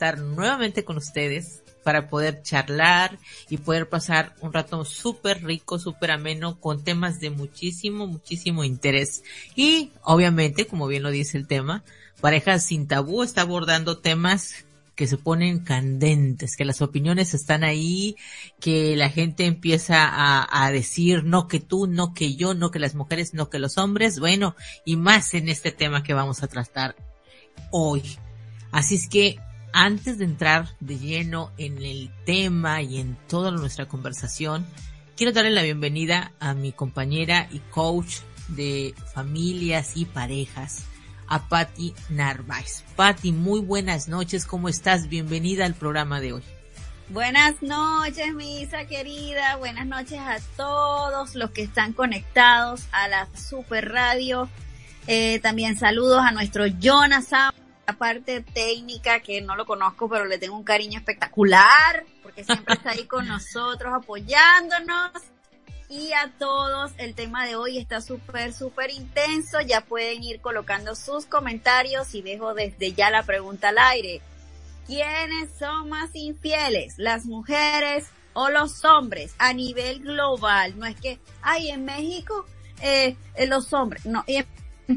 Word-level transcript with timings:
estar 0.00 0.18
nuevamente 0.18 0.82
con 0.82 0.96
ustedes 0.96 1.62
para 1.84 2.08
poder 2.08 2.42
charlar 2.42 3.18
y 3.50 3.58
poder 3.58 3.86
pasar 3.90 4.34
un 4.40 4.50
rato 4.50 4.82
súper 4.86 5.44
rico, 5.44 5.78
súper 5.78 6.12
ameno 6.12 6.58
con 6.58 6.82
temas 6.82 7.20
de 7.20 7.28
muchísimo, 7.28 8.06
muchísimo 8.06 8.64
interés. 8.64 9.22
Y 9.54 9.92
obviamente, 10.02 10.66
como 10.66 10.86
bien 10.86 11.02
lo 11.02 11.10
dice 11.10 11.36
el 11.36 11.46
tema, 11.46 11.84
Parejas 12.22 12.64
sin 12.64 12.86
tabú 12.86 13.22
está 13.22 13.42
abordando 13.42 13.98
temas 13.98 14.64
que 14.94 15.06
se 15.06 15.18
ponen 15.18 15.60
candentes, 15.60 16.56
que 16.56 16.64
las 16.64 16.80
opiniones 16.80 17.34
están 17.34 17.62
ahí, 17.62 18.16
que 18.58 18.96
la 18.96 19.10
gente 19.10 19.44
empieza 19.44 20.06
a, 20.06 20.64
a, 20.64 20.70
decir 20.72 21.24
no 21.24 21.46
que 21.46 21.60
tú, 21.60 21.86
no 21.86 22.14
que 22.14 22.36
yo, 22.36 22.54
no 22.54 22.70
que 22.70 22.78
las 22.78 22.94
mujeres, 22.94 23.34
no 23.34 23.50
que 23.50 23.58
los 23.58 23.76
hombres, 23.76 24.18
bueno, 24.18 24.54
y 24.84 24.96
más 24.96 25.34
en 25.34 25.50
este 25.50 25.72
tema 25.72 26.02
que 26.02 26.14
vamos 26.14 26.42
a 26.42 26.48
tratar 26.48 26.96
hoy. 27.70 28.02
Así 28.70 28.96
es 28.96 29.08
que 29.08 29.38
antes 29.72 30.18
de 30.18 30.24
entrar 30.24 30.68
de 30.80 30.98
lleno 30.98 31.52
en 31.58 31.82
el 31.82 32.10
tema 32.24 32.82
y 32.82 32.98
en 32.98 33.16
toda 33.28 33.50
nuestra 33.50 33.86
conversación, 33.86 34.66
quiero 35.16 35.32
darle 35.32 35.50
la 35.50 35.62
bienvenida 35.62 36.32
a 36.40 36.54
mi 36.54 36.72
compañera 36.72 37.48
y 37.50 37.58
coach 37.70 38.18
de 38.48 38.94
familias 39.14 39.96
y 39.96 40.04
parejas, 40.04 40.84
a 41.28 41.48
Patti 41.48 41.94
Narváez. 42.08 42.84
Patti, 42.96 43.32
muy 43.32 43.60
buenas 43.60 44.08
noches, 44.08 44.46
¿cómo 44.46 44.68
estás? 44.68 45.08
Bienvenida 45.08 45.64
al 45.64 45.74
programa 45.74 46.20
de 46.20 46.32
hoy. 46.32 46.42
Buenas 47.08 47.60
noches, 47.60 48.32
Misa 48.34 48.84
querida. 48.86 49.56
Buenas 49.56 49.86
noches 49.86 50.18
a 50.18 50.38
todos 50.56 51.34
los 51.34 51.50
que 51.50 51.62
están 51.62 51.92
conectados 51.92 52.82
a 52.92 53.08
la 53.08 53.28
Super 53.34 53.90
Radio. 53.90 54.48
Eh, 55.06 55.40
también 55.40 55.76
saludos 55.76 56.22
a 56.24 56.30
nuestro 56.30 56.66
Jonas 56.66 57.32
parte 57.94 58.42
técnica 58.42 59.20
que 59.20 59.40
no 59.40 59.56
lo 59.56 59.66
conozco, 59.66 60.08
pero 60.08 60.24
le 60.24 60.38
tengo 60.38 60.56
un 60.56 60.64
cariño 60.64 60.98
espectacular, 60.98 62.04
porque 62.22 62.44
siempre 62.44 62.74
está 62.74 62.90
ahí 62.90 63.06
con 63.06 63.26
nosotros 63.26 63.92
apoyándonos. 63.94 65.12
Y 65.88 66.12
a 66.12 66.32
todos, 66.38 66.92
el 66.98 67.16
tema 67.16 67.46
de 67.46 67.56
hoy 67.56 67.76
está 67.78 68.00
súper, 68.00 68.52
súper 68.52 68.92
intenso. 68.92 69.60
Ya 69.60 69.80
pueden 69.80 70.22
ir 70.22 70.40
colocando 70.40 70.94
sus 70.94 71.26
comentarios 71.26 72.14
y 72.14 72.22
dejo 72.22 72.54
desde 72.54 72.92
ya 72.92 73.10
la 73.10 73.24
pregunta 73.24 73.70
al 73.70 73.78
aire. 73.78 74.20
¿Quiénes 74.86 75.50
son 75.58 75.88
más 75.88 76.10
infieles? 76.14 76.94
¿Las 76.96 77.26
mujeres 77.26 78.06
o 78.34 78.50
los 78.50 78.84
hombres 78.84 79.34
a 79.38 79.52
nivel 79.52 80.00
global? 80.00 80.78
No 80.78 80.86
es 80.86 80.94
que, 80.94 81.18
ay, 81.42 81.70
en 81.70 81.84
México, 81.84 82.46
eh, 82.82 83.16
los 83.48 83.72
hombres. 83.72 84.06
No, 84.06 84.22
y 84.28 84.36
en 84.36 84.46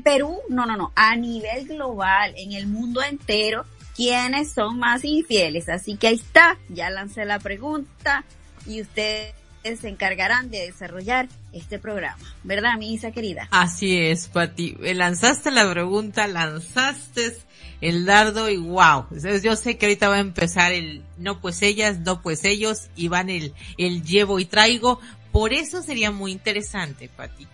Perú, 0.01 0.39
no, 0.49 0.65
no, 0.65 0.77
no, 0.77 0.91
a 0.95 1.15
nivel 1.15 1.67
global, 1.67 2.33
en 2.37 2.53
el 2.53 2.67
mundo 2.67 3.01
entero, 3.03 3.65
¿quiénes 3.95 4.51
son 4.51 4.79
más 4.79 5.03
infieles? 5.05 5.69
Así 5.69 5.97
que 5.97 6.07
ahí 6.07 6.15
está, 6.15 6.57
ya 6.69 6.89
lancé 6.89 7.25
la 7.25 7.39
pregunta 7.39 8.23
y 8.65 8.81
ustedes 8.81 9.33
se 9.79 9.87
encargarán 9.87 10.49
de 10.49 10.59
desarrollar 10.59 11.29
este 11.53 11.79
programa, 11.79 12.17
¿verdad, 12.43 12.77
mi 12.77 12.93
Isa 12.93 13.11
querida? 13.11 13.47
Así 13.51 13.97
es, 13.97 14.27
Pati. 14.27 14.75
Lanzaste 14.93 15.51
la 15.51 15.69
pregunta, 15.69 16.27
lanzaste 16.27 17.37
el 17.79 18.05
dardo 18.05 18.49
y 18.49 18.57
wow. 18.57 19.05
Yo 19.41 19.55
sé 19.55 19.77
que 19.77 19.85
ahorita 19.85 20.09
va 20.09 20.15
a 20.15 20.19
empezar 20.19 20.71
el 20.71 21.03
no 21.17 21.39
pues 21.39 21.61
ellas, 21.61 21.99
no 21.99 22.21
pues 22.21 22.43
ellos 22.45 22.89
y 22.95 23.07
van 23.07 23.29
el, 23.29 23.53
el 23.77 24.03
llevo 24.03 24.39
y 24.39 24.45
traigo. 24.45 24.99
Por 25.31 25.53
eso 25.53 25.81
sería 25.81 26.11
muy 26.11 26.31
interesante, 26.31 27.09
Pati, 27.09 27.47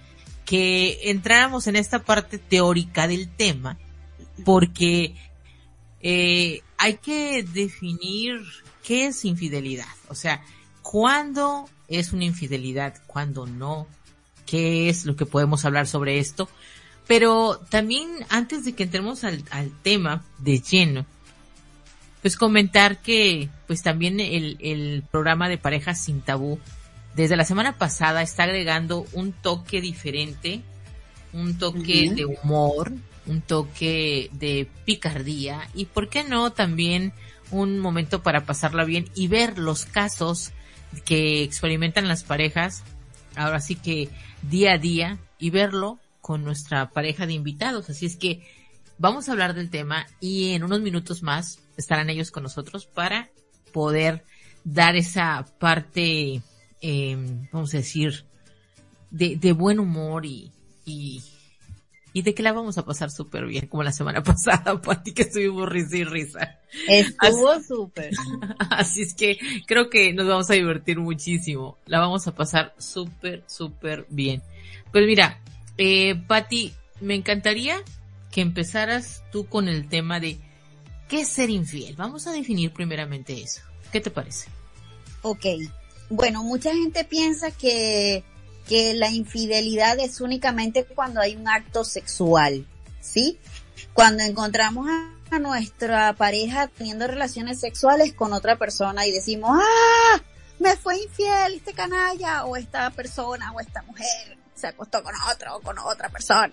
que 0.49 1.11
entráramos 1.11 1.67
en 1.67 1.75
esta 1.75 1.99
parte 1.99 2.39
teórica 2.39 3.07
del 3.07 3.29
tema, 3.29 3.77
porque 4.43 5.13
eh, 6.01 6.63
hay 6.75 6.95
que 6.95 7.43
definir 7.43 8.41
qué 8.83 9.05
es 9.05 9.25
infidelidad. 9.25 9.85
O 10.07 10.15
sea, 10.15 10.43
cuándo 10.81 11.69
es 11.87 12.13
una 12.13 12.25
infidelidad, 12.25 12.95
cuándo 13.05 13.45
no, 13.45 13.85
qué 14.47 14.89
es 14.89 15.05
lo 15.05 15.15
que 15.15 15.27
podemos 15.27 15.65
hablar 15.65 15.85
sobre 15.85 16.17
esto. 16.17 16.49
Pero 17.05 17.59
también 17.69 18.09
antes 18.29 18.65
de 18.65 18.73
que 18.73 18.85
entremos 18.85 19.23
al, 19.23 19.43
al 19.51 19.69
tema 19.83 20.25
de 20.39 20.61
lleno, 20.61 21.05
pues 22.23 22.35
comentar 22.35 23.03
que 23.03 23.49
pues 23.67 23.83
también 23.83 24.19
el, 24.19 24.57
el 24.61 25.03
programa 25.11 25.47
de 25.47 25.59
parejas 25.59 26.03
sin 26.03 26.21
tabú 26.21 26.57
desde 27.15 27.35
la 27.35 27.45
semana 27.45 27.77
pasada 27.77 28.21
está 28.21 28.43
agregando 28.43 29.05
un 29.13 29.31
toque 29.33 29.81
diferente, 29.81 30.61
un 31.33 31.57
toque 31.57 32.11
de 32.11 32.25
humor, 32.25 32.91
un 33.25 33.41
toque 33.41 34.29
de 34.33 34.67
picardía 34.85 35.67
y, 35.73 35.85
¿por 35.85 36.09
qué 36.09 36.23
no?, 36.23 36.51
también 36.51 37.13
un 37.51 37.79
momento 37.79 38.21
para 38.21 38.45
pasarla 38.45 38.83
bien 38.83 39.09
y 39.15 39.27
ver 39.27 39.57
los 39.57 39.85
casos 39.85 40.51
que 41.05 41.43
experimentan 41.43 42.07
las 42.07 42.23
parejas, 42.23 42.83
ahora 43.35 43.59
sí 43.59 43.75
que 43.75 44.09
día 44.41 44.73
a 44.73 44.77
día, 44.77 45.17
y 45.39 45.49
verlo 45.49 45.99
con 46.21 46.43
nuestra 46.43 46.91
pareja 46.91 47.25
de 47.25 47.33
invitados. 47.33 47.89
Así 47.89 48.05
es 48.05 48.17
que 48.17 48.45
vamos 48.97 49.27
a 49.27 49.31
hablar 49.31 49.55
del 49.55 49.69
tema 49.69 50.05
y 50.19 50.51
en 50.51 50.63
unos 50.63 50.81
minutos 50.81 51.23
más 51.23 51.59
estarán 51.77 52.09
ellos 52.09 52.29
con 52.29 52.43
nosotros 52.43 52.85
para 52.85 53.29
poder 53.71 54.25
dar 54.63 54.95
esa 54.95 55.45
parte 55.59 56.41
eh, 56.81 57.17
vamos 57.51 57.73
a 57.73 57.77
decir, 57.77 58.25
de, 59.11 59.35
de 59.35 59.53
buen 59.53 59.79
humor 59.79 60.25
y, 60.25 60.51
y, 60.85 61.23
y, 62.13 62.21
de 62.21 62.33
que 62.33 62.43
la 62.43 62.53
vamos 62.53 62.77
a 62.77 62.85
pasar 62.85 63.11
súper 63.11 63.45
bien, 63.45 63.67
como 63.67 63.83
la 63.83 63.91
semana 63.91 64.23
pasada, 64.23 64.81
Pati, 64.81 65.13
que 65.13 65.23
estuvimos 65.23 65.67
risa 65.67 65.97
y 65.97 66.03
risa. 66.03 66.59
Estuvo 66.87 67.61
súper. 67.61 68.11
Así 68.69 69.01
es 69.01 69.13
que 69.13 69.39
creo 69.65 69.89
que 69.89 70.13
nos 70.13 70.27
vamos 70.27 70.49
a 70.49 70.53
divertir 70.53 70.99
muchísimo. 70.99 71.77
La 71.85 71.99
vamos 71.99 72.27
a 72.27 72.35
pasar 72.35 72.73
súper, 72.77 73.43
súper 73.47 74.05
bien. 74.09 74.41
Pues 74.91 75.05
mira, 75.05 75.39
eh, 75.77 76.15
Pati, 76.27 76.73
me 77.01 77.15
encantaría 77.15 77.77
que 78.31 78.41
empezaras 78.41 79.23
tú 79.31 79.47
con 79.47 79.67
el 79.67 79.87
tema 79.87 80.19
de 80.19 80.37
qué 81.07 81.21
es 81.21 81.29
ser 81.29 81.49
infiel. 81.49 81.95
Vamos 81.95 82.27
a 82.27 82.31
definir 82.31 82.71
primeramente 82.71 83.41
eso. 83.41 83.61
¿Qué 83.91 84.01
te 84.01 84.11
parece? 84.11 84.49
Ok, 85.21 85.45
bueno, 86.09 86.43
mucha 86.43 86.73
gente 86.73 87.03
piensa 87.03 87.51
que, 87.51 88.23
que 88.67 88.93
la 88.93 89.09
infidelidad 89.09 89.99
es 89.99 90.21
únicamente 90.21 90.85
cuando 90.85 91.21
hay 91.21 91.35
un 91.35 91.47
acto 91.47 91.83
sexual, 91.83 92.65
¿sí? 92.99 93.37
Cuando 93.93 94.23
encontramos 94.23 94.87
a, 94.89 95.15
nuestra 95.39 96.13
pareja 96.13 96.67
teniendo 96.69 97.05
relaciones 97.05 97.59
sexuales 97.59 98.13
con 98.13 98.33
otra 98.33 98.55
persona 98.55 99.05
y 99.05 99.11
decimos, 99.11 99.51
ah, 99.61 100.19
me 100.57 100.75
fue 100.75 100.97
infiel 100.97 101.53
este 101.53 101.73
canalla 101.73 102.45
o 102.45 102.57
esta 102.57 102.89
persona 102.89 103.51
o 103.51 103.59
esta 103.59 103.83
mujer 103.83 104.39
se 104.55 104.65
acostó 104.65 105.03
con 105.03 105.13
otro 105.31 105.57
o 105.57 105.61
con 105.61 105.77
otra 105.77 106.09
persona. 106.09 106.51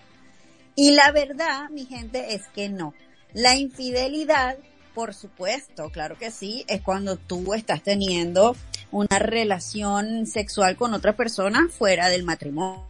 Y 0.75 0.91
la 0.91 1.11
verdad, 1.11 1.69
mi 1.71 1.85
gente, 1.85 2.35
es 2.35 2.43
que 2.53 2.69
no. 2.69 2.93
La 3.33 3.55
infidelidad, 3.55 4.57
por 4.93 5.15
supuesto, 5.15 5.89
claro 5.89 6.17
que 6.19 6.29
sí, 6.29 6.63
es 6.67 6.81
cuando 6.81 7.17
tú 7.17 7.55
estás 7.55 7.81
teniendo 7.81 8.55
una 8.91 9.19
relación 9.19 10.25
sexual 10.25 10.75
con 10.75 10.93
otra 10.93 11.15
persona 11.15 11.67
fuera 11.69 12.09
del 12.09 12.23
matrimonio. 12.23 12.85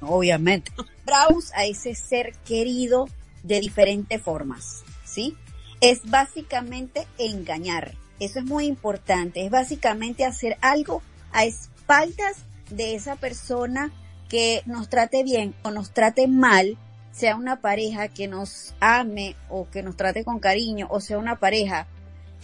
Obviamente. 0.00 0.72
Browse 1.06 1.52
a 1.54 1.64
ese 1.64 1.94
ser 1.94 2.32
querido 2.46 3.08
de 3.42 3.60
diferentes 3.60 4.20
formas, 4.22 4.82
¿sí? 5.04 5.36
Es 5.80 6.08
básicamente 6.08 7.06
engañar. 7.18 7.94
Eso 8.20 8.38
es 8.38 8.44
muy 8.44 8.66
importante. 8.66 9.44
Es 9.44 9.50
básicamente 9.50 10.24
hacer 10.24 10.56
algo 10.60 11.02
a 11.32 11.44
espaldas 11.44 12.38
de 12.70 12.94
esa 12.94 13.16
persona 13.16 13.92
que 14.28 14.62
nos 14.66 14.88
trate 14.88 15.22
bien 15.22 15.54
o 15.62 15.70
nos 15.70 15.90
trate 15.90 16.26
mal, 16.26 16.78
sea 17.12 17.36
una 17.36 17.60
pareja 17.60 18.08
que 18.08 18.26
nos 18.26 18.74
ame 18.80 19.36
o 19.48 19.68
que 19.68 19.82
nos 19.82 19.96
trate 19.96 20.24
con 20.24 20.40
cariño, 20.40 20.86
o 20.90 21.00
sea 21.00 21.18
una 21.18 21.38
pareja 21.38 21.86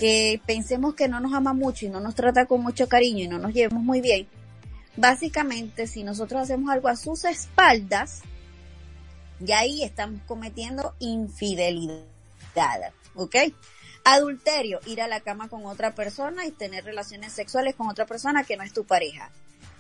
que 0.01 0.41
pensemos 0.47 0.95
que 0.95 1.09
no 1.09 1.21
nos 1.21 1.35
ama 1.35 1.53
mucho 1.53 1.85
y 1.85 1.91
no 1.91 2.01
nos 2.01 2.15
trata 2.15 2.47
con 2.47 2.63
mucho 2.63 2.89
cariño 2.89 3.25
y 3.25 3.29
no 3.29 3.39
nos 3.39 3.53
llevemos 3.53 3.83
muy 3.83 4.01
bien, 4.01 4.27
básicamente 4.97 5.87
si 5.87 6.05
nosotros 6.05 6.41
hacemos 6.41 6.71
algo 6.71 6.89
a 6.89 6.97
sus 6.97 7.27
espaldas, 7.27 8.23
y 9.47 9.53
ahí 9.53 9.83
estamos 9.83 10.23
cometiendo 10.27 10.95
infidelidad, 11.01 12.01
¿ok? 13.15 13.37
Adulterio, 14.05 14.81
ir 14.87 15.03
a 15.03 15.07
la 15.07 15.21
cama 15.21 15.51
con 15.51 15.67
otra 15.67 15.95
persona 15.95 16.47
y 16.47 16.51
tener 16.51 16.83
relaciones 16.83 17.35
sexuales 17.35 17.75
con 17.75 17.91
otra 17.91 18.07
persona 18.07 18.45
que 18.45 18.57
no 18.57 18.63
es 18.63 18.73
tu 18.73 18.87
pareja. 18.87 19.31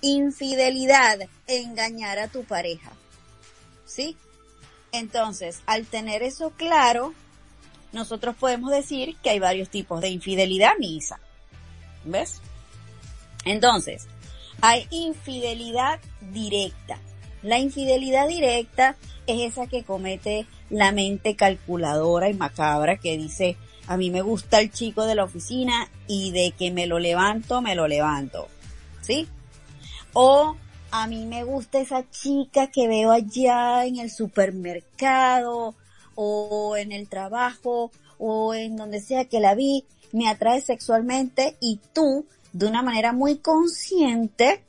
Infidelidad, 0.02 1.20
engañar 1.46 2.18
a 2.18 2.28
tu 2.28 2.44
pareja. 2.44 2.92
¿Sí? 3.86 4.18
Entonces, 4.92 5.62
al 5.64 5.86
tener 5.86 6.22
eso 6.22 6.50
claro, 6.50 7.14
nosotros 7.92 8.36
podemos 8.36 8.70
decir 8.70 9.16
que 9.22 9.30
hay 9.30 9.38
varios 9.38 9.68
tipos 9.68 10.00
de 10.00 10.10
infidelidad, 10.10 10.72
misa. 10.78 11.18
¿Ves? 12.04 12.40
Entonces, 13.44 14.06
hay 14.60 14.86
infidelidad 14.90 16.00
directa. 16.32 16.98
La 17.42 17.58
infidelidad 17.58 18.28
directa 18.28 18.96
es 19.26 19.52
esa 19.52 19.66
que 19.66 19.82
comete 19.82 20.46
la 20.68 20.92
mente 20.92 21.36
calculadora 21.36 22.28
y 22.28 22.34
macabra 22.34 22.98
que 22.98 23.16
dice, 23.16 23.56
a 23.86 23.96
mí 23.96 24.10
me 24.10 24.22
gusta 24.22 24.60
el 24.60 24.70
chico 24.70 25.04
de 25.04 25.14
la 25.14 25.24
oficina 25.24 25.88
y 26.06 26.32
de 26.32 26.52
que 26.52 26.70
me 26.70 26.86
lo 26.86 26.98
levanto, 26.98 27.62
me 27.62 27.74
lo 27.74 27.88
levanto. 27.88 28.48
¿Sí? 29.00 29.26
O 30.12 30.56
a 30.90 31.06
mí 31.06 31.24
me 31.26 31.44
gusta 31.44 31.80
esa 31.80 32.08
chica 32.10 32.66
que 32.66 32.88
veo 32.88 33.10
allá 33.10 33.86
en 33.86 33.98
el 33.98 34.10
supermercado 34.10 35.74
o 36.14 36.76
en 36.76 36.92
el 36.92 37.08
trabajo 37.08 37.90
o 38.18 38.54
en 38.54 38.76
donde 38.76 39.00
sea 39.00 39.24
que 39.24 39.40
la 39.40 39.54
vi, 39.54 39.84
me 40.12 40.28
atrae 40.28 40.60
sexualmente 40.60 41.56
y 41.60 41.80
tú, 41.92 42.26
de 42.52 42.66
una 42.66 42.82
manera 42.82 43.12
muy 43.12 43.38
consciente, 43.38 44.62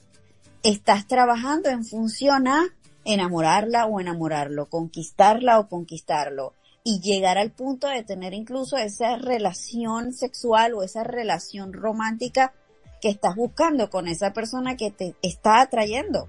estás 0.63 1.07
trabajando 1.07 1.69
en 1.69 1.83
función 1.83 2.47
a 2.47 2.73
enamorarla 3.03 3.88
o 3.88 3.99
enamorarlo, 3.99 4.67
conquistarla 4.67 5.59
o 5.59 5.67
conquistarlo 5.67 6.53
y 6.83 6.99
llegar 6.99 7.38
al 7.38 7.51
punto 7.51 7.87
de 7.87 8.03
tener 8.03 8.33
incluso 8.33 8.77
esa 8.77 9.17
relación 9.17 10.13
sexual 10.13 10.73
o 10.73 10.83
esa 10.83 11.03
relación 11.03 11.73
romántica 11.73 12.53
que 13.01 13.09
estás 13.09 13.35
buscando 13.35 13.89
con 13.89 14.07
esa 14.07 14.33
persona 14.33 14.77
que 14.77 14.91
te 14.91 15.15
está 15.21 15.61
atrayendo 15.61 16.27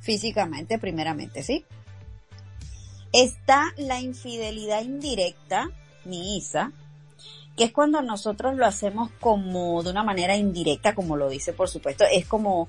físicamente 0.00 0.78
primeramente, 0.78 1.42
¿sí? 1.42 1.64
Está 3.12 3.72
la 3.76 4.00
infidelidad 4.00 4.82
indirecta, 4.82 5.70
mi 6.04 6.36
Isa, 6.36 6.72
que 7.56 7.64
es 7.64 7.72
cuando 7.72 8.02
nosotros 8.02 8.56
lo 8.56 8.66
hacemos 8.66 9.10
como 9.20 9.82
de 9.82 9.90
una 9.90 10.02
manera 10.02 10.36
indirecta, 10.36 10.94
como 10.94 11.16
lo 11.16 11.28
dice 11.28 11.52
por 11.52 11.68
supuesto, 11.68 12.04
es 12.10 12.26
como 12.26 12.68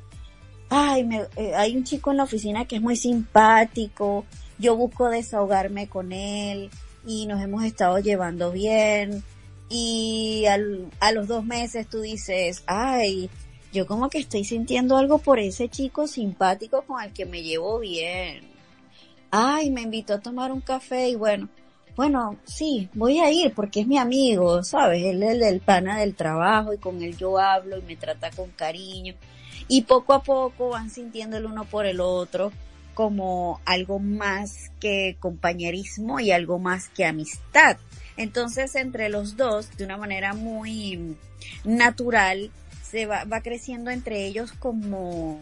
ay, 0.69 1.03
me, 1.03 1.25
eh, 1.35 1.53
hay 1.55 1.75
un 1.75 1.83
chico 1.83 2.11
en 2.11 2.17
la 2.17 2.23
oficina 2.23 2.65
que 2.65 2.77
es 2.77 2.81
muy 2.81 2.95
simpático, 2.95 4.25
yo 4.57 4.75
busco 4.75 5.09
desahogarme 5.09 5.87
con 5.87 6.11
él 6.11 6.69
y 7.05 7.25
nos 7.25 7.41
hemos 7.41 7.63
estado 7.63 7.99
llevando 7.99 8.51
bien 8.51 9.23
y 9.69 10.45
al, 10.47 10.87
a 10.99 11.11
los 11.11 11.27
dos 11.27 11.43
meses 11.43 11.87
tú 11.87 12.01
dices, 12.01 12.63
ay, 12.67 13.29
yo 13.71 13.85
como 13.85 14.09
que 14.09 14.19
estoy 14.19 14.43
sintiendo 14.43 14.97
algo 14.97 15.19
por 15.19 15.39
ese 15.39 15.69
chico 15.69 16.07
simpático 16.07 16.83
con 16.83 17.03
el 17.03 17.13
que 17.13 17.25
me 17.25 17.43
llevo 17.43 17.79
bien. 17.79 18.48
Ay, 19.31 19.69
me 19.69 19.81
invitó 19.81 20.15
a 20.15 20.19
tomar 20.19 20.51
un 20.51 20.61
café 20.61 21.09
y 21.09 21.15
bueno, 21.15 21.49
bueno, 21.95 22.37
sí, 22.45 22.89
voy 22.93 23.19
a 23.19 23.31
ir 23.31 23.53
porque 23.53 23.81
es 23.81 23.87
mi 23.87 23.97
amigo, 23.97 24.63
¿sabes? 24.63 25.03
Él 25.03 25.21
es 25.21 25.31
el 25.31 25.39
del 25.39 25.59
pana 25.59 25.99
del 25.99 26.15
trabajo 26.15 26.73
y 26.73 26.77
con 26.77 27.01
él 27.01 27.17
yo 27.17 27.37
hablo 27.37 27.77
y 27.77 27.81
me 27.81 27.95
trata 27.95 28.31
con 28.31 28.49
cariño 28.51 29.15
y 29.67 29.83
poco 29.83 30.13
a 30.13 30.23
poco 30.23 30.69
van 30.69 30.89
sintiendo 30.89 31.37
el 31.37 31.45
uno 31.45 31.65
por 31.65 31.85
el 31.85 31.99
otro 31.99 32.51
como 32.93 33.61
algo 33.65 33.99
más 33.99 34.71
que 34.79 35.15
compañerismo 35.19 36.19
y 36.19 36.31
algo 36.31 36.57
más 36.57 36.89
que 36.89 37.05
amistad. 37.05 37.77
Entonces, 38.17 38.75
entre 38.75 39.07
los 39.09 39.37
dos, 39.37 39.77
de 39.77 39.85
una 39.85 39.95
manera 39.95 40.33
muy 40.33 41.15
natural, 41.63 42.51
se 42.81 43.05
va, 43.05 43.23
va 43.23 43.41
creciendo 43.41 43.91
entre 43.91 44.25
ellos 44.25 44.51
como, 44.51 45.39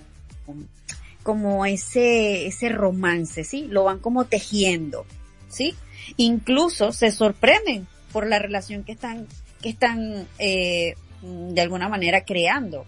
como 1.27 1.65
ese, 1.65 2.47
ese 2.47 2.69
romance, 2.69 3.43
¿sí? 3.43 3.67
Lo 3.67 3.83
van 3.83 3.99
como 3.99 4.23
tejiendo, 4.23 5.05
¿sí? 5.49 5.75
Incluso 6.15 6.93
se 6.93 7.11
sorprenden 7.11 7.85
por 8.13 8.25
la 8.25 8.39
relación 8.39 8.85
que 8.85 8.93
están, 8.93 9.27
que 9.61 9.67
están, 9.67 10.25
eh, 10.39 10.95
de 11.21 11.61
alguna 11.61 11.89
manera 11.89 12.23
creando 12.23 12.85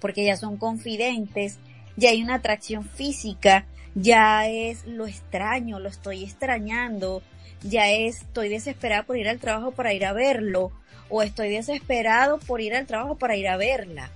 porque 0.00 0.24
ya 0.24 0.36
son 0.36 0.56
confidentes, 0.56 1.58
ya 1.96 2.10
hay 2.10 2.22
una 2.22 2.36
atracción 2.36 2.84
física, 2.84 3.66
ya 3.96 4.46
es 4.46 4.86
lo 4.86 5.08
extraño, 5.08 5.80
lo 5.80 5.88
estoy 5.88 6.22
extrañando, 6.22 7.24
ya 7.64 7.90
es 7.90 8.18
estoy 8.18 8.50
desesperada 8.50 9.02
por 9.02 9.16
ir 9.16 9.28
al 9.28 9.40
trabajo 9.40 9.72
para 9.72 9.92
ir 9.94 10.06
a 10.06 10.12
verlo 10.12 10.70
o 11.08 11.22
estoy 11.22 11.48
desesperado 11.48 12.38
por 12.38 12.60
ir 12.60 12.76
al 12.76 12.86
trabajo 12.86 13.16
para 13.16 13.34
ir 13.34 13.48
a 13.48 13.56
verla. 13.56 14.12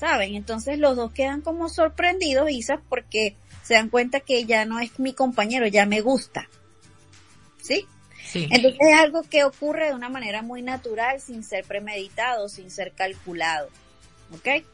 ¿Saben? 0.00 0.34
Entonces 0.34 0.78
los 0.78 0.96
dos 0.96 1.12
quedan 1.12 1.42
como 1.42 1.68
sorprendidos, 1.68 2.50
Isa, 2.50 2.80
porque 2.88 3.36
se 3.62 3.74
dan 3.74 3.90
cuenta 3.90 4.20
que 4.20 4.46
ya 4.46 4.64
no 4.64 4.80
es 4.80 4.98
mi 4.98 5.12
compañero, 5.12 5.66
ya 5.66 5.84
me 5.84 6.00
gusta. 6.00 6.48
¿Sí? 7.60 7.86
Sí. 8.24 8.48
Entonces 8.50 8.80
es 8.80 8.98
algo 8.98 9.24
que 9.24 9.44
ocurre 9.44 9.88
de 9.88 9.94
una 9.94 10.08
manera 10.08 10.40
muy 10.40 10.62
natural, 10.62 11.20
sin 11.20 11.44
ser 11.44 11.66
premeditado, 11.66 12.48
sin 12.48 12.70
ser 12.70 12.92
calculado. 12.92 13.68
¿Ok? 14.34 14.64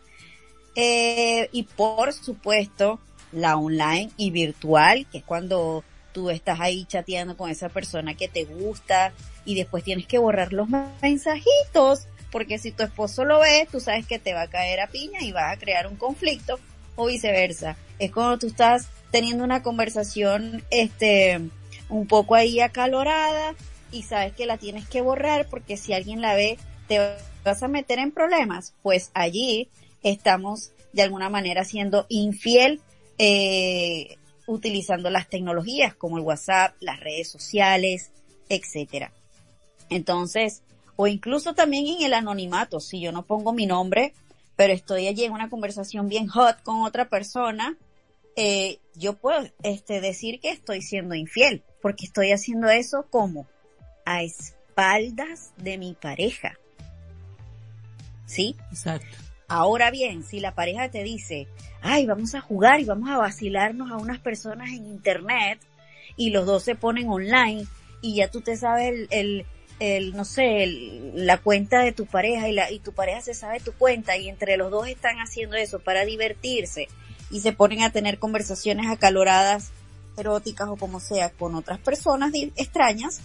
Eh, 0.76 1.48
y 1.50 1.64
por 1.64 2.12
supuesto, 2.12 3.00
la 3.32 3.56
online 3.56 4.12
y 4.16 4.30
virtual, 4.30 5.08
que 5.10 5.18
es 5.18 5.24
cuando 5.24 5.82
tú 6.12 6.30
estás 6.30 6.60
ahí 6.60 6.84
chateando 6.84 7.36
con 7.36 7.50
esa 7.50 7.68
persona 7.68 8.14
que 8.14 8.28
te 8.28 8.44
gusta 8.44 9.12
y 9.44 9.56
después 9.56 9.82
tienes 9.82 10.06
que 10.06 10.18
borrar 10.18 10.52
los 10.52 10.68
mensajitos, 11.02 12.06
porque 12.30 12.58
si 12.58 12.72
tu 12.72 12.82
esposo 12.82 13.24
lo 13.24 13.40
ve, 13.40 13.68
tú 13.70 13.80
sabes 13.80 14.06
que 14.06 14.18
te 14.18 14.34
va 14.34 14.42
a 14.42 14.50
caer 14.50 14.80
a 14.80 14.88
piña 14.88 15.20
y 15.22 15.32
vas 15.32 15.52
a 15.52 15.58
crear 15.58 15.86
un 15.86 15.96
conflicto 15.96 16.58
o 16.96 17.06
viceversa. 17.06 17.76
Es 17.98 18.12
cuando 18.12 18.38
tú 18.38 18.46
estás 18.46 18.88
teniendo 19.10 19.44
una 19.44 19.62
conversación, 19.62 20.64
este, 20.70 21.40
un 21.88 22.06
poco 22.06 22.34
ahí 22.34 22.60
acalorada 22.60 23.54
y 23.92 24.02
sabes 24.02 24.34
que 24.34 24.46
la 24.46 24.58
tienes 24.58 24.88
que 24.88 25.00
borrar 25.00 25.46
porque 25.48 25.76
si 25.76 25.92
alguien 25.92 26.20
la 26.20 26.34
ve, 26.34 26.58
te 26.88 26.98
vas 27.44 27.62
a 27.62 27.68
meter 27.68 27.98
en 27.98 28.12
problemas. 28.12 28.74
Pues 28.82 29.10
allí 29.14 29.68
estamos 30.02 30.72
de 30.92 31.02
alguna 31.02 31.28
manera 31.28 31.64
siendo 31.64 32.06
infiel 32.08 32.80
eh, 33.18 34.16
utilizando 34.46 35.10
las 35.10 35.28
tecnologías 35.28 35.94
como 35.94 36.18
el 36.18 36.24
WhatsApp, 36.24 36.74
las 36.80 37.00
redes 37.00 37.30
sociales, 37.30 38.10
etcétera. 38.48 39.12
Entonces, 39.88 40.62
o 40.96 41.06
incluso 41.06 41.54
también 41.54 41.86
en 41.86 42.02
el 42.02 42.14
anonimato, 42.14 42.80
si 42.80 43.00
yo 43.00 43.12
no 43.12 43.24
pongo 43.24 43.52
mi 43.52 43.66
nombre, 43.66 44.14
pero 44.56 44.72
estoy 44.72 45.06
allí 45.06 45.24
en 45.24 45.32
una 45.32 45.50
conversación 45.50 46.08
bien 46.08 46.26
hot 46.26 46.62
con 46.62 46.82
otra 46.82 47.08
persona, 47.08 47.76
eh, 48.36 48.80
yo 48.94 49.14
puedo 49.14 49.46
este, 49.62 50.00
decir 50.00 50.40
que 50.40 50.50
estoy 50.50 50.82
siendo 50.82 51.14
infiel, 51.14 51.62
porque 51.82 52.06
estoy 52.06 52.32
haciendo 52.32 52.68
eso 52.68 53.06
como 53.10 53.46
a 54.04 54.22
espaldas 54.22 55.52
de 55.56 55.78
mi 55.78 55.94
pareja. 55.94 56.58
¿Sí? 58.24 58.56
Exacto. 58.70 59.06
Ahora 59.48 59.90
bien, 59.90 60.24
si 60.24 60.40
la 60.40 60.54
pareja 60.54 60.90
te 60.90 61.04
dice, 61.04 61.46
ay, 61.80 62.06
vamos 62.06 62.34
a 62.34 62.40
jugar 62.40 62.80
y 62.80 62.84
vamos 62.84 63.08
a 63.10 63.18
vacilarnos 63.18 63.90
a 63.90 63.96
unas 63.96 64.18
personas 64.18 64.70
en 64.70 64.86
internet 64.86 65.60
y 66.16 66.30
los 66.30 66.46
dos 66.46 66.64
se 66.64 66.74
ponen 66.74 67.08
online 67.08 67.66
y 68.00 68.16
ya 68.16 68.30
tú 68.30 68.40
te 68.40 68.56
sabes 68.56 68.92
el, 68.92 69.08
el, 69.10 69.46
el 69.78 70.16
no 70.16 70.24
sé, 70.24 70.66
la 71.14 71.38
cuenta 71.38 71.80
de 71.80 71.92
tu 71.92 72.06
pareja 72.06 72.48
y, 72.48 72.52
la, 72.52 72.70
y 72.70 72.78
tu 72.78 72.92
pareja 72.92 73.20
se 73.20 73.34
sabe 73.34 73.60
tu 73.60 73.72
cuenta 73.72 74.16
y 74.16 74.28
entre 74.28 74.56
los 74.56 74.70
dos 74.70 74.88
están 74.88 75.16
haciendo 75.18 75.56
eso 75.56 75.80
para 75.80 76.04
divertirse 76.04 76.88
y 77.30 77.40
se 77.40 77.52
ponen 77.52 77.82
a 77.82 77.90
tener 77.90 78.18
conversaciones 78.18 78.86
acaloradas, 78.90 79.70
eróticas 80.16 80.68
o 80.68 80.76
como 80.76 81.00
sea 81.00 81.30
con 81.30 81.54
otras 81.54 81.78
personas 81.78 82.32
extrañas, 82.56 83.20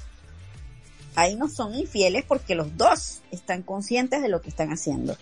ahí 1.15 1.35
no 1.35 1.47
son 1.47 1.75
infieles 1.75 2.25
porque 2.27 2.55
los 2.55 2.75
dos 2.77 3.21
están 3.31 3.61
conscientes 3.61 4.21
de 4.21 4.29
lo 4.29 4.41
que 4.41 4.49
están 4.49 4.71
haciendo. 4.71 5.15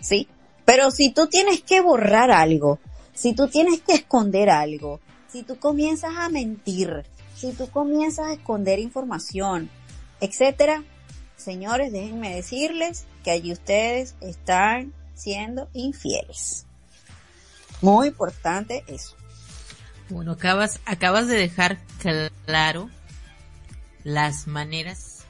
¿sí? 0.00 0.28
Pero 0.64 0.90
si 0.90 1.12
tú 1.12 1.26
tienes 1.26 1.62
que 1.62 1.80
borrar 1.80 2.30
algo, 2.30 2.78
si 3.14 3.34
tú 3.34 3.48
tienes 3.48 3.80
que 3.80 3.94
esconder 3.94 4.50
algo, 4.50 5.00
si 5.28 5.42
tú 5.42 5.58
comienzas 5.58 6.16
a 6.16 6.28
mentir, 6.28 7.04
si 7.36 7.52
tú 7.52 7.68
comienzas 7.70 8.26
a 8.28 8.32
esconder 8.32 8.78
información, 8.78 9.70
etcétera, 10.20 10.82
señores, 11.36 11.92
déjenme 11.92 12.34
decirles 12.34 13.06
que 13.22 13.30
allí 13.30 13.52
ustedes 13.52 14.14
están 14.20 14.92
siendo 15.14 15.68
infieles. 15.72 16.66
Muy 17.82 18.08
importante 18.08 18.84
eso. 18.86 19.16
Bueno, 20.08 20.32
acabas, 20.32 20.80
acabas 20.86 21.26
de 21.28 21.36
dejar 21.36 21.78
claro 22.46 22.88
las 24.02 24.46
maneras 24.46 25.24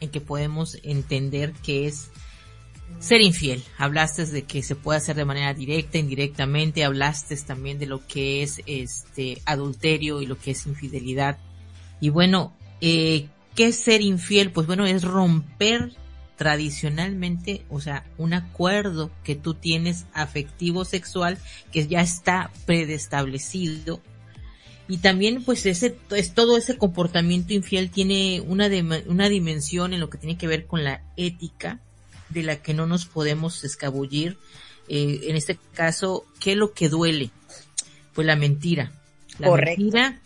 en 0.00 0.10
que 0.10 0.20
podemos 0.20 0.78
entender 0.82 1.52
que 1.52 1.86
es 1.86 2.10
ser 2.98 3.20
infiel. 3.20 3.62
Hablaste 3.78 4.26
de 4.26 4.42
que 4.42 4.62
se 4.62 4.74
puede 4.74 4.98
hacer 4.98 5.16
de 5.16 5.24
manera 5.24 5.54
directa, 5.54 5.98
indirectamente. 5.98 6.84
Hablaste 6.84 7.36
también 7.36 7.78
de 7.78 7.86
lo 7.86 8.04
que 8.06 8.42
es 8.42 8.62
este 8.66 9.40
adulterio 9.44 10.20
y 10.20 10.26
lo 10.26 10.38
que 10.38 10.52
es 10.52 10.66
infidelidad. 10.66 11.38
Y 12.02 12.10
bueno, 12.10 12.52
eh, 12.80 13.28
¿qué 13.54 13.66
es 13.66 13.76
ser 13.76 14.00
infiel? 14.00 14.50
Pues 14.50 14.66
bueno, 14.66 14.86
es 14.86 15.04
romper 15.04 15.92
tradicionalmente, 16.36 17.62
o 17.70 17.80
sea, 17.80 18.04
un 18.18 18.34
acuerdo 18.34 19.12
que 19.22 19.36
tú 19.36 19.54
tienes 19.54 20.06
afectivo 20.12 20.84
sexual 20.84 21.38
que 21.70 21.86
ya 21.86 22.00
está 22.00 22.50
predestablecido. 22.66 24.00
Y 24.88 24.98
también 24.98 25.44
pues 25.44 25.64
ese 25.64 25.96
es 26.10 26.34
todo 26.34 26.56
ese 26.56 26.76
comportamiento 26.76 27.54
infiel 27.54 27.88
tiene 27.88 28.40
una 28.40 28.68
una 29.06 29.28
dimensión 29.28 29.94
en 29.94 30.00
lo 30.00 30.10
que 30.10 30.18
tiene 30.18 30.36
que 30.36 30.48
ver 30.48 30.66
con 30.66 30.82
la 30.82 31.04
ética, 31.16 31.78
de 32.30 32.42
la 32.42 32.56
que 32.56 32.74
no 32.74 32.88
nos 32.88 33.06
podemos 33.06 33.62
escabullir. 33.62 34.38
Eh, 34.88 35.20
en 35.28 35.36
este 35.36 35.56
caso, 35.72 36.24
¿qué 36.40 36.52
es 36.52 36.58
lo 36.58 36.72
que 36.72 36.88
duele? 36.88 37.30
Pues 38.12 38.26
la 38.26 38.34
mentira. 38.34 38.90
La 39.38 39.52
mentira 39.52 40.20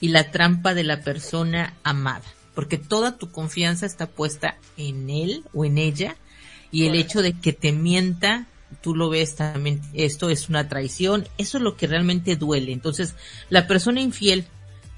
y 0.00 0.08
la 0.08 0.30
trampa 0.30 0.74
de 0.74 0.84
la 0.84 1.02
persona 1.02 1.74
amada. 1.82 2.24
Porque 2.54 2.78
toda 2.78 3.16
tu 3.16 3.30
confianza 3.30 3.86
está 3.86 4.06
puesta 4.06 4.56
en 4.76 5.10
él 5.10 5.44
o 5.54 5.64
en 5.64 5.78
ella. 5.78 6.16
Y 6.72 6.86
el 6.86 6.94
hecho 6.94 7.22
de 7.22 7.34
que 7.34 7.52
te 7.52 7.72
mienta, 7.72 8.46
tú 8.80 8.94
lo 8.94 9.08
ves 9.10 9.36
también, 9.36 9.80
esto 9.92 10.30
es 10.30 10.48
una 10.48 10.68
traición. 10.68 11.28
Eso 11.38 11.58
es 11.58 11.62
lo 11.62 11.76
que 11.76 11.86
realmente 11.86 12.36
duele. 12.36 12.72
Entonces, 12.72 13.14
la 13.50 13.66
persona 13.66 14.00
infiel, 14.00 14.46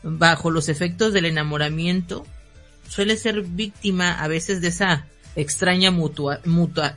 bajo 0.02 0.50
los 0.50 0.68
efectos 0.68 1.12
del 1.12 1.26
enamoramiento, 1.26 2.24
suele 2.88 3.16
ser 3.16 3.42
víctima 3.42 4.12
a 4.12 4.28
veces 4.28 4.60
de 4.60 4.68
esa 4.68 5.06
extraña 5.34 5.90
mutua, 5.90 6.40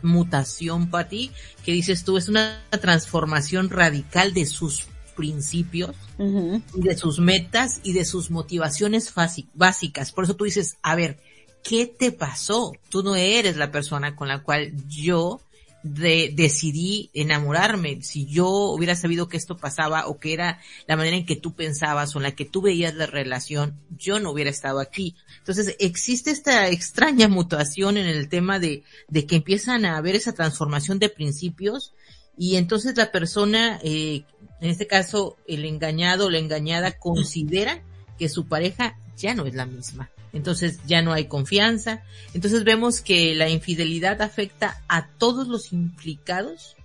mutación 0.02 0.90
para 0.90 1.08
ti, 1.08 1.32
que 1.64 1.72
dices 1.72 2.04
tú, 2.04 2.18
es 2.18 2.28
una 2.28 2.62
transformación 2.82 3.70
radical 3.70 4.34
de 4.34 4.46
sus 4.46 4.88
principios, 5.16 5.96
de 6.18 6.98
sus 6.98 7.20
metas 7.20 7.80
y 7.84 7.94
de 7.94 8.06
sus 8.06 8.30
motivaciones 8.30 9.14
básicas. 9.54 10.12
Por 10.12 10.26
eso 10.26 10.36
tú 10.36 10.46
dices, 10.46 10.78
a 10.82 10.96
ver, 10.96 11.20
¿qué 11.64 11.88
te 11.88 12.12
pasó? 12.12 12.74
Tú 12.90 13.04
no 13.04 13.16
eres 13.16 13.58
la 13.58 13.72
persona 13.72 14.16
con 14.16 14.28
la 14.28 14.44
cual 14.44 14.74
yo 14.88 15.42
de, 15.86 16.32
decidí 16.34 17.12
enamorarme. 17.14 18.02
Si 18.02 18.26
yo 18.26 18.48
hubiera 18.48 18.96
sabido 18.96 19.28
que 19.28 19.38
esto 19.38 19.56
pasaba 19.56 20.08
o 20.08 20.20
que 20.20 20.34
era 20.34 20.60
la 20.88 20.98
manera 20.98 21.16
en 21.16 21.26
que 21.26 21.36
tú 21.36 21.54
pensabas 21.54 22.16
o 22.16 22.20
en 22.20 22.24
la 22.24 22.36
que 22.36 22.46
tú 22.46 22.62
veías 22.62 22.96
la 22.96 23.06
relación, 23.06 23.80
yo 23.98 24.20
no 24.20 24.32
hubiera 24.32 24.50
estado 24.50 24.80
aquí. 24.80 25.16
Entonces 25.40 25.76
existe 25.80 26.32
esta 26.32 26.70
extraña 26.70 27.28
mutación 27.28 27.98
en 27.98 28.08
el 28.08 28.30
tema 28.30 28.60
de, 28.60 28.84
de 29.08 29.26
que 29.26 29.38
empiezan 29.38 29.86
a 29.86 29.98
haber 29.98 30.16
esa 30.16 30.34
transformación 30.34 30.98
de 31.00 31.10
principios 31.10 31.94
y 32.38 32.58
entonces 32.58 32.98
la 32.98 33.12
persona, 33.12 33.80
eh, 33.84 34.24
en 34.62 34.70
este 34.70 34.88
caso 34.88 35.38
el 35.48 35.66
engañado 35.66 36.28
o 36.28 36.30
la 36.30 36.40
engañada 36.40 36.92
considera 36.94 37.82
que 38.18 38.30
su 38.30 38.48
pareja 38.48 38.98
ya 39.18 39.34
no 39.34 39.46
es 39.46 39.54
la 39.54 39.66
misma 39.66 40.10
entonces 40.36 40.80
ya 40.86 41.02
no 41.02 41.14
hay 41.14 41.26
confianza. 41.26 42.04
Entonces 42.34 42.66
vemos 42.66 43.00
que 43.00 43.34
la 43.36 43.50
infidelidad 43.50 44.22
afecta 44.22 44.82
a 44.90 45.08
todos 45.08 45.48
los 45.48 45.72
implicados 45.72 46.76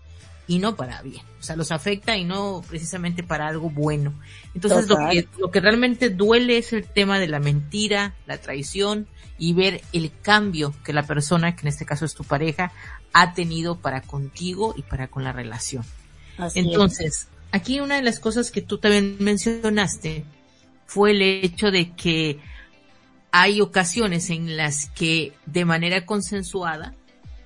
y 0.47 0.61
no 0.61 0.77
para 0.77 1.03
bien. 1.03 1.23
O 1.41 1.43
sea, 1.43 1.57
los 1.57 1.73
afecta 1.73 2.17
y 2.17 2.25
no 2.25 2.63
precisamente 2.69 3.25
para 3.25 3.49
algo 3.49 3.69
bueno. 3.69 4.15
Entonces 4.55 4.89
lo 4.89 4.97
que, 4.97 5.29
lo 5.37 5.51
que 5.51 5.61
realmente 5.61 6.11
duele 6.11 6.59
es 6.59 6.73
el 6.73 6.87
tema 6.87 7.19
de 7.19 7.27
la 7.27 7.41
mentira, 7.41 8.15
la 8.27 8.39
traición 8.39 9.09
y 9.37 9.53
ver 9.53 9.83
el 9.93 10.13
cambio 10.23 10.73
que 10.85 10.93
la 10.93 11.03
persona, 11.03 11.57
que 11.57 11.63
en 11.63 11.69
este 11.69 11.85
caso 11.85 12.05
es 12.05 12.15
tu 12.15 12.23
pareja, 12.23 12.71
ha 13.13 13.35
tenido 13.35 13.79
para 13.79 14.01
contigo 14.01 14.75
y 14.77 14.83
para 14.83 15.09
con 15.09 15.25
la 15.25 15.33
relación. 15.33 15.85
Entonces, 16.55 17.27
aquí 17.53 17.81
una 17.81 17.97
de 17.97 18.03
las 18.03 18.21
cosas 18.21 18.51
que 18.51 18.63
tú 18.63 18.79
también 18.79 19.17
mencionaste 19.21 20.25
fue 20.87 21.13
el 21.13 21.23
hecho 21.23 21.71
de 21.71 21.93
que 21.93 22.39
hay 23.33 23.61
ocasiones 23.61 24.31
en 24.31 24.57
las 24.57 24.91
que 24.91 25.33
de 25.47 25.65
manera 25.65 26.05
consensuada 26.05 26.95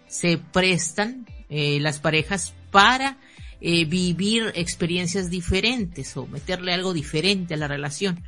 se 0.09 0.39
prestan 0.39 1.27
eh, 1.51 1.79
las 1.81 1.99
parejas 1.99 2.55
para 2.71 3.19
eh, 3.61 3.85
vivir 3.85 4.53
experiencias 4.55 5.31
diferentes 5.31 6.17
o 6.17 6.27
meterle 6.27 6.73
algo 6.73 6.93
diferente 6.93 7.55
a 7.55 7.57
la 7.57 7.69
relación. 7.69 8.23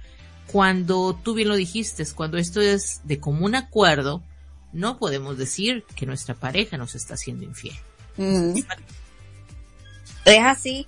Cuando 0.46 1.18
tú 1.22 1.34
bien 1.34 1.48
lo 1.48 1.56
dijiste, 1.56 2.04
cuando 2.14 2.38
esto 2.38 2.60
es 2.60 3.00
de 3.04 3.18
común 3.18 3.54
acuerdo, 3.54 4.22
no 4.72 4.98
podemos 4.98 5.38
decir 5.38 5.84
que 5.94 6.06
nuestra 6.06 6.34
pareja 6.34 6.76
nos 6.76 6.94
está 6.94 7.14
haciendo 7.14 7.44
infiel. 7.44 7.76
Es 10.24 10.42
así. 10.42 10.86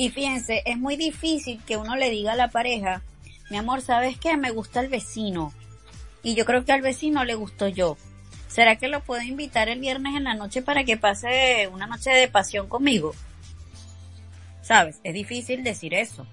Y 0.00 0.08
fíjense, 0.08 0.62
es 0.64 0.78
muy 0.78 0.96
difícil 0.96 1.60
que 1.66 1.76
uno 1.76 1.94
le 1.94 2.08
diga 2.08 2.32
a 2.32 2.34
la 2.34 2.48
pareja, 2.48 3.02
mi 3.50 3.58
amor, 3.58 3.82
¿sabes 3.82 4.16
qué? 4.16 4.38
Me 4.38 4.50
gusta 4.50 4.80
el 4.80 4.88
vecino 4.88 5.52
y 6.22 6.34
yo 6.34 6.46
creo 6.46 6.64
que 6.64 6.72
al 6.72 6.80
vecino 6.80 7.22
le 7.26 7.34
gustó 7.34 7.68
yo. 7.68 7.98
¿Será 8.48 8.76
que 8.76 8.88
lo 8.88 9.02
puedo 9.02 9.20
invitar 9.20 9.68
el 9.68 9.78
viernes 9.78 10.16
en 10.16 10.24
la 10.24 10.32
noche 10.32 10.62
para 10.62 10.84
que 10.84 10.96
pase 10.96 11.68
una 11.70 11.86
noche 11.86 12.12
de 12.12 12.28
pasión 12.28 12.66
conmigo? 12.66 13.12
¿Sabes? 14.62 15.00
Es 15.04 15.12
difícil 15.12 15.64
decir 15.64 15.92
eso. 15.92 16.26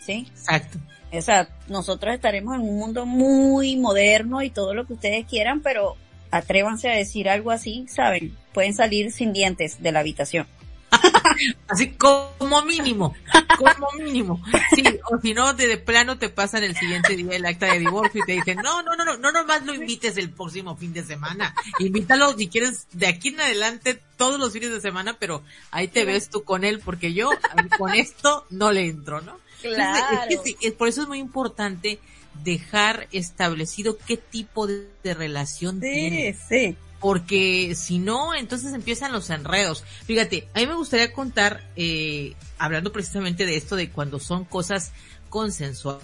¿Sí? 0.00 0.26
Exacto. 0.30 0.78
O 1.12 1.20
sea, 1.20 1.50
nosotros 1.68 2.14
estaremos 2.14 2.54
en 2.54 2.62
un 2.62 2.78
mundo 2.78 3.04
muy 3.04 3.76
moderno 3.76 4.40
y 4.40 4.48
todo 4.48 4.72
lo 4.72 4.86
que 4.86 4.94
ustedes 4.94 5.26
quieran, 5.26 5.60
pero 5.60 5.98
atrévanse 6.30 6.88
a 6.88 6.96
decir 6.96 7.28
algo 7.28 7.50
así, 7.50 7.84
¿saben? 7.88 8.34
Pueden 8.54 8.72
salir 8.72 9.12
sin 9.12 9.34
dientes 9.34 9.82
de 9.82 9.92
la 9.92 10.00
habitación. 10.00 10.46
Así 11.68 11.90
como 11.92 12.62
mínimo, 12.62 13.14
como 13.56 13.90
mínimo. 13.98 14.42
Sí, 14.74 14.82
o 15.10 15.20
si 15.20 15.34
no, 15.34 15.54
de, 15.54 15.76
plano 15.76 16.18
te 16.18 16.28
pasan 16.28 16.64
el 16.64 16.76
siguiente 16.76 17.16
día 17.16 17.36
el 17.36 17.46
acta 17.46 17.66
de 17.72 17.78
divorcio 17.78 18.22
y 18.22 18.26
te 18.26 18.32
dicen, 18.32 18.58
no, 18.62 18.82
no, 18.82 18.96
no, 18.96 19.04
no, 19.04 19.16
no 19.16 19.32
nomás 19.32 19.64
lo 19.64 19.74
invites 19.74 20.16
el 20.16 20.30
próximo 20.30 20.76
fin 20.76 20.92
de 20.92 21.04
semana. 21.04 21.54
Invítalo 21.78 22.36
si 22.36 22.48
quieres 22.48 22.86
de 22.92 23.06
aquí 23.06 23.28
en 23.28 23.40
adelante 23.40 24.00
todos 24.16 24.38
los 24.40 24.52
fines 24.52 24.70
de 24.70 24.80
semana, 24.80 25.16
pero 25.18 25.42
ahí 25.70 25.88
te 25.88 26.04
ves 26.04 26.30
tú 26.30 26.42
con 26.42 26.64
él 26.64 26.80
porque 26.84 27.12
yo 27.12 27.30
con 27.76 27.94
esto 27.94 28.46
no 28.50 28.72
le 28.72 28.86
entro, 28.86 29.20
¿no? 29.20 29.38
Claro. 29.60 30.18
por 30.78 30.88
eso 30.88 31.02
es 31.02 31.08
muy 31.08 31.18
importante 31.18 31.98
dejar 32.44 33.08
establecido 33.10 33.98
qué 34.06 34.16
tipo 34.16 34.68
de, 34.68 34.88
relación 35.02 35.80
sí, 35.80 36.32
Sí 36.48 36.76
porque 37.00 37.74
si 37.76 37.98
no, 37.98 38.34
entonces 38.34 38.72
empiezan 38.74 39.12
los 39.12 39.30
enredos. 39.30 39.84
Fíjate, 40.04 40.48
a 40.54 40.60
mí 40.60 40.66
me 40.66 40.74
gustaría 40.74 41.12
contar, 41.12 41.62
eh, 41.76 42.34
hablando 42.58 42.92
precisamente 42.92 43.46
de 43.46 43.56
esto, 43.56 43.76
de 43.76 43.90
cuando 43.90 44.18
son 44.18 44.44
cosas 44.44 44.92
consensuadas, 45.28 46.02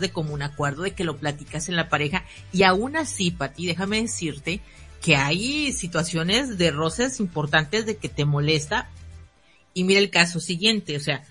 de 0.00 0.10
común 0.10 0.42
acuerdo, 0.42 0.82
de 0.82 0.92
que 0.92 1.04
lo 1.04 1.16
platicas 1.16 1.68
en 1.68 1.76
la 1.76 1.88
pareja, 1.88 2.24
y 2.52 2.62
aún 2.62 2.96
así, 2.96 3.30
Pati, 3.30 3.66
déjame 3.66 4.02
decirte 4.02 4.60
que 5.00 5.16
hay 5.16 5.72
situaciones 5.72 6.56
de 6.56 6.70
roces 6.70 7.20
importantes 7.20 7.84
de 7.84 7.96
que 7.96 8.08
te 8.08 8.24
molesta. 8.24 8.88
Y 9.74 9.84
mira 9.84 10.00
el 10.00 10.08
caso 10.08 10.40
siguiente, 10.40 10.96
o 10.96 11.00
sea, 11.00 11.24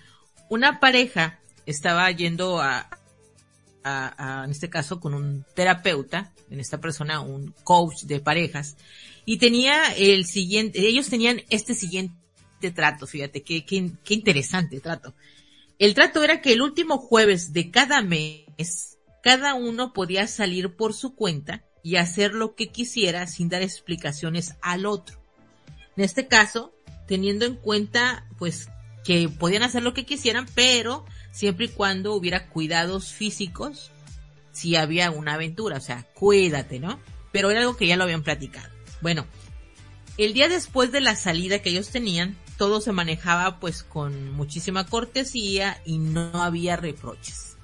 una 0.48 0.78
pareja 0.78 1.38
estaba 1.66 2.10
yendo 2.10 2.60
a, 2.60 2.88
en 3.84 4.50
este 4.50 4.70
caso 4.70 5.00
con 5.00 5.14
un 5.14 5.44
terapeuta, 5.54 6.32
en 6.50 6.60
esta 6.60 6.80
persona 6.80 7.20
un 7.20 7.54
coach 7.64 8.04
de 8.04 8.20
parejas, 8.20 8.76
y 9.24 9.38
tenía 9.38 9.92
el 9.96 10.26
siguiente, 10.26 10.86
ellos 10.86 11.08
tenían 11.08 11.42
este 11.50 11.74
siguiente 11.74 12.14
trato, 12.74 13.06
fíjate, 13.06 13.42
qué, 13.42 13.64
qué, 13.64 13.90
qué 14.04 14.14
interesante 14.14 14.80
trato. 14.80 15.14
El 15.78 15.94
trato 15.94 16.22
era 16.22 16.40
que 16.40 16.52
el 16.52 16.62
último 16.62 16.98
jueves 16.98 17.52
de 17.52 17.70
cada 17.70 18.00
mes, 18.00 18.98
cada 19.22 19.54
uno 19.54 19.92
podía 19.92 20.26
salir 20.26 20.76
por 20.76 20.94
su 20.94 21.14
cuenta 21.14 21.64
y 21.82 21.96
hacer 21.96 22.32
lo 22.32 22.54
que 22.54 22.68
quisiera 22.68 23.26
sin 23.26 23.48
dar 23.48 23.62
explicaciones 23.62 24.54
al 24.62 24.86
otro. 24.86 25.20
En 25.96 26.04
este 26.04 26.26
caso, 26.26 26.72
teniendo 27.06 27.44
en 27.44 27.56
cuenta, 27.56 28.26
pues, 28.38 28.68
que 29.04 29.28
podían 29.28 29.62
hacer 29.62 29.82
lo 29.82 29.92
que 29.92 30.06
quisieran, 30.06 30.46
pero 30.54 31.04
siempre 31.34 31.66
y 31.66 31.68
cuando 31.68 32.14
hubiera 32.14 32.46
cuidados 32.46 33.12
físicos, 33.12 33.90
si 34.52 34.76
había 34.76 35.10
una 35.10 35.34
aventura, 35.34 35.78
o 35.78 35.80
sea, 35.80 36.06
cuídate, 36.14 36.78
¿no? 36.78 37.00
Pero 37.32 37.50
era 37.50 37.60
algo 37.60 37.76
que 37.76 37.88
ya 37.88 37.96
lo 37.96 38.04
habían 38.04 38.22
platicado. 38.22 38.68
Bueno, 39.00 39.26
el 40.16 40.32
día 40.32 40.48
después 40.48 40.92
de 40.92 41.00
la 41.00 41.16
salida 41.16 41.58
que 41.58 41.70
ellos 41.70 41.90
tenían, 41.90 42.36
todo 42.56 42.80
se 42.80 42.92
manejaba 42.92 43.58
pues 43.58 43.82
con 43.82 44.30
muchísima 44.30 44.86
cortesía 44.86 45.80
y 45.84 45.98
no 45.98 46.40
había 46.40 46.76
reproches. 46.76 47.56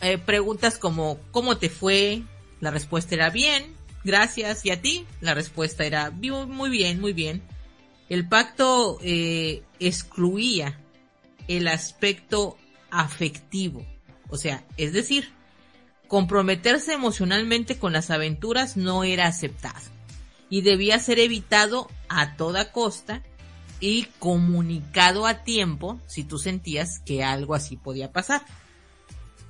Eh, 0.00 0.16
preguntas 0.16 0.78
como 0.78 1.20
¿cómo 1.32 1.58
te 1.58 1.68
fue? 1.68 2.22
La 2.60 2.70
respuesta 2.70 3.14
era 3.14 3.28
bien, 3.28 3.74
gracias. 4.02 4.64
¿Y 4.64 4.70
a 4.70 4.80
ti? 4.80 5.04
La 5.20 5.34
respuesta 5.34 5.84
era 5.84 6.10
muy 6.10 6.70
bien, 6.70 7.02
muy 7.02 7.12
bien. 7.12 7.42
El 8.08 8.26
pacto 8.26 8.98
eh, 9.02 9.62
excluía 9.78 10.80
el 11.48 11.68
aspecto 11.68 12.56
afectivo. 12.90 13.84
O 14.28 14.36
sea, 14.36 14.64
es 14.76 14.92
decir, 14.92 15.30
comprometerse 16.08 16.92
emocionalmente 16.92 17.78
con 17.78 17.92
las 17.92 18.10
aventuras 18.10 18.76
no 18.76 19.04
era 19.04 19.26
aceptado 19.26 19.80
y 20.48 20.62
debía 20.62 20.98
ser 20.98 21.18
evitado 21.18 21.90
a 22.08 22.36
toda 22.36 22.72
costa 22.72 23.22
y 23.80 24.04
comunicado 24.18 25.26
a 25.26 25.42
tiempo 25.42 26.00
si 26.06 26.24
tú 26.24 26.38
sentías 26.38 27.00
que 27.00 27.24
algo 27.24 27.54
así 27.54 27.76
podía 27.76 28.12
pasar. 28.12 28.42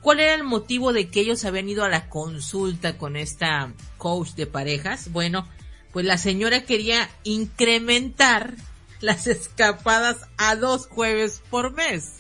¿Cuál 0.01 0.21
era 0.21 0.35
el 0.35 0.45
motivo 0.45 0.93
de 0.93 1.09
que 1.09 1.21
ellos 1.21 1.45
habían 1.45 1.69
ido 1.69 1.85
a 1.85 1.89
la 1.89 2.09
consulta 2.09 2.97
con 2.97 3.17
esta 3.17 3.73
coach 3.99 4.31
de 4.31 4.47
parejas? 4.47 5.11
Bueno, 5.11 5.49
pues 5.93 6.07
la 6.07 6.19
señora 6.19 6.65
quería 6.65 7.09
incrementar 7.25 8.55
las 9.01 9.27
escapadas 9.27 10.19
a 10.37 10.57
dos 10.57 10.87
jueves 10.87 11.43
por 11.51 11.73
mes. 11.73 12.15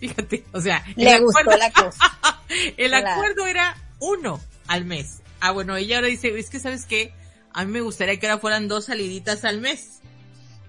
Fíjate, 0.00 0.44
o 0.52 0.60
sea, 0.60 0.84
le 0.96 1.20
gustó 1.20 1.56
la 1.56 1.70
cosa. 1.70 2.20
el 2.76 2.94
acuerdo 2.94 3.46
era 3.46 3.76
uno 4.00 4.40
al 4.66 4.84
mes. 4.84 5.22
Ah, 5.40 5.52
bueno, 5.52 5.76
ella 5.76 5.96
ahora 5.96 6.08
dice, 6.08 6.36
es 6.38 6.50
que 6.50 6.60
sabes 6.60 6.86
qué, 6.86 7.14
a 7.52 7.64
mí 7.64 7.72
me 7.72 7.80
gustaría 7.80 8.18
que 8.18 8.26
ahora 8.26 8.40
fueran 8.40 8.68
dos 8.68 8.86
saliditas 8.86 9.44
al 9.44 9.60
mes. 9.60 10.00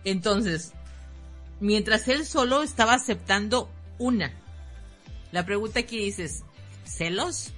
Entonces, 0.04 0.74
mientras 1.60 2.08
él 2.08 2.26
solo 2.26 2.62
estaba 2.62 2.94
aceptando 2.94 3.72
una. 3.98 4.34
La 5.32 5.46
pregunta 5.46 5.80
aquí 5.80 5.98
dices, 5.98 6.44
¿celos? 6.86 7.52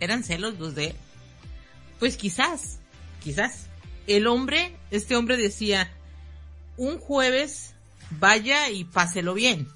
¿Eran 0.00 0.24
celos 0.24 0.58
los 0.58 0.74
de 0.74 0.94
Pues 1.98 2.16
quizás, 2.16 2.78
quizás. 3.22 3.66
El 4.06 4.26
hombre, 4.26 4.76
este 4.90 5.14
hombre 5.14 5.36
decía, 5.36 5.92
un 6.76 6.98
jueves 6.98 7.74
vaya 8.18 8.70
y 8.70 8.84
páselo 8.84 9.34
bien. 9.34 9.68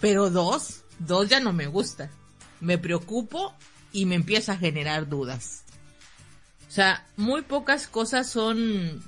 Pero 0.00 0.30
dos, 0.30 0.82
dos 0.98 1.28
ya 1.28 1.40
no 1.40 1.52
me 1.52 1.66
gusta. 1.66 2.10
Me 2.60 2.78
preocupo 2.78 3.54
y 3.92 4.06
me 4.06 4.14
empieza 4.14 4.52
a 4.52 4.58
generar 4.58 5.08
dudas. 5.08 5.64
O 6.68 6.70
sea, 6.70 7.06
muy 7.16 7.42
pocas 7.42 7.88
cosas 7.88 8.28
son 8.28 9.02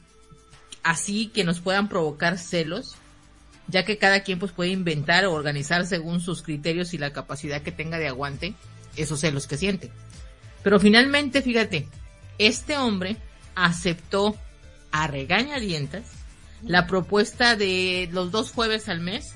así 0.82 1.28
que 1.28 1.44
nos 1.44 1.60
puedan 1.60 1.88
provocar 1.88 2.38
celos, 2.38 2.96
ya 3.68 3.84
que 3.84 3.98
cada 3.98 4.20
quien 4.20 4.38
pues 4.38 4.52
puede 4.52 4.70
inventar 4.70 5.26
o 5.26 5.32
organizar 5.32 5.86
según 5.86 6.20
sus 6.20 6.42
criterios 6.42 6.94
y 6.94 6.98
la 6.98 7.12
capacidad 7.12 7.62
que 7.62 7.72
tenga 7.72 7.98
de 7.98 8.08
aguante 8.08 8.54
esos 8.96 9.20
celos 9.20 9.46
que 9.46 9.58
siente. 9.58 9.90
Pero 10.62 10.80
finalmente, 10.80 11.42
fíjate, 11.42 11.86
este 12.38 12.76
hombre 12.76 13.16
aceptó 13.54 14.36
a 14.90 15.06
regañadientas 15.06 16.04
la 16.62 16.86
propuesta 16.86 17.56
de 17.56 18.08
los 18.12 18.30
dos 18.30 18.52
jueves 18.52 18.88
al 18.88 19.00
mes, 19.00 19.34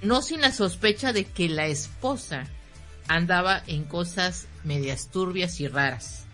no 0.00 0.22
sin 0.22 0.40
la 0.40 0.52
sospecha 0.52 1.12
de 1.12 1.24
que 1.24 1.48
la 1.48 1.66
esposa 1.66 2.46
andaba 3.08 3.62
en 3.66 3.84
cosas 3.84 4.46
medias 4.64 5.10
turbias 5.10 5.60
y 5.60 5.68
raras. 5.68 6.24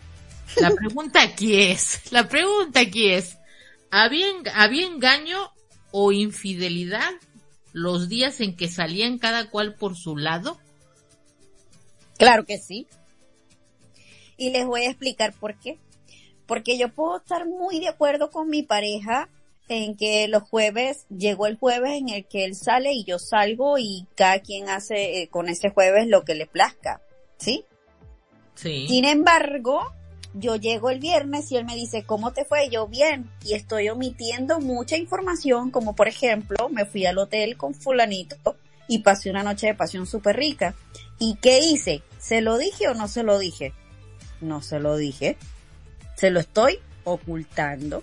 La 0.57 0.71
pregunta 0.71 1.23
aquí 1.23 1.61
es, 1.61 2.13
la 2.13 2.29
pregunta 2.29 2.81
aquí 2.81 3.11
es, 3.11 3.39
¿había, 3.91 4.27
¿había 4.55 4.87
engaño 4.87 5.53
o 5.91 6.13
infidelidad 6.13 7.11
los 7.73 8.09
días 8.09 8.41
en 8.41 8.57
que 8.57 8.69
salían 8.69 9.19
cada 9.19 9.51
cual 9.51 9.75
por 9.75 9.97
su 9.97 10.17
lado? 10.17 10.59
Claro 12.19 12.45
que 12.45 12.59
sí. 12.59 12.87
Y 14.37 14.51
les 14.51 14.67
voy 14.67 14.83
a 14.83 14.91
explicar 14.91 15.35
por 15.35 15.59
qué. 15.59 15.79
Porque 16.47 16.79
yo 16.79 16.89
puedo 16.89 17.19
estar 17.19 17.47
muy 17.47 17.79
de 17.81 17.89
acuerdo 17.89 18.31
con 18.31 18.49
mi 18.49 18.63
pareja 18.63 19.29
en 19.69 19.97
que 19.97 20.27
los 20.29 20.43
jueves, 20.43 21.07
llegó 21.09 21.47
el 21.47 21.59
jueves 21.59 21.93
en 21.93 22.09
el 22.09 22.25
que 22.27 22.45
él 22.45 22.55
sale 22.55 22.93
y 22.93 23.05
yo 23.05 23.19
salgo 23.19 23.79
y 23.79 24.07
cada 24.15 24.41
quien 24.41 24.69
hace 24.69 25.23
eh, 25.23 25.29
con 25.29 25.49
ese 25.49 25.71
jueves 25.71 26.09
lo 26.09 26.25
que 26.25 26.35
le 26.35 26.47
plazca, 26.47 27.03
¿sí? 27.37 27.65
Sí. 28.55 28.87
Sin 28.89 29.05
embargo, 29.05 29.93
yo 30.35 30.57
llego 30.57 30.91
el 30.91 31.01
viernes 31.01 31.51
y 31.53 31.57
él 31.57 31.65
me 31.65 31.75
dice, 31.75 32.05
¿cómo 32.05 32.33
te 32.33 32.45
fue? 32.45 32.69
Yo 32.71 32.87
bien. 32.87 33.31
Y 33.45 33.55
estoy 33.55 33.89
omitiendo 33.89 34.61
mucha 34.61 34.97
información, 34.97 35.71
como 35.71 35.95
por 35.95 36.09
ejemplo, 36.09 36.69
me 36.69 36.85
fui 36.85 37.07
al 37.07 37.19
hotel 37.19 37.57
con 37.57 37.75
fulanito 37.75 38.57
y 38.89 39.01
pasé 39.01 39.31
una 39.31 39.43
noche 39.43 39.69
de 39.69 39.75
pasión 39.75 40.07
súper 40.07 40.37
rica. 40.37 40.75
¿Y 41.19 41.37
qué 41.37 41.61
hice? 41.61 42.03
¿Se 42.19 42.41
lo 42.41 42.59
dije 42.59 42.89
o 42.89 42.95
no 42.95 43.09
se 43.09 43.23
lo 43.23 43.39
dije? 43.39 43.73
No 44.41 44.63
se 44.63 44.81
lo 44.81 44.97
dije. 44.97 45.37
Se 46.17 46.31
lo 46.31 46.41
estoy 46.41 46.79
ocultando 47.05 48.03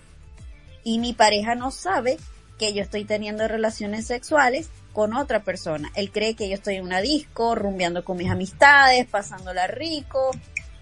y 0.86 1.00
mi 1.00 1.12
pareja 1.12 1.56
no 1.56 1.72
sabe 1.72 2.18
que 2.58 2.74
yo 2.74 2.82
estoy 2.82 3.04
teniendo 3.04 3.46
relaciones 3.50 4.06
sexuales 4.08 4.70
con 4.94 5.14
otra 5.14 5.44
persona. 5.44 5.92
Él 5.96 6.12
cree 6.12 6.36
que 6.36 6.48
yo 6.48 6.54
estoy 6.54 6.76
en 6.76 6.84
una 6.84 7.02
disco, 7.02 7.56
rumbeando 7.56 8.06
con 8.06 8.16
mis 8.16 8.30
amistades, 8.30 9.06
pasándola 9.08 9.68
rico 9.68 10.32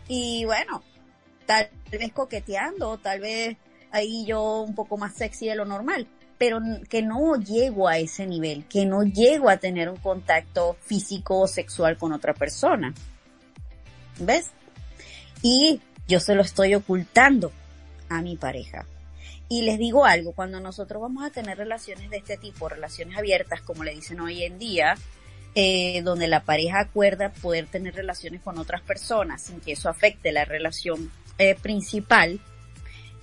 y 0.07 0.45
bueno, 0.45 0.83
tal 1.47 1.69
vez 1.89 2.11
coqueteando, 2.11 2.99
tal 2.99 3.21
vez 3.21 3.57
ahí 3.91 4.25
yo 4.25 4.61
un 4.61 4.75
poco 4.75 4.97
más 4.97 5.15
sexy 5.15 5.47
de 5.47 5.55
lo 5.55 5.65
normal, 5.65 6.07
pero 6.37 6.59
que 6.89 7.01
no 7.01 7.35
llego 7.37 7.87
a 7.87 7.97
ese 7.97 8.27
nivel, 8.27 8.65
que 8.65 8.85
no 8.85 9.03
llego 9.03 9.49
a 9.49 9.57
tener 9.57 9.89
un 9.89 9.97
contacto 9.97 10.77
físico 10.81 11.39
o 11.39 11.47
sexual 11.47 11.97
con 11.97 12.11
otra 12.11 12.33
persona. 12.33 12.93
¿Ves? 14.19 14.51
Y 15.41 15.81
yo 16.07 16.19
se 16.19 16.35
lo 16.35 16.41
estoy 16.41 16.75
ocultando 16.75 17.51
a 18.09 18.21
mi 18.21 18.35
pareja. 18.35 18.85
Y 19.49 19.63
les 19.63 19.77
digo 19.77 20.05
algo, 20.05 20.33
cuando 20.33 20.59
nosotros 20.59 21.01
vamos 21.01 21.23
a 21.25 21.29
tener 21.29 21.57
relaciones 21.57 22.09
de 22.09 22.17
este 22.17 22.37
tipo, 22.37 22.69
relaciones 22.69 23.17
abiertas, 23.17 23.61
como 23.61 23.83
le 23.83 23.93
dicen 23.93 24.19
hoy 24.19 24.43
en 24.43 24.57
día, 24.57 24.95
eh, 25.55 26.01
donde 26.03 26.27
la 26.27 26.43
pareja 26.43 26.79
acuerda 26.79 27.31
poder 27.31 27.67
tener 27.67 27.93
relaciones 27.93 28.41
con 28.41 28.57
otras 28.57 28.81
personas 28.81 29.43
sin 29.43 29.59
que 29.59 29.73
eso 29.73 29.87
afecte 29.87 30.31
la 30.31 30.45
relación 30.45 31.11
eh, 31.37 31.53
principal, 31.53 32.39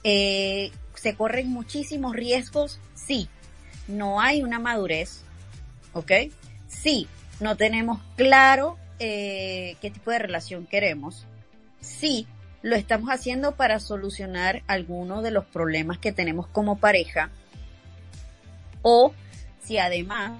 eh, 0.04 0.70
se 0.94 1.16
corren 1.16 1.48
muchísimos 1.48 2.14
riesgos, 2.14 2.78
sí, 2.94 3.28
no 3.88 4.20
hay 4.20 4.44
una 4.44 4.60
madurez, 4.60 5.22
¿ok? 5.92 6.12
Sí, 6.68 7.08
no 7.40 7.56
tenemos 7.56 8.00
claro 8.16 8.78
qué 8.98 9.90
tipo 9.92 10.10
de 10.10 10.18
relación 10.18 10.66
queremos, 10.66 11.26
sí, 11.80 12.28
lo 12.62 12.76
estamos 12.76 13.10
haciendo 13.10 13.52
para 13.52 13.80
solucionar 13.80 14.62
algunos 14.66 15.22
de 15.22 15.30
los 15.30 15.44
problemas 15.46 15.98
que 15.98 16.12
tenemos 16.12 16.46
como 16.46 16.78
pareja. 16.78 17.30
O 18.82 19.14
si 19.62 19.78
además 19.78 20.32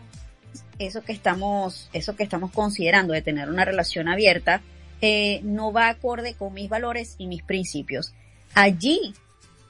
eso 0.79 1.03
que 1.03 1.13
estamos 1.13 1.91
eso 1.93 2.17
que 2.17 2.23
estamos 2.23 2.53
considerando 2.53 3.13
de 3.13 3.23
tener 3.23 3.49
una 3.51 3.65
relación 3.65 4.09
abierta 4.09 4.63
eh, 5.03 5.41
no 5.43 5.73
va 5.73 5.89
acorde 5.89 6.35
con 6.35 6.55
mis 6.55 6.69
valores 6.69 7.15
y 7.19 7.27
mis 7.27 7.43
principios. 7.43 8.13
Allí 8.55 9.15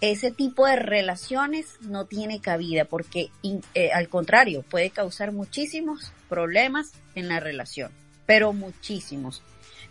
ese 0.01 0.31
tipo 0.31 0.67
de 0.67 0.77
relaciones 0.77 1.67
no 1.83 2.07
tiene 2.07 2.41
cabida 2.41 2.85
porque 2.85 3.31
eh, 3.75 3.91
al 3.93 4.09
contrario 4.09 4.63
puede 4.63 4.91
causar 4.91 5.33
muchísimos 5.33 6.13
problemas 6.29 6.93
en 7.15 7.29
la 7.29 7.39
relación 7.39 7.93
pero 8.31 8.53
muchísimos 8.53 9.43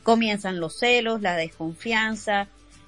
comienzan 0.03 0.59
los 0.59 0.77
celos, 0.77 1.21
la 1.21 1.35
desconfianza, 1.35 2.47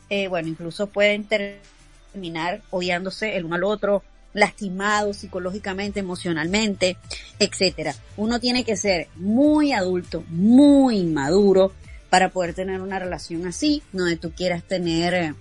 eh, 0.10 0.28
bueno, 0.28 0.48
incluso 0.50 0.88
pueden 0.88 1.26
terminar 1.26 2.62
odiándose 2.70 3.38
el 3.38 3.46
uno 3.46 3.56
al 3.56 3.64
otro, 3.64 4.04
lastimados 4.34 5.18
psicológicamente, 5.18 6.00
emocionalmente, 6.00 6.98
etcétera. 7.40 7.96
Uno 8.18 8.40
tiene 8.40 8.64
que 8.64 8.78
ser 8.78 9.08
muy 9.16 9.74
adulto, 9.74 10.24
muy 10.30 11.04
maduro 11.04 11.74
para 12.10 12.30
poder 12.30 12.54
tener 12.54 12.82
una 12.82 13.00
relación 13.00 13.48
así, 13.48 13.84
donde 13.94 14.18
tú 14.18 14.32
quieras 14.32 14.64
tener 14.64 15.14
eh, 15.14 15.34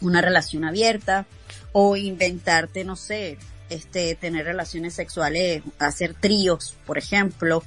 una 0.00 0.20
relación 0.20 0.64
abierta 0.64 1.26
o 1.72 1.96
inventarte, 1.96 2.84
no 2.84 2.96
sé, 2.96 3.38
este, 3.70 4.14
tener 4.14 4.44
relaciones 4.44 4.94
sexuales, 4.94 5.62
hacer 5.78 6.14
tríos, 6.14 6.76
por 6.86 6.98
ejemplo, 6.98 7.62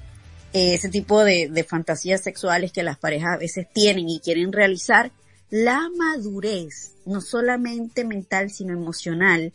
ese 0.54 0.90
tipo 0.90 1.24
de, 1.24 1.50
de 1.50 1.64
fantasías 1.64 2.22
sexuales 2.22 2.72
que 2.72 2.84
las 2.84 2.98
parejas 2.98 3.36
a 3.36 3.40
veces 3.40 3.68
tienen 3.74 4.10
y 4.10 4.20
quieren 4.20 4.52
realizar, 4.52 5.12
la 5.50 5.90
madurez, 5.96 6.94
no 7.06 7.22
solamente 7.22 8.06
mental, 8.06 8.50
sino 8.50 8.74
emocional, 8.74 9.54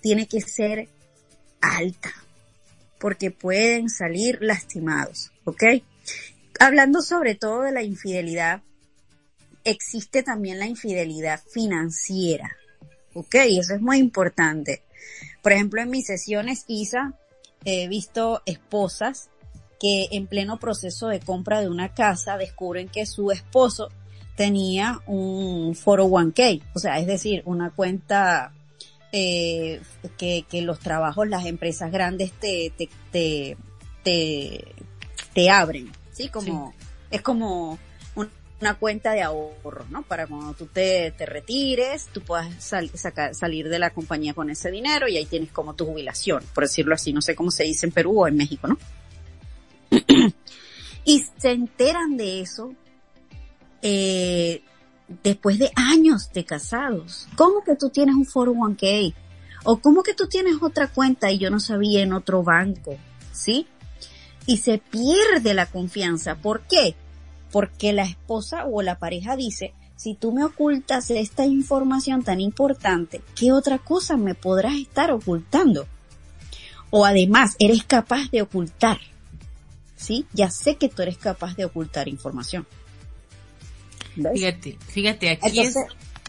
tiene 0.00 0.26
que 0.26 0.40
ser 0.40 0.88
alta, 1.60 2.12
porque 2.98 3.30
pueden 3.30 3.88
salir 3.88 4.38
lastimados, 4.40 5.32
¿ok? 5.44 5.64
Hablando 6.60 7.02
sobre 7.02 7.34
todo 7.34 7.62
de 7.62 7.72
la 7.72 7.82
infidelidad, 7.82 8.62
existe 9.64 10.22
también 10.22 10.58
la 10.58 10.66
infidelidad 10.66 11.40
financiera, 11.52 12.56
¿ok? 13.14 13.34
Eso 13.34 13.74
es 13.74 13.80
muy 13.80 13.98
importante. 13.98 14.82
Por 15.42 15.52
ejemplo, 15.52 15.80
en 15.80 15.90
mis 15.90 16.06
sesiones 16.06 16.64
ISA 16.68 17.14
he 17.64 17.88
visto 17.88 18.42
esposas 18.46 19.30
que 19.80 20.08
en 20.12 20.26
pleno 20.26 20.58
proceso 20.58 21.08
de 21.08 21.20
compra 21.20 21.60
de 21.60 21.68
una 21.68 21.94
casa 21.94 22.36
descubren 22.36 22.88
que 22.88 23.06
su 23.06 23.30
esposo 23.30 23.88
tenía 24.36 25.00
un 25.06 25.74
401k, 25.74 26.62
o 26.74 26.78
sea, 26.78 26.98
es 26.98 27.06
decir, 27.06 27.42
una 27.44 27.70
cuenta 27.70 28.52
eh, 29.10 29.80
que, 30.16 30.44
que, 30.48 30.62
los 30.62 30.78
trabajos, 30.78 31.28
las 31.28 31.46
empresas 31.46 31.90
grandes 31.90 32.32
te, 32.32 32.72
te, 32.76 32.88
te, 33.12 33.56
te, 35.34 35.50
abren, 35.50 35.90
¿sí? 36.12 36.28
Como, 36.28 36.74
es 37.10 37.20
como 37.22 37.78
una 38.60 38.74
cuenta 38.74 39.12
de 39.12 39.22
ahorro, 39.22 39.86
¿no? 39.90 40.02
Para 40.02 40.26
cuando 40.26 40.52
tú 40.54 40.66
te, 40.66 41.12
te 41.12 41.26
retires, 41.26 42.08
tú 42.12 42.20
puedas 42.22 42.48
sacar, 42.94 43.34
salir 43.34 43.68
de 43.68 43.78
la 43.78 43.90
compañía 43.90 44.34
con 44.34 44.50
ese 44.50 44.70
dinero 44.70 45.08
y 45.08 45.16
ahí 45.16 45.26
tienes 45.26 45.50
como 45.52 45.74
tu 45.74 45.86
jubilación, 45.86 46.42
por 46.54 46.64
decirlo 46.64 46.94
así, 46.94 47.12
no 47.12 47.22
sé 47.22 47.34
cómo 47.34 47.50
se 47.50 47.64
dice 47.64 47.86
en 47.86 47.92
Perú 47.92 48.22
o 48.22 48.28
en 48.28 48.36
México, 48.36 48.66
¿no? 48.68 48.78
y 51.04 51.24
se 51.38 51.50
enteran 51.52 52.16
de 52.16 52.40
eso 52.40 52.74
eh, 53.82 54.62
después 55.22 55.58
de 55.58 55.70
años 55.74 56.30
de 56.32 56.44
casados. 56.44 57.28
¿Cómo 57.36 57.62
que 57.64 57.76
tú 57.76 57.90
tienes 57.90 58.14
un 58.14 58.26
401k? 58.26 59.14
¿O 59.64 59.78
cómo 59.78 60.02
que 60.02 60.14
tú 60.14 60.28
tienes 60.28 60.56
otra 60.60 60.88
cuenta 60.88 61.30
y 61.30 61.38
yo 61.38 61.50
no 61.50 61.60
sabía 61.60 62.02
en 62.02 62.12
otro 62.12 62.42
banco? 62.42 62.96
¿Sí? 63.32 63.66
Y 64.46 64.58
se 64.58 64.78
pierde 64.78 65.54
la 65.54 65.66
confianza. 65.66 66.36
¿Por 66.36 66.62
qué? 66.62 66.94
Porque 67.50 67.92
la 67.92 68.04
esposa 68.04 68.66
o 68.66 68.82
la 68.82 68.98
pareja 68.98 69.36
dice, 69.36 69.74
si 69.96 70.14
tú 70.14 70.32
me 70.32 70.44
ocultas 70.44 71.10
esta 71.10 71.44
información 71.44 72.22
tan 72.22 72.40
importante, 72.40 73.20
¿qué 73.34 73.52
otra 73.52 73.78
cosa 73.78 74.16
me 74.16 74.34
podrás 74.34 74.74
estar 74.74 75.10
ocultando? 75.10 75.86
O 76.90 77.04
además, 77.04 77.56
eres 77.58 77.84
capaz 77.84 78.30
de 78.30 78.42
ocultar 78.42 78.98
¿sí? 79.98 80.26
Ya 80.32 80.50
sé 80.50 80.76
que 80.76 80.88
tú 80.88 81.02
eres 81.02 81.18
capaz 81.18 81.56
de 81.56 81.66
ocultar 81.66 82.08
información. 82.08 82.66
Fíjate, 84.14 84.78
fíjate, 84.88 85.30
aquí 85.30 85.60
es, 85.60 85.76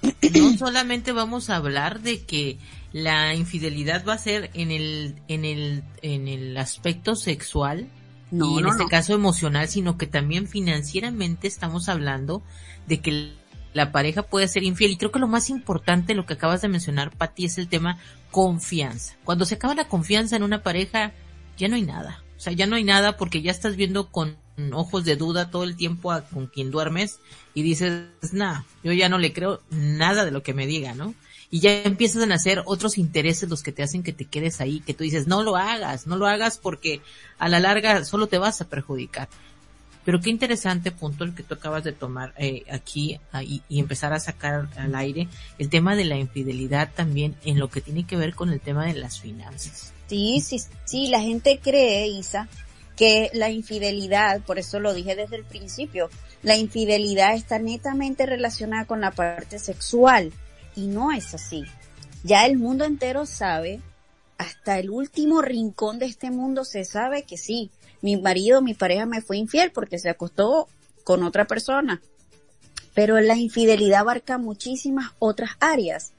no 0.39 0.57
solamente 0.57 1.11
vamos 1.11 1.49
a 1.49 1.55
hablar 1.55 2.01
de 2.01 2.23
que 2.23 2.57
la 2.91 3.35
infidelidad 3.35 4.05
va 4.05 4.13
a 4.13 4.17
ser 4.17 4.49
en 4.53 4.71
el, 4.71 5.15
en 5.27 5.45
el, 5.45 5.83
en 6.01 6.27
el 6.27 6.57
aspecto 6.57 7.15
sexual, 7.15 7.87
y 8.31 8.59
en 8.59 8.67
este 8.67 8.85
caso 8.85 9.15
emocional, 9.15 9.67
sino 9.67 9.97
que 9.97 10.05
también 10.05 10.47
financieramente 10.47 11.47
estamos 11.47 11.89
hablando 11.89 12.43
de 12.87 12.99
que 12.99 13.33
la 13.73 13.91
pareja 13.91 14.21
puede 14.21 14.47
ser 14.47 14.63
infiel. 14.63 14.91
Y 14.91 14.97
creo 14.97 15.11
que 15.11 15.17
lo 15.17 15.27
más 15.27 15.49
importante, 15.49 16.13
lo 16.13 16.27
que 16.27 16.33
acabas 16.33 16.61
de 16.61 16.67
mencionar, 16.67 17.09
Patti, 17.15 17.45
es 17.45 17.57
el 17.57 17.67
tema 17.67 17.97
confianza. 18.29 19.15
Cuando 19.23 19.45
se 19.45 19.55
acaba 19.55 19.73
la 19.73 19.87
confianza 19.87 20.35
en 20.35 20.43
una 20.43 20.61
pareja, 20.61 21.13
ya 21.57 21.67
no 21.69 21.75
hay 21.75 21.81
nada. 21.81 22.23
O 22.39 22.41
sea, 22.41 22.53
ya 22.53 22.67
no 22.67 22.77
hay 22.77 22.85
nada 22.85 23.17
porque 23.17 23.41
ya 23.41 23.51
estás 23.51 23.75
viendo 23.75 24.07
con 24.07 24.37
ojos 24.71 25.03
de 25.03 25.17
duda 25.17 25.51
todo 25.51 25.65
el 25.65 25.75
tiempo 25.75 26.13
a 26.13 26.21
con 26.21 26.47
quien 26.47 26.71
duermes 26.71 27.19
y 27.53 27.63
dices, 27.63 28.05
nah, 28.31 28.61
yo 28.81 28.93
ya 28.93 29.09
no 29.09 29.17
le 29.17 29.33
creo 29.33 29.59
nada 29.71 30.23
de 30.23 30.31
lo 30.31 30.41
que 30.41 30.53
me 30.53 30.65
diga, 30.65 30.93
¿no? 30.93 31.13
Y 31.51 31.59
ya 31.59 31.83
empiezan 31.83 32.21
a 32.21 32.27
nacer 32.27 32.63
otros 32.65 32.97
intereses 32.97 33.49
los 33.49 33.61
que 33.61 33.73
te 33.73 33.83
hacen 33.83 34.03
que 34.03 34.13
te 34.13 34.23
quedes 34.23 34.61
ahí, 34.61 34.79
que 34.79 34.93
tú 34.93 35.03
dices, 35.03 35.27
no 35.27 35.43
lo 35.43 35.57
hagas, 35.57 36.07
no 36.07 36.15
lo 36.15 36.27
hagas 36.27 36.57
porque 36.59 37.01
a 37.39 37.49
la 37.49 37.59
larga 37.59 38.05
solo 38.05 38.27
te 38.27 38.37
vas 38.37 38.61
a 38.61 38.69
perjudicar. 38.69 39.27
Pero 40.05 40.21
qué 40.21 40.29
interesante 40.29 40.91
punto 40.91 41.25
el 41.25 41.35
que 41.35 41.43
tú 41.43 41.55
acabas 41.55 41.83
de 41.83 41.91
tomar 41.91 42.33
eh, 42.37 42.63
aquí 42.71 43.19
y, 43.41 43.79
empezar 43.79 44.13
a 44.13 44.19
sacar 44.21 44.69
al 44.77 44.95
aire 44.95 45.27
el 45.57 45.67
tema 45.67 45.97
de 45.97 46.05
la 46.05 46.15
infidelidad 46.17 46.89
también 46.95 47.35
en 47.43 47.59
lo 47.59 47.69
que 47.69 47.81
tiene 47.81 48.07
que 48.07 48.15
ver 48.15 48.33
con 48.33 48.49
el 48.49 48.61
tema 48.61 48.85
de 48.85 48.93
las 48.93 49.19
finanzas. 49.19 49.91
Sí, 50.09 50.41
sí, 50.41 50.59
sí, 50.85 51.07
la 51.07 51.21
gente 51.21 51.59
cree, 51.63 52.07
Isa, 52.07 52.49
que 52.97 53.29
la 53.33 53.49
infidelidad, 53.51 54.41
por 54.41 54.57
eso 54.57 54.79
lo 54.79 54.93
dije 54.93 55.15
desde 55.15 55.35
el 55.35 55.45
principio, 55.45 56.09
la 56.41 56.57
infidelidad 56.57 57.35
está 57.35 57.59
netamente 57.59 58.25
relacionada 58.25 58.85
con 58.85 59.01
la 59.01 59.11
parte 59.11 59.59
sexual 59.59 60.33
y 60.75 60.87
no 60.87 61.11
es 61.11 61.33
así. 61.33 61.63
Ya 62.23 62.45
el 62.45 62.57
mundo 62.57 62.85
entero 62.85 63.25
sabe, 63.25 63.81
hasta 64.37 64.79
el 64.79 64.89
último 64.89 65.41
rincón 65.41 65.99
de 65.99 66.07
este 66.07 66.31
mundo 66.31 66.65
se 66.65 66.85
sabe 66.85 67.23
que 67.23 67.37
sí, 67.37 67.69
mi 68.01 68.17
marido, 68.17 68.61
mi 68.61 68.73
pareja 68.73 69.05
me 69.05 69.21
fue 69.21 69.37
infiel 69.37 69.71
porque 69.71 69.99
se 69.99 70.09
acostó 70.09 70.67
con 71.03 71.23
otra 71.23 71.45
persona. 71.45 72.01
Pero 72.93 73.19
la 73.19 73.35
infidelidad 73.35 74.01
abarca 74.01 74.37
muchísimas 74.37 75.11
otras 75.19 75.51
áreas. 75.59 76.13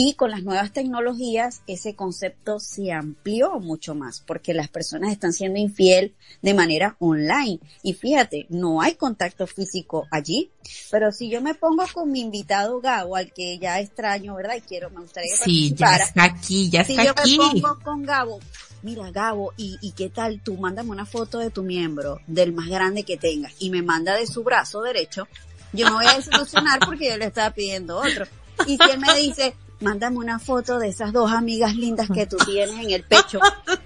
Y 0.00 0.14
con 0.14 0.30
las 0.30 0.44
nuevas 0.44 0.72
tecnologías 0.72 1.62
ese 1.66 1.96
concepto 1.96 2.60
se 2.60 2.92
amplió 2.92 3.58
mucho 3.58 3.96
más 3.96 4.22
porque 4.24 4.54
las 4.54 4.68
personas 4.68 5.10
están 5.10 5.32
siendo 5.32 5.58
infiel 5.58 6.14
de 6.40 6.54
manera 6.54 6.94
online. 7.00 7.58
Y 7.82 7.94
fíjate, 7.94 8.46
no 8.48 8.80
hay 8.80 8.94
contacto 8.94 9.48
físico 9.48 10.06
allí. 10.12 10.52
Pero 10.92 11.10
si 11.10 11.28
yo 11.28 11.40
me 11.40 11.54
pongo 11.54 11.82
con 11.92 12.12
mi 12.12 12.20
invitado 12.20 12.80
Gabo, 12.80 13.16
al 13.16 13.32
que 13.32 13.58
ya 13.58 13.80
extraño, 13.80 14.36
¿verdad? 14.36 14.54
Y 14.58 14.60
quiero, 14.60 14.88
me 14.90 15.00
gustaría 15.00 15.32
que 15.32 15.44
Sí, 15.44 15.74
ya 15.74 15.96
está 15.96 16.22
aquí, 16.22 16.70
ya 16.70 16.82
está 16.82 17.02
aquí. 17.02 17.30
Si 17.30 17.36
yo 17.36 17.52
me 17.54 17.60
pongo 17.60 17.80
con 17.82 18.04
Gabo, 18.04 18.38
mira 18.84 19.10
Gabo, 19.10 19.52
¿y, 19.56 19.78
¿y 19.82 19.90
qué 19.90 20.10
tal? 20.10 20.40
Tú 20.44 20.56
mándame 20.58 20.90
una 20.90 21.06
foto 21.06 21.40
de 21.40 21.50
tu 21.50 21.64
miembro, 21.64 22.20
del 22.28 22.52
más 22.52 22.68
grande 22.68 23.02
que 23.02 23.16
tengas, 23.16 23.52
y 23.58 23.70
me 23.70 23.82
manda 23.82 24.14
de 24.14 24.28
su 24.28 24.44
brazo 24.44 24.80
derecho, 24.80 25.26
yo 25.72 25.86
me 25.86 25.94
voy 25.94 26.06
a 26.06 26.14
desilusionar 26.14 26.78
porque 26.86 27.08
yo 27.08 27.16
le 27.16 27.24
estaba 27.24 27.50
pidiendo 27.52 27.98
otro. 27.98 28.26
Y 28.64 28.76
si 28.76 28.90
él 28.92 29.00
me 29.00 29.12
dice, 29.16 29.54
mándame 29.80 30.18
una 30.18 30.38
foto 30.38 30.78
de 30.78 30.88
esas 30.88 31.12
dos 31.12 31.32
amigas 31.32 31.74
lindas 31.74 32.08
que 32.12 32.26
tú 32.26 32.36
tienes 32.46 32.78
en 32.78 32.90
el 32.90 33.04
pecho. 33.04 33.40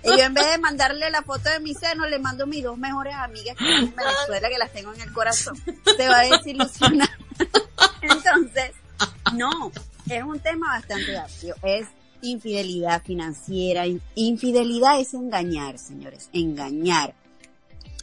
Y 0.04 0.08
yo 0.08 0.24
en 0.24 0.34
vez 0.34 0.50
de 0.50 0.58
mandarle 0.58 1.10
la 1.10 1.22
foto 1.22 1.50
de 1.50 1.60
mi 1.60 1.74
seno, 1.74 2.06
le 2.06 2.18
mando 2.18 2.46
mis 2.46 2.62
dos 2.62 2.78
mejores 2.78 3.14
amigas 3.14 3.56
que 3.56 3.64
en 3.64 3.94
Venezuela, 3.94 4.48
que 4.48 4.58
las 4.58 4.72
tengo 4.72 4.92
en 4.94 5.00
el 5.00 5.12
corazón. 5.12 5.56
Te 5.96 6.08
va 6.08 6.20
a 6.20 6.24
desilusionar. 6.24 7.10
Entonces, 8.02 8.72
no, 9.34 9.72
es 10.08 10.22
un 10.22 10.40
tema 10.40 10.68
bastante 10.78 11.16
amplio. 11.16 11.54
Es 11.62 11.86
infidelidad 12.22 13.02
financiera. 13.02 13.84
Infidelidad 14.14 15.00
es 15.00 15.14
engañar, 15.14 15.78
señores, 15.78 16.28
engañar. 16.32 17.14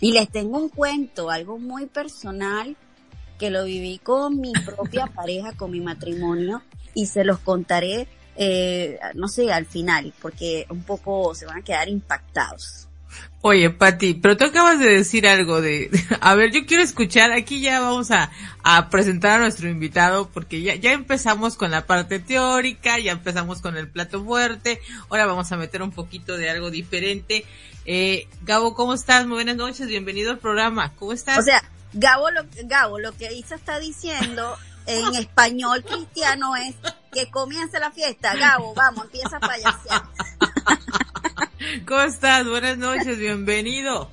Y 0.02 0.14
les 0.14 0.30
tengo 0.30 0.58
un 0.58 0.70
cuento, 0.70 1.30
algo 1.30 1.58
muy 1.58 1.86
personal, 1.86 2.78
que 3.38 3.50
lo 3.50 3.66
viví 3.66 4.00
con 4.00 4.40
mi 4.40 4.54
propia 4.66 5.08
pareja, 5.08 5.54
con 5.54 5.72
mi 5.72 5.82
matrimonio, 5.82 6.62
y 6.94 7.08
se 7.08 7.24
los 7.24 7.40
contaré, 7.40 8.08
eh, 8.36 9.00
no 9.16 9.28
sé, 9.28 9.52
al 9.52 9.66
final, 9.66 10.14
porque 10.22 10.66
un 10.70 10.84
poco 10.84 11.36
se 11.36 11.46
van 11.46 11.60
a 11.60 11.64
quedar 11.64 11.90
impactados. 11.90 12.88
Oye, 13.42 13.70
Pati, 13.70 14.16
pero 14.16 14.36
tú 14.36 14.46
acabas 14.46 14.80
de 14.80 14.90
decir 14.90 15.26
algo 15.26 15.62
de, 15.62 15.90
a 16.22 16.36
ver, 16.36 16.52
yo 16.52 16.66
quiero 16.66 16.84
escuchar, 16.84 17.32
aquí 17.32 17.62
ya 17.62 17.80
vamos 17.80 18.12
a, 18.12 18.32
a 18.64 18.90
presentar 18.90 19.38
a 19.38 19.40
nuestro 19.40 19.70
invitado, 19.70 20.30
porque 20.30 20.62
ya, 20.62 20.76
ya 20.76 20.92
empezamos 20.92 21.56
con 21.56 21.72
la 21.72 21.86
parte 21.86 22.20
teórica, 22.20 23.00
ya 23.00 23.14
empezamos 23.14 23.62
con 23.62 23.78
el 23.78 23.90
plato 23.90 24.24
fuerte, 24.24 24.82
ahora 25.10 25.26
vamos 25.26 25.52
a 25.52 25.58
meter 25.58 25.82
un 25.82 25.92
poquito 25.92 26.36
de 26.36 26.50
algo 26.50 26.70
diferente. 26.70 27.46
Eh, 27.86 28.28
Gabo, 28.42 28.76
¿cómo 28.76 28.94
estás? 28.94 29.26
Muy 29.26 29.36
buenas 29.36 29.56
noches, 29.56 29.88
bienvenido 29.88 30.32
al 30.32 30.40
programa, 30.40 30.94
¿cómo 30.96 31.14
estás? 31.14 31.40
O 31.40 31.42
sea, 31.42 31.64
Gabo, 31.94 32.30
lo, 32.32 32.44
Gabo, 32.66 33.00
lo 33.00 33.14
que 33.14 33.34
Isa 33.34 33.56
está 33.56 33.80
diciendo 33.80 34.58
en 34.90 35.16
español 35.16 35.84
cristiano 35.84 36.56
es 36.56 36.76
que 37.12 37.30
comience 37.30 37.80
la 37.80 37.92
fiesta. 37.92 38.36
Gabo, 38.36 38.74
vamos, 38.74 39.06
empieza 39.06 39.38
a 39.38 39.40
payasear. 39.40 40.02
¿Cómo 41.88 42.02
estás? 42.02 42.48
Buenas 42.48 42.78
noches, 42.78 43.18
bienvenido. 43.18 44.10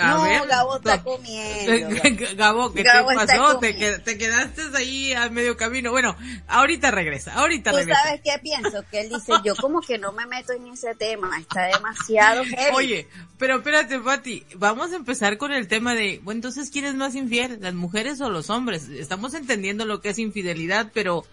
A 0.00 0.14
no, 0.14 0.22
ver, 0.22 0.46
Gabo 0.46 0.76
está 0.76 1.02
comiendo. 1.02 1.96
Gabo, 2.36 2.72
¿qué 2.72 2.82
te 2.82 3.14
pasó? 3.14 3.58
Te, 3.58 3.98
te, 3.98 4.16
quedaste 4.16 4.62
ahí 4.74 5.12
a 5.12 5.28
medio 5.28 5.56
camino. 5.56 5.90
Bueno, 5.90 6.16
ahorita 6.48 6.90
regresa, 6.90 7.34
ahorita 7.34 7.70
¿Tú 7.70 7.76
regresa. 7.76 8.02
sabes 8.02 8.20
qué 8.24 8.38
pienso? 8.42 8.82
Que 8.90 9.02
él 9.02 9.10
dice, 9.10 9.32
yo 9.44 9.54
como 9.56 9.80
que 9.82 9.98
no 9.98 10.12
me 10.12 10.24
meto 10.26 10.54
en 10.54 10.68
ese 10.68 10.94
tema, 10.94 11.38
está 11.38 11.66
demasiado 11.66 12.44
heavy. 12.44 12.74
Oye, 12.74 13.08
pero 13.38 13.56
espérate, 13.56 13.98
Pati, 14.00 14.46
vamos 14.56 14.92
a 14.92 14.96
empezar 14.96 15.36
con 15.36 15.52
el 15.52 15.68
tema 15.68 15.94
de, 15.94 16.20
bueno, 16.22 16.38
entonces, 16.38 16.70
¿quién 16.70 16.86
es 16.86 16.94
más 16.94 17.14
infiel? 17.14 17.58
¿Las 17.60 17.74
mujeres 17.74 18.20
o 18.22 18.30
los 18.30 18.48
hombres? 18.48 18.88
Estamos 18.88 19.34
entendiendo 19.34 19.84
lo 19.84 20.00
que 20.00 20.10
es 20.10 20.18
infidelidad, 20.18 20.90
pero, 20.94 21.26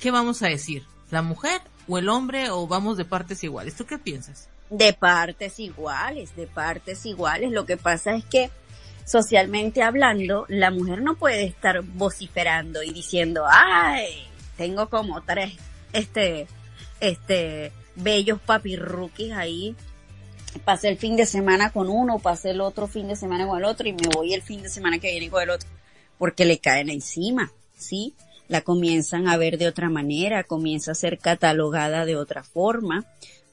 ¿qué 0.00 0.10
vamos 0.10 0.42
a 0.42 0.48
decir? 0.48 0.86
¿La 1.10 1.20
mujer 1.20 1.60
o 1.86 1.98
el 1.98 2.08
hombre 2.08 2.50
o 2.50 2.66
vamos 2.66 2.96
de 2.96 3.04
partes 3.04 3.44
iguales? 3.44 3.76
¿Tú 3.76 3.84
qué 3.84 3.98
piensas? 3.98 4.48
De 4.70 4.92
partes 4.92 5.60
iguales, 5.60 6.34
de 6.36 6.46
partes 6.46 7.06
iguales. 7.06 7.52
Lo 7.52 7.66
que 7.66 7.76
pasa 7.76 8.14
es 8.14 8.24
que 8.24 8.50
socialmente 9.04 9.82
hablando, 9.82 10.44
la 10.48 10.70
mujer 10.70 11.00
no 11.00 11.16
puede 11.16 11.44
estar 11.44 11.82
vociferando 11.82 12.82
y 12.82 12.92
diciendo, 12.92 13.44
ay, 13.48 14.26
tengo 14.56 14.90
como 14.90 15.22
tres, 15.22 15.54
este, 15.92 16.48
este, 17.00 17.72
bellos 17.94 18.40
papirruquis 18.40 19.32
ahí. 19.32 19.76
Pasé 20.64 20.88
el 20.88 20.96
fin 20.96 21.16
de 21.16 21.26
semana 21.26 21.70
con 21.70 21.88
uno, 21.88 22.18
pasé 22.18 22.50
el 22.50 22.60
otro 22.60 22.86
fin 22.86 23.08
de 23.08 23.16
semana 23.16 23.46
con 23.46 23.58
el 23.58 23.64
otro 23.64 23.86
y 23.86 23.92
me 23.92 24.08
voy 24.14 24.34
el 24.34 24.42
fin 24.42 24.62
de 24.62 24.68
semana 24.68 24.98
que 24.98 25.10
viene 25.10 25.30
con 25.30 25.42
el 25.42 25.50
otro. 25.50 25.68
Porque 26.18 26.44
le 26.44 26.58
caen 26.58 26.88
encima, 26.88 27.52
¿sí? 27.76 28.14
La 28.48 28.62
comienzan 28.62 29.28
a 29.28 29.36
ver 29.36 29.58
de 29.58 29.68
otra 29.68 29.90
manera, 29.90 30.44
comienza 30.44 30.92
a 30.92 30.94
ser 30.94 31.18
catalogada 31.18 32.06
de 32.06 32.16
otra 32.16 32.42
forma. 32.42 33.04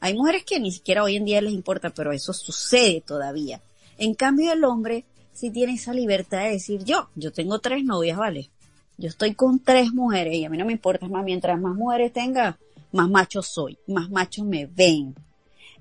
Hay 0.03 0.15
mujeres 0.15 0.43
que 0.43 0.59
ni 0.59 0.69
siquiera 0.69 1.01
hoy 1.01 1.15
en 1.15 1.23
día 1.23 1.39
les 1.39 1.53
importa, 1.53 1.89
pero 1.89 2.11
eso 2.11 2.33
sucede 2.33 2.99
todavía. 2.99 3.61
En 3.97 4.15
cambio, 4.15 4.51
el 4.51 4.65
hombre 4.65 5.05
sí 5.31 5.49
tiene 5.49 5.75
esa 5.75 5.93
libertad 5.93 6.39
de 6.39 6.49
decir, 6.49 6.83
yo, 6.83 7.07
yo 7.15 7.31
tengo 7.31 7.59
tres 7.59 7.85
novias, 7.85 8.17
¿vale? 8.17 8.49
Yo 8.97 9.07
estoy 9.07 9.33
con 9.33 9.61
tres 9.61 9.93
mujeres 9.93 10.35
y 10.35 10.43
a 10.43 10.49
mí 10.49 10.57
no 10.57 10.65
me 10.65 10.73
importa, 10.73 11.07
más, 11.07 11.23
mientras 11.23 11.57
más 11.57 11.73
mujeres 11.77 12.11
tenga, 12.11 12.57
más 12.91 13.09
macho 13.09 13.41
soy, 13.41 13.77
más 13.87 14.09
machos 14.09 14.45
me 14.45 14.65
ven. 14.65 15.15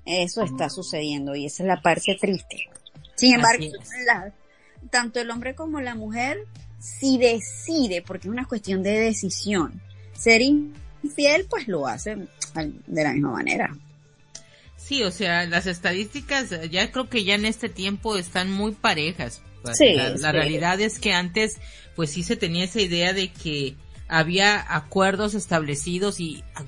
Eso 0.06 0.44
está 0.44 0.70
sucediendo 0.70 1.34
y 1.34 1.46
esa 1.46 1.64
es 1.64 1.66
la 1.66 1.82
parte 1.82 2.16
triste. 2.20 2.66
Sin 3.16 3.34
embargo, 3.34 3.64
la, 4.06 4.32
tanto 4.88 5.18
el 5.18 5.28
hombre 5.32 5.56
como 5.56 5.80
la 5.80 5.96
mujer, 5.96 6.46
si 6.78 7.18
decide, 7.18 8.02
porque 8.02 8.28
es 8.28 8.32
una 8.32 8.46
cuestión 8.46 8.84
de 8.84 9.00
decisión, 9.00 9.82
ser 10.16 10.42
infiel, 10.42 11.46
pues 11.50 11.66
lo 11.66 11.88
hacen 11.88 12.28
de 12.86 13.02
la 13.02 13.14
misma 13.14 13.32
manera. 13.32 13.76
Sí, 14.84 15.02
o 15.04 15.10
sea, 15.10 15.46
las 15.46 15.66
estadísticas 15.66 16.50
ya 16.70 16.90
creo 16.90 17.08
que 17.08 17.24
ya 17.24 17.34
en 17.34 17.44
este 17.46 17.68
tiempo 17.68 18.16
están 18.16 18.50
muy 18.50 18.72
parejas. 18.72 19.42
Sí, 19.74 19.94
la, 19.94 20.10
la 20.10 20.16
sí. 20.16 20.36
realidad 20.36 20.80
es 20.80 20.98
que 20.98 21.12
antes, 21.12 21.58
pues 21.94 22.10
sí 22.10 22.24
se 22.24 22.36
tenía 22.36 22.64
esa 22.64 22.80
idea 22.80 23.12
de 23.12 23.32
que 23.32 23.76
había 24.08 24.74
acuerdos 24.74 25.34
establecidos 25.34 26.18
y 26.18 26.42
a- 26.56 26.64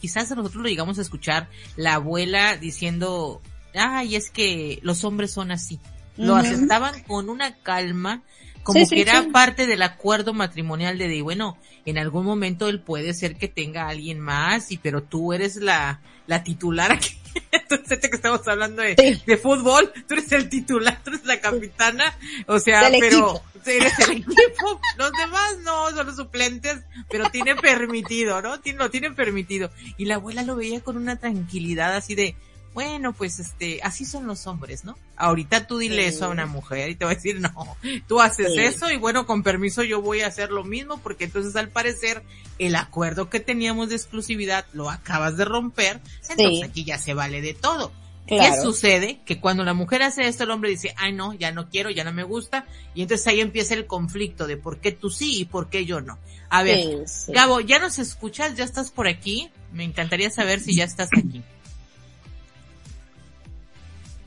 quizás 0.00 0.30
nosotros 0.30 0.62
lo 0.62 0.68
llegamos 0.68 0.98
a 0.98 1.02
escuchar 1.02 1.48
la 1.76 1.94
abuela 1.94 2.56
diciendo, 2.56 3.42
ay, 3.74 4.16
es 4.16 4.30
que 4.30 4.78
los 4.82 5.04
hombres 5.04 5.32
son 5.32 5.50
así. 5.50 5.78
Lo 6.16 6.34
aceptaban 6.36 7.02
con 7.04 7.28
una 7.30 7.56
calma, 7.58 8.22
como 8.62 8.80
Sí, 8.80 8.86
sí, 8.86 8.94
que 8.96 9.02
era 9.02 9.22
sí. 9.22 9.28
parte 9.30 9.66
del 9.66 9.82
acuerdo 9.82 10.32
matrimonial 10.34 10.96
de, 10.98 11.08
de, 11.08 11.22
bueno, 11.22 11.58
en 11.84 11.98
algún 11.98 12.24
momento 12.24 12.68
él 12.68 12.80
puede 12.80 13.12
ser 13.14 13.36
que 13.36 13.48
tenga 13.48 13.84
a 13.84 13.88
alguien 13.88 14.18
más, 14.20 14.72
y 14.72 14.78
pero 14.78 15.02
tú 15.02 15.32
eres 15.32 15.56
la, 15.56 16.00
la 16.26 16.42
titular 16.42 16.92
aquí. 16.92 17.16
Entonces, 17.52 17.98
que 17.98 18.16
estamos 18.16 18.46
hablando 18.46 18.82
de, 18.82 19.20
de, 19.24 19.36
fútbol, 19.38 19.90
tú 20.06 20.14
eres 20.14 20.30
el 20.32 20.48
titular, 20.48 21.00
tú 21.02 21.10
eres 21.10 21.24
la 21.24 21.40
capitana, 21.40 22.16
o 22.46 22.58
sea, 22.58 22.90
pero 23.00 23.40
eres 23.64 23.98
el 24.00 24.10
equipo, 24.10 24.80
los 24.98 25.12
demás 25.12 25.58
no, 25.62 25.90
son 25.90 26.06
los 26.06 26.16
suplentes, 26.16 26.78
pero 27.10 27.30
tiene 27.30 27.54
permitido, 27.56 28.42
¿no? 28.42 28.60
Tiene, 28.60 28.78
lo 28.78 28.90
tienen 28.90 29.14
permitido. 29.14 29.70
Y 29.96 30.04
la 30.04 30.16
abuela 30.16 30.42
lo 30.42 30.56
veía 30.56 30.80
con 30.80 30.96
una 30.96 31.16
tranquilidad 31.16 31.94
así 31.94 32.14
de, 32.14 32.36
bueno, 32.74 33.12
pues 33.12 33.38
este, 33.38 33.80
así 33.82 34.04
son 34.04 34.26
los 34.26 34.46
hombres, 34.46 34.84
¿no? 34.84 34.96
Ahorita 35.16 35.66
tú 35.66 35.78
dile 35.78 36.06
eso 36.06 36.24
a 36.24 36.28
una 36.28 36.46
mujer 36.46 36.90
y 36.90 36.94
te 36.94 37.04
va 37.04 37.12
a 37.12 37.14
decir, 37.14 37.40
no, 37.40 37.76
tú 38.08 38.20
haces 38.20 38.56
eso 38.56 38.90
y 38.90 38.96
bueno, 38.96 39.26
con 39.26 39.42
permiso 39.42 39.82
yo 39.82 40.00
voy 40.00 40.20
a 40.20 40.28
hacer 40.28 40.50
lo 40.50 40.64
mismo 40.64 40.98
porque 40.98 41.24
entonces 41.24 41.54
al 41.56 41.68
parecer 41.68 42.22
el 42.58 42.76
acuerdo 42.76 43.28
que 43.28 43.40
teníamos 43.40 43.90
de 43.90 43.96
exclusividad 43.96 44.66
lo 44.72 44.90
acabas 44.90 45.36
de 45.36 45.44
romper, 45.44 46.00
entonces 46.28 46.62
aquí 46.62 46.84
ya 46.84 46.98
se 46.98 47.14
vale 47.14 47.40
de 47.40 47.54
todo. 47.54 47.92
¿Qué 48.26 48.62
sucede? 48.62 49.20
Que 49.26 49.40
cuando 49.40 49.64
la 49.64 49.74
mujer 49.74 50.02
hace 50.02 50.26
esto, 50.26 50.44
el 50.44 50.50
hombre 50.52 50.70
dice, 50.70 50.94
ay 50.96 51.12
no, 51.12 51.34
ya 51.34 51.52
no 51.52 51.68
quiero, 51.68 51.90
ya 51.90 52.04
no 52.04 52.12
me 52.12 52.22
gusta, 52.22 52.66
y 52.94 53.02
entonces 53.02 53.26
ahí 53.26 53.40
empieza 53.40 53.74
el 53.74 53.86
conflicto 53.86 54.46
de 54.46 54.56
por 54.56 54.78
qué 54.78 54.92
tú 54.92 55.10
sí 55.10 55.40
y 55.40 55.44
por 55.44 55.68
qué 55.68 55.84
yo 55.84 56.00
no. 56.00 56.18
A 56.48 56.62
ver, 56.62 57.04
Gabo, 57.28 57.60
¿ya 57.60 57.78
nos 57.78 57.98
escuchas? 57.98 58.56
¿Ya 58.56 58.64
estás 58.64 58.90
por 58.90 59.08
aquí? 59.08 59.50
Me 59.72 59.84
encantaría 59.84 60.30
saber 60.30 60.60
si 60.60 60.76
ya 60.76 60.84
estás 60.84 61.08
aquí. 61.16 61.42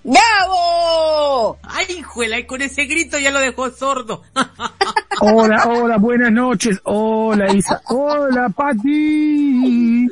¡Gabo! 0.06 1.58
¡Ay, 1.64 1.88
hijuela! 1.98 2.38
Y 2.38 2.46
con 2.46 2.62
ese 2.62 2.86
grito 2.86 3.18
ya 3.18 3.32
lo 3.32 3.40
dejó 3.40 3.72
sordo. 3.72 4.22
hola, 5.22 5.64
hola, 5.68 5.98
buenas 5.98 6.32
noches. 6.32 6.80
Hola, 6.84 7.52
Isa. 7.52 7.82
Hola, 7.90 8.50
Pati. 8.50 10.08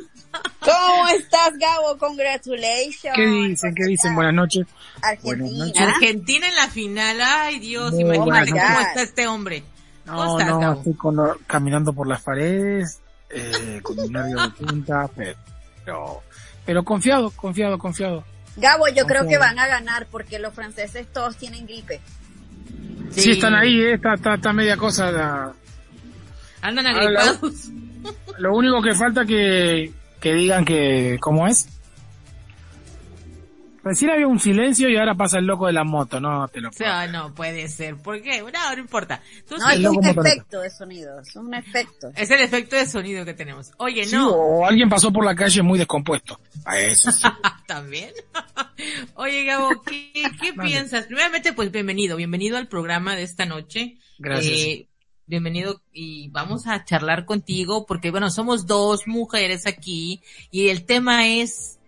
¿Cómo 0.58 1.08
estás, 1.16 1.52
Gabo? 1.60 1.96
Congratulations. 1.96 3.14
¿Qué 3.14 3.24
dicen? 3.24 3.72
¿Qué 3.72 3.84
dicen? 3.84 4.16
Buenas 4.16 4.34
noches. 4.34 4.66
Argentina. 5.00 5.94
Argentina 5.94 6.48
en 6.48 6.56
la 6.56 6.68
final. 6.68 7.16
Ay, 7.20 7.60
Dios, 7.60 7.94
imagínate 7.96 8.50
cómo 8.50 8.80
está 8.80 9.02
este 9.02 9.28
hombre. 9.28 9.62
No, 10.06 10.38
no, 10.38 10.72
estoy 10.72 10.96
caminando 11.46 11.92
por 11.92 12.08
las 12.08 12.20
paredes, 12.20 13.00
eh, 13.30 13.78
con 13.82 13.98
un 14.00 14.12
nervio 14.12 14.42
de 14.42 14.50
punta, 14.50 15.08
pero, 15.14 16.20
pero 16.66 16.84
confiado, 16.84 17.30
confiado, 17.30 17.78
confiado. 17.78 18.24
Gabo, 18.56 18.88
yo 18.88 19.04
creo 19.06 19.26
que 19.26 19.38
van 19.38 19.58
a 19.58 19.66
ganar 19.66 20.06
porque 20.10 20.38
los 20.38 20.54
franceses 20.54 21.06
todos 21.12 21.36
tienen 21.36 21.66
gripe. 21.66 22.00
Sí, 23.10 23.32
están 23.32 23.54
ahí, 23.54 23.80
¿eh? 23.80 23.94
está, 23.94 24.34
está, 24.34 24.52
media 24.52 24.76
cosa. 24.76 25.10
La... 25.10 25.52
Andan 26.62 26.86
agripados. 26.86 27.68
Lo 28.38 28.54
único 28.54 28.82
que 28.82 28.94
falta 28.94 29.24
que, 29.24 29.92
que 30.20 30.34
digan 30.34 30.64
que, 30.64 31.18
¿cómo 31.20 31.46
es? 31.46 31.68
Recién 33.84 34.10
había 34.10 34.26
un 34.26 34.40
silencio 34.40 34.88
y 34.88 34.96
ahora 34.96 35.14
pasa 35.14 35.38
el 35.38 35.44
loco 35.44 35.66
de 35.66 35.74
la 35.74 35.84
moto, 35.84 36.18
no 36.18 36.48
te 36.48 36.58
lo 36.60 36.70
No, 36.80 37.06
no 37.08 37.34
puede 37.34 37.68
ser. 37.68 37.96
¿Por 37.96 38.22
qué? 38.22 38.40
No, 38.40 38.74
no 38.74 38.80
importa. 38.80 39.20
no, 39.50 39.70
es 39.70 39.84
un 39.84 40.06
efecto 40.06 40.60
de 40.62 40.70
sonido, 40.70 41.20
es 41.20 41.36
un 41.36 41.52
efecto. 41.52 42.10
Es 42.16 42.30
el 42.30 42.40
efecto 42.40 42.76
de 42.76 42.86
sonido 42.86 43.26
que 43.26 43.34
tenemos. 43.34 43.72
Oye, 43.76 44.06
no. 44.06 44.30
o 44.30 44.64
alguien 44.64 44.88
pasó 44.88 45.12
por 45.12 45.24
la 45.24 45.34
calle 45.34 45.62
muy 45.62 45.78
descompuesto. 45.78 46.40
A 46.64 46.78
eso 46.78 47.10
También. 47.66 48.10
Oye, 49.16 49.44
Gabo, 49.44 49.68
¿qué, 49.84 50.10
qué 50.40 50.54
piensas? 50.54 51.04
Primeramente, 51.04 51.52
pues 51.52 51.70
bienvenido, 51.70 52.16
bienvenido 52.16 52.56
al 52.56 52.68
programa 52.68 53.14
de 53.14 53.22
esta 53.22 53.44
noche. 53.44 53.98
Gracias. 54.18 54.60
Eh, 54.60 54.88
bienvenido 55.26 55.82
y 55.92 56.28
vamos 56.30 56.66
a 56.66 56.84
charlar 56.86 57.26
contigo 57.26 57.84
porque 57.86 58.10
bueno, 58.10 58.30
somos 58.30 58.66
dos 58.66 59.06
mujeres 59.06 59.66
aquí 59.66 60.22
y 60.50 60.68
el 60.68 60.86
tema 60.86 61.28
es 61.28 61.78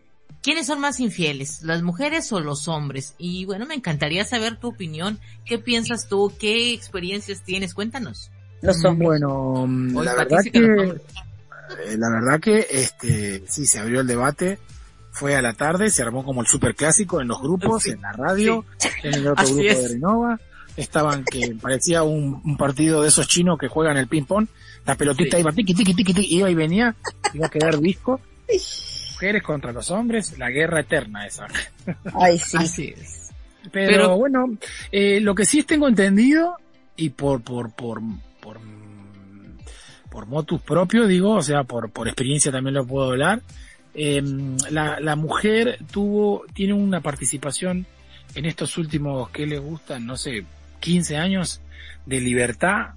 ¿quiénes 0.47 0.69
son 0.69 0.79
más 0.79 1.01
infieles, 1.01 1.63
las 1.63 1.83
mujeres 1.83 2.33
o 2.33 2.39
los 2.39 2.69
hombres? 2.69 3.15
Y 3.19 3.45
bueno, 3.47 3.67
me 3.67 3.75
encantaría 3.75 4.25
saber 4.25 4.61
tu 4.61 4.69
opinión, 4.69 5.19
¿qué 5.45 5.59
piensas 5.59 6.07
tú? 6.09 6.33
¿Qué 6.39 6.73
experiencias 6.73 7.43
tienes? 7.43 7.75
Cuéntanos. 7.75 8.31
Los 8.63 8.85
hombres. 8.85 9.23
Bueno, 9.23 9.67
la 10.05 10.15
verdad 10.15 10.45
que, 10.45 10.59
eh, 10.61 11.97
la 11.99 12.11
verdad 12.11 12.41
que 12.41 12.65
este 12.71 13.43
sí 13.49 13.67
se 13.67 13.81
abrió 13.81 14.03
el 14.03 14.07
debate 14.07 14.61
fue 15.11 15.35
a 15.35 15.43
la 15.43 15.53
tarde, 15.53 15.91
se 15.91 16.03
armó 16.03 16.25
como 16.25 16.43
el 16.43 16.47
superclásico 16.47 17.21
en 17.21 17.27
los 17.27 17.43
grupos, 17.43 17.87
en 17.87 18.01
la 18.01 18.13
radio, 18.13 18.65
en 19.03 19.15
el 19.15 19.27
otro 19.27 19.47
grupo 19.47 19.63
de 19.63 19.89
Renova 19.89 20.39
estaban 20.77 21.25
que 21.25 21.57
parecía 21.61 22.05
un, 22.05 22.57
partido 22.57 23.03
de 23.03 23.09
esos 23.09 23.27
chinos 23.27 23.59
que 23.59 23.67
juegan 23.67 23.97
el 23.97 24.07
ping 24.07 24.27
pong, 24.27 24.47
la 24.85 24.95
pelotita 24.95 25.41
iba 25.41 25.51
tiqui, 25.51 25.75
tiqui, 25.75 25.93
tiqui, 25.93 26.37
iba 26.37 26.49
y 26.49 26.55
venía, 26.55 26.95
iba 27.35 27.47
a 27.47 27.51
quedar 27.51 27.81
disco. 27.81 28.21
Mujeres 29.17 29.43
contra 29.43 29.73
los 29.73 29.91
hombres, 29.91 30.37
la 30.39 30.51
guerra 30.51 30.81
eterna 30.81 31.27
esa. 31.27 31.47
Ay, 32.15 32.39
sí. 32.45 32.57
Así 32.59 32.95
es. 32.97 33.31
Pero, 33.73 34.17
bueno, 34.17 34.57
eh, 34.93 35.21
lo 35.21 35.35
que 35.35 35.45
sí 35.45 35.63
tengo 35.63 35.89
entendido, 35.89 36.57
y 36.97 37.11
por, 37.11 37.43
por, 37.43 37.73
por, 37.73 38.01
por, 38.41 38.61
por 40.11 40.27
motus 40.27 40.61
propio, 40.61 41.07
digo, 41.07 41.33
o 41.33 41.43
sea, 41.43 41.65
por, 41.65 41.91
por 41.91 42.07
experiencia 42.07 42.53
también 42.53 42.75
lo 42.75 42.87
puedo 42.87 43.11
hablar, 43.11 43.41
eh, 43.95 44.23
la, 44.71 45.01
la 45.01 45.17
mujer 45.17 45.79
tuvo, 45.91 46.45
tiene 46.53 46.75
una 46.75 47.01
participación 47.01 47.87
en 48.35 48.45
estos 48.45 48.77
últimos, 48.77 49.31
¿qué 49.31 49.47
le 49.47 49.59
gustan? 49.59 50.05
No 50.05 50.17
sé, 50.17 50.45
15 50.81 51.17
años 51.17 51.63
de 52.05 52.21
libertad 52.21 52.91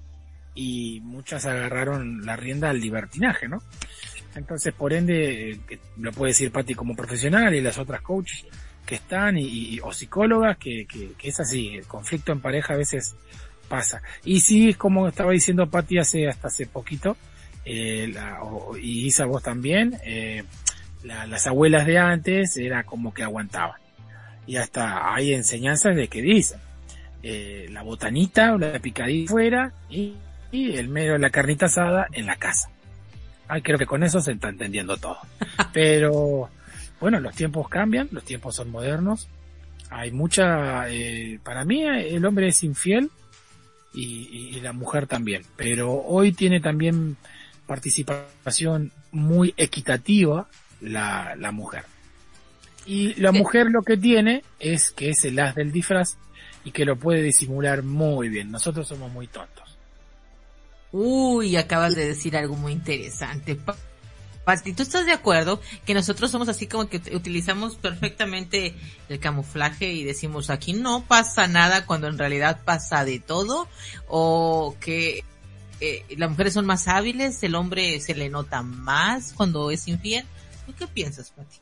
y 0.54 1.00
muchas 1.02 1.46
agarraron 1.46 2.26
la 2.26 2.36
rienda 2.36 2.70
al 2.70 2.80
libertinaje, 2.80 3.48
¿no? 3.48 3.62
Entonces, 4.34 4.72
por 4.72 4.92
ende, 4.92 5.52
eh, 5.52 5.78
lo 5.98 6.12
puede 6.12 6.30
decir 6.30 6.52
Patti 6.52 6.74
como 6.74 6.94
profesional 6.94 7.54
y 7.54 7.60
las 7.60 7.78
otras 7.78 8.00
coaches 8.00 8.46
que 8.86 8.96
están 8.96 9.36
y, 9.38 9.78
o 9.80 9.92
psicólogas 9.92 10.56
que, 10.58 10.86
es 11.22 11.40
así, 11.40 11.76
el 11.76 11.86
conflicto 11.86 12.32
en 12.32 12.40
pareja 12.40 12.74
a 12.74 12.76
veces 12.76 13.14
pasa. 13.68 14.02
Y 14.24 14.40
sí, 14.40 14.74
como 14.74 15.08
estaba 15.08 15.32
diciendo 15.32 15.68
Patti 15.68 15.98
hace 15.98 16.28
hasta 16.28 16.48
hace 16.48 16.66
poquito, 16.66 17.16
eh, 17.64 18.12
y 18.80 19.06
Isa 19.06 19.26
vos 19.26 19.42
también, 19.42 19.96
eh, 20.04 20.44
las 21.02 21.46
abuelas 21.46 21.86
de 21.86 21.98
antes 21.98 22.56
era 22.56 22.84
como 22.84 23.14
que 23.14 23.22
aguantaban. 23.22 23.80
Y 24.46 24.56
hasta 24.56 25.14
hay 25.14 25.34
enseñanzas 25.34 25.94
de 25.94 26.08
que 26.08 26.22
dicen, 26.22 26.58
eh, 27.22 27.68
la 27.70 27.82
botanita 27.82 28.54
o 28.54 28.58
la 28.58 28.78
picadita 28.78 29.30
fuera 29.30 29.72
y, 29.90 30.16
el 30.52 30.88
medio 30.88 31.12
de 31.12 31.18
la 31.20 31.30
carnita 31.30 31.66
asada 31.66 32.08
en 32.12 32.26
la 32.26 32.36
casa. 32.36 32.70
Ay, 33.50 33.62
creo 33.62 33.78
que 33.78 33.86
con 33.86 34.04
eso 34.04 34.20
se 34.20 34.30
está 34.32 34.48
entendiendo 34.48 34.96
todo. 34.96 35.18
Pero 35.72 36.48
bueno, 37.00 37.18
los 37.18 37.34
tiempos 37.34 37.68
cambian, 37.68 38.08
los 38.12 38.22
tiempos 38.22 38.54
son 38.54 38.70
modernos. 38.70 39.26
Hay 39.90 40.12
mucha, 40.12 40.88
eh, 40.88 41.40
para 41.42 41.64
mí 41.64 41.82
el 41.82 42.24
hombre 42.24 42.46
es 42.46 42.62
infiel 42.62 43.10
y, 43.92 44.52
y, 44.56 44.60
la 44.60 44.72
mujer 44.72 45.08
también. 45.08 45.42
Pero 45.56 45.92
hoy 45.92 46.30
tiene 46.30 46.60
también 46.60 47.16
participación 47.66 48.92
muy 49.10 49.52
equitativa 49.56 50.46
la, 50.80 51.34
la 51.36 51.50
mujer. 51.50 51.84
Y 52.86 53.14
la 53.20 53.32
mujer 53.32 53.66
lo 53.70 53.82
que 53.82 53.96
tiene 53.96 54.44
es 54.60 54.92
que 54.92 55.10
es 55.10 55.24
el 55.24 55.40
as 55.40 55.56
del 55.56 55.72
disfraz 55.72 56.18
y 56.64 56.70
que 56.70 56.84
lo 56.84 56.96
puede 56.96 57.22
disimular 57.22 57.82
muy 57.82 58.28
bien. 58.28 58.52
Nosotros 58.52 58.86
somos 58.86 59.12
muy 59.12 59.26
tontos. 59.26 59.69
Uy, 60.92 61.56
acabas 61.56 61.94
de 61.94 62.06
decir 62.06 62.36
algo 62.36 62.56
muy 62.56 62.72
interesante. 62.72 63.58
Pasti, 64.44 64.72
¿tú 64.72 64.82
estás 64.82 65.06
de 65.06 65.12
acuerdo 65.12 65.60
que 65.84 65.94
nosotros 65.94 66.30
somos 66.30 66.48
así 66.48 66.66
como 66.66 66.88
que 66.88 67.00
utilizamos 67.14 67.76
perfectamente 67.76 68.74
el 69.08 69.20
camuflaje 69.20 69.92
y 69.92 70.02
decimos 70.02 70.50
aquí 70.50 70.72
no 70.72 71.04
pasa 71.04 71.46
nada 71.46 71.86
cuando 71.86 72.08
en 72.08 72.18
realidad 72.18 72.60
pasa 72.64 73.04
de 73.04 73.20
todo? 73.20 73.68
¿O 74.08 74.74
que 74.80 75.24
eh, 75.80 76.04
las 76.16 76.30
mujeres 76.30 76.54
son 76.54 76.66
más 76.66 76.88
hábiles, 76.88 77.42
el 77.42 77.54
hombre 77.54 78.00
se 78.00 78.14
le 78.14 78.28
nota 78.28 78.62
más 78.62 79.32
cuando 79.34 79.70
es 79.70 79.86
infiel? 79.88 80.24
¿Tú 80.66 80.74
qué 80.76 80.86
piensas, 80.86 81.30
Pati? 81.30 81.58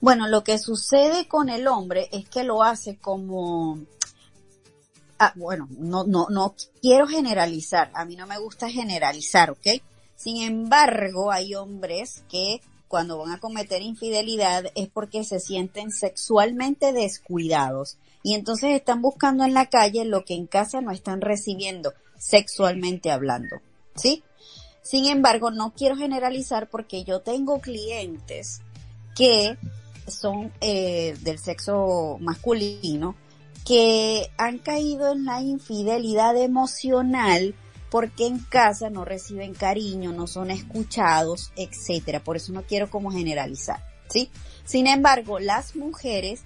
Bueno, 0.00 0.26
lo 0.26 0.42
que 0.42 0.58
sucede 0.58 1.28
con 1.28 1.48
el 1.48 1.68
hombre 1.68 2.08
es 2.10 2.28
que 2.28 2.42
lo 2.42 2.64
hace 2.64 2.96
como 2.96 3.78
Ah, 5.24 5.32
bueno, 5.36 5.68
no, 5.78 6.02
no, 6.02 6.26
no 6.30 6.56
quiero 6.80 7.06
generalizar, 7.06 7.92
a 7.94 8.04
mí 8.04 8.16
no 8.16 8.26
me 8.26 8.40
gusta 8.40 8.68
generalizar, 8.68 9.52
¿ok? 9.52 9.80
Sin 10.16 10.42
embargo, 10.42 11.30
hay 11.30 11.54
hombres 11.54 12.24
que 12.28 12.60
cuando 12.88 13.18
van 13.18 13.30
a 13.30 13.38
cometer 13.38 13.82
infidelidad 13.82 14.64
es 14.74 14.88
porque 14.88 15.22
se 15.22 15.38
sienten 15.38 15.92
sexualmente 15.92 16.92
descuidados 16.92 17.98
y 18.24 18.34
entonces 18.34 18.72
están 18.72 19.00
buscando 19.00 19.44
en 19.44 19.54
la 19.54 19.66
calle 19.66 20.04
lo 20.04 20.24
que 20.24 20.34
en 20.34 20.48
casa 20.48 20.80
no 20.80 20.90
están 20.90 21.20
recibiendo 21.20 21.92
sexualmente 22.18 23.12
hablando, 23.12 23.60
¿sí? 23.94 24.24
Sin 24.82 25.06
embargo, 25.06 25.52
no 25.52 25.72
quiero 25.72 25.94
generalizar 25.94 26.68
porque 26.68 27.04
yo 27.04 27.20
tengo 27.20 27.60
clientes 27.60 28.60
que 29.14 29.56
son 30.08 30.52
eh, 30.60 31.16
del 31.20 31.38
sexo 31.38 32.16
masculino 32.18 33.14
que 33.64 34.30
han 34.38 34.58
caído 34.58 35.12
en 35.12 35.24
la 35.24 35.40
infidelidad 35.40 36.36
emocional 36.36 37.54
porque 37.90 38.26
en 38.26 38.38
casa 38.38 38.88
no 38.88 39.04
reciben 39.04 39.54
cariño, 39.54 40.12
no 40.12 40.26
son 40.26 40.50
escuchados, 40.50 41.52
etcétera. 41.56 42.20
Por 42.20 42.36
eso 42.36 42.52
no 42.52 42.62
quiero 42.62 42.88
como 42.88 43.10
generalizar. 43.10 43.84
¿sí? 44.08 44.30
Sin 44.64 44.86
embargo, 44.86 45.38
las 45.38 45.76
mujeres, 45.76 46.42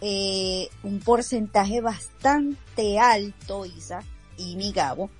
eh, 0.00 0.68
un 0.82 1.00
porcentaje 1.00 1.80
bastante 1.80 2.98
alto, 2.98 3.64
Isa 3.64 4.00
y 4.36 4.56
mi 4.56 4.72
Gabo, 4.72 5.10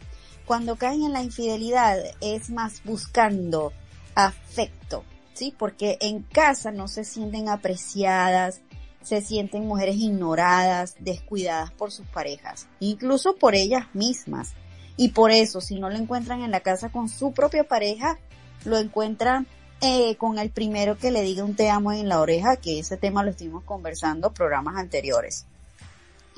cuando 0.47 0.77
caen 0.77 1.05
en 1.05 1.13
la 1.13 1.23
infidelidad 1.23 1.99
es 2.21 2.51
más 2.51 2.83
buscando 2.85 3.73
afecto, 4.15 5.05
¿sí? 5.35 5.55
Porque 5.57 5.99
en 6.01 6.23
casa 6.23 6.73
no 6.73 6.89
se 6.89 7.05
sienten 7.05 7.49
apreciadas, 7.49 8.63
se 9.03 9.21
sienten 9.21 9.67
mujeres 9.67 9.97
ignoradas, 9.97 10.95
descuidadas 10.99 11.71
por 11.73 11.93
sus 11.93 12.07
parejas, 12.07 12.67
incluso 12.81 13.37
por 13.37 13.55
ellas 13.55 13.87
mismas. 13.95 14.53
Y 14.97 15.11
por 15.11 15.31
eso, 15.31 15.61
si 15.61 15.79
no 15.79 15.89
lo 15.91 15.97
encuentran 15.97 16.43
en 16.43 16.51
la 16.51 16.61
casa 16.61 16.91
con 16.91 17.09
su 17.09 17.33
propia 17.33 17.65
pareja, 17.65 18.19
lo 18.65 18.79
encuentran 18.79 19.47
eh, 19.81 20.17
con 20.17 20.39
el 20.39 20.51
primero 20.51 20.99
que 20.99 21.13
le 21.13 21.23
diga 21.23 21.45
un 21.45 21.55
te 21.55 21.71
amo 21.71 21.93
en 21.93 22.09
la 22.09 22.21
oreja, 22.21 22.57
que 22.57 22.81
ese 22.81 22.97
tema 22.97 23.23
lo 23.23 23.31
estuvimos 23.31 23.63
conversando 23.63 24.33
programas 24.33 24.77
anteriores. 24.77 25.47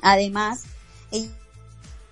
Además, 0.01 0.63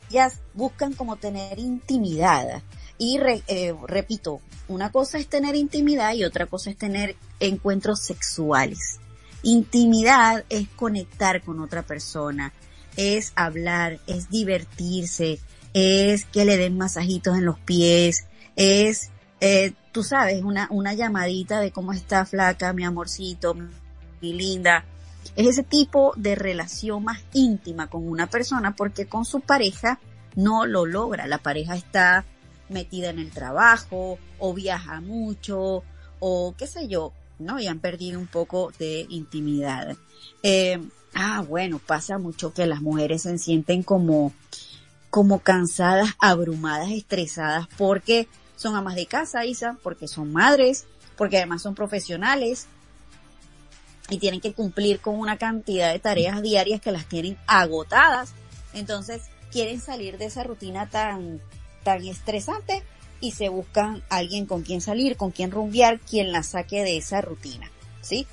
ellas 0.09 0.39
buscan 0.55 0.93
como 0.93 1.17
tener 1.17 1.59
intimidad. 1.59 2.63
Y 2.97 3.19
eh, 3.47 3.75
repito, 3.87 4.41
una 4.67 4.91
cosa 4.91 5.19
es 5.19 5.27
tener 5.27 5.55
intimidad 5.55 6.13
y 6.13 6.23
otra 6.23 6.47
cosa 6.47 6.71
es 6.71 6.77
tener 6.77 7.15
encuentros 7.39 8.01
sexuales. 8.01 8.99
Intimidad 9.43 10.43
es 10.49 10.67
conectar 10.69 11.41
con 11.41 11.59
otra 11.61 11.83
persona, 11.83 12.53
es 12.97 13.31
hablar, 13.35 13.99
es 14.07 14.29
divertirse, 14.29 15.39
es 15.73 16.25
que 16.25 16.45
le 16.45 16.57
den 16.57 16.77
masajitos 16.77 17.37
en 17.37 17.45
los 17.45 17.59
pies, 17.59 18.25
es, 18.55 19.11
eh, 19.39 19.73
tú 19.91 20.03
sabes, 20.03 20.43
una, 20.43 20.67
una 20.71 20.93
llamadita 20.93 21.61
de 21.61 21.71
cómo 21.71 21.93
está 21.93 22.25
flaca, 22.25 22.73
mi 22.73 22.83
amorcito, 22.83 23.55
mi 24.21 24.33
linda. 24.33 24.83
Es 25.35 25.47
ese 25.47 25.63
tipo 25.63 26.13
de 26.17 26.35
relación 26.35 27.03
más 27.03 27.21
íntima 27.33 27.87
con 27.87 28.07
una 28.07 28.27
persona 28.27 28.75
porque 28.75 29.05
con 29.05 29.25
su 29.25 29.39
pareja 29.39 29.99
no 30.35 30.65
lo 30.65 30.85
logra. 30.85 31.27
La 31.27 31.37
pareja 31.37 31.75
está 31.75 32.25
metida 32.67 33.09
en 33.09 33.19
el 33.19 33.31
trabajo 33.31 34.19
o 34.37 34.53
viaja 34.53 35.01
mucho 35.01 35.83
o 36.19 36.53
qué 36.57 36.67
sé 36.67 36.87
yo, 36.87 37.13
¿no? 37.39 37.59
Y 37.59 37.67
han 37.67 37.79
perdido 37.79 38.19
un 38.19 38.27
poco 38.27 38.71
de 38.77 39.05
intimidad. 39.09 39.97
Eh, 40.43 40.79
ah, 41.13 41.43
bueno, 41.47 41.79
pasa 41.79 42.17
mucho 42.17 42.53
que 42.53 42.65
las 42.65 42.81
mujeres 42.81 43.23
se 43.23 43.37
sienten 43.37 43.83
como, 43.83 44.33
como 45.09 45.39
cansadas, 45.39 46.15
abrumadas, 46.19 46.91
estresadas, 46.91 47.67
porque 47.77 48.27
son 48.55 48.75
amas 48.75 48.95
de 48.95 49.05
casa, 49.05 49.45
Isa, 49.45 49.77
porque 49.81 50.07
son 50.07 50.31
madres, 50.33 50.85
porque 51.17 51.37
además 51.37 51.61
son 51.61 51.75
profesionales 51.75 52.67
y 54.09 54.17
tienen 54.17 54.41
que 54.41 54.53
cumplir 54.53 54.99
con 54.99 55.15
una 55.19 55.37
cantidad 55.37 55.91
de 55.93 55.99
tareas 55.99 56.41
diarias 56.41 56.81
que 56.81 56.91
las 56.91 57.05
tienen 57.05 57.37
agotadas. 57.47 58.33
Entonces, 58.73 59.23
quieren 59.51 59.79
salir 59.79 60.17
de 60.17 60.25
esa 60.25 60.43
rutina 60.43 60.89
tan, 60.89 61.41
tan 61.83 62.05
estresante 62.05 62.83
y 63.21 63.31
se 63.31 63.49
buscan 63.49 64.03
alguien 64.09 64.45
con 64.45 64.63
quien 64.63 64.81
salir, 64.81 65.17
con 65.17 65.31
quien 65.31 65.51
rumbear, 65.51 65.99
quien 65.99 66.31
la 66.31 66.43
saque 66.43 66.83
de 66.83 66.97
esa 66.97 67.21
rutina, 67.21 67.71
¿sí? 68.01 68.27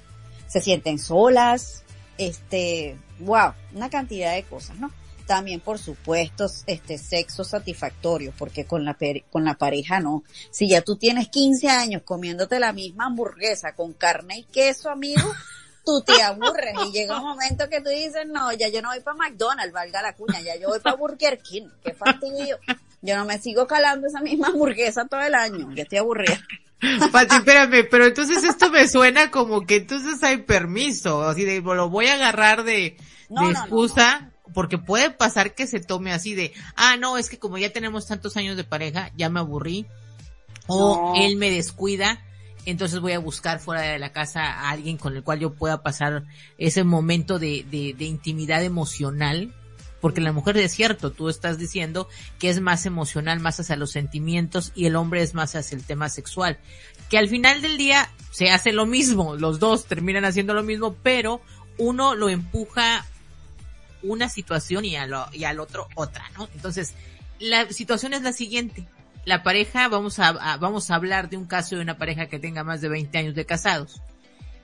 Se 0.47 0.61
sienten 0.61 0.99
solas, 0.99 1.83
este, 2.19 2.97
wow, 3.21 3.53
una 3.75 3.91
cantidad 3.91 4.35
de 4.35 4.45
cosas, 4.45 4.79
¿no? 4.79 4.91
También, 5.27 5.59
por 5.59 5.79
supuesto, 5.79 6.47
este 6.67 6.99
sexo 6.99 7.43
satisfactorio, 7.43 8.33
porque 8.39 8.65
con 8.65 8.85
la, 8.85 8.97
con 9.29 9.45
la 9.45 9.55
pareja 9.55 9.99
no. 9.99 10.23
Si 10.53 10.69
ya 10.69 10.83
tú 10.83 10.97
tienes 10.97 11.29
15 11.29 11.69
años 11.69 12.03
comiéndote 12.05 12.61
la 12.61 12.73
misma 12.73 13.07
hamburguesa 13.07 13.75
con 13.75 13.93
carne 13.93 14.39
y 14.39 14.45
queso, 14.45 14.89
amigo, 14.89 15.29
tú 15.85 16.01
te 16.03 16.23
aburres 16.23 16.75
y 16.87 16.93
llega 16.93 17.19
un 17.19 17.27
momento 17.27 17.69
que 17.69 17.81
tú 17.81 17.91
dices, 17.91 18.25
no, 18.27 18.53
ya 18.53 18.69
yo 18.69 18.81
no 18.83 18.91
voy 18.91 19.01
para 19.01 19.17
McDonald's, 19.17 19.73
valga 19.73 20.01
la 20.01 20.15
cuña, 20.15 20.41
ya 20.41 20.55
yo 20.57 20.69
voy 20.69 20.79
para 20.79 20.97
Burger 20.97 21.41
King, 21.41 21.69
qué 21.83 21.93
fastidio. 21.93 22.59
Yo 23.07 23.17
no 23.17 23.25
me 23.25 23.39
sigo 23.39 23.67
calando 23.67 24.09
esa 24.09 24.21
misma 24.21 24.49
hamburguesa 24.49 25.07
todo 25.07 25.21
el 25.21 25.35
año, 25.35 25.73
ya 25.75 25.85
estoy 25.85 25.99
aburrida. 25.99 26.41
Pati, 27.13 27.37
espérame, 27.37 27.87
pero 27.91 28.07
entonces 28.07 28.43
esto 28.45 28.71
me 28.71 28.89
suena 28.89 29.31
como 29.31 29.65
que 29.65 29.77
entonces 29.77 30.23
hay 30.23 30.39
permiso, 30.39 31.23
así 31.23 31.45
de, 31.45 31.61
lo 31.61 31.89
voy 31.89 32.07
a 32.07 32.15
agarrar 32.15 32.65
de, 32.65 32.97
de 33.31 33.51
excusa, 33.51 34.33
porque 34.53 34.77
puede 34.77 35.11
pasar 35.11 35.55
que 35.55 35.67
se 35.67 35.81
tome 35.81 36.13
así 36.13 36.35
de, 36.35 36.53
ah, 36.77 36.97
no, 36.97 37.17
es 37.17 37.31
que 37.31 37.39
como 37.39 37.59
ya 37.59 37.73
tenemos 37.73 38.07
tantos 38.07 38.37
años 38.37 38.57
de 38.57 38.65
pareja, 38.65 39.11
ya 39.17 39.31
me 39.31 39.41
aburrí, 39.41 39.87
o 40.67 41.15
él 41.17 41.37
me 41.37 41.51
descuida, 41.51 42.21
entonces 42.67 43.01
voy 43.01 43.13
a 43.13 43.21
buscar 43.21 43.61
fuera 43.61 43.83
de 43.83 43.99
la 43.99 44.13
casa 44.13 44.43
a 44.43 44.71
alguien 44.71 44.99
con 44.99 45.17
el 45.17 45.23
cual 45.23 45.39
yo 45.39 45.55
pueda 45.55 45.83
pasar 45.83 46.25
ese 46.59 46.83
momento 46.83 47.39
de, 47.39 47.65
de, 47.71 47.95
de 47.97 48.05
intimidad 48.05 48.63
emocional, 48.65 49.55
porque 50.01 50.21
la 50.21 50.33
mujer 50.33 50.57
es 50.59 50.73
cierto, 50.73 51.11
tú 51.11 51.29
estás 51.29 51.59
diciendo 51.59 52.09
que 52.39 52.49
es 52.49 52.61
más 52.61 52.87
emocional, 52.87 53.41
más 53.41 53.61
hacia 53.61 53.77
los 53.77 53.91
sentimientos 53.91 54.73
y 54.75 54.87
el 54.87 54.97
hombre 54.97 55.23
es 55.23 55.35
más 55.35 55.57
hacia 55.57 55.77
el 55.77 55.85
tema 55.85 56.09
sexual, 56.09 56.59
que 57.09 57.19
al 57.19 57.29
final 57.29 57.63
del 57.63 57.79
día 57.79 58.11
se 58.31 58.51
hace 58.51 58.73
lo 58.73 58.87
mismo, 58.87 59.37
los 59.37 59.59
dos 59.59 59.87
terminan 59.87 60.25
haciendo 60.25 60.55
lo 60.55 60.63
mismo, 60.63 60.95
pero 61.03 61.41
uno 61.79 62.15
lo 62.15 62.29
empuja 62.29 63.07
una 64.03 64.29
situación 64.29 64.85
y, 64.85 64.97
al 64.97 65.61
otro 65.61 65.89
otra, 65.95 66.25
¿no? 66.37 66.49
Entonces, 66.55 66.95
la 67.39 67.71
situación 67.71 68.15
es 68.15 68.23
la 68.23 68.33
siguiente, 68.33 68.87
la 69.25 69.43
pareja, 69.43 69.89
vamos 69.89 70.19
a, 70.19 70.57
vamos 70.59 70.91
a 70.91 70.95
hablar 70.95 71.29
de 71.29 71.37
un 71.37 71.47
caso 71.47 71.77
de 71.77 71.83
una 71.83 71.99
pareja 71.99 72.27
que 72.27 72.39
tenga 72.39 72.63
más 72.63 72.81
de 72.81 72.89
20 72.89 73.19
años 73.19 73.35
de 73.35 73.45
casados. 73.45 74.01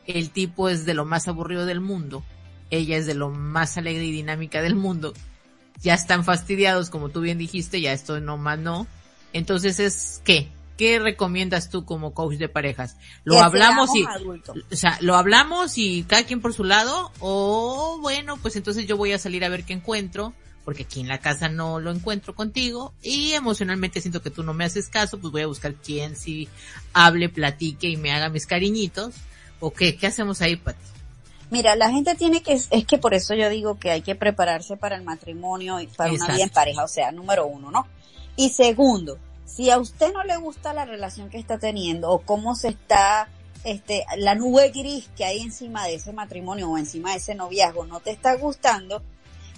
El 0.07 0.31
tipo 0.31 0.69
es 0.69 0.85
de 0.85 0.95
lo 0.95 1.05
más 1.05 1.29
aburrido 1.29 1.67
del 1.67 1.81
mundo. 1.81 2.25
Ella 2.73 2.97
es 2.97 3.05
de 3.07 3.15
lo 3.15 3.29
más 3.29 3.77
alegre 3.77 4.07
y 4.07 4.11
dinámica 4.11 4.63
del 4.63 4.75
mundo. 4.75 5.13
Ya 5.83 5.93
están 5.93 6.25
fastidiados, 6.25 6.89
como 6.89 7.11
tú 7.11 7.21
bien 7.21 7.37
dijiste, 7.37 7.83
ya 7.83 7.93
esto 7.93 8.19
no 8.19 8.39
más 8.39 8.59
no. 8.59 8.87
Entonces 9.35 9.79
es, 9.79 10.23
¿qué? 10.25 10.49
¿Qué 10.79 10.99
recomiendas 10.99 11.69
tú 11.69 11.85
como 11.85 12.15
coach 12.15 12.39
de 12.39 12.49
parejas? 12.49 12.97
¿Lo 13.25 13.41
hablamos 13.41 13.91
y, 13.95 14.05
o 14.05 14.77
sea, 14.77 14.97
lo 15.03 15.17
hablamos 15.17 15.77
y 15.77 16.05
cada 16.05 16.25
quien 16.25 16.41
por 16.41 16.55
su 16.55 16.65
lado? 16.65 17.13
O 17.21 17.99
bueno, 18.01 18.39
pues 18.39 18.57
entonces 18.57 18.87
yo 18.87 18.97
voy 18.97 19.13
a 19.13 19.19
salir 19.19 19.45
a 19.45 19.51
ver 19.51 19.65
qué 19.65 19.75
encuentro 19.75 20.33
porque 20.65 20.85
aquí 20.85 21.01
en 21.01 21.09
la 21.09 21.19
casa 21.19 21.51
no 21.51 21.79
lo 21.79 21.91
encuentro 21.91 22.35
contigo 22.35 22.95
y 23.03 23.33
emocionalmente 23.33 24.01
siento 24.01 24.23
que 24.23 24.31
tú 24.31 24.45
no 24.45 24.55
me 24.55 24.65
haces 24.65 24.89
caso, 24.89 25.19
pues 25.19 25.31
voy 25.31 25.43
a 25.43 25.47
buscar 25.47 25.75
quien 25.75 26.17
sí 26.17 26.49
hable, 26.95 27.29
platique 27.29 27.89
y 27.89 27.99
me 27.99 28.13
haga 28.13 28.31
mis 28.31 28.47
cariñitos. 28.47 29.15
¿O 29.61 29.75
qué? 29.75 29.95
¿Qué 29.97 30.07
hacemos 30.07 30.41
ahí, 30.41 30.57
Pati? 30.57 30.79
Mira, 31.53 31.77
la 31.77 31.91
gente 31.91 32.15
tiene 32.15 32.43
que, 32.43 32.55
es 32.55 32.87
que 32.87 32.97
por 32.97 33.13
eso 33.13 33.35
yo 33.35 33.51
digo 33.51 33.79
que 33.79 33.91
hay 33.91 34.01
que 34.01 34.15
prepararse 34.15 34.79
para 34.79 34.97
el 34.97 35.03
matrimonio 35.03 35.81
y 35.81 35.87
para 35.87 36.11
una 36.11 36.29
vida 36.29 36.45
en 36.45 36.49
pareja, 36.49 36.83
o 36.83 36.89
sea, 36.89 37.13
número 37.13 37.47
uno, 37.47 37.71
¿no? 37.71 37.87
Y 38.37 38.49
segundo, 38.49 39.19
si 39.45 39.69
a 39.69 39.79
usted 39.79 40.15
no 40.15 40.25
le 40.25 40.39
gusta 40.39 40.73
la 40.73 40.87
relación 40.87 41.29
que 41.29 41.37
está 41.37 41.59
teniendo 41.59 42.11
o 42.11 42.21
cómo 42.21 42.55
se 42.55 42.69
está, 42.69 43.29
este, 43.65 44.07
la 44.17 44.35
nube 44.35 44.71
gris 44.71 45.11
que 45.15 45.27
hay 45.27 45.41
encima 45.41 45.85
de 45.85 45.97
ese 45.97 46.15
matrimonio 46.15 46.71
o 46.71 46.79
encima 46.79 47.11
de 47.11 47.19
ese 47.19 47.35
noviazgo 47.35 47.85
no 47.85 48.01
te 48.01 48.13
está 48.13 48.35
gustando, 48.37 49.03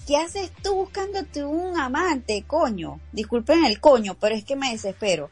¿qué 0.04 0.16
haces 0.16 0.50
tú 0.64 0.74
buscándote 0.74 1.44
un 1.44 1.78
amante, 1.78 2.42
coño? 2.44 2.98
Disculpen 3.12 3.66
el 3.66 3.78
coño, 3.78 4.16
pero 4.18 4.35
es 4.35 4.44
que 4.44 4.57
me 4.57 4.72
desespero. 4.72 5.30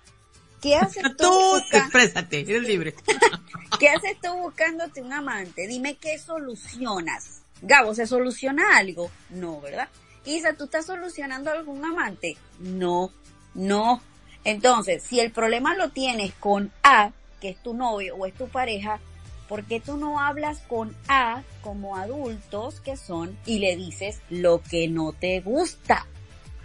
¿Qué 0.62 0.76
haces 0.76 1.02
tú? 1.18 1.24
Tú 1.24 1.56
exprésate, 1.72 2.40
eres 2.40 2.62
libre. 2.62 2.94
¿Qué 3.78 3.88
haces 3.88 4.16
tú 4.22 4.32
buscándote 4.34 5.02
un 5.02 5.12
amante? 5.12 5.66
Dime 5.66 5.96
qué 5.96 6.18
solucionas. 6.18 7.42
Gabo, 7.60 7.94
¿se 7.94 8.06
soluciona 8.06 8.76
algo? 8.76 9.10
No, 9.30 9.60
¿verdad? 9.60 9.88
Isa, 10.24 10.54
¿tú 10.54 10.64
estás 10.64 10.86
solucionando 10.86 11.50
algún 11.50 11.84
amante? 11.84 12.36
No, 12.60 13.10
no. 13.54 14.00
Entonces, 14.44 15.02
si 15.02 15.20
el 15.20 15.32
problema 15.32 15.74
lo 15.74 15.90
tienes 15.90 16.32
con 16.34 16.72
A, 16.82 17.10
que 17.40 17.50
es 17.50 17.62
tu 17.62 17.74
novio 17.74 18.16
o 18.16 18.26
es 18.26 18.34
tu 18.34 18.48
pareja, 18.48 19.00
¿por 19.48 19.64
qué 19.64 19.80
tú 19.80 19.96
no 19.96 20.20
hablas 20.20 20.60
con 20.68 20.96
A 21.08 21.42
como 21.60 21.96
adultos 21.96 22.80
que 22.80 22.96
son 22.96 23.36
y 23.46 23.58
le 23.58 23.76
dices 23.76 24.20
lo 24.30 24.62
que 24.62 24.88
no 24.88 25.12
te 25.12 25.40
gusta? 25.40 26.06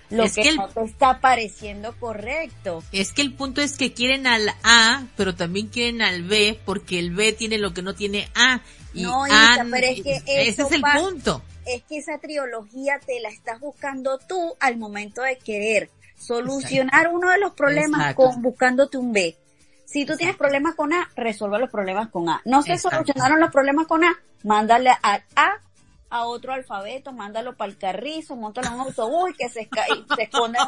Lo 0.10 0.24
que, 0.32 0.54
no 0.54 0.70
te 0.70 0.84
está 0.84 1.20
pareciendo 1.20 1.94
correcto. 2.00 2.82
Es 2.92 3.12
que 3.12 3.22
el 3.22 3.34
punto 3.34 3.62
es 3.62 3.78
que 3.78 3.92
quieren 3.92 4.26
al 4.26 4.50
A, 4.64 5.06
pero 5.18 5.36
también 5.36 5.68
quieren 5.68 6.02
al 6.02 6.24
B, 6.24 6.60
porque 6.66 6.98
el 7.00 7.12
B 7.12 7.34
tiene 7.34 7.58
lo 7.58 7.74
que 7.74 7.82
no 7.82 7.94
tiene 7.94 8.30
A. 8.34 8.62
Y 8.94 9.04
no, 9.04 9.24
pero 9.70 9.88
es 9.88 10.02
que 10.02 10.22
ese 10.26 10.62
es 10.62 10.72
el 10.72 10.82
punto. 10.82 11.42
Es 11.66 11.84
que 11.84 11.98
esa 11.98 12.18
trilogía 12.20 13.00
te 13.06 13.20
la 13.20 13.30
estás 13.30 13.60
buscando 13.60 14.18
tú 14.18 14.56
al 14.60 14.78
momento 14.78 15.22
de 15.22 15.38
querer 15.38 15.90
solucionar 16.18 17.10
uno 17.10 17.30
de 17.30 17.40
los 17.40 17.52
problemas 17.54 18.16
con 18.16 18.42
buscándote 18.42 18.98
un 18.98 19.12
B. 19.12 19.36
Si 19.86 20.06
tú 20.06 20.16
tienes 20.16 20.38
problemas 20.38 20.76
con 20.76 20.94
A, 20.94 21.10
resuelve 21.16 21.60
los 21.60 21.70
problemas 21.70 22.10
con 22.10 22.30
A. 22.30 22.42
No 22.46 22.62
se 22.62 22.78
solucionaron 22.78 23.40
los 23.40 23.52
problemas 23.52 23.88
con 23.88 24.04
A, 24.04 24.18
mándale 24.44 24.90
a 24.90 25.22
A 25.36 25.62
a 26.10 26.26
otro 26.26 26.54
alfabeto, 26.54 27.12
mándalo 27.14 27.56
para 27.56 27.72
el 27.72 27.78
carrizo, 27.78 28.36
montalo 28.36 28.68
en 28.68 28.74
un 28.76 28.80
autobús 28.82 29.32
y 29.32 29.34
que 29.34 29.50
se, 29.50 29.70
se 30.16 30.24
esconda 30.24 30.60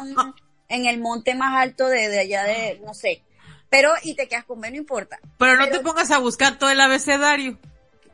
en, 0.68 0.86
el 0.86 1.00
monte 1.00 1.34
más 1.34 1.56
alto 1.56 1.86
de, 1.88 2.18
allá 2.18 2.44
de, 2.44 2.80
no 2.84 2.94
sé. 2.94 3.24
Pero, 3.68 3.90
y 4.02 4.14
te 4.14 4.28
quedas 4.28 4.44
con 4.44 4.60
B, 4.60 4.70
no 4.70 4.76
importa. 4.76 5.20
Pero 5.38 5.56
no 5.56 5.68
te 5.68 5.80
pongas 5.80 6.10
a 6.10 6.18
buscar 6.18 6.58
todo 6.58 6.70
el 6.70 6.80
abecedario. 6.80 7.58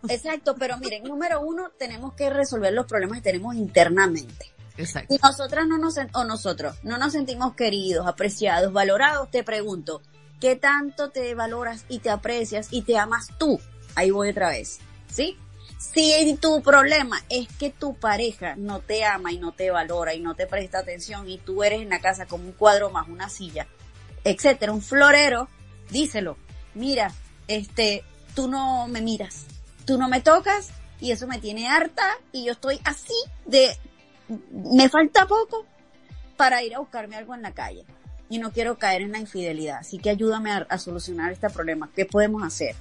Exacto, 0.09 0.55
pero 0.59 0.77
miren, 0.79 1.03
número 1.05 1.41
uno, 1.41 1.71
tenemos 1.79 2.13
que 2.15 2.31
resolver 2.31 2.73
los 2.73 2.87
problemas 2.87 3.19
que 3.19 3.31
tenemos 3.31 3.55
internamente. 3.55 4.53
Exacto. 4.77 5.15
Y 5.15 5.19
nosotras 5.19 5.67
no 5.67 5.79
nos, 5.79 5.97
o 6.13 6.25
nosotros, 6.25 6.77
no 6.83 6.99
nos 6.99 7.13
sentimos 7.13 7.55
queridos, 7.55 8.07
apreciados, 8.07 8.73
valorados, 8.73 9.31
te 9.31 9.43
pregunto, 9.43 10.03
¿qué 10.41 10.55
tanto 10.55 11.11
te 11.11 11.35
valoras 11.35 11.87
y 11.89 12.01
te 12.01 12.11
aprecias 12.11 12.69
y 12.71 12.83
te 12.83 12.99
amas 12.99 13.29
tú? 13.39 13.59
Ahí 13.95 14.11
voy 14.11 14.29
otra 14.29 14.51
vez, 14.51 14.79
¿sí? 15.11 15.39
Si 15.79 16.39
tu 16.41 16.63
problema 16.63 17.23
es 17.29 17.49
que 17.49 17.71
tu 17.71 17.95
pareja 17.95 18.57
no 18.57 18.81
te 18.81 19.05
ama 19.05 19.33
y 19.33 19.39
no 19.39 19.53
te 19.53 19.71
valora 19.71 20.15
y 20.15 20.21
no 20.21 20.35
te 20.35 20.47
presta 20.47 20.79
atención 20.79 21.29
y 21.29 21.39
tú 21.39 21.63
eres 21.63 21.83
en 21.83 21.91
la 21.91 22.01
casa 22.01 22.27
como 22.27 22.45
un 22.45 22.53
cuadro 22.53 22.91
más 22.91 23.09
una 23.09 23.29
silla, 23.29 23.67
etcétera, 24.25 24.73
un 24.73 24.83
florero, 24.83 25.49
díselo. 25.91 26.37
Mira, 26.75 27.13
este, 27.47 28.05
tú 28.35 28.49
no 28.49 28.89
me 28.89 29.01
miras, 29.03 29.45
tú 29.85 29.99
no 29.99 30.09
me 30.09 30.21
tocas 30.21 30.71
y 31.01 31.13
eso 31.13 31.27
me 31.27 31.39
tiene 31.39 31.69
harta 31.69 32.19
y 32.33 32.47
yo 32.47 32.53
estoy 32.53 32.81
así 32.85 33.15
de, 33.45 33.77
me 34.51 34.89
falta 34.89 35.27
poco 35.27 35.67
para 36.37 36.63
ir 36.63 36.75
a 36.75 36.79
buscarme 36.79 37.17
algo 37.17 37.35
en 37.35 37.43
la 37.43 37.53
calle 37.53 37.85
y 38.29 38.39
no 38.39 38.51
quiero 38.51 38.79
caer 38.79 39.03
en 39.03 39.13
la 39.13 39.19
infidelidad. 39.19 39.79
Así 39.79 39.99
que 39.99 40.11
ayúdame 40.11 40.53
a, 40.53 40.67
a 40.69 40.79
solucionar 40.79 41.33
este 41.33 41.51
problema. 41.51 41.91
¿Qué 41.95 42.07
podemos 42.07 42.43
hacer? 42.43 42.75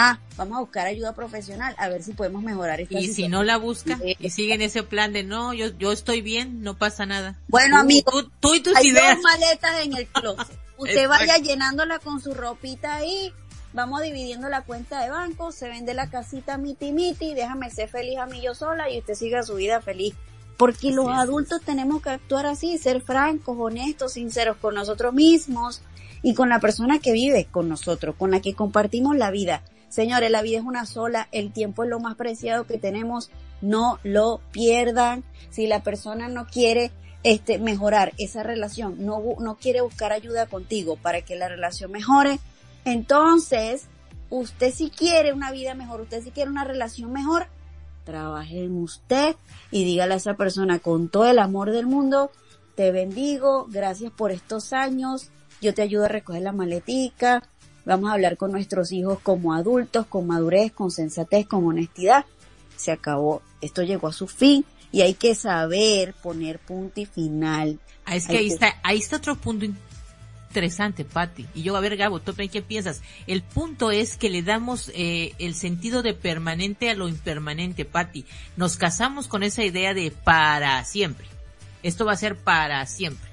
Ah, 0.00 0.18
vamos 0.36 0.56
a 0.58 0.60
buscar 0.60 0.86
ayuda 0.86 1.12
profesional 1.14 1.74
a 1.78 1.88
ver 1.88 2.02
si 2.02 2.12
podemos 2.12 2.42
mejorar 2.42 2.80
esta 2.80 3.00
Y 3.00 3.08
si 3.08 3.26
no 3.28 3.42
la 3.42 3.56
busca 3.56 3.98
Eh, 4.04 4.14
y 4.20 4.30
sigue 4.30 4.54
en 4.54 4.62
ese 4.62 4.82
plan 4.84 5.12
de 5.12 5.24
no, 5.24 5.52
yo, 5.54 5.76
yo 5.78 5.90
estoy 5.92 6.20
bien, 6.22 6.62
no 6.62 6.76
pasa 6.78 7.04
nada. 7.04 7.36
Bueno, 7.48 7.76
Tú- 7.76 7.80
amigo, 7.80 8.10
tú, 8.22 8.30
tú 8.40 8.54
y 8.54 8.60
tus 8.60 8.76
Hay 8.76 8.88
ideas. 8.88 9.16
dos 9.16 9.22
maletas 9.24 9.80
en 9.82 9.96
el 9.96 10.06
closet. 10.06 10.46
Usted 10.78 11.08
vaya 11.08 11.36
llenándola 11.38 11.98
con 11.98 12.20
su 12.20 12.32
ropita 12.34 12.94
ahí. 12.94 13.32
Vamos 13.72 14.00
dividiendo 14.02 14.48
la 14.48 14.62
cuenta 14.62 15.02
de 15.02 15.10
banco. 15.10 15.50
Se 15.50 15.68
vende 15.68 15.92
la 15.94 16.08
casita 16.08 16.56
miti 16.56 16.92
miti. 16.92 17.34
Déjame 17.34 17.68
ser 17.70 17.88
feliz 17.88 18.18
a 18.18 18.26
mí 18.26 18.40
yo 18.40 18.54
sola 18.54 18.88
y 18.88 18.98
usted 19.00 19.14
siga 19.14 19.42
su 19.42 19.54
vida 19.56 19.80
feliz. 19.80 20.14
Porque 20.56 20.90
los 20.92 21.08
adultos 21.08 21.60
tenemos 21.62 22.02
que 22.02 22.10
actuar 22.10 22.46
así, 22.46 22.78
ser 22.78 23.00
francos, 23.02 23.56
honestos, 23.58 24.12
sinceros 24.14 24.56
con 24.56 24.74
nosotros 24.76 25.12
mismos 25.14 25.82
y 26.22 26.34
con 26.34 26.48
la 26.48 26.58
persona 26.58 26.98
que 26.98 27.12
vive 27.12 27.46
con 27.50 27.68
nosotros, 27.68 28.16
con 28.18 28.30
la 28.32 28.40
que 28.40 28.54
compartimos 28.54 29.16
la 29.16 29.30
vida. 29.30 29.62
Señores, 29.88 30.30
la 30.30 30.42
vida 30.42 30.58
es 30.58 30.64
una 30.64 30.86
sola, 30.86 31.28
el 31.32 31.52
tiempo 31.52 31.84
es 31.84 31.90
lo 31.90 32.00
más 32.00 32.16
preciado 32.16 32.66
que 32.66 32.78
tenemos, 32.78 33.30
no 33.60 33.98
lo 34.02 34.40
pierdan. 34.52 35.24
Si 35.50 35.66
la 35.66 35.82
persona 35.82 36.28
no 36.28 36.46
quiere 36.46 36.92
este, 37.22 37.58
mejorar 37.58 38.12
esa 38.18 38.42
relación, 38.42 39.04
no, 39.04 39.22
no 39.40 39.56
quiere 39.56 39.80
buscar 39.80 40.12
ayuda 40.12 40.46
contigo 40.46 40.96
para 40.96 41.22
que 41.22 41.36
la 41.36 41.48
relación 41.48 41.90
mejore, 41.90 42.38
entonces 42.84 43.86
usted 44.30 44.72
si 44.72 44.90
quiere 44.90 45.32
una 45.32 45.50
vida 45.50 45.74
mejor, 45.74 46.02
usted 46.02 46.22
si 46.22 46.30
quiere 46.30 46.50
una 46.50 46.64
relación 46.64 47.12
mejor, 47.12 47.48
trabaje 48.04 48.64
en 48.64 48.76
usted 48.76 49.36
y 49.70 49.84
dígale 49.84 50.14
a 50.14 50.18
esa 50.18 50.34
persona 50.34 50.78
con 50.78 51.08
todo 51.08 51.28
el 51.28 51.38
amor 51.38 51.72
del 51.72 51.86
mundo, 51.86 52.30
te 52.74 52.92
bendigo, 52.92 53.66
gracias 53.68 54.12
por 54.12 54.30
estos 54.30 54.72
años, 54.72 55.30
yo 55.60 55.74
te 55.74 55.82
ayudo 55.82 56.04
a 56.04 56.08
recoger 56.08 56.42
la 56.42 56.52
maletica, 56.52 57.42
vamos 57.88 58.10
a 58.10 58.12
hablar 58.12 58.36
con 58.36 58.52
nuestros 58.52 58.92
hijos 58.92 59.18
como 59.20 59.54
adultos, 59.54 60.06
con 60.06 60.26
madurez, 60.26 60.70
con 60.72 60.90
sensatez, 60.90 61.46
con 61.46 61.66
honestidad. 61.66 62.24
Se 62.76 62.92
acabó, 62.92 63.42
esto 63.60 63.82
llegó 63.82 64.06
a 64.08 64.12
su 64.12 64.28
fin 64.28 64.64
y 64.92 65.00
hay 65.00 65.14
que 65.14 65.34
saber 65.34 66.14
poner 66.22 66.60
punto 66.60 67.00
y 67.00 67.06
final. 67.06 67.80
Ah, 68.04 68.14
es 68.14 68.26
que 68.26 68.32
Hay 68.32 68.38
ahí 68.38 68.48
que- 68.48 68.54
está, 68.54 68.74
ahí 68.84 68.98
está 68.98 69.16
otro 69.16 69.34
punto 69.36 69.64
interesante, 70.48 71.04
Patti. 71.04 71.46
Y 71.54 71.62
yo, 71.62 71.76
a 71.76 71.80
ver, 71.80 71.96
Gabo, 71.96 72.20
¿tú 72.20 72.34
qué 72.34 72.62
piensas? 72.62 73.02
El 73.26 73.42
punto 73.42 73.90
es 73.90 74.16
que 74.16 74.30
le 74.30 74.42
damos 74.42 74.90
eh, 74.94 75.34
el 75.38 75.54
sentido 75.54 76.02
de 76.02 76.14
permanente 76.14 76.90
a 76.90 76.94
lo 76.94 77.08
impermanente, 77.08 77.84
Patti. 77.84 78.24
Nos 78.56 78.76
casamos 78.76 79.28
con 79.28 79.42
esa 79.42 79.64
idea 79.64 79.92
de 79.94 80.10
para 80.10 80.84
siempre. 80.84 81.26
Esto 81.82 82.04
va 82.04 82.12
a 82.12 82.16
ser 82.16 82.36
para 82.36 82.84
siempre. 82.86 83.28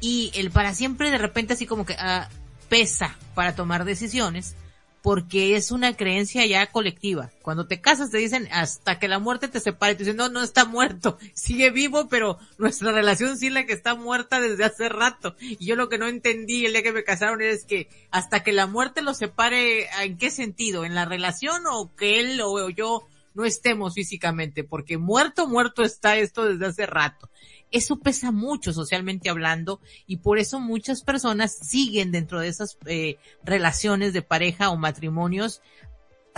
Y 0.00 0.30
el 0.34 0.50
para 0.50 0.74
siempre 0.74 1.10
de 1.10 1.18
repente 1.18 1.54
así 1.54 1.66
como 1.66 1.84
que 1.84 1.94
ah, 1.98 2.28
pesa 2.68 3.16
para 3.34 3.54
tomar 3.54 3.84
decisiones 3.84 4.54
porque 5.02 5.56
es 5.56 5.70
una 5.70 5.96
creencia 5.96 6.44
ya 6.46 6.66
colectiva. 6.66 7.30
Cuando 7.42 7.66
te 7.66 7.80
casas 7.80 8.10
te 8.10 8.18
dicen 8.18 8.48
hasta 8.52 8.98
que 8.98 9.08
la 9.08 9.18
muerte 9.18 9.48
te 9.48 9.60
separe. 9.60 9.94
Te 9.94 10.04
dicen, 10.04 10.16
no, 10.16 10.28
no 10.28 10.42
está 10.42 10.64
muerto, 10.64 11.18
sigue 11.34 11.70
vivo, 11.70 12.08
pero 12.08 12.38
nuestra 12.58 12.92
relación 12.92 13.36
sí 13.38 13.50
la 13.50 13.64
que 13.64 13.72
está 13.72 13.94
muerta 13.94 14.40
desde 14.40 14.64
hace 14.64 14.88
rato. 14.88 15.36
Y 15.40 15.64
yo 15.64 15.76
lo 15.76 15.88
que 15.88 15.98
no 15.98 16.06
entendí 16.08 16.66
el 16.66 16.72
día 16.72 16.82
que 16.82 16.92
me 16.92 17.04
casaron 17.04 17.40
es 17.40 17.64
que 17.64 17.88
hasta 18.10 18.42
que 18.42 18.52
la 18.52 18.66
muerte 18.66 19.02
los 19.02 19.18
separe, 19.18 19.88
¿en 20.02 20.18
qué 20.18 20.30
sentido? 20.30 20.84
¿En 20.84 20.94
la 20.94 21.04
relación 21.04 21.62
o 21.70 21.94
que 21.96 22.20
él 22.20 22.40
o 22.42 22.68
yo 22.70 23.06
no 23.34 23.44
estemos 23.44 23.94
físicamente? 23.94 24.64
Porque 24.64 24.98
muerto, 24.98 25.46
muerto 25.46 25.84
está 25.84 26.16
esto 26.16 26.44
desde 26.44 26.66
hace 26.66 26.86
rato. 26.86 27.30
Eso 27.70 27.98
pesa 27.98 28.32
mucho 28.32 28.72
socialmente 28.72 29.30
hablando 29.30 29.80
y 30.06 30.18
por 30.18 30.38
eso 30.38 30.60
muchas 30.60 31.02
personas 31.02 31.58
siguen 31.60 32.12
dentro 32.12 32.40
de 32.40 32.48
esas 32.48 32.78
eh, 32.86 33.18
relaciones 33.44 34.12
de 34.12 34.22
pareja 34.22 34.70
o 34.70 34.76
matrimonios 34.76 35.60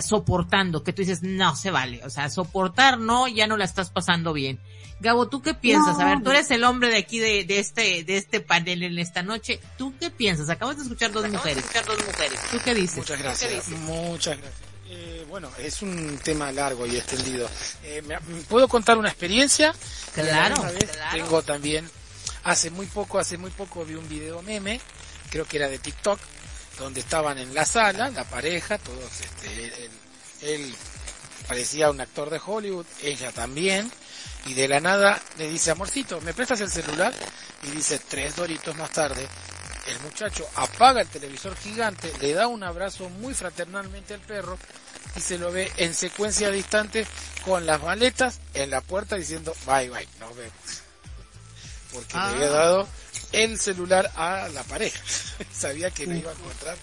soportando, 0.01 0.83
que 0.83 0.93
tú 0.93 1.01
dices, 1.01 1.21
no 1.21 1.55
se 1.55 1.71
vale, 1.71 2.01
o 2.03 2.09
sea, 2.09 2.29
soportar 2.29 2.99
no, 2.99 3.27
ya 3.27 3.47
no 3.47 3.57
la 3.57 3.65
estás 3.65 3.91
pasando 3.91 4.33
bien. 4.33 4.59
Gabo, 4.99 5.27
¿tú 5.27 5.41
qué 5.41 5.53
piensas? 5.53 5.97
No. 5.97 6.03
A 6.03 6.09
ver, 6.09 6.23
tú 6.23 6.31
eres 6.31 6.51
el 6.51 6.63
hombre 6.63 6.89
de 6.89 6.97
aquí 6.97 7.19
de, 7.19 7.43
de 7.43 7.59
este, 7.59 8.03
de 8.03 8.17
este 8.17 8.39
panel 8.39 8.83
en 8.83 8.99
esta 8.99 9.23
noche. 9.23 9.59
¿Tú 9.77 9.93
qué 9.99 10.11
piensas? 10.11 10.49
Acabas 10.49 10.77
de 10.77 10.83
escuchar 10.83 11.11
dos 11.11 11.27
mujeres. 11.29 11.65
dos 11.87 12.05
mujeres. 12.05 12.39
¿Tú 12.51 12.57
qué 12.63 12.75
dices? 12.75 12.97
Muchas 12.97 13.19
gracias. 13.19 13.69
Muchas 13.69 14.37
gracias. 14.37 14.70
Eh, 14.93 15.25
bueno, 15.29 15.49
es 15.57 15.81
un 15.83 16.17
tema 16.17 16.51
largo 16.51 16.85
y 16.85 16.97
extendido. 16.97 17.49
Eh, 17.81 18.03
¿Puedo 18.49 18.67
contar 18.67 18.97
una 18.97 19.07
experiencia? 19.07 19.73
Claro. 20.13 20.61
Tengo 21.13 21.41
también, 21.43 21.89
hace 22.43 22.69
muy 22.71 22.87
poco, 22.87 23.17
hace 23.17 23.37
muy 23.37 23.51
poco 23.51 23.85
vi 23.85 23.95
un 23.95 24.09
video 24.09 24.41
meme, 24.41 24.81
creo 25.29 25.45
que 25.45 25.55
era 25.55 25.69
de 25.69 25.79
TikTok, 25.79 26.19
donde 26.77 26.99
estaban 26.99 27.37
en 27.37 27.53
la 27.53 27.63
sala, 27.63 28.09
la 28.09 28.25
pareja, 28.25 28.77
todos, 28.79 29.21
este, 29.21 29.85
él, 29.85 29.91
él 30.41 30.75
parecía 31.47 31.89
un 31.89 32.01
actor 32.01 32.29
de 32.29 32.41
Hollywood, 32.45 32.85
ella 33.01 33.31
también, 33.31 33.89
y 34.45 34.55
de 34.55 34.67
la 34.67 34.81
nada 34.81 35.21
le 35.37 35.47
dice, 35.47 35.71
amorcito, 35.71 36.19
¿me 36.19 36.33
prestas 36.33 36.59
el 36.59 36.69
celular? 36.69 37.13
Y 37.63 37.71
dice, 37.71 37.97
tres 38.09 38.35
doritos 38.35 38.75
más 38.75 38.91
tarde, 38.91 39.25
el 39.87 39.99
muchacho 40.01 40.47
apaga 40.55 41.01
el 41.01 41.07
televisor 41.07 41.55
gigante, 41.57 42.11
le 42.21 42.33
da 42.33 42.47
un 42.47 42.63
abrazo 42.63 43.09
muy 43.09 43.33
fraternalmente 43.33 44.13
al 44.13 44.19
perro 44.21 44.57
y 45.15 45.21
se 45.21 45.37
lo 45.37 45.51
ve 45.51 45.71
en 45.77 45.93
secuencia 45.93 46.49
distante 46.51 47.05
con 47.45 47.65
las 47.65 47.81
maletas 47.81 48.39
en 48.53 48.69
la 48.69 48.81
puerta 48.81 49.15
diciendo 49.15 49.53
bye 49.65 49.89
bye, 49.89 50.07
nos 50.19 50.35
vemos. 50.35 50.53
Porque 51.91 52.13
Ah. 52.13 52.29
le 52.29 52.35
había 52.45 52.49
dado 52.49 52.87
el 53.33 53.59
celular 53.59 54.11
a 54.15 54.47
la 54.49 54.63
pareja. 54.63 54.99
Sabía 55.53 55.91
que 55.91 56.05
le 56.07 56.17
iba 56.19 56.31
a 56.31 56.33
encontrar 56.35 56.77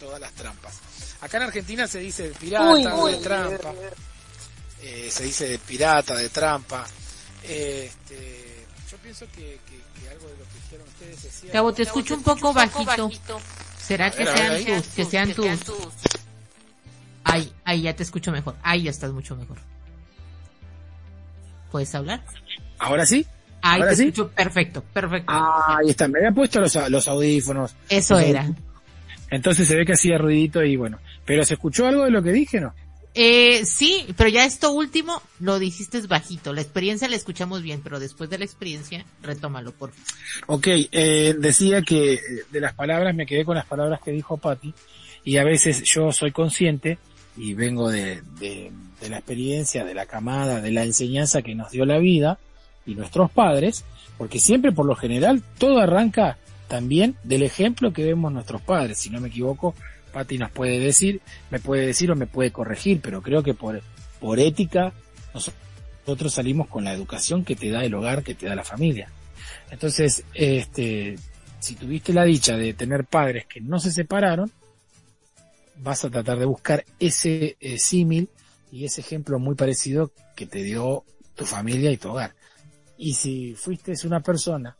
todas 0.00 0.20
las 0.20 0.32
trampas. 0.32 0.74
Acá 1.20 1.36
en 1.38 1.42
Argentina 1.44 1.86
se 1.86 1.98
dice 1.98 2.24
de 2.28 2.34
pirata, 2.34 2.70
Uy, 2.72 2.86
uy. 2.86 3.12
de 3.12 3.18
trampa. 3.18 3.72
Eh, 4.82 5.08
se 5.10 5.24
dice 5.24 5.48
de 5.48 5.58
pirata, 5.58 6.14
de 6.14 6.28
trampa. 6.28 6.86
Eh, 7.42 7.90
este, 7.90 8.64
yo 8.90 8.96
pienso 8.98 9.26
que, 9.34 9.58
que- 9.68 10.00
que 10.00 10.08
algo 10.10 10.28
de 10.28 10.36
lo 10.36 10.44
que 10.44 10.53
Gabo, 11.52 11.72
te 11.72 11.82
escucho 11.82 12.14
un 12.14 12.22
poco 12.22 12.52
bajito. 12.52 13.10
¿Será 13.78 14.10
que 14.10 14.24
sean 14.24 14.64
tus, 14.64 14.86
que 14.88 15.04
sean 15.04 15.32
tus? 15.32 15.46
Ahí, 17.24 17.52
ahí 17.64 17.82
ya 17.82 17.94
te 17.94 18.02
escucho 18.02 18.32
mejor. 18.32 18.56
Ahí 18.62 18.84
ya 18.84 18.90
estás 18.90 19.12
mucho 19.12 19.36
mejor. 19.36 19.58
¿Puedes 21.70 21.94
hablar? 21.94 22.24
¿Ahora 22.78 23.04
sí? 23.04 23.26
Ahí 23.62 23.80
¿Ahora 23.80 23.90
te 23.90 23.96
sí? 23.96 24.02
escucho 24.08 24.28
perfecto, 24.30 24.82
perfecto. 24.92 25.32
Ah, 25.32 25.78
ahí 25.80 25.90
está. 25.90 26.06
Me 26.08 26.18
había 26.18 26.32
puesto 26.32 26.60
los, 26.60 26.74
los 26.90 27.08
audífonos. 27.08 27.74
Eso 27.88 28.18
era. 28.18 28.48
Entonces 29.30 29.66
se 29.66 29.74
ve 29.74 29.84
que 29.84 29.94
hacía 29.94 30.18
ruidito 30.18 30.62
y 30.62 30.76
bueno. 30.76 30.98
¿Pero 31.24 31.44
se 31.44 31.54
escuchó 31.54 31.86
algo 31.86 32.04
de 32.04 32.10
lo 32.10 32.22
que 32.22 32.32
dije, 32.32 32.60
no? 32.60 32.74
Eh, 33.14 33.64
sí, 33.64 34.06
pero 34.16 34.28
ya 34.28 34.44
esto 34.44 34.72
último 34.72 35.22
lo 35.38 35.58
dijiste 35.60 36.00
bajito. 36.02 36.52
La 36.52 36.60
experiencia 36.60 37.08
la 37.08 37.14
escuchamos 37.14 37.62
bien, 37.62 37.80
pero 37.82 38.00
después 38.00 38.28
de 38.28 38.38
la 38.38 38.44
experiencia, 38.44 39.04
retómalo, 39.22 39.72
por 39.72 39.92
favor. 39.92 40.58
Ok, 40.58 40.66
eh, 40.90 41.34
decía 41.38 41.82
que 41.82 42.14
eh, 42.14 42.20
de 42.50 42.60
las 42.60 42.74
palabras 42.74 43.14
me 43.14 43.26
quedé 43.26 43.44
con 43.44 43.54
las 43.54 43.66
palabras 43.66 44.00
que 44.04 44.10
dijo 44.10 44.36
Patti 44.36 44.74
y 45.24 45.36
a 45.36 45.44
veces 45.44 45.82
yo 45.84 46.10
soy 46.10 46.32
consciente 46.32 46.98
y 47.36 47.54
vengo 47.54 47.90
de, 47.90 48.22
la 49.08 49.16
experiencia, 49.16 49.84
de 49.84 49.94
la 49.94 50.06
camada, 50.06 50.60
de 50.60 50.70
la 50.70 50.82
enseñanza 50.82 51.42
que 51.42 51.54
nos 51.54 51.70
dio 51.70 51.84
la 51.84 51.98
vida 51.98 52.38
y 52.86 52.94
nuestros 52.94 53.30
padres, 53.30 53.84
porque 54.18 54.38
siempre 54.38 54.72
por 54.72 54.86
lo 54.86 54.94
general 54.96 55.42
todo 55.58 55.78
arranca 55.78 56.38
también 56.68 57.16
del 57.22 57.42
ejemplo 57.42 57.92
que 57.92 58.04
vemos 58.04 58.32
nuestros 58.32 58.60
padres. 58.62 58.98
Si 58.98 59.10
no 59.10 59.20
me 59.20 59.28
equivoco, 59.28 59.74
Patti 60.14 60.38
nos 60.38 60.52
puede 60.52 60.78
decir, 60.78 61.20
me 61.50 61.58
puede 61.58 61.86
decir 61.86 62.10
o 62.12 62.16
me 62.16 62.28
puede 62.28 62.52
corregir, 62.52 63.00
pero 63.02 63.20
creo 63.20 63.42
que 63.42 63.52
por, 63.52 63.82
por 64.20 64.38
ética 64.38 64.92
nosotros 65.34 66.32
salimos 66.32 66.68
con 66.68 66.84
la 66.84 66.92
educación 66.92 67.44
que 67.44 67.56
te 67.56 67.70
da 67.70 67.84
el 67.84 67.94
hogar, 67.94 68.22
que 68.22 68.36
te 68.36 68.46
da 68.46 68.54
la 68.54 68.62
familia. 68.62 69.10
Entonces, 69.70 70.24
este, 70.32 71.18
si 71.58 71.74
tuviste 71.74 72.12
la 72.12 72.24
dicha 72.24 72.56
de 72.56 72.74
tener 72.74 73.04
padres 73.04 73.46
que 73.46 73.60
no 73.60 73.80
se 73.80 73.90
separaron, 73.90 74.52
vas 75.78 76.04
a 76.04 76.10
tratar 76.10 76.38
de 76.38 76.44
buscar 76.44 76.84
ese 77.00 77.56
eh, 77.58 77.78
símil 77.78 78.28
y 78.70 78.84
ese 78.84 79.00
ejemplo 79.00 79.40
muy 79.40 79.56
parecido 79.56 80.12
que 80.36 80.46
te 80.46 80.62
dio 80.62 81.04
tu 81.34 81.44
familia 81.44 81.90
y 81.90 81.96
tu 81.96 82.10
hogar. 82.10 82.34
Y 82.96 83.14
si 83.14 83.54
fuiste 83.54 83.92
una 84.06 84.20
persona, 84.20 84.76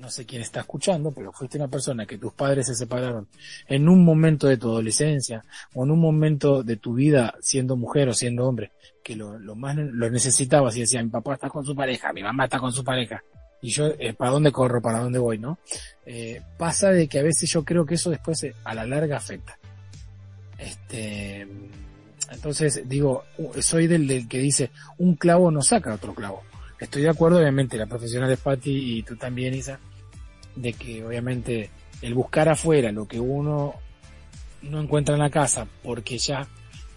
no 0.00 0.10
sé 0.10 0.24
quién 0.24 0.42
está 0.42 0.60
escuchando, 0.60 1.12
pero 1.12 1.32
fuiste 1.32 1.58
una 1.58 1.68
persona 1.68 2.06
que 2.06 2.18
tus 2.18 2.32
padres 2.32 2.66
se 2.66 2.74
separaron 2.74 3.28
en 3.68 3.88
un 3.88 4.04
momento 4.04 4.46
de 4.46 4.56
tu 4.56 4.70
adolescencia 4.70 5.44
o 5.74 5.84
en 5.84 5.90
un 5.90 6.00
momento 6.00 6.62
de 6.62 6.76
tu 6.76 6.94
vida 6.94 7.34
siendo 7.40 7.76
mujer 7.76 8.08
o 8.08 8.14
siendo 8.14 8.46
hombre, 8.46 8.72
que 9.04 9.14
lo, 9.14 9.38
lo 9.38 9.54
más 9.54 9.76
lo 9.76 10.10
necesitabas 10.10 10.76
y 10.76 10.80
decía, 10.80 11.02
mi 11.02 11.10
papá 11.10 11.34
está 11.34 11.48
con 11.48 11.64
su 11.64 11.74
pareja, 11.74 12.12
mi 12.12 12.22
mamá 12.22 12.44
está 12.44 12.58
con 12.58 12.72
su 12.72 12.82
pareja, 12.82 13.22
y 13.62 13.70
yo, 13.70 13.88
eh, 13.98 14.14
¿para 14.14 14.30
dónde 14.30 14.52
corro? 14.52 14.80
¿Para 14.80 15.00
dónde 15.00 15.18
voy? 15.18 15.38
¿No? 15.38 15.58
Eh, 16.06 16.40
pasa 16.56 16.90
de 16.90 17.08
que 17.08 17.18
a 17.18 17.22
veces 17.22 17.50
yo 17.50 17.64
creo 17.64 17.84
que 17.84 17.96
eso 17.96 18.10
después 18.10 18.42
eh, 18.44 18.54
a 18.64 18.74
la 18.74 18.86
larga 18.86 19.18
afecta. 19.18 19.58
Este, 20.58 21.46
entonces 22.30 22.88
digo, 22.88 23.24
soy 23.60 23.86
del, 23.86 24.06
del 24.06 24.28
que 24.28 24.38
dice, 24.38 24.70
un 24.98 25.14
clavo 25.14 25.50
no 25.50 25.62
saca 25.62 25.94
otro 25.94 26.14
clavo. 26.14 26.42
Estoy 26.78 27.02
de 27.02 27.10
acuerdo, 27.10 27.38
obviamente, 27.38 27.76
la 27.76 27.86
profesional 27.86 28.30
de 28.30 28.38
Patti 28.38 28.98
y 28.98 29.02
tú 29.02 29.16
también, 29.16 29.52
Isa, 29.52 29.78
de 30.60 30.72
que 30.72 31.04
obviamente 31.04 31.70
el 32.02 32.14
buscar 32.14 32.48
afuera 32.48 32.92
lo 32.92 33.06
que 33.06 33.20
uno 33.20 33.74
no 34.62 34.80
encuentra 34.80 35.14
en 35.14 35.20
la 35.20 35.30
casa, 35.30 35.66
porque 35.82 36.18
ya 36.18 36.46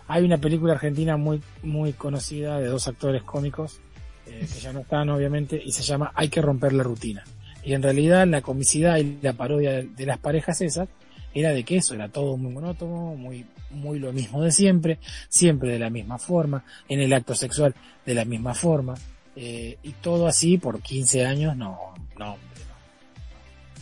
hay 0.08 0.24
una 0.24 0.38
película 0.38 0.74
argentina 0.74 1.18
muy, 1.18 1.42
muy 1.62 1.94
conocida 1.94 2.60
de 2.60 2.68
dos 2.68 2.88
actores 2.88 3.24
cómicos, 3.24 3.80
eh, 4.28 4.48
que 4.54 4.60
ya 4.60 4.74
no 4.74 4.82
están 4.82 5.10
obviamente, 5.10 5.62
y 5.64 5.72
se 5.72 5.84
llama 5.84 6.12
Hay 6.16 6.30
que 6.30 6.42
romper 6.42 6.74
la 6.74 6.84
rutina. 6.84 7.24
Y 7.64 7.74
en 7.74 7.82
realidad 7.82 8.28
la 8.28 8.42
comicidad 8.42 8.98
y 8.98 9.20
la 9.22 9.34
parodia 9.34 9.72
de, 9.72 9.84
de 9.84 10.06
las 10.06 10.18
parejas 10.18 10.62
esas 10.62 10.90
era 11.34 11.52
de 11.52 11.64
que 11.64 11.78
eso 11.78 11.94
era 11.96 12.10
todo 12.10 12.38
muy 12.38 12.52
monótono, 12.52 13.16
muy, 13.16 13.46
muy 13.72 14.00
lo 14.00 14.14
mismo 14.14 14.42
de 14.42 14.52
siempre, 14.52 15.00
siempre 15.30 15.72
de 15.72 15.80
la 15.80 15.90
misma 15.90 16.20
forma, 16.20 16.64
en 16.88 17.00
el 17.00 17.14
acto 17.14 17.36
sexual 17.36 17.74
de 18.06 18.14
la 18.14 18.26
misma 18.26 18.54
forma, 18.54 18.96
eh, 19.36 19.78
y 19.82 19.92
todo 19.94 20.28
así 20.28 20.58
por 20.58 20.82
15 20.82 21.26
años, 21.26 21.58
no, 21.58 21.80
no, 22.20 22.38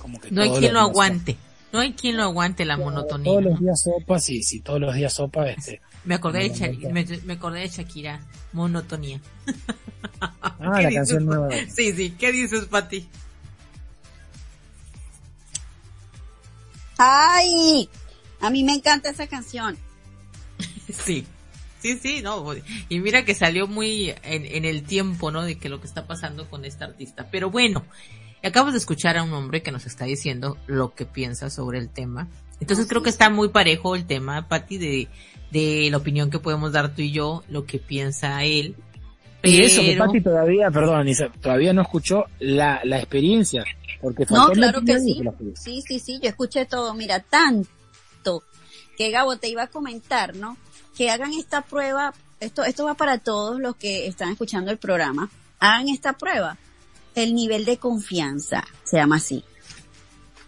Como 0.01 0.19
que 0.19 0.31
no 0.31 0.41
hay 0.41 0.49
quien 0.49 0.73
lo 0.73 0.79
aguante. 0.79 1.37
No 1.71 1.79
hay 1.79 1.93
quien 1.93 2.17
lo 2.17 2.23
aguante 2.23 2.65
la 2.65 2.75
monotonía. 2.75 3.31
Todos 3.31 3.43
los 3.43 3.59
días 3.59 3.81
sopa, 3.81 4.19
sí, 4.19 4.41
sí, 4.41 4.59
todos 4.59 4.81
los 4.81 4.95
días 4.95 5.13
sopa, 5.13 5.47
este. 5.47 5.79
Me 6.03 6.15
acordé, 6.15 6.39
de 6.39 6.49
Shakira, 6.49 6.89
me, 6.91 7.05
me, 7.23 7.33
acordé 7.33 7.59
de 7.59 7.69
Shakira, 7.69 8.19
monotonía. 8.51 9.21
Ah, 10.19 10.55
la 10.81 10.91
canción 10.91 11.25
nueva. 11.25 11.49
Sí, 11.69 11.93
sí, 11.93 12.15
¿qué 12.17 12.31
dices, 12.31 12.65
Pati? 12.65 13.07
¡Ay! 16.97 17.87
A 18.41 18.49
mí 18.49 18.63
me 18.63 18.73
encanta 18.73 19.11
esa 19.11 19.27
canción. 19.27 19.77
sí. 20.89 21.27
Sí, 21.79 21.97
sí, 21.97 22.21
no. 22.21 22.45
Y 22.89 22.99
mira 22.99 23.25
que 23.25 23.33
salió 23.33 23.67
muy 23.67 24.13
en, 24.23 24.45
en, 24.45 24.65
el 24.65 24.83
tiempo, 24.83 25.31
¿no? 25.31 25.43
De 25.43 25.57
que 25.57 25.67
lo 25.67 25.81
que 25.81 25.87
está 25.87 26.05
pasando 26.05 26.47
con 26.47 26.63
esta 26.63 26.85
artista. 26.85 27.29
Pero 27.31 27.49
bueno, 27.49 27.85
acabamos 28.47 28.73
de 28.73 28.79
escuchar 28.79 29.17
a 29.17 29.23
un 29.23 29.33
hombre 29.33 29.61
que 29.61 29.71
nos 29.71 29.85
está 29.85 30.05
diciendo 30.05 30.57
lo 30.67 30.93
que 30.93 31.05
piensa 31.05 31.49
sobre 31.49 31.79
el 31.79 31.89
tema. 31.89 32.27
Entonces 32.59 32.87
creo 32.87 33.01
que 33.01 33.09
está 33.09 33.29
muy 33.29 33.49
parejo 33.49 33.95
el 33.95 34.05
tema, 34.05 34.47
Patti, 34.47 34.77
de, 34.77 35.07
de 35.51 35.89
la 35.89 35.97
opinión 35.97 36.29
que 36.29 36.39
podemos 36.39 36.71
dar 36.71 36.93
tú 36.93 37.01
y 37.01 37.11
yo, 37.11 37.43
lo 37.49 37.65
que 37.65 37.79
piensa 37.79 38.43
él. 38.43 38.75
Pero... 39.41 39.55
Y 39.55 39.61
eso 39.61 39.81
que 39.81 39.95
Patti 39.97 40.21
todavía, 40.21 40.69
perdón, 40.69 41.07
todavía 41.41 41.73
no 41.73 41.81
escuchó 41.81 42.25
la, 42.39 42.81
la 42.83 42.97
experiencia. 42.97 43.63
Porque 43.99 44.25
no, 44.29 44.49
claro 44.49 44.81
que 44.81 44.99
sí. 44.99 45.21
Sí, 45.55 45.81
sí, 45.87 45.99
sí, 45.99 46.19
yo 46.21 46.29
escuché 46.29 46.65
todo. 46.65 46.93
Mira, 46.93 47.19
tanto 47.19 48.43
que 48.97 49.09
Gabo 49.09 49.37
te 49.37 49.49
iba 49.49 49.63
a 49.63 49.67
comentar, 49.67 50.35
¿no? 50.35 50.57
que 50.95 51.09
hagan 51.09 51.33
esta 51.33 51.61
prueba, 51.61 52.13
esto, 52.39 52.63
esto 52.63 52.85
va 52.85 52.93
para 52.95 53.17
todos 53.17 53.59
los 53.59 53.75
que 53.75 54.07
están 54.07 54.29
escuchando 54.29 54.71
el 54.71 54.77
programa, 54.77 55.29
hagan 55.59 55.89
esta 55.89 56.13
prueba. 56.13 56.57
El 57.15 57.35
nivel 57.35 57.65
de 57.65 57.77
confianza 57.77 58.63
se 58.83 58.97
llama 58.97 59.17
así. 59.17 59.43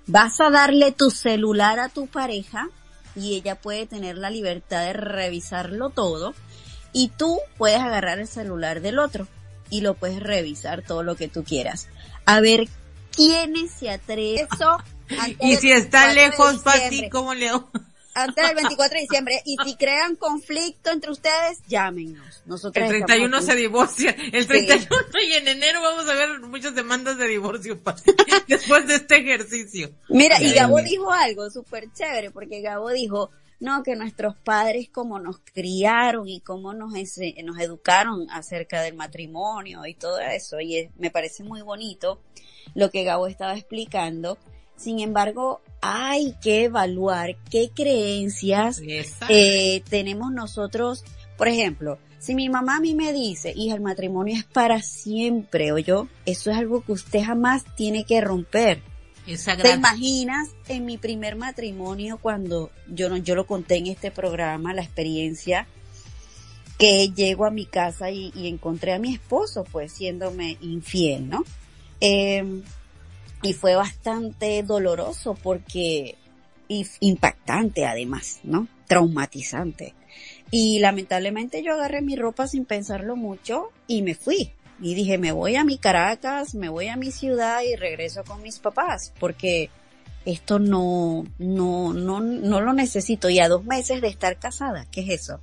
Vas 0.07 0.39
a 0.41 0.49
darle 0.49 0.91
tu 0.91 1.09
celular 1.09 1.79
a 1.79 1.89
tu 1.89 2.07
pareja 2.07 2.69
y 3.15 3.35
ella 3.35 3.55
puede 3.55 3.85
tener 3.85 4.17
la 4.17 4.29
libertad 4.29 4.85
de 4.85 4.93
revisarlo 4.93 5.89
todo 5.89 6.33
y 6.91 7.09
tú 7.09 7.39
puedes 7.57 7.79
agarrar 7.79 8.19
el 8.19 8.27
celular 8.27 8.81
del 8.81 8.99
otro 8.99 9.27
y 9.69 9.81
lo 9.81 9.95
puedes 9.95 10.19
revisar 10.19 10.83
todo 10.83 11.03
lo 11.03 11.15
que 11.15 11.27
tú 11.27 11.43
quieras. 11.43 11.87
A 12.25 12.39
ver 12.39 12.67
quiénes 13.11 13.71
se 13.71 13.89
atreven. 13.89 14.47
Eso. 14.51 14.77
Y 15.41 15.57
si 15.57 15.71
está 15.71 16.11
lejos, 16.13 16.59
Pati, 16.63 17.09
¿cómo 17.09 17.35
le 17.35 17.51
antes 18.13 18.45
del 18.45 18.55
24 18.55 18.95
de 18.95 19.01
diciembre. 19.01 19.41
Y 19.45 19.55
si 19.63 19.75
crean 19.75 20.15
conflicto 20.15 20.91
entre 20.91 21.11
ustedes, 21.11 21.61
llámenos. 21.67 22.43
Nosotros 22.45 22.83
el 22.83 23.05
31 23.05 23.41
se 23.41 23.55
divorcia. 23.55 24.15
El 24.31 24.47
31 24.47 24.87
y 25.29 25.33
en 25.33 25.47
enero 25.47 25.81
vamos 25.81 26.07
a 26.07 26.13
ver 26.13 26.39
muchas 26.41 26.75
demandas 26.75 27.17
de 27.17 27.27
divorcio 27.27 27.79
después 28.47 28.87
de 28.87 28.95
este 28.95 29.17
ejercicio. 29.17 29.91
Mira, 30.09 30.41
y 30.41 30.53
Gabo 30.53 30.81
dijo 30.81 31.11
algo 31.11 31.49
súper 31.49 31.91
chévere, 31.93 32.31
porque 32.31 32.61
Gabo 32.61 32.89
dijo, 32.89 33.31
no, 33.59 33.83
que 33.83 33.95
nuestros 33.95 34.35
padres 34.35 34.89
como 34.89 35.19
nos 35.19 35.39
criaron 35.39 36.27
y 36.27 36.41
cómo 36.41 36.73
nos, 36.73 36.93
nos 36.93 37.59
educaron 37.59 38.27
acerca 38.29 38.81
del 38.81 38.95
matrimonio 38.95 39.85
y 39.85 39.95
todo 39.95 40.19
eso. 40.19 40.59
Y 40.59 40.89
me 40.97 41.11
parece 41.11 41.43
muy 41.43 41.61
bonito 41.61 42.21
lo 42.75 42.89
que 42.89 43.03
Gabo 43.03 43.27
estaba 43.27 43.55
explicando 43.55 44.37
sin 44.75 44.99
embargo, 44.99 45.61
hay 45.85 46.33
que 46.41 46.63
evaluar 46.63 47.35
qué 47.51 47.69
creencias 47.75 48.81
eh, 49.27 49.83
tenemos 49.89 50.31
nosotros. 50.31 51.03
Por 51.37 51.49
ejemplo, 51.49 51.99
si 52.19 52.35
mi 52.35 52.47
mamá 52.47 52.77
a 52.77 52.79
mí 52.79 52.95
me 52.95 53.11
dice, 53.11 53.51
hija, 53.53 53.75
el 53.75 53.81
matrimonio 53.81 54.33
es 54.33 54.45
para 54.45 54.81
siempre, 54.81 55.73
o 55.73 55.77
yo, 55.77 56.07
eso 56.25 56.51
es 56.51 56.57
algo 56.57 56.85
que 56.85 56.93
usted 56.93 57.23
jamás 57.23 57.65
tiene 57.75 58.05
que 58.05 58.21
romper. 58.21 58.81
¿Te 59.25 59.73
imaginas 59.73 60.51
en 60.69 60.85
mi 60.85 60.97
primer 60.97 61.35
matrimonio 61.35 62.17
cuando 62.17 62.71
yo 62.87 63.09
no, 63.09 63.17
yo 63.17 63.35
lo 63.35 63.45
conté 63.45 63.75
en 63.75 63.87
este 63.87 64.09
programa, 64.09 64.73
la 64.73 64.83
experiencia 64.83 65.67
que 66.77 67.09
llego 67.09 67.45
a 67.45 67.51
mi 67.51 67.65
casa 67.65 68.09
y, 68.09 68.31
y 68.35 68.47
encontré 68.47 68.93
a 68.93 68.99
mi 68.99 69.13
esposo, 69.13 69.65
pues, 69.69 69.91
siéndome 69.91 70.57
infiel, 70.61 71.29
¿no? 71.29 71.43
Eh, 71.99 72.63
y 73.43 73.53
fue 73.53 73.75
bastante 73.75 74.63
doloroso 74.63 75.35
porque 75.35 76.15
y 76.67 76.87
impactante 77.01 77.85
además, 77.85 78.39
¿no? 78.43 78.67
Traumatizante. 78.87 79.93
Y 80.49 80.79
lamentablemente 80.79 81.63
yo 81.63 81.73
agarré 81.73 82.01
mi 82.01 82.15
ropa 82.15 82.47
sin 82.47 82.65
pensarlo 82.65 83.15
mucho 83.15 83.69
y 83.87 84.01
me 84.01 84.15
fui. 84.15 84.51
Y 84.81 84.95
dije, 84.95 85.17
me 85.17 85.31
voy 85.31 85.55
a 85.55 85.63
mi 85.63 85.77
Caracas, 85.77 86.55
me 86.55 86.69
voy 86.69 86.87
a 86.87 86.95
mi 86.95 87.11
ciudad 87.11 87.61
y 87.61 87.75
regreso 87.75 88.23
con 88.23 88.41
mis 88.41 88.59
papás, 88.59 89.13
porque 89.19 89.69
esto 90.25 90.59
no, 90.59 91.25
no, 91.37 91.93
no, 91.93 92.19
no 92.19 92.61
lo 92.61 92.73
necesito. 92.73 93.29
Y 93.29 93.39
a 93.39 93.49
dos 93.49 93.63
meses 93.65 94.01
de 94.01 94.07
estar 94.07 94.37
casada, 94.39 94.85
¿qué 94.91 95.01
es 95.01 95.21
eso? 95.21 95.39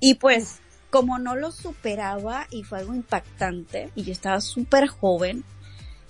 Y 0.00 0.14
pues, 0.14 0.60
como 0.90 1.18
no 1.18 1.34
lo 1.36 1.50
superaba 1.50 2.46
y 2.50 2.62
fue 2.62 2.78
algo 2.78 2.94
impactante, 2.94 3.90
y 3.94 4.04
yo 4.04 4.12
estaba 4.12 4.40
súper 4.40 4.86
joven, 4.86 5.44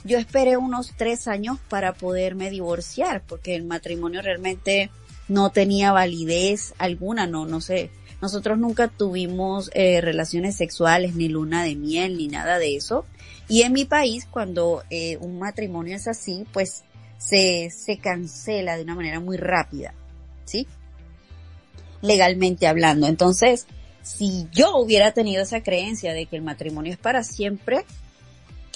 yo 0.06 0.18
esperé 0.18 0.56
unos 0.56 0.92
tres 0.96 1.28
años 1.28 1.58
para 1.68 1.92
poderme 1.92 2.50
divorciar, 2.50 3.22
porque 3.26 3.54
el 3.54 3.64
matrimonio 3.64 4.22
realmente 4.22 4.90
no 5.28 5.50
tenía 5.50 5.92
validez 5.92 6.74
alguna, 6.78 7.26
no, 7.26 7.46
no 7.46 7.60
sé. 7.60 7.90
Nosotros 8.22 8.58
nunca 8.58 8.88
tuvimos 8.88 9.70
eh, 9.74 10.00
relaciones 10.00 10.56
sexuales, 10.56 11.14
ni 11.14 11.28
luna 11.28 11.64
de 11.64 11.74
miel, 11.74 12.16
ni 12.16 12.28
nada 12.28 12.58
de 12.58 12.76
eso. 12.76 13.04
Y 13.48 13.62
en 13.62 13.72
mi 13.72 13.84
país, 13.84 14.26
cuando 14.30 14.82
eh, 14.90 15.18
un 15.18 15.38
matrimonio 15.38 15.96
es 15.96 16.08
así, 16.08 16.46
pues 16.52 16.84
se, 17.18 17.70
se 17.70 17.98
cancela 17.98 18.76
de 18.76 18.84
una 18.84 18.94
manera 18.94 19.20
muy 19.20 19.36
rápida, 19.36 19.92
¿sí? 20.44 20.66
Legalmente 22.00 22.66
hablando. 22.66 23.06
Entonces, 23.06 23.66
si 24.02 24.48
yo 24.52 24.76
hubiera 24.76 25.12
tenido 25.12 25.42
esa 25.42 25.62
creencia 25.62 26.14
de 26.14 26.26
que 26.26 26.36
el 26.36 26.42
matrimonio 26.42 26.92
es 26.92 26.98
para 26.98 27.22
siempre, 27.24 27.84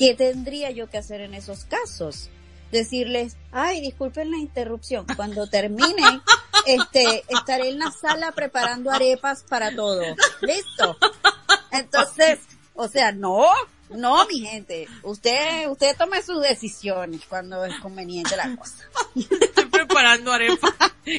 ¿Qué 0.01 0.14
tendría 0.14 0.70
yo 0.70 0.88
que 0.88 0.96
hacer 0.96 1.20
en 1.20 1.34
esos 1.34 1.66
casos? 1.66 2.30
Decirles, 2.72 3.36
ay, 3.53 3.82
disculpen 3.82 4.30
la 4.30 4.38
interrupción, 4.38 5.05
cuando 5.14 5.46
termine, 5.46 6.22
este, 6.66 7.22
estaré 7.28 7.68
en 7.68 7.80
la 7.80 7.90
sala 7.90 8.32
preparando 8.32 8.90
arepas 8.90 9.44
para 9.46 9.76
todo. 9.76 10.01
¿Listo? 10.40 10.96
Entonces, 11.70 12.38
o 12.72 12.88
sea, 12.88 13.12
no, 13.12 13.44
no, 13.90 14.26
mi 14.26 14.40
gente. 14.40 14.88
Usted, 15.03 15.68
usted 15.68 15.94
tome 15.98 16.22
sus 16.22 16.40
decisiones 16.40 17.20
cuando 17.28 17.62
es 17.66 17.78
conveniente 17.80 18.38
la 18.38 18.57
cosa. 18.57 18.88
Estoy 19.14 19.66
preparando 19.66 20.32
arepas. 20.32 20.72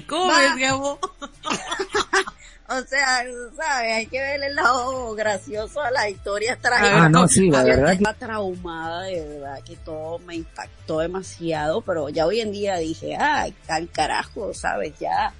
¿Cómo 0.07 0.25
ves, 0.27 0.55
Gabo? 0.57 0.99
O 2.71 2.81
sea, 2.87 3.23
¿sabes? 3.55 3.93
Hay 3.95 4.05
que 4.07 4.19
ver 4.19 4.41
el 4.43 4.55
lado 4.55 5.13
gracioso 5.13 5.81
a 5.81 5.91
la 5.91 6.09
historia 6.09 6.55
trágica. 6.55 7.03
Ah, 7.03 7.09
no, 7.09 7.27
sí, 7.27 7.49
la 7.49 7.63
verdad. 7.63 7.91
Estaba 7.91 8.13
traumada, 8.13 9.03
de 9.03 9.27
verdad, 9.27 9.61
que 9.63 9.75
todo 9.75 10.19
me 10.19 10.35
impactó 10.35 10.99
demasiado, 10.99 11.81
pero 11.81 12.07
ya 12.07 12.25
hoy 12.25 12.39
en 12.39 12.51
día 12.51 12.77
dije, 12.77 13.17
ay, 13.19 13.53
al 13.67 13.89
carajo, 13.89 14.53
¿sabes? 14.53 14.93
Ya, 14.99 15.33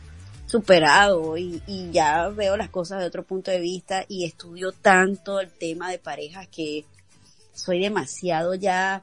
superado 0.45 1.37
y, 1.37 1.63
y 1.67 1.89
ya 1.91 2.27
veo 2.27 2.57
las 2.57 2.69
cosas 2.69 2.99
de 2.99 3.05
otro 3.05 3.23
punto 3.23 3.49
de 3.49 3.61
vista 3.61 4.03
y 4.09 4.25
estudio 4.25 4.73
tanto 4.73 5.39
el 5.39 5.49
tema 5.49 5.89
de 5.89 5.99
parejas 5.99 6.49
que 6.49 6.83
soy 7.53 7.81
demasiado 7.81 8.55
ya 8.55 9.01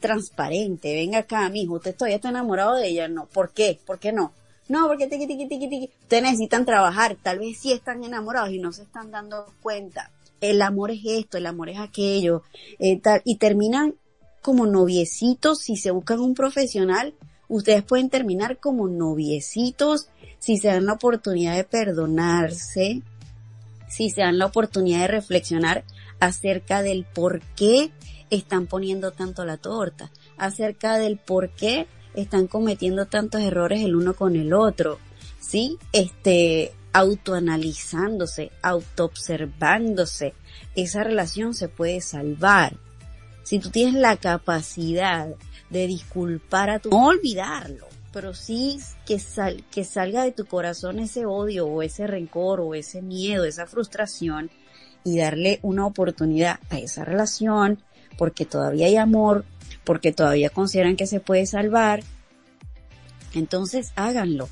transparente. 0.00 0.94
Venga 0.94 1.18
acá, 1.18 1.48
mijo, 1.50 1.74
usted 1.74 1.94
todavía 1.94 2.16
está 2.16 2.30
enamorado 2.30 2.76
de 2.76 2.88
ella, 2.88 3.08
no. 3.08 3.26
¿Por 3.26 3.52
qué? 3.52 3.78
¿Por 3.86 3.98
qué 3.98 4.12
no? 4.12 4.32
No, 4.68 4.86
porque 4.86 5.06
tiqui, 5.06 5.26
tiqui, 5.26 5.48
tiqui, 5.48 5.68
tiqui. 5.68 5.90
Ustedes 6.02 6.22
necesitan 6.22 6.66
trabajar, 6.66 7.16
tal 7.22 7.38
vez 7.38 7.58
sí 7.58 7.72
están 7.72 8.04
enamorados 8.04 8.50
y 8.50 8.58
no 8.58 8.72
se 8.72 8.82
están 8.82 9.10
dando 9.10 9.46
cuenta. 9.62 10.10
El 10.40 10.62
amor 10.62 10.90
es 10.90 11.00
esto, 11.04 11.38
el 11.38 11.46
amor 11.46 11.70
es 11.70 11.78
aquello, 11.78 12.42
eh, 12.78 13.00
y 13.24 13.36
terminan 13.36 13.94
como 14.42 14.66
noviecitos 14.66 15.60
si 15.60 15.76
se 15.76 15.90
buscan 15.90 16.20
un 16.20 16.34
profesional. 16.34 17.14
Ustedes 17.48 17.82
pueden 17.82 18.10
terminar 18.10 18.58
como 18.58 18.88
noviecitos 18.88 20.08
si 20.38 20.58
se 20.58 20.68
dan 20.68 20.86
la 20.86 20.92
oportunidad 20.92 21.56
de 21.56 21.64
perdonarse, 21.64 23.02
si 23.88 24.10
se 24.10 24.20
dan 24.20 24.38
la 24.38 24.46
oportunidad 24.46 25.00
de 25.00 25.08
reflexionar 25.08 25.84
acerca 26.20 26.82
del 26.82 27.04
por 27.04 27.40
qué 27.56 27.90
están 28.30 28.66
poniendo 28.66 29.12
tanto 29.12 29.44
la 29.44 29.56
torta, 29.56 30.10
acerca 30.36 30.98
del 30.98 31.16
por 31.16 31.50
qué 31.50 31.86
están 32.14 32.46
cometiendo 32.46 33.06
tantos 33.06 33.42
errores 33.42 33.82
el 33.82 33.96
uno 33.96 34.14
con 34.14 34.36
el 34.36 34.52
otro, 34.52 34.98
¿sí? 35.40 35.78
Este, 35.92 36.72
autoanalizándose, 36.92 38.50
autoobservándose, 38.62 40.34
esa 40.74 41.04
relación 41.04 41.54
se 41.54 41.68
puede 41.68 42.00
salvar. 42.00 42.76
Si 43.42 43.58
tú 43.58 43.70
tienes 43.70 43.94
la 43.94 44.16
capacidad 44.16 45.28
de 45.70 45.86
disculpar 45.86 46.70
a 46.70 46.78
tu, 46.78 46.90
no 46.90 47.06
olvidarlo, 47.06 47.86
pero 48.12 48.34
sí 48.34 48.78
que, 49.06 49.18
sal, 49.18 49.64
que 49.70 49.84
salga 49.84 50.24
de 50.24 50.32
tu 50.32 50.46
corazón 50.46 50.98
ese 50.98 51.26
odio 51.26 51.66
o 51.66 51.82
ese 51.82 52.06
rencor 52.06 52.60
o 52.60 52.74
ese 52.74 53.02
miedo, 53.02 53.44
esa 53.44 53.66
frustración 53.66 54.50
y 55.04 55.18
darle 55.18 55.60
una 55.62 55.86
oportunidad 55.86 56.58
a 56.70 56.78
esa 56.78 57.04
relación 57.04 57.82
porque 58.16 58.44
todavía 58.44 58.86
hay 58.86 58.96
amor, 58.96 59.44
porque 59.88 60.12
todavía 60.12 60.50
consideran 60.50 60.96
que 60.96 61.06
se 61.06 61.18
puede 61.18 61.46
salvar, 61.46 62.02
entonces 63.32 63.92
háganlo. 63.96 64.50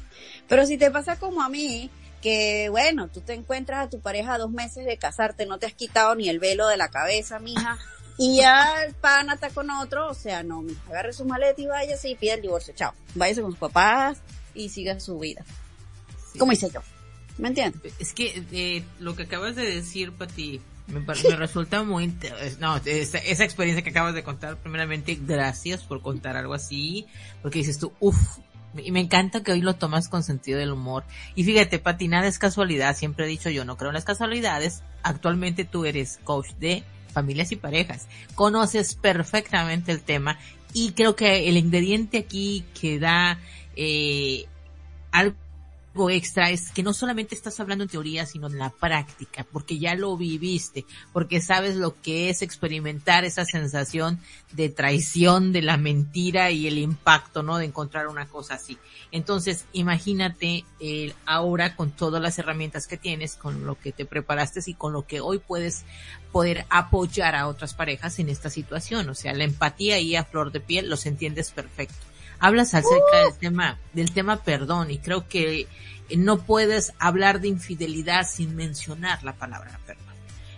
Pero 0.49 0.65
si 0.65 0.79
te 0.79 0.91
pasa 0.91 1.19
como 1.19 1.43
a 1.43 1.51
mí, 1.51 1.91
que 2.23 2.71
bueno, 2.71 3.09
tú 3.09 3.21
te 3.21 3.35
encuentras 3.35 3.85
a 3.85 3.91
tu 3.91 4.01
pareja 4.01 4.39
dos 4.39 4.51
meses 4.51 4.87
de 4.87 4.97
casarte, 4.97 5.45
no 5.45 5.59
te 5.59 5.67
has 5.67 5.75
quitado 5.75 6.15
ni 6.15 6.31
el 6.31 6.39
velo 6.39 6.67
de 6.69 6.79
la 6.79 6.89
cabeza, 6.89 7.39
mija, 7.39 7.77
y 8.17 8.39
ya 8.39 8.83
el 8.85 8.95
pana 8.95 9.35
está 9.35 9.51
con 9.51 9.71
otro, 9.71 10.09
o 10.09 10.15
sea, 10.15 10.43
no, 10.43 10.63
mija, 10.63 10.81
agarre 10.89 11.13
su 11.13 11.27
maleta 11.27 11.61
y 11.61 11.67
váyase 11.67 12.09
y 12.09 12.15
pide 12.15 12.33
el 12.33 12.41
divorcio, 12.41 12.73
chao, 12.75 12.95
váyase 13.15 13.43
con 13.43 13.51
sus 13.51 13.61
papás 13.61 14.23
y 14.55 14.71
siga 14.71 14.99
su 15.01 15.19
vida. 15.19 15.45
Como 16.39 16.53
hice 16.53 16.71
yo. 16.71 16.81
¿Me 17.37 17.49
entiendes? 17.49 17.93
Es 17.99 18.15
que 18.15 18.43
eh, 18.53 18.83
lo 19.01 19.15
que 19.15 19.25
acabas 19.25 19.55
de 19.55 19.67
decir, 19.67 20.13
Pati, 20.13 20.63
me, 20.87 21.01
me 21.01 21.37
resulta 21.37 21.83
muy... 21.83 22.15
No, 22.61 22.77
esa, 22.77 23.19
esa, 23.19 23.45
experiencia 23.45 23.83
que 23.83 23.91
acabas 23.91 24.15
de 24.15 24.23
contar, 24.23 24.57
primeramente, 24.59 25.19
gracias 25.21 25.83
por 25.83 26.01
contar 26.03 26.37
algo 26.37 26.55
así, 26.55 27.07
porque 27.43 27.59
dices 27.59 27.79
tú, 27.79 27.93
uff, 28.01 28.39
y 28.77 28.93
me 28.93 29.01
encanta 29.01 29.43
que 29.43 29.53
hoy 29.53 29.61
lo 29.61 29.75
tomas 29.75 30.09
con 30.09 30.23
sentido 30.23 30.59
del 30.59 30.73
humor. 30.73 31.05
Y 31.35 31.45
fíjate, 31.45 31.79
Pati, 31.79 32.09
nada 32.09 32.27
es 32.27 32.39
casualidad, 32.39 32.97
siempre 32.97 33.25
he 33.25 33.29
dicho 33.29 33.51
yo, 33.51 33.65
no 33.65 33.77
creo 33.77 33.91
en 33.91 33.95
las 33.95 34.05
casualidades. 34.05 34.83
Actualmente 35.03 35.65
tú 35.65 35.85
eres 35.85 36.19
coach 36.25 36.51
de 36.59 36.85
familias 37.13 37.51
y 37.51 37.57
parejas, 37.57 38.09
conoces 38.35 38.95
perfectamente 38.95 39.91
el 39.91 40.03
tema 40.03 40.39
y 40.75 40.93
creo 40.93 41.17
que 41.17 41.49
el 41.49 41.57
ingrediente 41.57 42.19
aquí 42.19 42.63
que 42.79 42.99
da 42.99 43.39
eh, 43.75 44.45
extra 46.11 46.51
es 46.51 46.71
que 46.71 46.83
no 46.83 46.93
solamente 46.93 47.35
estás 47.35 47.59
hablando 47.61 47.85
en 47.85 47.91
teoría, 47.91 48.27
sino 48.27 48.47
en 48.47 48.59
la 48.59 48.71
práctica, 48.71 49.47
porque 49.51 49.79
ya 49.79 49.95
lo 49.95 50.17
viviste, 50.17 50.85
porque 51.13 51.41
sabes 51.41 51.77
lo 51.77 52.01
que 52.01 52.31
es 52.31 52.43
experimentar 52.43 53.25
esa 53.25 53.45
sensación 53.45 54.21
de 54.53 54.69
traición, 54.69 55.53
de 55.53 55.63
la 55.63 55.77
mentira 55.77 56.51
y 56.51 56.67
el 56.67 56.79
impacto, 56.79 57.43
¿no? 57.43 57.59
De 57.59 57.65
encontrar 57.65 58.09
una 58.09 58.27
cosa 58.27 58.55
así. 58.55 58.79
Entonces, 59.13 59.65
imagínate 59.73 60.65
eh, 60.81 61.15
ahora 61.25 61.77
con 61.77 61.91
todas 61.91 62.23
las 62.23 62.39
herramientas 62.39 62.87
que 62.87 62.97
tienes, 62.97 63.35
con 63.37 63.67
lo 63.67 63.79
que 63.79 63.93
te 63.93 64.05
preparaste 64.05 64.61
y 64.67 64.75
con 64.75 64.93
lo 64.93 65.07
que 65.07 65.21
hoy 65.21 65.39
puedes 65.39 65.85
poder 66.33 66.67
apoyar 66.71 67.35
a 67.35 67.49
otras 67.49 67.75
parejas 67.75 68.19
en 68.19 68.29
esta 68.29 68.51
situación. 68.51 69.09
O 69.09 69.15
sea, 69.15 69.35
la 69.35 69.45
empatía 69.45 69.99
y 69.99 70.17
a 70.17 70.25
flor 70.25 70.53
de 70.53 70.61
piel 70.61 70.89
los 70.89 71.07
entiendes 71.07 71.51
perfecto 71.51 72.06
hablas 72.39 72.75
acerca 72.75 73.25
del 73.25 73.35
tema, 73.39 73.79
del 73.93 74.13
tema 74.13 74.43
perdón 74.43 74.91
y 74.91 74.99
creo 74.99 75.29
que 75.29 75.67
no 76.17 76.39
puedes 76.39 76.93
hablar 76.99 77.41
de 77.41 77.49
infidelidad 77.49 78.27
sin 78.29 78.55
mencionar 78.57 79.23
la 79.25 79.35
palabra 79.35 79.81
perdón. 79.87 80.05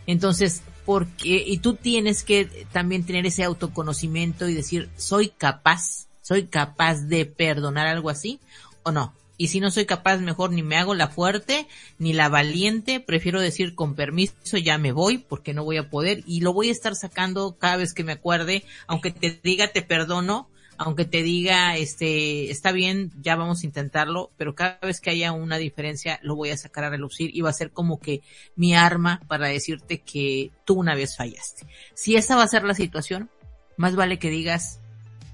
Entonces, 0.06 0.62
porque, 0.84 1.44
y 1.46 1.58
tú 1.58 1.74
tienes 1.74 2.22
que 2.22 2.66
también 2.72 3.04
tener 3.04 3.26
ese 3.26 3.44
autoconocimiento 3.44 4.48
y 4.48 4.54
decir, 4.54 4.88
soy 4.96 5.28
capaz, 5.28 6.06
soy 6.22 6.46
capaz 6.46 7.02
de 7.02 7.26
perdonar 7.26 7.86
algo 7.86 8.08
así 8.08 8.40
o 8.84 8.90
no. 8.90 9.12
Y 9.36 9.48
si 9.48 9.60
no 9.60 9.70
soy 9.70 9.84
capaz, 9.84 10.18
mejor 10.18 10.50
ni 10.50 10.62
me 10.62 10.76
hago 10.76 10.94
la 10.94 11.08
fuerte, 11.08 11.68
ni 11.98 12.12
la 12.12 12.28
valiente, 12.28 13.00
prefiero 13.00 13.40
decir 13.40 13.74
con 13.74 13.94
permiso, 13.94 14.56
ya 14.56 14.78
me 14.78 14.90
voy, 14.90 15.18
porque 15.18 15.54
no 15.54 15.62
voy 15.62 15.76
a 15.76 15.90
poder, 15.90 16.24
y 16.26 16.40
lo 16.40 16.52
voy 16.52 16.70
a 16.70 16.72
estar 16.72 16.96
sacando 16.96 17.56
cada 17.58 17.76
vez 17.76 17.94
que 17.94 18.02
me 18.02 18.12
acuerde, 18.12 18.64
aunque 18.86 19.12
te 19.12 19.38
diga 19.44 19.68
te 19.68 19.82
perdono, 19.82 20.48
aunque 20.78 21.04
te 21.04 21.24
diga, 21.24 21.76
este, 21.76 22.50
está 22.50 22.70
bien, 22.70 23.10
ya 23.20 23.34
vamos 23.34 23.62
a 23.62 23.66
intentarlo, 23.66 24.30
pero 24.36 24.54
cada 24.54 24.78
vez 24.80 25.00
que 25.00 25.10
haya 25.10 25.32
una 25.32 25.58
diferencia 25.58 26.20
lo 26.22 26.36
voy 26.36 26.50
a 26.50 26.56
sacar 26.56 26.84
a 26.84 26.90
relucir 26.90 27.30
y 27.34 27.40
va 27.40 27.50
a 27.50 27.52
ser 27.52 27.72
como 27.72 27.98
que 27.98 28.22
mi 28.54 28.76
arma 28.76 29.20
para 29.26 29.48
decirte 29.48 30.00
que 30.00 30.52
tú 30.64 30.74
una 30.74 30.94
vez 30.94 31.16
fallaste. 31.16 31.66
Si 31.94 32.14
esa 32.14 32.36
va 32.36 32.44
a 32.44 32.48
ser 32.48 32.62
la 32.62 32.74
situación, 32.74 33.28
más 33.76 33.96
vale 33.96 34.20
que 34.20 34.30
digas 34.30 34.78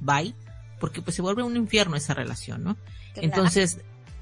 bye, 0.00 0.34
porque 0.80 1.02
pues 1.02 1.14
se 1.14 1.22
vuelve 1.22 1.42
un 1.42 1.56
infierno 1.56 1.94
esa 1.94 2.14
relación, 2.14 2.64
¿no? 2.64 2.78
Entonces, 3.14 3.78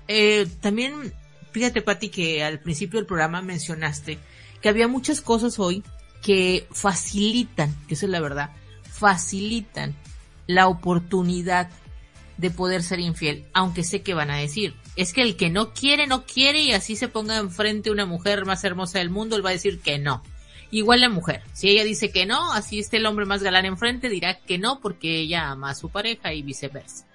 eh, 0.08 0.48
también, 0.60 1.14
fíjate 1.52 1.82
Pati 1.82 2.08
que 2.08 2.42
al 2.42 2.58
principio 2.58 2.98
del 2.98 3.06
programa 3.06 3.42
mencionaste 3.42 4.18
que 4.60 4.68
había 4.68 4.88
muchas 4.88 5.20
cosas 5.20 5.60
hoy 5.60 5.84
que 6.20 6.66
facilitan, 6.72 7.72
que 7.86 7.94
eso 7.94 8.06
es 8.06 8.12
la 8.12 8.20
verdad, 8.20 8.50
facilitan 8.82 9.94
la 10.46 10.68
oportunidad 10.68 11.70
de 12.36 12.50
poder 12.50 12.82
ser 12.82 13.00
infiel, 13.00 13.44
aunque 13.52 13.84
sé 13.84 14.02
que 14.02 14.14
van 14.14 14.30
a 14.30 14.38
decir, 14.38 14.74
es 14.96 15.12
que 15.12 15.22
el 15.22 15.36
que 15.36 15.50
no 15.50 15.72
quiere, 15.72 16.06
no 16.06 16.24
quiere 16.24 16.60
y 16.62 16.72
así 16.72 16.96
se 16.96 17.08
ponga 17.08 17.38
enfrente 17.38 17.90
una 17.90 18.06
mujer 18.06 18.44
más 18.44 18.64
hermosa 18.64 18.98
del 18.98 19.10
mundo, 19.10 19.36
él 19.36 19.44
va 19.44 19.50
a 19.50 19.54
decir 19.54 19.80
que 19.80 19.98
no. 19.98 20.22
Igual 20.70 21.02
la 21.02 21.10
mujer, 21.10 21.42
si 21.52 21.68
ella 21.68 21.84
dice 21.84 22.10
que 22.10 22.24
no, 22.24 22.52
así 22.52 22.78
esté 22.78 22.96
el 22.96 23.06
hombre 23.06 23.26
más 23.26 23.42
galán 23.42 23.66
enfrente, 23.66 24.08
dirá 24.08 24.38
que 24.38 24.58
no 24.58 24.80
porque 24.80 25.20
ella 25.20 25.50
ama 25.50 25.70
a 25.70 25.74
su 25.74 25.90
pareja 25.90 26.32
y 26.32 26.42
viceversa. 26.42 27.06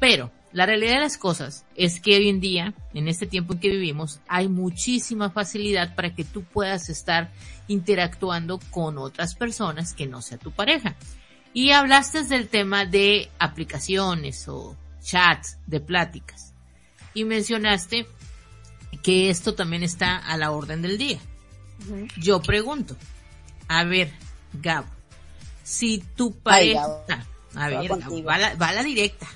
Pero 0.00 0.32
la 0.52 0.64
realidad 0.64 0.94
de 0.94 1.00
las 1.00 1.18
cosas 1.18 1.66
es 1.76 2.00
que 2.00 2.16
hoy 2.16 2.28
en 2.28 2.40
día, 2.40 2.74
en 2.94 3.08
este 3.08 3.26
tiempo 3.26 3.52
en 3.52 3.60
que 3.60 3.68
vivimos, 3.68 4.20
hay 4.26 4.48
muchísima 4.48 5.28
facilidad 5.30 5.94
para 5.94 6.14
que 6.14 6.24
tú 6.24 6.44
puedas 6.44 6.88
estar 6.88 7.30
interactuando 7.68 8.58
con 8.70 8.96
otras 8.96 9.34
personas 9.34 9.92
que 9.92 10.06
no 10.06 10.22
sea 10.22 10.38
tu 10.38 10.50
pareja. 10.50 10.96
Y 11.52 11.72
hablaste 11.72 12.22
del 12.24 12.48
tema 12.48 12.84
de 12.84 13.30
aplicaciones 13.38 14.46
o 14.48 14.76
chats 15.02 15.58
de 15.66 15.80
pláticas. 15.80 16.54
Y 17.14 17.24
mencionaste 17.24 18.06
que 19.02 19.30
esto 19.30 19.54
también 19.54 19.82
está 19.82 20.16
a 20.16 20.36
la 20.36 20.50
orden 20.50 20.82
del 20.82 20.98
día. 20.98 21.18
Yo 22.16 22.42
pregunto, 22.42 22.96
a 23.68 23.84
ver, 23.84 24.12
Gabo, 24.52 24.88
si 25.62 25.98
tu 26.16 26.36
pareja, 26.38 27.04
a 27.54 27.68
ver, 27.68 27.90
va, 27.90 28.38
la, 28.38 28.54
va, 28.56 28.72
la, 28.72 28.82
directa. 28.82 29.26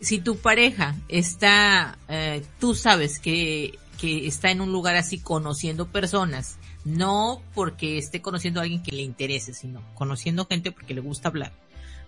Si 0.00 0.20
tu 0.20 0.36
pareja 0.36 0.94
está, 1.08 1.98
eh, 2.08 2.44
tú 2.58 2.74
sabes 2.74 3.18
que, 3.18 3.78
que 3.98 4.26
está 4.26 4.50
en 4.50 4.60
un 4.60 4.72
lugar 4.72 4.96
así 4.96 5.18
conociendo 5.18 5.88
personas 5.88 6.58
no 6.84 7.42
porque 7.54 7.98
esté 7.98 8.22
conociendo 8.22 8.60
a 8.60 8.64
alguien 8.64 8.82
que 8.82 8.92
le 8.92 9.02
interese, 9.02 9.54
sino 9.54 9.82
conociendo 9.94 10.46
gente 10.46 10.72
porque 10.72 10.94
le 10.94 11.00
gusta 11.00 11.28
hablar 11.28 11.52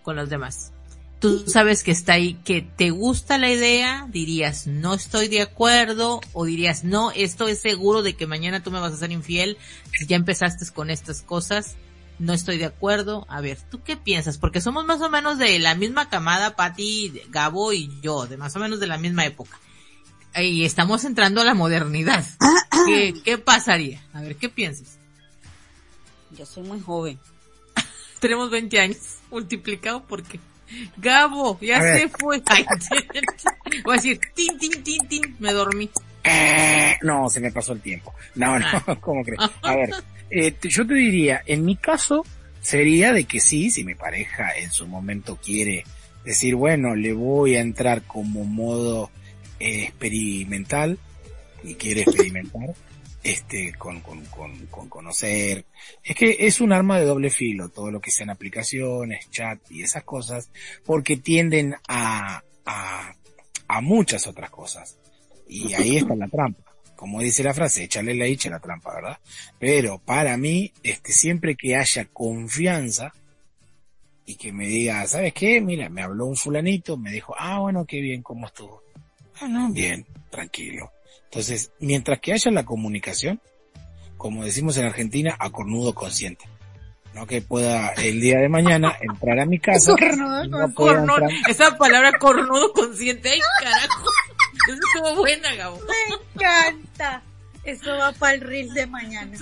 con 0.02 0.16
los 0.16 0.28
demás. 0.28 0.72
Tú 1.20 1.44
sabes 1.46 1.84
que 1.84 1.92
está 1.92 2.14
ahí, 2.14 2.34
que 2.44 2.62
te 2.62 2.90
gusta 2.90 3.38
la 3.38 3.48
idea, 3.48 4.08
dirías 4.10 4.66
no 4.66 4.94
estoy 4.94 5.28
de 5.28 5.40
acuerdo 5.40 6.20
o 6.32 6.44
dirías 6.44 6.82
no, 6.82 7.12
esto 7.12 7.46
es 7.46 7.60
seguro 7.60 8.02
de 8.02 8.14
que 8.14 8.26
mañana 8.26 8.62
tú 8.62 8.72
me 8.72 8.80
vas 8.80 8.92
a 8.92 8.96
ser 8.96 9.12
infiel 9.12 9.56
si 9.96 10.06
ya 10.06 10.16
empezaste 10.16 10.68
con 10.72 10.90
estas 10.90 11.22
cosas, 11.22 11.76
no 12.18 12.32
estoy 12.32 12.58
de 12.58 12.64
acuerdo. 12.64 13.24
A 13.28 13.40
ver, 13.40 13.58
¿tú 13.70 13.82
qué 13.84 13.96
piensas? 13.96 14.36
Porque 14.36 14.60
somos 14.60 14.84
más 14.84 15.00
o 15.00 15.10
menos 15.10 15.38
de 15.38 15.60
la 15.60 15.76
misma 15.76 16.08
camada, 16.08 16.56
Patti, 16.56 17.12
Gabo 17.28 17.72
y 17.72 17.88
yo, 18.00 18.26
de 18.26 18.36
más 18.36 18.56
o 18.56 18.58
menos 18.58 18.80
de 18.80 18.88
la 18.88 18.98
misma 18.98 19.24
época 19.24 19.60
y 20.36 20.64
estamos 20.64 21.04
entrando 21.04 21.40
a 21.40 21.44
la 21.44 21.54
modernidad. 21.54 22.24
¿Qué, 22.86 23.14
¿Qué, 23.24 23.38
pasaría? 23.38 24.02
A 24.12 24.22
ver, 24.22 24.36
¿qué 24.36 24.48
piensas? 24.48 24.98
Yo 26.36 26.46
soy 26.46 26.64
muy 26.64 26.80
joven. 26.80 27.18
Tenemos 28.20 28.50
20 28.50 28.80
años, 28.80 28.98
multiplicado 29.30 30.04
porque 30.06 30.40
Gabo, 30.96 31.58
ya 31.60 31.80
se 31.80 32.08
fue. 32.08 32.42
Voy 33.84 33.92
a 33.92 33.96
decir, 33.96 34.20
tin, 34.34 34.58
tin, 34.58 34.82
tin, 34.82 35.08
tin, 35.08 35.36
me 35.38 35.52
dormí. 35.52 35.90
Eh, 36.24 36.96
no, 37.02 37.28
se 37.28 37.40
me 37.40 37.50
pasó 37.50 37.72
el 37.72 37.80
tiempo. 37.80 38.14
No, 38.34 38.58
no, 38.58 38.66
¿cómo 39.00 39.22
crees? 39.22 39.40
A 39.62 39.74
ver, 39.74 39.90
eh, 40.30 40.54
yo 40.62 40.86
te 40.86 40.94
diría, 40.94 41.42
en 41.46 41.64
mi 41.64 41.76
caso 41.76 42.24
sería 42.60 43.12
de 43.12 43.24
que 43.24 43.40
sí, 43.40 43.70
si 43.70 43.84
mi 43.84 43.94
pareja 43.94 44.50
en 44.56 44.70
su 44.70 44.86
momento 44.86 45.38
quiere 45.42 45.84
decir, 46.24 46.54
bueno, 46.54 46.94
le 46.94 47.12
voy 47.12 47.56
a 47.56 47.60
entrar 47.60 48.02
como 48.02 48.44
modo 48.44 49.10
experimental 49.62 50.98
y 51.62 51.74
quiere 51.74 52.02
experimentar, 52.02 52.74
este, 53.22 53.72
con, 53.74 54.00
con, 54.00 54.24
con, 54.26 54.66
con, 54.66 54.88
conocer. 54.88 55.64
Es 56.02 56.16
que 56.16 56.36
es 56.40 56.60
un 56.60 56.72
arma 56.72 56.98
de 56.98 57.06
doble 57.06 57.30
filo, 57.30 57.68
todo 57.68 57.90
lo 57.90 58.00
que 58.00 58.10
sean 58.10 58.30
aplicaciones, 58.30 59.30
chat 59.30 59.58
y 59.70 59.82
esas 59.82 60.02
cosas, 60.04 60.50
porque 60.84 61.16
tienden 61.16 61.76
a, 61.88 62.42
a, 62.66 63.14
a 63.68 63.80
muchas 63.80 64.26
otras 64.26 64.50
cosas. 64.50 64.98
Y 65.48 65.74
ahí 65.74 65.98
está 65.98 66.16
la 66.16 66.28
trampa. 66.28 66.72
Como 66.96 67.20
dice 67.20 67.42
la 67.42 67.54
frase, 67.54 67.84
échale 67.84 68.14
la 68.14 68.28
hicha 68.28 68.48
la 68.48 68.60
trampa, 68.60 68.94
¿verdad? 68.94 69.18
Pero 69.58 69.98
para 69.98 70.36
mí, 70.36 70.72
este, 70.82 71.12
siempre 71.12 71.56
que 71.56 71.76
haya 71.76 72.04
confianza, 72.06 73.12
y 74.24 74.36
que 74.36 74.52
me 74.52 74.66
diga, 74.66 75.06
¿sabes 75.06 75.32
qué? 75.34 75.60
Mira, 75.60 75.88
me 75.88 76.02
habló 76.02 76.26
un 76.26 76.36
fulanito, 76.36 76.96
me 76.96 77.10
dijo, 77.10 77.34
ah, 77.38 77.58
bueno, 77.58 77.84
qué 77.84 78.00
bien, 78.00 78.22
¿cómo 78.22 78.46
estuvo? 78.46 78.82
Ah, 79.42 79.48
no, 79.48 79.72
bien, 79.72 80.06
tranquilo. 80.30 80.92
Entonces, 81.24 81.72
mientras 81.80 82.20
que 82.20 82.32
haya 82.32 82.50
la 82.52 82.64
comunicación, 82.64 83.40
como 84.16 84.44
decimos 84.44 84.76
en 84.76 84.86
Argentina, 84.86 85.34
a 85.36 85.50
cornudo 85.50 85.94
consciente. 85.94 86.44
No 87.12 87.26
que 87.26 87.42
pueda 87.42 87.88
el 87.94 88.20
día 88.20 88.38
de 88.38 88.48
mañana 88.48 88.96
entrar 89.00 89.40
a 89.40 89.46
mi 89.46 89.58
casa. 89.58 89.94
Cornudo, 90.74 91.28
Esa 91.48 91.76
palabra 91.76 92.12
cornudo 92.18 92.72
consciente, 92.72 93.30
ay 93.30 93.40
carajo. 93.58 94.10
Eso 94.68 94.78
estuvo 94.94 95.16
buena, 95.16 95.52
Gabo. 95.56 95.80
Me 95.80 96.14
encanta. 96.14 97.22
Eso 97.64 97.96
va 97.98 98.12
para 98.12 98.34
el 98.34 98.40
reel 98.42 98.72
de 98.72 98.86
mañana. 98.86 99.36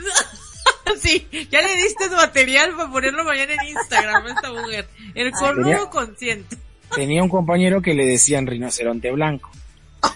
sí, 1.00 1.28
ya 1.50 1.60
le 1.60 1.76
diste 1.76 2.08
material 2.08 2.74
para 2.74 2.90
ponerlo 2.90 3.24
mañana 3.24 3.52
en 3.52 3.68
Instagram 3.68 4.24
a 4.24 4.28
esta 4.30 4.50
mujer. 4.50 4.88
El 5.14 5.30
cornudo 5.32 5.90
consciente. 5.90 6.56
Tenía 6.94 7.22
un 7.22 7.28
compañero 7.28 7.82
que 7.82 7.92
le 7.92 8.06
decían 8.06 8.46
rinoceronte 8.46 9.12
blanco. 9.12 9.50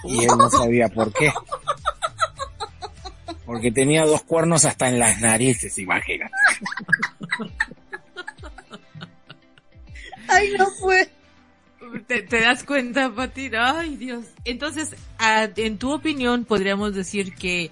Y 0.04 0.24
él 0.24 0.30
no 0.36 0.50
sabía 0.50 0.88
por 0.88 1.12
qué. 1.12 1.32
Porque 3.46 3.70
tenía 3.70 4.06
dos 4.06 4.22
cuernos 4.22 4.64
hasta 4.64 4.88
en 4.88 4.98
las 4.98 5.20
narices, 5.20 5.78
imagínate. 5.78 6.32
Ay, 10.28 10.52
no 10.58 10.66
fue. 10.80 11.10
¿Te, 12.06 12.40
das 12.40 12.64
cuenta, 12.64 13.14
Pati? 13.14 13.50
Ay, 13.56 13.96
Dios. 13.96 14.26
Entonces, 14.44 14.96
en 15.56 15.78
tu 15.78 15.92
opinión, 15.92 16.44
podríamos 16.44 16.94
decir 16.94 17.34
que 17.34 17.70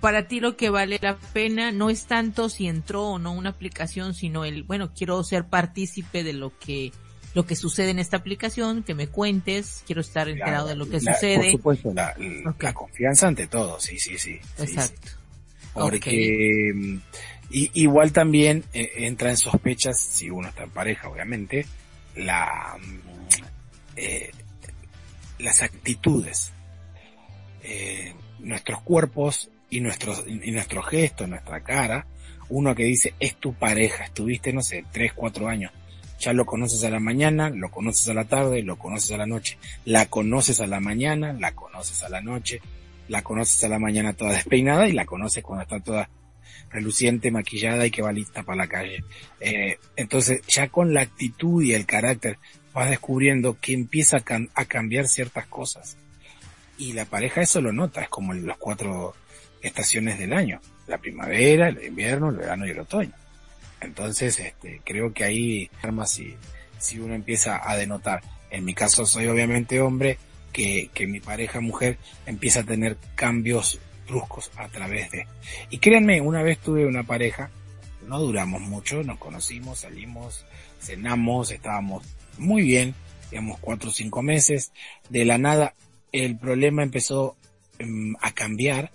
para 0.00 0.26
ti 0.26 0.40
lo 0.40 0.56
que 0.56 0.70
vale 0.70 0.98
la 1.00 1.16
pena 1.16 1.72
no 1.72 1.90
es 1.90 2.06
tanto 2.06 2.48
si 2.48 2.66
entró 2.66 3.04
o 3.04 3.18
no 3.18 3.32
una 3.32 3.50
aplicación, 3.50 4.14
sino 4.14 4.44
el, 4.44 4.62
bueno, 4.62 4.92
quiero 4.94 5.22
ser 5.22 5.46
partícipe 5.46 6.24
de 6.24 6.32
lo 6.32 6.56
que 6.58 6.92
lo 7.34 7.46
que 7.46 7.56
sucede 7.56 7.90
en 7.90 7.98
esta 7.98 8.16
aplicación, 8.16 8.82
que 8.82 8.94
me 8.94 9.06
cuentes, 9.06 9.82
quiero 9.86 10.00
estar 10.00 10.28
enterado 10.28 10.68
de 10.68 10.76
lo 10.76 10.88
que 10.88 11.00
sucede. 11.00 11.36
Por 11.36 11.50
supuesto, 11.50 11.92
la, 11.94 12.72
confianza 12.72 13.28
ante 13.28 13.46
todo, 13.46 13.80
sí, 13.80 13.98
sí, 13.98 14.18
sí. 14.18 14.38
Exacto. 14.58 15.12
Porque 15.72 16.72
mm, 16.74 16.98
igual 17.50 18.12
también 18.12 18.64
eh, 18.72 18.90
entra 18.96 19.30
en 19.30 19.36
sospechas, 19.36 20.00
si 20.00 20.28
uno 20.30 20.48
está 20.48 20.64
en 20.64 20.70
pareja, 20.70 21.08
obviamente, 21.08 21.66
la 22.16 22.76
mm, 22.80 23.10
eh, 23.96 24.30
las 25.38 25.62
actitudes. 25.62 26.52
Eh, 27.62 28.14
nuestros 28.38 28.80
cuerpos 28.82 29.50
y 29.68 29.80
nuestros, 29.80 30.24
y 30.26 30.50
nuestro 30.50 30.82
gesto, 30.82 31.26
nuestra 31.26 31.60
cara, 31.60 32.06
uno 32.48 32.74
que 32.74 32.84
dice, 32.84 33.14
es 33.20 33.36
tu 33.36 33.52
pareja, 33.52 34.04
estuviste, 34.04 34.52
no 34.52 34.62
sé, 34.62 34.84
tres, 34.90 35.12
cuatro 35.12 35.48
años, 35.48 35.72
ya 36.20 36.34
lo 36.34 36.44
conoces 36.44 36.84
a 36.84 36.90
la 36.90 37.00
mañana, 37.00 37.48
lo 37.48 37.70
conoces 37.70 38.06
a 38.08 38.14
la 38.14 38.26
tarde, 38.26 38.62
lo 38.62 38.78
conoces 38.78 39.10
a 39.12 39.16
la 39.16 39.26
noche. 39.26 39.56
La 39.86 40.06
conoces 40.06 40.60
a 40.60 40.66
la 40.66 40.78
mañana, 40.78 41.32
la 41.32 41.52
conoces 41.54 42.02
a 42.02 42.10
la 42.10 42.20
noche, 42.20 42.60
la 43.08 43.22
conoces 43.22 43.64
a 43.64 43.68
la 43.68 43.78
mañana 43.78 44.12
toda 44.12 44.32
despeinada 44.34 44.86
y 44.86 44.92
la 44.92 45.06
conoces 45.06 45.42
cuando 45.42 45.62
está 45.62 45.80
toda 45.80 46.10
reluciente, 46.70 47.30
maquillada 47.30 47.86
y 47.86 47.90
que 47.90 48.02
va 48.02 48.12
lista 48.12 48.42
para 48.42 48.58
la 48.58 48.68
calle. 48.68 49.02
Eh, 49.40 49.78
entonces, 49.96 50.42
ya 50.46 50.68
con 50.68 50.92
la 50.92 51.00
actitud 51.00 51.62
y 51.62 51.72
el 51.72 51.86
carácter 51.86 52.38
vas 52.74 52.90
descubriendo 52.90 53.58
que 53.58 53.72
empieza 53.72 54.18
a, 54.18 54.22
a, 54.54 54.64
cambiar 54.66 55.08
ciertas 55.08 55.46
cosas. 55.46 55.96
Y 56.76 56.92
la 56.92 57.06
pareja 57.06 57.40
eso 57.40 57.60
lo 57.60 57.72
nota, 57.72 58.02
es 58.02 58.08
como 58.08 58.34
las 58.34 58.58
cuatro 58.58 59.14
estaciones 59.62 60.18
del 60.18 60.34
año. 60.34 60.60
La 60.86 60.98
primavera, 60.98 61.68
el 61.68 61.82
invierno, 61.82 62.28
el 62.28 62.36
verano 62.36 62.66
y 62.66 62.70
el 62.70 62.80
otoño. 62.80 63.12
Entonces, 63.80 64.38
este, 64.38 64.80
creo 64.84 65.12
que 65.12 65.24
ahí 65.24 65.70
arma 65.82 66.06
si, 66.06 66.36
si 66.78 66.98
uno 66.98 67.14
empieza 67.14 67.60
a 67.68 67.76
denotar. 67.76 68.22
En 68.50 68.64
mi 68.64 68.74
caso 68.74 69.06
soy 69.06 69.26
obviamente 69.26 69.80
hombre, 69.80 70.18
que, 70.52 70.90
mi 71.06 71.20
pareja 71.20 71.60
mujer 71.60 71.98
empieza 72.26 72.60
a 72.60 72.64
tener 72.64 72.96
cambios 73.14 73.80
bruscos 74.06 74.50
a 74.56 74.68
través 74.68 75.10
de. 75.10 75.26
Y 75.70 75.78
créanme, 75.78 76.20
una 76.20 76.42
vez 76.42 76.58
tuve 76.58 76.86
una 76.86 77.04
pareja, 77.04 77.50
no 78.06 78.18
duramos 78.18 78.60
mucho, 78.60 79.02
nos 79.02 79.18
conocimos, 79.18 79.80
salimos, 79.80 80.44
cenamos, 80.80 81.50
estábamos 81.52 82.04
muy 82.38 82.62
bien, 82.62 82.94
digamos 83.30 83.58
cuatro 83.60 83.90
o 83.90 83.92
cinco 83.92 84.22
meses. 84.22 84.72
De 85.08 85.24
la 85.24 85.38
nada, 85.38 85.74
el 86.12 86.36
problema 86.36 86.82
empezó 86.82 87.36
um, 87.80 88.14
a 88.20 88.32
cambiar 88.32 88.90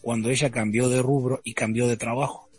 cuando 0.00 0.30
ella 0.30 0.50
cambió 0.50 0.88
de 0.88 1.02
rubro 1.02 1.40
y 1.44 1.54
cambió 1.54 1.88
de 1.88 1.96
trabajo 1.96 2.49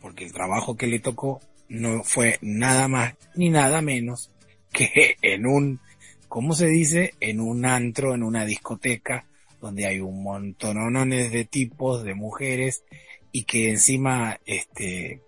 porque 0.00 0.24
el 0.24 0.32
trabajo 0.32 0.76
que 0.76 0.86
le 0.86 0.98
tocó 0.98 1.40
no 1.68 2.02
fue 2.02 2.38
nada 2.40 2.88
más 2.88 3.14
ni 3.34 3.50
nada 3.50 3.82
menos 3.82 4.30
que 4.72 5.16
en 5.22 5.46
un, 5.46 5.80
¿cómo 6.28 6.54
se 6.54 6.66
dice? 6.66 7.14
En 7.20 7.40
un 7.40 7.64
antro, 7.64 8.14
en 8.14 8.22
una 8.22 8.44
discoteca, 8.44 9.26
donde 9.60 9.86
hay 9.86 10.00
un 10.00 10.22
montón 10.22 11.10
de 11.10 11.44
tipos, 11.44 12.04
de 12.04 12.14
mujeres, 12.14 12.84
y 13.32 13.44
que 13.44 13.70
encima, 13.70 14.38
este, 14.46 15.20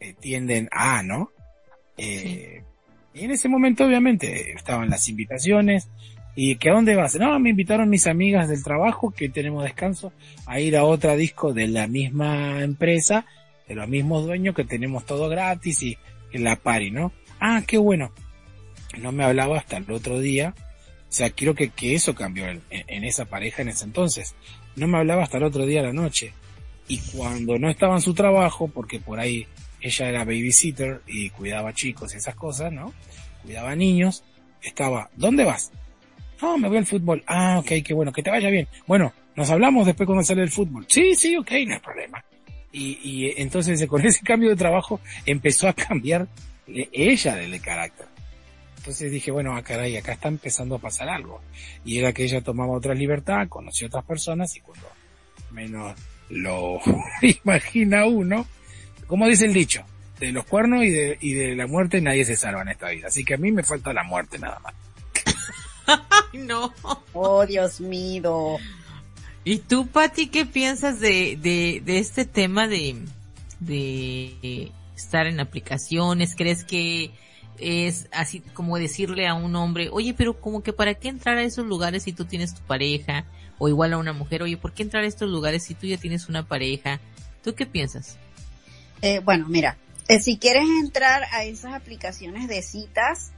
eh, 0.00 0.14
tienden 0.20 0.68
a, 0.72 1.02
¿no? 1.02 1.30
Eh, 1.96 2.62
Y 3.12 3.24
en 3.24 3.30
ese 3.30 3.48
momento, 3.48 3.84
obviamente, 3.84 4.52
estaban 4.52 4.90
las 4.90 5.08
invitaciones, 5.08 5.88
y 6.36 6.56
que 6.56 6.70
a 6.70 6.72
dónde 6.72 6.96
vas? 6.96 7.14
No, 7.14 7.38
me 7.38 7.50
invitaron 7.50 7.88
mis 7.88 8.06
amigas 8.06 8.48
del 8.48 8.64
trabajo, 8.64 9.12
que 9.12 9.28
tenemos 9.28 9.62
descanso, 9.62 10.12
a 10.46 10.58
ir 10.58 10.76
a 10.76 10.84
otra 10.84 11.14
disco 11.14 11.52
de 11.52 11.68
la 11.68 11.86
misma 11.86 12.62
empresa, 12.62 13.24
de 13.68 13.74
los 13.74 13.88
mismos 13.88 14.24
dueños 14.24 14.54
que 14.54 14.64
tenemos 14.64 15.04
todo 15.04 15.28
gratis 15.28 15.82
y 15.82 15.98
en 16.32 16.44
la 16.44 16.56
pari, 16.56 16.90
¿no? 16.90 17.12
Ah, 17.40 17.62
qué 17.66 17.78
bueno. 17.78 18.12
No 18.98 19.12
me 19.12 19.24
hablaba 19.24 19.58
hasta 19.58 19.76
el 19.76 19.90
otro 19.90 20.20
día. 20.20 20.54
O 20.56 21.12
sea, 21.16 21.30
quiero 21.30 21.54
que, 21.54 21.70
que 21.70 21.94
eso 21.94 22.14
cambió 22.14 22.46
en, 22.48 23.04
esa 23.04 23.24
pareja 23.24 23.62
en 23.62 23.68
ese 23.68 23.84
entonces. 23.84 24.34
No 24.76 24.88
me 24.88 24.98
hablaba 24.98 25.22
hasta 25.22 25.38
el 25.38 25.44
otro 25.44 25.64
día 25.66 25.80
a 25.80 25.84
la 25.84 25.92
noche. 25.92 26.32
Y 26.88 26.98
cuando 26.98 27.58
no 27.58 27.70
estaba 27.70 27.94
en 27.94 28.00
su 28.02 28.14
trabajo, 28.14 28.68
porque 28.68 29.00
por 29.00 29.20
ahí 29.20 29.46
ella 29.80 30.08
era 30.08 30.24
babysitter 30.24 31.02
y 31.06 31.30
cuidaba 31.30 31.72
chicos 31.72 32.14
y 32.14 32.18
esas 32.18 32.34
cosas, 32.34 32.72
¿no? 32.72 32.92
Cuidaba 33.42 33.76
niños, 33.76 34.24
estaba, 34.60 35.10
¿dónde 35.14 35.44
vas? 35.44 35.70
No, 36.42 36.58
me 36.58 36.68
voy 36.68 36.78
al 36.78 36.86
fútbol. 36.86 37.22
Ah, 37.26 37.58
ok, 37.60 37.84
qué 37.84 37.94
bueno, 37.94 38.12
que 38.12 38.22
te 38.22 38.30
vaya 38.30 38.50
bien. 38.50 38.68
Bueno, 38.86 39.12
nos 39.36 39.50
hablamos 39.50 39.86
después 39.86 40.06
cuando 40.06 40.24
sale 40.24 40.42
el 40.42 40.50
fútbol. 40.50 40.84
Sí, 40.88 41.14
sí, 41.14 41.36
ok, 41.36 41.50
no 41.66 41.74
hay 41.74 41.80
problema. 41.80 42.24
Y, 42.74 42.98
y 43.02 43.40
entonces 43.40 43.86
con 43.86 44.04
ese 44.04 44.24
cambio 44.24 44.50
de 44.50 44.56
trabajo 44.56 45.00
empezó 45.24 45.68
a 45.68 45.72
cambiar 45.72 46.26
ella 46.66 47.36
de 47.36 47.60
carácter. 47.60 48.06
Entonces 48.78 49.10
dije, 49.10 49.30
bueno, 49.30 49.56
ah, 49.56 49.62
caray, 49.62 49.96
acá 49.96 50.12
está 50.12 50.28
empezando 50.28 50.74
a 50.74 50.78
pasar 50.78 51.08
algo. 51.08 51.40
Y 51.86 51.98
era 51.98 52.12
que 52.12 52.24
ella 52.24 52.42
tomaba 52.42 52.72
otra 52.72 52.94
libertad, 52.94 53.48
conocía 53.48 53.86
a 53.86 53.88
otras 53.88 54.04
personas 54.04 54.54
y 54.56 54.60
cuando 54.60 54.86
menos 55.52 55.94
lo 56.28 56.80
imagina 57.44 58.06
uno, 58.06 58.46
como 59.06 59.26
dice 59.26 59.46
el 59.46 59.54
dicho, 59.54 59.84
de 60.18 60.32
los 60.32 60.44
cuernos 60.44 60.84
y 60.84 60.90
de, 60.90 61.16
y 61.20 61.32
de 61.32 61.54
la 61.54 61.66
muerte 61.66 62.00
nadie 62.00 62.24
se 62.24 62.36
salva 62.36 62.62
en 62.62 62.68
esta 62.68 62.90
vida. 62.90 63.06
Así 63.06 63.24
que 63.24 63.34
a 63.34 63.38
mí 63.38 63.52
me 63.52 63.62
falta 63.62 63.92
la 63.92 64.04
muerte 64.04 64.38
nada 64.38 64.60
más. 64.60 64.74
no. 66.34 66.74
Oh, 67.12 67.46
Dios 67.46 67.80
mío. 67.80 68.58
¿Y 69.44 69.58
tú, 69.58 69.86
Patti, 69.86 70.28
qué 70.28 70.46
piensas 70.46 71.00
de, 71.00 71.38
de, 71.40 71.82
de 71.84 71.98
este 71.98 72.24
tema 72.24 72.66
de, 72.66 72.96
de 73.60 74.72
estar 74.96 75.26
en 75.26 75.38
aplicaciones? 75.38 76.34
¿Crees 76.34 76.64
que 76.64 77.10
es 77.58 78.08
así 78.10 78.40
como 78.40 78.78
decirle 78.78 79.28
a 79.28 79.34
un 79.34 79.54
hombre, 79.54 79.88
oye, 79.92 80.14
pero 80.14 80.40
como 80.40 80.62
que 80.62 80.72
para 80.72 80.94
qué 80.94 81.08
entrar 81.08 81.36
a 81.36 81.42
esos 81.42 81.66
lugares 81.66 82.04
si 82.04 82.12
tú 82.12 82.24
tienes 82.24 82.54
tu 82.54 82.62
pareja? 82.62 83.26
O 83.58 83.68
igual 83.68 83.92
a 83.92 83.98
una 83.98 84.12
mujer, 84.12 84.42
oye, 84.42 84.56
¿por 84.56 84.72
qué 84.72 84.82
entrar 84.82 85.04
a 85.04 85.06
estos 85.06 85.30
lugares 85.30 85.62
si 85.62 85.74
tú 85.74 85.86
ya 85.86 85.96
tienes 85.98 86.28
una 86.28 86.46
pareja? 86.48 87.00
¿Tú 87.42 87.54
qué 87.54 87.66
piensas? 87.66 88.16
Eh, 89.02 89.20
bueno, 89.20 89.46
mira, 89.48 89.76
eh, 90.08 90.20
si 90.20 90.38
quieres 90.38 90.64
entrar 90.80 91.24
a 91.32 91.44
esas 91.44 91.74
aplicaciones 91.74 92.48
de 92.48 92.62
citas, 92.62 93.32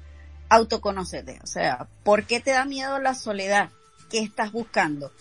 autoconocete. 0.48 1.38
O 1.42 1.46
sea, 1.46 1.88
¿por 2.02 2.24
qué 2.24 2.40
te 2.40 2.52
da 2.52 2.64
miedo 2.64 2.98
la 2.98 3.14
soledad? 3.14 3.70
¿Qué 4.10 4.20
estás 4.20 4.52
buscando? 4.52 5.12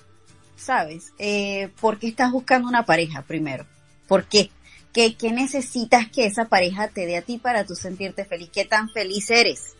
¿Sabes? 0.56 1.14
Eh, 1.18 1.70
¿Por 1.80 2.00
qué 2.00 2.08
estás 2.08 2.32
buscando 2.32 2.68
una 2.68 2.86
pareja 2.86 3.22
primero? 3.22 3.66
¿Por 4.08 4.26
qué? 4.26 4.50
¿Qué, 4.94 5.16
¿Qué 5.16 5.32
necesitas 5.32 6.10
que 6.10 6.26
esa 6.26 6.46
pareja 6.46 6.88
te 6.88 7.06
dé 7.06 7.18
a 7.18 7.22
ti 7.22 7.38
para 7.38 7.66
tú 7.66 7.76
sentirte 7.76 8.26
feliz? 8.26 8.50
¿Qué 8.54 8.66
tan 8.66 8.90
feliz 8.90 9.30
eres? 9.30 9.74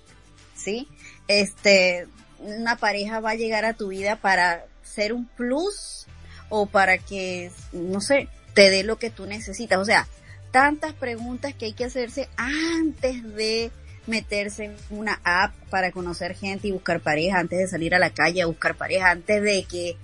¿Sí? 0.56 0.88
Este, 1.28 2.08
una 2.40 2.78
pareja 2.78 3.20
va 3.20 3.32
a 3.32 3.36
llegar 3.36 3.66
a 3.66 3.74
tu 3.74 3.90
vida 3.90 4.18
para 4.18 4.66
ser 4.84 5.14
un 5.14 5.26
plus 5.26 6.06
o 6.50 6.66
para 6.66 6.98
que, 6.98 7.52
no 7.72 8.02
sé, 8.02 8.28
te 8.54 8.70
dé 8.70 8.84
lo 8.84 8.98
que 8.98 9.10
tú 9.10 9.26
necesitas. 9.26 9.80
O 9.80 9.86
sea, 9.86 10.08
tantas 10.52 10.94
preguntas 10.94 11.54
que 11.54 11.66
hay 11.66 11.74
que 11.74 11.86
hacerse 11.86 12.30
antes 12.38 13.24
de 13.36 13.72
meterse 14.08 14.66
en 14.66 14.76
una 14.90 15.20
app 15.24 15.54
para 15.70 15.92
conocer 15.92 16.36
gente 16.36 16.68
y 16.68 16.72
buscar 16.72 17.00
pareja, 17.02 17.40
antes 17.40 17.60
de 17.60 17.68
salir 17.68 17.96
a 17.96 18.00
la 18.00 18.12
calle 18.12 18.42
a 18.42 18.46
buscar 18.46 18.76
pareja, 18.76 19.12
antes 19.12 19.42
de 19.42 19.64
que 19.64 19.98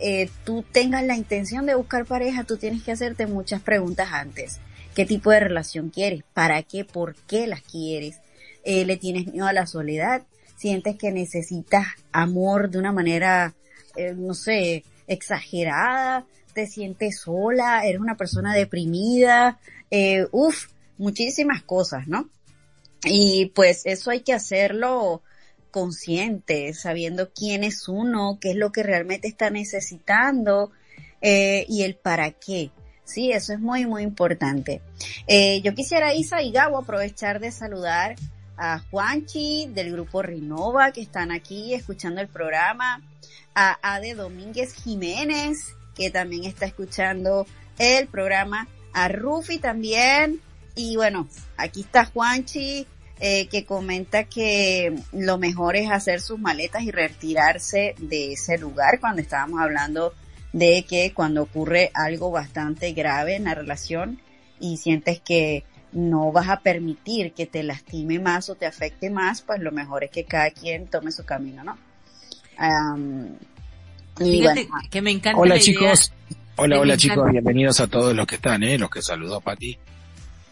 eh, 0.00 0.28
tú 0.44 0.64
tengas 0.72 1.04
la 1.04 1.16
intención 1.16 1.66
de 1.66 1.74
buscar 1.74 2.04
pareja, 2.04 2.44
tú 2.44 2.56
tienes 2.56 2.82
que 2.82 2.92
hacerte 2.92 3.26
muchas 3.26 3.62
preguntas 3.62 4.08
antes. 4.12 4.60
¿Qué 4.94 5.04
tipo 5.04 5.30
de 5.30 5.40
relación 5.40 5.90
quieres? 5.90 6.22
¿Para 6.34 6.62
qué? 6.62 6.84
¿Por 6.84 7.16
qué 7.26 7.46
las 7.46 7.62
quieres? 7.62 8.20
Eh, 8.64 8.84
¿Le 8.84 8.96
tienes 8.96 9.26
miedo 9.26 9.46
a 9.46 9.52
la 9.52 9.66
soledad? 9.66 10.22
¿Sientes 10.56 10.96
que 10.96 11.10
necesitas 11.10 11.86
amor 12.12 12.70
de 12.70 12.78
una 12.78 12.92
manera, 12.92 13.54
eh, 13.96 14.14
no 14.16 14.34
sé, 14.34 14.84
exagerada? 15.06 16.26
¿Te 16.54 16.66
sientes 16.66 17.18
sola? 17.20 17.84
¿Eres 17.84 18.00
una 18.00 18.16
persona 18.16 18.54
deprimida? 18.54 19.58
Eh, 19.90 20.26
uf, 20.30 20.68
muchísimas 20.96 21.62
cosas, 21.62 22.06
¿no? 22.06 22.28
Y 23.04 23.46
pues 23.54 23.82
eso 23.84 24.10
hay 24.10 24.20
que 24.20 24.32
hacerlo 24.32 25.22
consciente, 25.74 26.72
sabiendo 26.72 27.32
quién 27.32 27.64
es 27.64 27.88
uno, 27.88 28.38
qué 28.40 28.52
es 28.52 28.56
lo 28.56 28.70
que 28.70 28.84
realmente 28.84 29.26
está 29.26 29.50
necesitando 29.50 30.70
eh, 31.20 31.66
y 31.68 31.82
el 31.82 31.96
para 31.96 32.30
qué. 32.30 32.70
Sí, 33.02 33.32
eso 33.32 33.52
es 33.52 33.58
muy, 33.58 33.84
muy 33.84 34.04
importante. 34.04 34.82
Eh, 35.26 35.62
yo 35.62 35.74
quisiera, 35.74 36.14
Isa 36.14 36.42
y 36.42 36.52
Gabo, 36.52 36.78
aprovechar 36.78 37.40
de 37.40 37.50
saludar 37.50 38.14
a 38.56 38.78
Juanchi 38.78 39.66
del 39.66 39.90
grupo 39.90 40.22
Rinova 40.22 40.92
que 40.92 41.02
están 41.02 41.32
aquí 41.32 41.74
escuchando 41.74 42.20
el 42.20 42.28
programa, 42.28 43.02
a 43.56 43.76
Ade 43.82 44.14
Domínguez 44.14 44.74
Jiménez 44.74 45.74
que 45.96 46.10
también 46.10 46.44
está 46.44 46.66
escuchando 46.66 47.48
el 47.78 48.06
programa, 48.06 48.68
a 48.92 49.08
Rufi 49.08 49.58
también, 49.58 50.40
y 50.76 50.96
bueno, 50.96 51.28
aquí 51.56 51.80
está 51.82 52.04
Juanchi, 52.04 52.86
eh, 53.20 53.46
que 53.48 53.64
comenta 53.64 54.24
que 54.24 54.94
lo 55.12 55.38
mejor 55.38 55.76
es 55.76 55.90
hacer 55.90 56.20
sus 56.20 56.38
maletas 56.38 56.82
y 56.82 56.90
retirarse 56.90 57.94
de 57.98 58.32
ese 58.32 58.58
lugar 58.58 58.98
cuando 59.00 59.22
estábamos 59.22 59.60
hablando 59.60 60.12
de 60.52 60.84
que 60.88 61.12
cuando 61.12 61.42
ocurre 61.42 61.90
algo 61.94 62.30
bastante 62.30 62.92
grave 62.92 63.36
en 63.36 63.44
la 63.44 63.54
relación 63.54 64.20
y 64.60 64.76
sientes 64.76 65.20
que 65.20 65.64
no 65.92 66.32
vas 66.32 66.48
a 66.48 66.60
permitir 66.60 67.32
que 67.32 67.46
te 67.46 67.62
lastime 67.62 68.18
más 68.18 68.50
o 68.50 68.56
te 68.56 68.66
afecte 68.66 69.10
más, 69.10 69.42
pues 69.42 69.60
lo 69.60 69.70
mejor 69.70 70.04
es 70.04 70.10
que 70.10 70.24
cada 70.24 70.50
quien 70.50 70.88
tome 70.88 71.12
su 71.12 71.24
camino, 71.24 71.62
¿no? 71.62 71.78
Fíjate 74.16 74.68
que 74.90 75.02
me 75.02 75.10
encanta. 75.10 75.40
Hola 75.40 75.58
chicos. 75.58 76.12
Hola, 76.56 76.78
hola 76.78 76.96
chicos, 76.96 77.30
bienvenidos 77.30 77.80
a 77.80 77.86
todos 77.88 78.14
los 78.14 78.26
que 78.26 78.36
están, 78.36 78.62
¿eh? 78.62 78.78
los 78.78 78.90
que 78.90 79.02
saludó 79.02 79.40
Pati. 79.40 79.76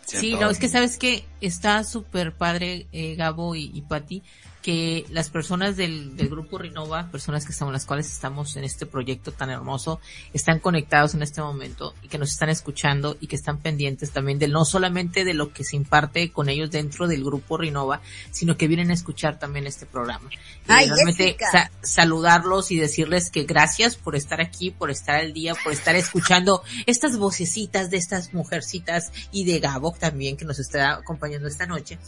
Sí, 0.04 0.34
no, 0.34 0.50
es 0.50 0.58
que 0.58 0.68
sabes 0.68 0.98
que 0.98 1.24
está 1.42 1.84
súper 1.84 2.32
padre 2.32 2.86
eh, 2.92 3.14
Gabo 3.16 3.54
y, 3.54 3.70
y 3.74 3.82
Pati 3.82 4.22
que 4.62 5.04
las 5.10 5.28
personas 5.28 5.76
del, 5.76 6.16
del 6.16 6.28
grupo 6.28 6.56
Renova, 6.56 7.08
personas 7.10 7.44
que 7.44 7.50
estamos, 7.50 7.72
las 7.72 7.84
cuales 7.84 8.06
estamos 8.06 8.56
en 8.56 8.62
este 8.62 8.86
proyecto 8.86 9.32
tan 9.32 9.50
hermoso, 9.50 10.00
están 10.32 10.60
conectados 10.60 11.14
en 11.14 11.22
este 11.22 11.42
momento 11.42 11.94
y 12.00 12.08
que 12.08 12.16
nos 12.16 12.30
están 12.30 12.48
escuchando 12.48 13.16
y 13.20 13.26
que 13.26 13.34
están 13.34 13.58
pendientes 13.58 14.12
también 14.12 14.38
de 14.38 14.46
no 14.46 14.64
solamente 14.64 15.24
de 15.24 15.34
lo 15.34 15.52
que 15.52 15.64
se 15.64 15.74
imparte 15.74 16.30
con 16.30 16.48
ellos 16.48 16.70
dentro 16.70 17.08
del 17.08 17.24
grupo 17.24 17.58
Renova, 17.58 18.00
sino 18.30 18.56
que 18.56 18.68
vienen 18.68 18.90
a 18.90 18.94
escuchar 18.94 19.38
también 19.38 19.66
este 19.66 19.84
programa. 19.84 20.30
Ay, 20.68 20.88
realmente 20.88 21.36
saludarlos 21.82 22.70
y 22.70 22.78
decirles 22.78 23.30
que 23.30 23.42
gracias 23.42 23.96
por 23.96 24.14
estar 24.14 24.40
aquí, 24.40 24.70
por 24.70 24.92
estar 24.92 25.16
al 25.16 25.32
día, 25.32 25.54
por 25.64 25.72
estar 25.72 25.96
escuchando 25.96 26.62
estas 26.86 27.18
vocecitas 27.18 27.90
de 27.90 27.96
estas 27.96 28.32
mujercitas 28.32 29.10
y 29.32 29.44
de 29.44 29.58
Gabo 29.58 29.92
también 29.98 30.36
que 30.36 30.44
nos 30.44 30.60
está 30.60 30.94
acompañando 30.94 31.31
esta 31.34 31.66
noche 31.66 31.98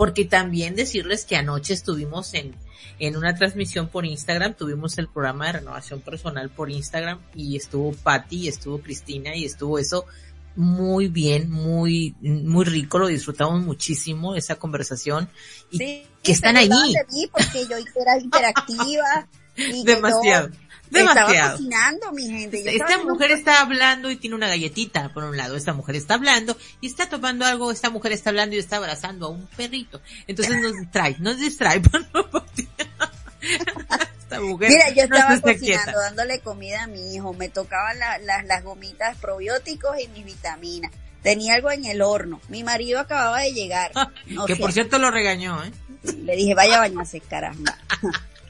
porque 0.00 0.24
también 0.24 0.76
decirles 0.76 1.26
que 1.26 1.36
anoche 1.36 1.74
estuvimos 1.74 2.32
en, 2.32 2.54
en 2.98 3.18
una 3.18 3.34
transmisión 3.34 3.88
por 3.88 4.06
Instagram, 4.06 4.54
tuvimos 4.54 4.96
el 4.96 5.08
programa 5.08 5.44
de 5.44 5.52
renovación 5.52 6.00
personal 6.00 6.48
por 6.48 6.70
Instagram 6.70 7.18
y 7.34 7.54
estuvo 7.54 7.92
Patti, 7.92 8.48
estuvo 8.48 8.80
Cristina 8.80 9.36
y 9.36 9.44
estuvo 9.44 9.78
eso 9.78 10.06
muy 10.56 11.08
bien, 11.08 11.50
muy, 11.50 12.14
muy 12.22 12.64
rico, 12.64 12.98
lo 12.98 13.08
disfrutamos 13.08 13.62
muchísimo 13.62 14.34
esa 14.34 14.54
conversación 14.54 15.28
y 15.70 16.06
que 16.22 16.32
están 16.32 16.56
ahí. 16.56 16.70
porque 17.30 17.66
yo 17.68 17.76
era 18.00 18.18
interactiva. 18.18 19.28
Y 19.54 19.84
Demasiado. 19.84 20.48
Demasiado. 20.90 21.30
Estaba 21.30 21.52
cocinando, 21.52 22.12
mi 22.12 22.28
gente. 22.28 22.76
esta 22.76 22.98
mujer 22.98 23.30
está 23.30 23.60
hablando 23.60 24.10
y 24.10 24.16
tiene 24.16 24.34
una 24.36 24.48
galletita 24.48 25.12
por 25.12 25.24
un 25.24 25.36
lado. 25.36 25.56
Esta 25.56 25.72
mujer 25.72 25.96
está 25.96 26.14
hablando 26.14 26.56
y 26.80 26.88
está 26.88 27.08
tomando 27.08 27.44
algo. 27.44 27.70
Esta 27.70 27.90
mujer 27.90 28.12
está 28.12 28.30
hablando 28.30 28.56
y 28.56 28.58
está 28.58 28.76
abrazando 28.76 29.26
a 29.26 29.30
un 29.30 29.46
perrito. 29.46 30.00
Entonces 30.26 30.60
nos 30.60 30.72
distrae, 30.72 31.16
nos 31.20 31.38
distrae. 31.38 31.80
esta 33.40 34.40
mujer 34.40 34.70
Mira, 34.70 34.90
yo 34.90 35.04
estaba 35.04 35.40
cocinando, 35.40 36.00
dándole 36.00 36.40
comida 36.40 36.82
a 36.82 36.86
mi 36.88 37.14
hijo. 37.14 37.32
Me 37.34 37.48
tocaban 37.48 37.96
las 38.24 38.64
gomitas 38.64 39.16
probióticos 39.18 39.96
y 40.00 40.08
mis 40.08 40.24
vitaminas. 40.24 40.90
Tenía 41.22 41.54
algo 41.54 41.70
en 41.70 41.84
el 41.84 42.02
horno. 42.02 42.40
Mi 42.48 42.64
marido 42.64 42.98
acababa 42.98 43.40
de 43.40 43.52
llegar. 43.52 43.92
que 44.46 44.56
por 44.56 44.72
cierto 44.72 44.98
lo 44.98 45.10
regañó, 45.10 45.62
¿eh? 45.62 45.70
Le 46.24 46.34
dije, 46.34 46.54
vaya 46.54 46.76
a 46.76 46.80
bañarse, 46.80 47.20
caramba. 47.20 47.76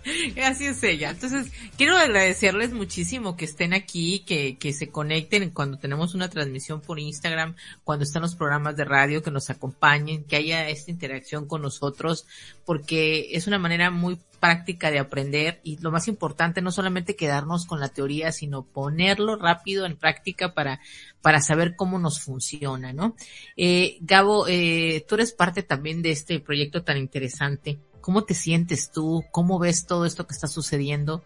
Así 0.44 0.66
es 0.66 0.82
ella. 0.82 1.10
Entonces, 1.10 1.50
quiero 1.76 1.96
agradecerles 1.96 2.72
muchísimo 2.72 3.36
que 3.36 3.44
estén 3.44 3.74
aquí, 3.74 4.24
que, 4.26 4.56
que 4.58 4.72
se 4.72 4.88
conecten 4.88 5.50
cuando 5.50 5.78
tenemos 5.78 6.14
una 6.14 6.28
transmisión 6.28 6.80
por 6.80 6.98
Instagram, 6.98 7.54
cuando 7.84 8.04
están 8.04 8.22
los 8.22 8.34
programas 8.34 8.76
de 8.76 8.84
radio, 8.84 9.22
que 9.22 9.30
nos 9.30 9.50
acompañen, 9.50 10.24
que 10.24 10.36
haya 10.36 10.68
esta 10.68 10.90
interacción 10.90 11.46
con 11.46 11.62
nosotros, 11.62 12.26
porque 12.64 13.28
es 13.32 13.46
una 13.46 13.58
manera 13.58 13.90
muy 13.90 14.18
práctica 14.40 14.90
de 14.90 14.98
aprender 14.98 15.60
y 15.62 15.76
lo 15.80 15.90
más 15.90 16.08
importante 16.08 16.62
no 16.62 16.72
solamente 16.72 17.14
quedarnos 17.14 17.66
con 17.66 17.78
la 17.78 17.90
teoría, 17.90 18.32
sino 18.32 18.64
ponerlo 18.64 19.36
rápido 19.36 19.84
en 19.84 19.96
práctica 19.96 20.54
para, 20.54 20.80
para 21.20 21.40
saber 21.40 21.76
cómo 21.76 21.98
nos 21.98 22.20
funciona, 22.20 22.94
¿no? 22.94 23.14
Eh, 23.56 23.98
Gabo, 24.00 24.46
eh, 24.48 25.04
tú 25.06 25.16
eres 25.16 25.32
parte 25.32 25.62
también 25.62 26.00
de 26.00 26.12
este 26.12 26.40
proyecto 26.40 26.82
tan 26.82 26.96
interesante 26.96 27.78
¿Cómo 28.10 28.24
te 28.24 28.34
sientes 28.34 28.90
tú? 28.90 29.24
¿Cómo 29.30 29.60
ves 29.60 29.86
todo 29.86 30.04
esto 30.04 30.26
que 30.26 30.32
está 30.32 30.48
sucediendo 30.48 31.22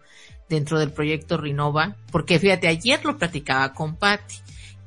dentro 0.47 0.77
del 0.77 0.91
proyecto 0.91 1.35
Renova? 1.35 1.95
Porque 2.11 2.37
fíjate, 2.37 2.67
ayer 2.67 3.03
lo 3.03 3.17
platicaba 3.17 3.73
con 3.73 3.95
Patty, 3.95 4.35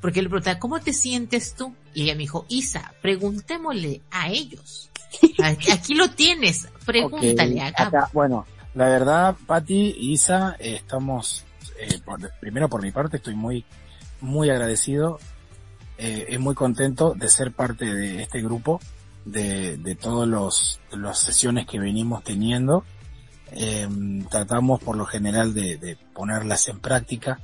porque 0.01 0.22
le 0.22 0.28
preguntaba, 0.28 0.61
¿cómo 0.61 0.78
te 0.78 0.92
sientes 0.92 1.55
tú? 1.57 1.74
Y 1.94 2.05
ella 2.05 2.12
me 2.12 2.20
dijo, 2.20 2.46
Isa, 2.49 2.94
preguntémosle 3.03 4.03
a 4.12 4.28
ellos. 4.28 4.90
Aquí 5.72 5.94
lo 5.94 6.09
tienes, 6.11 6.68
pregúntale 6.86 7.61
a 7.62 7.72
Gabo. 7.72 8.07
bueno, 8.12 8.46
la 8.76 8.84
verdad, 8.84 9.36
Patti 9.44 9.96
y 9.99 10.12
Isa, 10.12 10.55
estamos, 10.61 11.44
eh, 11.80 11.99
primero 12.38 12.68
por 12.68 12.80
mi 12.80 12.92
parte, 12.92 13.16
estoy 13.16 13.34
muy, 13.34 13.64
muy 14.20 14.51
agradecido, 14.51 15.18
eh, 15.99 16.38
muy 16.38 16.55
contento 16.55 17.14
de 17.14 17.28
ser 17.28 17.51
parte 17.51 17.92
de 17.92 18.22
este 18.22 18.40
grupo 18.40 18.78
de, 19.25 19.77
de 19.77 19.95
todas 19.95 20.29
los, 20.29 20.81
las 20.93 21.19
sesiones 21.19 21.66
que 21.66 21.79
venimos 21.79 22.23
teniendo. 22.25 22.85
Em, 23.53 24.25
tratamos 24.25 24.81
por 24.83 24.97
lo 24.97 25.07
general 25.07 25.55
de, 25.55 25.97
ponerlas 26.12 26.69
en 26.69 26.81
práctica 26.81 27.41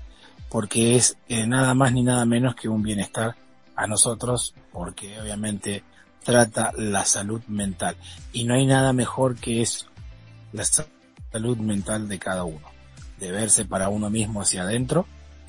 porque 0.51 0.97
es 0.97 1.17
eh, 1.29 1.47
nada 1.47 1.73
más 1.75 1.93
ni 1.93 2.03
nada 2.03 2.27
menos 2.27 2.55
que 2.55 2.69
un 2.69 2.83
bienestar 2.83 3.37
a 3.75 3.87
nosotros 3.87 4.55
porque 4.71 5.19
obviamente 5.19 5.83
trata 6.23 6.73
la 6.77 7.05
salud 7.07 7.43
mental 7.49 7.97
y 8.33 8.45
no 8.45 8.55
hay 8.55 8.67
nada 8.67 8.93
mejor 8.93 9.37
que 9.37 9.63
eso, 9.63 9.87
la 10.53 10.65
salud 10.65 11.57
mental 11.57 12.07
de 12.07 12.19
cada 12.19 12.45
uno, 12.45 12.67
de 13.19 13.33
verse 13.33 13.65
para 13.65 13.89
uno 13.89 14.11
mismo 14.11 14.43
hacia 14.43 14.63
adentro 14.63 15.07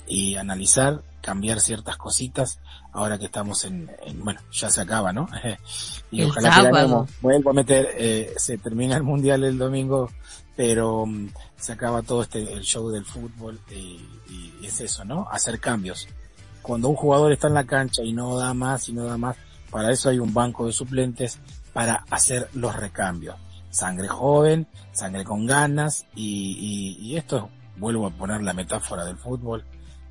y 0.07 0.35
analizar 0.35 1.01
cambiar 1.25 1.59
ciertas 1.59 1.97
cositas 1.97 2.59
ahora 2.91 3.17
que 3.17 3.25
estamos 3.25 3.65
en, 3.65 3.89
bueno, 4.23 4.39
ya 4.51 4.69
se 4.69 4.81
acaba, 4.81 5.11
¿no? 5.11 5.27
y 6.11 6.21
ojalá 6.21 6.51
que 6.51 7.07
vuelva 7.19 7.49
a 7.49 7.53
meter, 7.53 7.89
eh, 7.97 8.31
se 8.37 8.59
termina 8.59 8.95
el 8.95 9.01
mundial 9.01 9.43
el 9.43 9.57
domingo, 9.57 10.11
pero 10.55 11.07
mm, 11.07 11.29
se 11.57 11.73
acaba 11.73 12.03
todo 12.03 12.21
este, 12.21 12.53
el 12.53 12.61
show 12.61 12.91
del 12.91 13.03
fútbol 13.03 13.59
y, 13.71 13.99
y, 14.29 14.65
es 14.67 14.79
eso, 14.81 15.03
¿no? 15.03 15.27
Hacer 15.31 15.59
cambios. 15.59 16.07
Cuando 16.61 16.89
un 16.89 16.95
jugador 16.95 17.31
está 17.31 17.47
en 17.47 17.55
la 17.55 17.65
cancha 17.65 18.03
y 18.03 18.13
no 18.13 18.37
da 18.37 18.53
más 18.53 18.87
y 18.89 18.93
no 18.93 19.05
da 19.05 19.17
más, 19.17 19.35
para 19.71 19.91
eso 19.91 20.09
hay 20.09 20.19
un 20.19 20.31
banco 20.31 20.67
de 20.67 20.73
suplentes 20.73 21.39
para 21.73 22.05
hacer 22.11 22.49
los 22.53 22.75
recambios. 22.75 23.35
Sangre 23.71 24.07
joven, 24.07 24.67
sangre 24.93 25.23
con 25.23 25.47
ganas 25.47 26.05
y, 26.13 26.99
y, 27.01 27.03
y 27.03 27.17
esto 27.17 27.49
vuelvo 27.77 28.05
a 28.05 28.11
poner 28.11 28.43
la 28.43 28.53
metáfora 28.53 29.03
del 29.03 29.17
fútbol, 29.17 29.65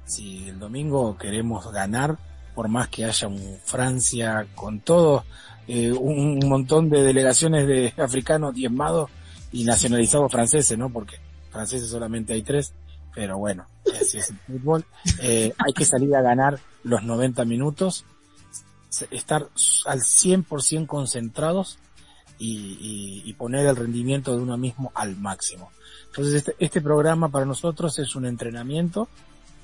si 0.04 0.48
el 0.48 0.58
domingo 0.58 1.16
queremos 1.16 1.70
ganar, 1.72 2.18
por 2.54 2.68
más 2.68 2.88
que 2.88 3.04
haya 3.04 3.28
un 3.28 3.58
Francia 3.64 4.46
con 4.54 4.80
todo, 4.80 5.24
eh, 5.66 5.92
un, 5.92 6.38
montón 6.46 6.90
de 6.90 7.02
delegaciones 7.02 7.66
de 7.66 7.92
africanos 8.02 8.54
diezmados 8.54 9.10
y 9.52 9.64
nacionalizados 9.64 10.30
franceses, 10.30 10.76
¿no? 10.76 10.90
Porque 10.90 11.16
franceses 11.50 11.88
solamente 11.88 12.32
hay 12.34 12.42
tres, 12.42 12.74
pero 13.14 13.38
bueno, 13.38 13.66
así 14.00 14.18
es 14.18 14.30
el 14.30 14.38
fútbol. 14.38 14.84
Eh, 15.20 15.52
hay 15.58 15.72
que 15.72 15.84
salir 15.84 16.14
a 16.14 16.22
ganar 16.22 16.58
los 16.82 17.02
90 17.02 17.44
minutos, 17.44 18.04
estar 19.10 19.48
al 19.86 20.00
100% 20.00 20.86
concentrados 20.86 21.78
y, 22.38 23.22
y, 23.24 23.32
poner 23.34 23.66
el 23.66 23.76
rendimiento 23.76 24.36
de 24.36 24.42
uno 24.42 24.56
mismo 24.56 24.92
al 24.94 25.16
máximo. 25.16 25.70
Entonces 26.08 26.34
este, 26.34 26.56
este 26.58 26.80
programa 26.80 27.28
para 27.28 27.44
nosotros 27.44 27.98
es 27.98 28.14
un 28.16 28.26
entrenamiento 28.26 29.08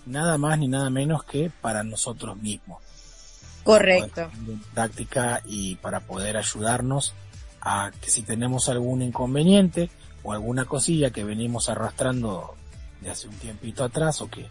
nada 0.06 0.38
más 0.38 0.58
ni 0.58 0.68
nada 0.68 0.90
menos 0.90 1.24
que 1.24 1.50
para 1.60 1.82
nosotros 1.82 2.36
mismos. 2.36 2.82
Correcto. 3.62 4.30
Práctica 4.74 5.42
y 5.44 5.76
para 5.76 6.00
poder 6.00 6.36
ayudarnos 6.36 7.14
a 7.60 7.90
que 8.00 8.10
si 8.10 8.22
tenemos 8.22 8.68
algún 8.68 9.02
inconveniente 9.02 9.90
o 10.22 10.32
alguna 10.32 10.64
cosilla 10.64 11.10
que 11.10 11.24
venimos 11.24 11.68
arrastrando 11.68 12.54
de 13.00 13.10
hace 13.10 13.28
un 13.28 13.34
tiempito 13.36 13.84
atrás 13.84 14.20
o 14.20 14.30
que 14.30 14.46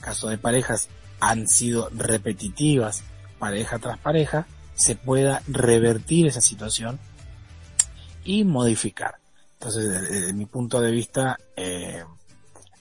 caso 0.00 0.28
de 0.28 0.38
parejas 0.38 0.88
han 1.20 1.48
sido 1.48 1.90
repetitivas 1.94 3.02
pareja 3.38 3.78
tras 3.78 3.98
pareja, 3.98 4.46
se 4.74 4.96
pueda 4.96 5.42
revertir 5.46 6.26
esa 6.26 6.40
situación 6.40 6.98
y 8.24 8.44
modificar. 8.44 9.16
Entonces, 9.54 9.88
desde, 9.88 10.32
mi 10.32 10.46
punto 10.46 10.80
de 10.80 10.90
vista, 10.90 11.38
eh, 11.56 12.04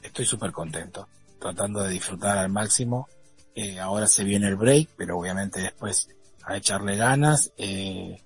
estoy 0.02 0.26
súper 0.26 0.52
contento, 0.52 1.08
tratando 1.40 1.84
de 1.84 1.92
disfrutar 1.92 2.38
al 2.38 2.50
máximo. 2.50 3.08
Eh, 3.54 3.80
ahora 3.80 4.08
se 4.08 4.24
viene 4.24 4.48
el 4.48 4.56
break, 4.56 4.90
pero 4.98 5.18
obviamente 5.18 5.62
después 5.62 6.10
a 6.46 6.58
echarle 6.58 6.96
ganas. 6.96 7.52
Eh, 7.58 8.22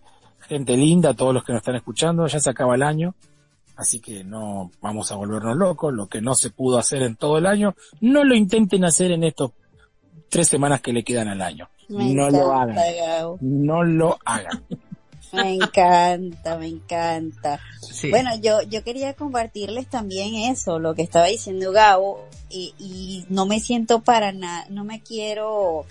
gente 0.47 0.75
linda, 0.75 1.13
todos 1.13 1.33
los 1.33 1.43
que 1.43 1.53
nos 1.53 1.61
están 1.61 1.75
escuchando, 1.75 2.25
ya 2.27 2.39
se 2.39 2.49
acaba 2.49 2.75
el 2.75 2.83
año, 2.83 3.15
así 3.75 3.99
que 3.99 4.23
no 4.23 4.71
vamos 4.81 5.11
a 5.11 5.15
volvernos 5.15 5.55
locos. 5.55 5.93
Lo 5.93 6.07
que 6.07 6.21
no 6.21 6.35
se 6.35 6.49
pudo 6.49 6.77
hacer 6.77 7.03
en 7.03 7.15
todo 7.15 7.37
el 7.37 7.45
año, 7.45 7.75
no 8.01 8.23
lo 8.23 8.35
intenten 8.35 8.83
hacer 8.85 9.11
en 9.11 9.23
estos 9.23 9.51
tres 10.29 10.47
semanas 10.47 10.81
que 10.81 10.93
le 10.93 11.03
quedan 11.03 11.27
al 11.27 11.41
año. 11.41 11.69
no 11.89 12.29
lo 12.29 12.53
hagan. 12.53 12.77
No 13.41 13.83
lo 13.83 14.17
hagan. 14.25 14.65
Me 15.31 15.53
encanta, 15.53 16.57
me 16.57 16.67
encanta. 16.67 17.59
Bueno, 18.09 18.31
yo, 18.41 18.61
yo 18.63 18.83
quería 18.83 19.13
compartirles 19.13 19.87
también 19.87 20.35
eso, 20.35 20.79
lo 20.79 20.95
que 20.95 21.03
estaba 21.03 21.25
diciendo 21.25 21.71
Gabo, 21.71 22.27
y, 22.49 22.73
y 22.79 23.25
no 23.29 23.45
me 23.45 23.59
siento 23.59 24.01
para 24.03 24.31
nada, 24.31 24.65
no 24.69 24.83
me 24.83 25.01
quiero, 25.01 25.85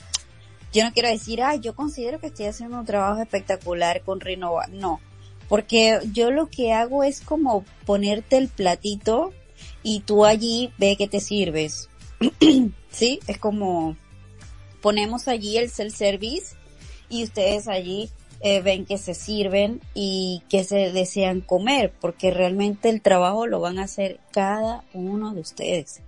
yo 0.73 0.85
no 0.85 0.93
quiero 0.93 1.09
decir, 1.09 1.43
ay, 1.43 1.61
yo 1.61 1.75
considero 1.75 2.19
que 2.19 2.29
estoy 2.29 2.47
haciendo 2.47 2.79
un 2.79 2.87
trabajo 2.87 3.21
espectacular 3.21 4.03
con 4.03 4.21
Renova. 4.21 4.67
No, 4.69 5.01
porque 5.49 6.01
yo 6.13 6.31
lo 6.31 6.49
que 6.49 6.73
hago 6.73 7.05
es 7.05 7.21
como 7.21 7.65
ponerte 7.87 8.37
el 8.37 8.49
platito 8.49 9.33
y 9.83 10.01
tú 10.01 10.25
allí 10.25 10.73
ve 10.79 10.97
que 10.97 11.09
te 11.09 11.21
sirves. 11.21 11.89
¿Sí? 12.91 13.21
Es 13.27 13.39
como 13.39 13.97
ponemos 14.81 15.29
allí 15.29 15.57
el 15.57 15.71
self-service 15.71 16.57
y 17.09 17.25
ustedes 17.25 17.69
allí 17.69 18.11
eh, 18.41 18.61
ven 18.61 18.87
que 18.87 18.99
se 18.99 19.15
sirven 19.15 19.81
y 19.95 20.43
que 20.49 20.65
se 20.65 20.93
desean 20.93 21.41
comer, 21.41 21.93
porque 22.01 22.31
realmente 22.31 22.89
el 22.89 23.03
trabajo 23.03 23.47
lo 23.47 23.61
van 23.61 23.79
a 23.79 23.85
hacer 23.85 24.21
cada 24.33 24.85
uno 24.93 25.35
de 25.35 25.41
ustedes 25.41 26.03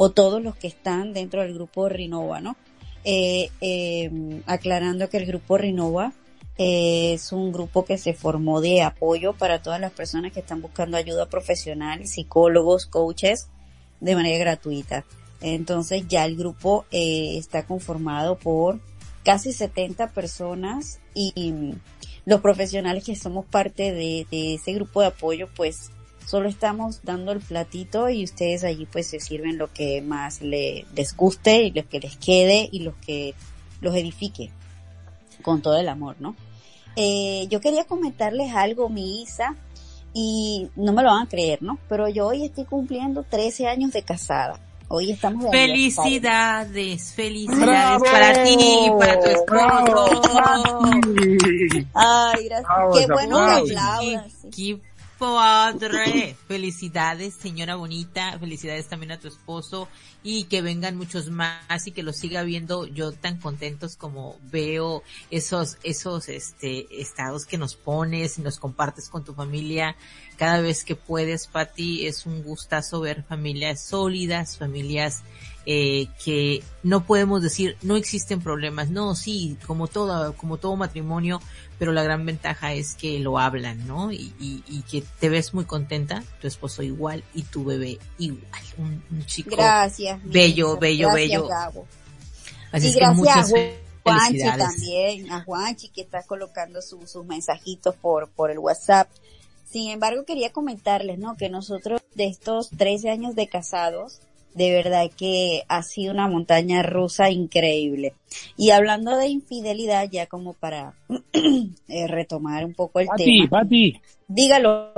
o 0.00 0.10
todos 0.10 0.40
los 0.40 0.54
que 0.54 0.68
están 0.68 1.12
dentro 1.12 1.42
del 1.42 1.54
grupo 1.54 1.88
Renova, 1.88 2.40
¿no? 2.40 2.56
Eh, 3.02 3.50
em, 3.60 4.42
aclarando 4.46 5.08
que 5.08 5.16
el 5.16 5.26
grupo 5.26 5.58
Renova 5.58 6.12
eh, 6.56 7.14
es 7.14 7.32
un 7.32 7.52
grupo 7.52 7.84
que 7.84 7.98
se 7.98 8.14
formó 8.14 8.60
de 8.60 8.82
apoyo 8.82 9.32
para 9.32 9.60
todas 9.60 9.80
las 9.80 9.90
personas 9.90 10.32
que 10.32 10.38
están 10.40 10.62
buscando 10.62 10.96
ayuda 10.96 11.26
profesional, 11.26 12.06
psicólogos, 12.06 12.86
coaches, 12.86 13.48
de 14.00 14.14
manera 14.14 14.38
gratuita. 14.38 15.04
Entonces 15.40 16.06
ya 16.08 16.24
el 16.24 16.36
grupo 16.36 16.84
eh, 16.92 17.36
está 17.36 17.66
conformado 17.66 18.38
por 18.38 18.80
casi 19.24 19.52
70 19.52 20.12
personas 20.12 21.00
y 21.18 21.74
los 22.24 22.40
profesionales 22.40 23.04
que 23.04 23.16
somos 23.16 23.46
parte 23.46 23.92
de, 23.92 24.26
ese 24.30 24.72
grupo 24.74 25.00
de 25.00 25.08
apoyo 25.08 25.48
pues 25.56 25.90
solo 26.26 26.48
estamos 26.48 27.00
dando 27.02 27.32
el 27.32 27.40
platito 27.40 28.10
y 28.10 28.22
ustedes 28.22 28.64
allí 28.64 28.86
pues 28.86 29.06
se 29.06 29.18
sirven 29.18 29.56
lo 29.56 29.72
que 29.72 30.02
más 30.02 30.42
les 30.42 31.16
guste 31.16 31.62
y 31.62 31.70
lo 31.70 31.88
que 31.88 32.00
les 32.00 32.16
quede 32.16 32.68
y 32.70 32.80
los 32.80 32.94
que 32.96 33.34
los 33.80 33.94
edifique 33.94 34.50
con 35.42 35.62
todo 35.62 35.78
el 35.78 35.88
amor, 35.88 36.16
¿no? 36.18 36.36
Eh, 36.96 37.46
yo 37.48 37.60
quería 37.60 37.84
comentarles 37.84 38.52
algo, 38.54 38.88
mi 38.88 39.22
Isa, 39.22 39.56
y 40.12 40.68
no 40.76 40.92
me 40.92 41.02
lo 41.02 41.10
van 41.10 41.26
a 41.26 41.28
creer, 41.28 41.62
¿no? 41.62 41.78
Pero 41.88 42.08
yo 42.08 42.26
hoy 42.26 42.44
estoy 42.44 42.64
cumpliendo 42.64 43.22
13 43.22 43.68
años 43.68 43.92
de 43.92 44.02
casada. 44.02 44.60
Hoy 44.90 45.12
estamos 45.12 45.44
de 45.44 45.50
Felicidades, 45.50 47.12
felicidades 47.12 48.10
para 48.10 48.42
ti, 48.42 48.90
para 48.98 49.20
tu 49.20 49.26
esposo. 49.28 50.22
Ay, 51.92 52.48
gracias. 52.48 52.66
Qué 52.94 53.06
bueno 53.12 53.64
que 53.66 53.74
Qué 54.50 54.80
padre. 55.18 56.36
Felicidades, 56.46 57.34
señora 57.34 57.76
bonita. 57.76 58.38
Felicidades 58.38 58.88
también 58.88 59.12
a 59.12 59.20
tu 59.20 59.28
esposo 59.28 59.88
y 60.22 60.44
que 60.44 60.62
vengan 60.62 60.96
muchos 60.96 61.30
más 61.30 61.86
y 61.86 61.92
que 61.92 62.02
los 62.02 62.16
siga 62.16 62.42
viendo 62.42 62.86
yo 62.86 63.12
tan 63.12 63.38
contentos 63.38 63.96
como 63.96 64.36
veo 64.50 65.02
esos, 65.30 65.78
esos, 65.82 66.28
este, 66.28 67.00
estados 67.00 67.46
que 67.46 67.58
nos 67.58 67.74
pones 67.74 68.38
y 68.38 68.42
nos 68.42 68.58
compartes 68.58 69.08
con 69.08 69.24
tu 69.24 69.34
familia 69.34 69.96
cada 70.38 70.60
vez 70.60 70.84
que 70.84 70.94
puedes, 70.94 71.48
Pati, 71.48 72.06
es 72.06 72.24
un 72.24 72.42
gustazo 72.44 73.00
ver 73.00 73.24
familias 73.24 73.84
sólidas, 73.84 74.56
familias 74.56 75.24
eh, 75.66 76.06
que 76.24 76.62
no 76.82 77.04
podemos 77.04 77.42
decir 77.42 77.76
no 77.82 77.96
existen 77.96 78.40
problemas, 78.40 78.88
no, 78.88 79.14
sí, 79.16 79.58
como 79.66 79.88
todo, 79.88 80.34
como 80.34 80.56
todo 80.56 80.76
matrimonio, 80.76 81.40
pero 81.78 81.92
la 81.92 82.02
gran 82.02 82.26
ventaja 82.26 82.72
es 82.72 82.94
que 82.94 83.18
lo 83.20 83.38
hablan, 83.38 83.86
¿no? 83.86 84.10
Y, 84.10 84.32
y, 84.38 84.82
que 84.90 85.02
te 85.20 85.28
ves 85.28 85.54
muy 85.54 85.64
contenta, 85.64 86.24
tu 86.40 86.46
esposo 86.46 86.82
igual 86.82 87.22
y 87.34 87.42
tu 87.42 87.64
bebé 87.64 87.98
igual, 88.18 88.62
un, 88.78 89.24
chico 89.26 89.50
gracias, 89.56 90.20
bello, 90.24 90.76
bello, 90.76 91.12
bello. 91.12 91.48
Así 92.72 92.92
que 92.92 93.06
muchas 93.10 93.52
a 94.04 94.18
Juanchi 94.18 94.38
también, 94.38 95.32
a 95.32 95.44
Juanchi 95.44 95.88
que 95.88 96.02
está 96.02 96.22
colocando 96.22 96.80
sus 96.82 97.24
mensajitos 97.26 97.94
por, 97.96 98.28
por 98.30 98.50
el 98.50 98.58
WhatsApp. 98.58 99.08
Sin 99.70 99.90
embargo, 99.90 100.24
quería 100.24 100.50
comentarles, 100.50 101.18
¿no? 101.18 101.36
Que 101.36 101.50
nosotros 101.50 102.00
de 102.14 102.26
estos 102.26 102.70
13 102.70 103.10
años 103.10 103.34
de 103.34 103.48
casados, 103.48 104.20
de 104.58 104.72
verdad 104.72 105.08
que 105.16 105.62
ha 105.68 105.82
sido 105.84 106.12
una 106.12 106.26
montaña 106.26 106.82
rusa 106.82 107.30
increíble. 107.30 108.14
Y 108.56 108.70
hablando 108.70 109.16
de 109.16 109.28
infidelidad, 109.28 110.10
ya 110.10 110.26
como 110.26 110.52
para 110.52 110.94
eh, 111.32 112.06
retomar 112.08 112.64
un 112.64 112.74
poco 112.74 112.98
el 112.98 113.06
tema. 113.16 113.48
Pati. 113.48 114.00
Dígalo. 114.26 114.92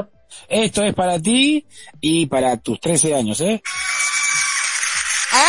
Esto 0.49 0.83
es 0.83 0.95
para 0.95 1.21
ti 1.21 1.67
y 2.01 2.25
para 2.27 2.57
tus 2.57 2.81
13 2.81 3.15
años, 3.15 3.41
¿eh? 3.43 3.63
¡Ah! 5.33 5.49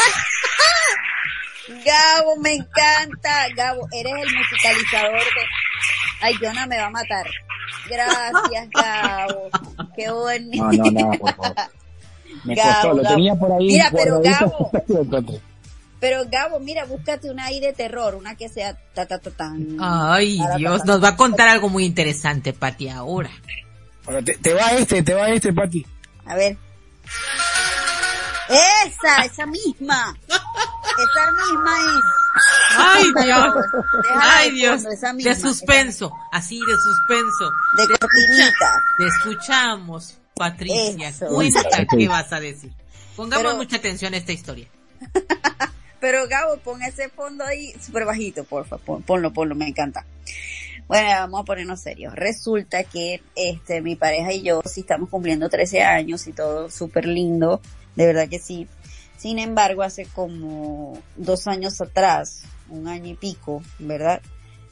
Gabo, 1.86 2.36
me 2.36 2.56
encanta. 2.56 3.48
Gabo, 3.56 3.88
eres 3.94 4.14
el 4.14 4.36
musicalizador 4.36 5.24
de... 5.24 5.46
Ay, 6.20 6.36
Jonah 6.42 6.68
me 6.68 6.78
va 6.78 6.88
a 6.88 6.90
matar. 6.90 7.28
Gracias, 7.90 8.70
Gabo. 8.72 9.50
Qué 9.96 10.12
bonito. 10.12 10.64
No, 10.66 10.92
no, 10.92 10.92
no, 10.92 11.12
por 11.18 11.36
favor. 11.36 11.81
Me 12.44 12.56
costó, 12.56 12.94
lo 12.94 13.04
tenía 13.04 13.36
por 13.36 13.52
ahí. 13.52 13.68
Mira, 13.68 13.92
pero 13.92 14.22
Gabo. 14.22 14.72
Pero 16.00 16.24
Gabo, 16.32 16.60
mira, 16.60 16.86
búscate 16.86 17.30
una 17.30 17.46
ahí 17.46 17.60
de 17.60 17.74
terror, 17.74 18.16
una 18.16 18.36
que 18.36 18.50
sea 18.50 18.76
ta 18.96 19.06
ta 19.06 19.20
ta 19.20 19.30
tan. 19.30 19.78
Ay, 19.80 20.42
Dios, 20.58 20.84
nos 20.84 21.04
va 21.04 21.10
a 21.10 21.16
contar 21.16 21.48
algo 21.48 21.70
muy 21.70 21.86
interesante, 21.86 22.54
Pati, 22.54 22.90
ahora. 22.90 23.30
Bueno, 24.06 24.24
te, 24.24 24.36
te 24.38 24.52
va 24.56 24.72
este, 24.72 25.04
te 25.04 25.14
va 25.14 25.30
este, 25.30 25.54
Pati. 25.54 25.86
A 26.26 26.36
ver. 26.36 26.58
Esa, 28.50 29.26
esa 29.26 29.46
misma. 29.46 30.18
Esa 30.28 31.32
misma 31.32 31.80
es. 31.80 32.22
Ay 32.78 33.12
Dios, 33.24 33.56
ay 34.22 34.52
Dios, 34.52 34.84
de 34.84 35.36
suspenso, 35.36 36.12
así 36.32 36.60
de 36.60 36.74
suspenso. 36.78 37.52
De 37.78 37.88
cortinita. 37.88 38.82
Te 38.98 39.08
escuchamos, 39.08 40.18
Patricia. 40.36 41.14
Cuenta 41.30 41.64
qué 41.90 42.08
vas 42.08 42.32
a 42.32 42.40
decir. 42.40 42.72
Pongamos 43.16 43.56
mucha 43.56 43.78
atención 43.78 44.14
a 44.14 44.18
esta 44.18 44.32
historia. 44.32 44.68
Pero 46.00 46.28
Gabo, 46.28 46.58
pon 46.58 46.82
ese 46.82 47.10
fondo 47.10 47.44
ahí 47.46 47.74
súper 47.80 48.06
bajito, 48.06 48.44
por 48.44 48.66
favor. 48.66 49.04
Ponlo, 49.04 49.32
ponlo, 49.32 49.54
me 49.54 49.68
encanta. 49.68 50.06
Bueno, 50.88 51.10
vamos 51.10 51.42
a 51.42 51.44
ponernos 51.44 51.80
serios. 51.80 52.16
Resulta 52.16 52.84
que 52.84 53.22
este 53.36 53.82
mi 53.82 53.96
pareja 53.96 54.34
y 54.34 54.42
yo, 54.42 54.62
si 54.66 54.82
estamos 54.82 55.10
cumpliendo 55.10 55.48
13 55.48 55.84
años 55.84 56.28
y 56.28 56.34
todo 56.34 56.70
súper 56.70 57.06
lindo, 57.06 57.62
de 57.96 58.08
verdad 58.08 58.28
que 58.28 58.40
sí. 58.40 58.68
Sin 59.16 59.38
embargo, 59.38 59.84
hace 59.84 60.06
como 60.08 61.00
dos 61.16 61.48
años 61.48 61.80
atrás, 61.80 62.44
un 62.70 62.88
año 62.88 63.12
y 63.12 63.14
pico, 63.14 63.62
¿verdad? 63.78 64.22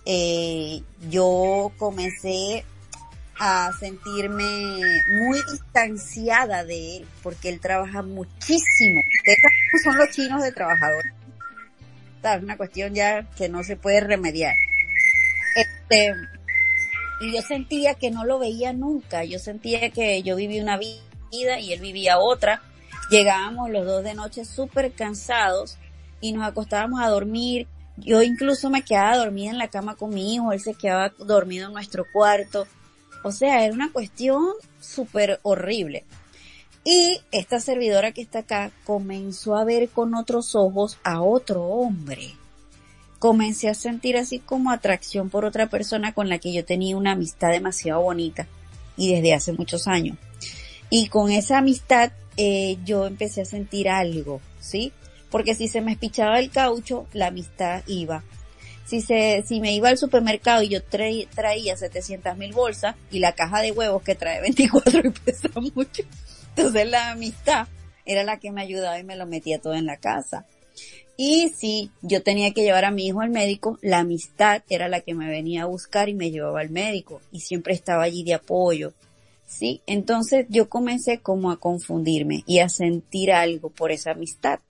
Eh, 0.06 0.82
yo 1.10 1.72
comencé 1.78 2.66
a 3.40 3.72
sentirme 3.80 4.44
muy 5.24 5.40
distanciada 5.52 6.66
de 6.66 6.98
él, 6.98 7.08
porque 7.24 7.50
él 7.50 7.60
trabaja 7.60 8.02
muchísimo. 8.02 9.02
Estos 9.26 9.82
son 9.84 9.98
los 9.98 10.10
chinos 10.10 10.44
de 10.44 10.52
trabajadores. 10.52 11.14
Es 12.22 12.44
una 12.44 12.58
cuestión 12.58 12.94
ya 12.94 13.24
que 13.38 13.48
no 13.48 13.64
se 13.64 13.78
puede 13.78 14.02
remediar. 14.02 14.56
Este, 15.56 16.14
y 17.22 17.34
yo 17.34 17.42
sentía 17.42 17.96
que 17.96 18.12
no 18.12 18.26
lo 18.26 18.40
veía 18.40 18.74
nunca. 18.74 19.24
Yo 19.24 19.40
sentía 19.40 19.90
que 19.90 20.22
yo 20.22 20.36
vivía 20.36 20.62
una 20.62 20.78
vida 20.78 21.60
y 21.60 21.72
él 21.72 21.80
vivía 21.80 22.20
otra. 22.20 22.62
Llegábamos 23.10 23.70
los 23.70 23.86
dos 23.86 24.04
de 24.04 24.16
noche 24.16 24.44
súper 24.44 24.92
cansados 24.92 25.78
y 26.20 26.34
nos 26.34 26.46
acostábamos 26.46 27.02
a 27.02 27.08
dormir. 27.08 27.68
Yo 27.98 28.22
incluso 28.22 28.70
me 28.70 28.84
quedaba 28.84 29.18
dormida 29.18 29.52
en 29.52 29.58
la 29.58 29.70
cama 29.70 29.96
con 29.96 30.12
mi 30.12 30.36
hijo, 30.36 30.54
él 30.54 30.60
se 30.60 30.74
quedaba 30.74 31.14
dormido 31.20 31.68
en 31.68 31.74
nuestro 31.74 32.06
cuarto. 32.12 32.68
O 33.24 33.32
sea, 33.32 33.64
era 33.64 33.74
una 33.74 33.92
cuestión 33.92 34.54
súper 34.80 35.40
horrible. 35.44 36.06
Y 36.84 37.20
esta 37.32 37.60
servidora 37.60 38.14
que 38.14 38.22
está 38.22 38.40
acá 38.40 38.72
comenzó 38.86 39.56
a 39.56 39.66
ver 39.66 39.90
con 39.90 40.16
otros 40.16 40.56
ojos 40.56 40.98
a 41.04 41.22
otro 41.22 41.64
hombre. 41.64 42.36
Comencé 43.20 43.68
a 43.68 43.74
sentir 43.74 44.16
así 44.16 44.40
como 44.40 44.72
atracción 44.72 45.30
por 45.30 45.44
otra 45.44 45.68
persona 45.68 46.14
con 46.14 46.30
la 46.30 46.40
que 46.40 46.54
yo 46.54 46.64
tenía 46.64 46.96
una 46.96 47.12
amistad 47.12 47.52
demasiado 47.52 48.02
bonita 48.02 48.48
y 48.96 49.14
desde 49.14 49.34
hace 49.34 49.52
muchos 49.52 49.88
años. 49.88 50.18
Y 50.90 51.08
con 51.08 51.30
esa 51.30 51.58
amistad 51.58 52.14
eh, 52.38 52.78
yo 52.86 53.06
empecé 53.06 53.42
a 53.42 53.46
sentir 53.46 53.90
algo, 53.90 54.40
¿sí? 54.62 54.94
Porque 55.30 55.54
si 55.54 55.68
se 55.68 55.82
me 55.82 55.92
espichaba 55.92 56.40
el 56.40 56.50
caucho, 56.50 57.06
la 57.14 57.28
amistad 57.28 57.84
iba 57.88 58.24
si 58.90 59.02
se, 59.02 59.44
si 59.46 59.62
me 59.62 59.72
iba 59.76 59.90
al 59.90 60.00
supermercado 60.00 60.64
y 60.64 60.70
yo 60.70 60.80
traía 60.84 61.78
700 61.78 62.36
mil 62.36 62.54
bolsas 62.54 62.96
y 63.12 63.20
la 63.20 63.34
caja 63.34 63.62
de 63.62 63.72
huevos 63.72 64.02
que 64.02 64.16
trae 64.16 64.42
24 64.42 65.02
y 65.08 65.12
pesa 65.12 65.50
mucho, 65.56 66.04
entonces 66.56 66.90
la 66.90 67.12
amistad 67.12 67.68
era 68.06 68.24
la 68.24 68.40
que 68.40 68.52
me 68.52 68.64
ayudaba 68.64 68.98
y 68.98 69.04
me 69.04 69.16
lo 69.16 69.28
metía 69.28 69.62
todo 69.62 69.76
en 69.76 69.86
la 69.86 69.98
casa. 69.98 70.48
Y 71.18 71.50
si 71.50 71.92
yo 72.02 72.24
tenía 72.24 72.52
que 72.52 72.64
llevar 72.64 72.86
a 72.86 72.92
mi 72.92 73.06
hijo 73.06 73.22
al 73.22 73.30
médico, 73.30 73.78
la 73.84 74.00
amistad 74.00 74.64
era 74.70 74.88
la 74.88 75.02
que 75.02 75.14
me 75.14 75.30
venía 75.30 75.64
a 75.64 75.68
buscar 75.68 76.10
y 76.10 76.16
me 76.16 76.32
llevaba 76.32 76.62
al 76.62 76.72
médico 76.72 77.22
y 77.32 77.42
siempre 77.42 77.76
estaba 77.76 78.04
allí 78.04 78.24
de 78.24 78.34
apoyo. 78.34 78.94
Sí, 79.46 79.82
entonces 79.86 80.48
yo 80.50 80.68
comencé 80.68 81.20
como 81.20 81.52
a 81.52 81.60
confundirme 81.60 82.44
y 82.48 82.60
a 82.60 82.70
sentir 82.70 83.32
algo 83.34 83.70
por 83.70 83.92
esa 83.92 84.12
amistad. 84.12 84.62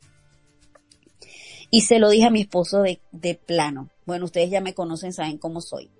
Y 1.71 1.81
se 1.81 1.99
lo 1.99 2.09
dije 2.09 2.25
a 2.25 2.31
mi 2.31 2.41
esposo 2.41 2.81
de 2.81 3.35
plano. 3.45 3.89
Bueno, 4.09 4.25
ustedes 4.25 4.49
ya 4.49 4.59
me 4.59 4.73
conocen, 4.73 5.13
saben 5.13 5.37
cómo 5.37 5.61
soy. 5.61 5.91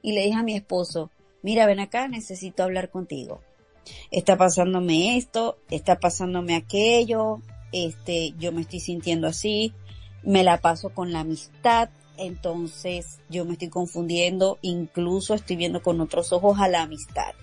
Y 0.00 0.12
le 0.12 0.22
dije 0.22 0.36
a 0.36 0.44
mi 0.44 0.54
esposo, 0.54 1.10
mira, 1.42 1.66
ven 1.66 1.80
acá, 1.80 2.06
necesito 2.06 2.62
hablar 2.62 2.90
contigo. 2.90 3.40
Está 4.12 4.36
pasándome 4.36 5.16
esto, 5.16 5.58
está 5.68 5.98
pasándome 5.98 6.54
aquello, 6.54 7.42
este, 7.72 8.34
yo 8.38 8.52
me 8.52 8.60
estoy 8.60 8.78
sintiendo 8.78 9.26
así, 9.26 9.72
me 10.22 10.44
la 10.44 10.60
paso 10.60 10.90
con 10.90 11.10
la 11.12 11.18
amistad, 11.18 11.88
entonces 12.16 13.18
yo 13.28 13.44
me 13.44 13.54
estoy 13.54 13.68
confundiendo, 13.68 14.60
incluso 14.62 15.34
estoy 15.34 15.56
viendo 15.56 15.82
con 15.82 16.00
otros 16.00 16.32
ojos 16.32 16.60
a 16.60 16.68
la 16.68 16.82
amistad. 16.82 17.34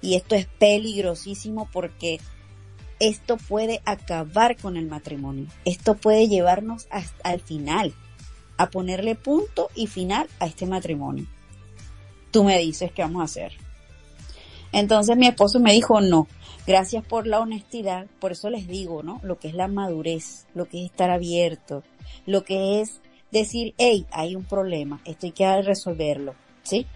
Y 0.00 0.14
esto 0.14 0.36
es 0.36 0.46
peligrosísimo 0.58 1.68
porque 1.70 2.18
esto 2.98 3.36
puede 3.36 3.82
acabar 3.84 4.56
con 4.56 4.78
el 4.78 4.86
matrimonio. 4.86 5.48
Esto 5.66 5.96
puede 5.96 6.28
llevarnos 6.28 6.86
hasta 6.88 7.28
al 7.28 7.40
final, 7.40 7.92
a 8.56 8.70
ponerle 8.70 9.14
punto 9.14 9.70
y 9.74 9.86
final 9.86 10.28
a 10.40 10.46
este 10.46 10.66
matrimonio. 10.66 11.26
Tú 12.30 12.44
me 12.44 12.58
dices 12.58 12.92
qué 12.92 13.02
vamos 13.02 13.22
a 13.22 13.24
hacer. 13.24 13.52
Entonces 14.72 15.16
mi 15.16 15.26
esposo 15.26 15.60
me 15.60 15.72
dijo, 15.72 16.00
no, 16.00 16.26
gracias 16.66 17.04
por 17.04 17.26
la 17.26 17.40
honestidad, 17.40 18.06
por 18.20 18.32
eso 18.32 18.50
les 18.50 18.66
digo, 18.66 19.02
¿no? 19.02 19.20
Lo 19.22 19.38
que 19.38 19.48
es 19.48 19.54
la 19.54 19.68
madurez, 19.68 20.46
lo 20.54 20.66
que 20.66 20.84
es 20.84 20.90
estar 20.90 21.10
abierto, 21.10 21.82
lo 22.26 22.44
que 22.44 22.80
es 22.80 23.00
decir, 23.30 23.74
hey, 23.78 24.06
hay 24.10 24.36
un 24.36 24.44
problema, 24.44 25.00
esto 25.04 25.26
hay 25.26 25.32
que 25.32 25.62
resolverlo, 25.62 26.34
¿sí? 26.62 26.86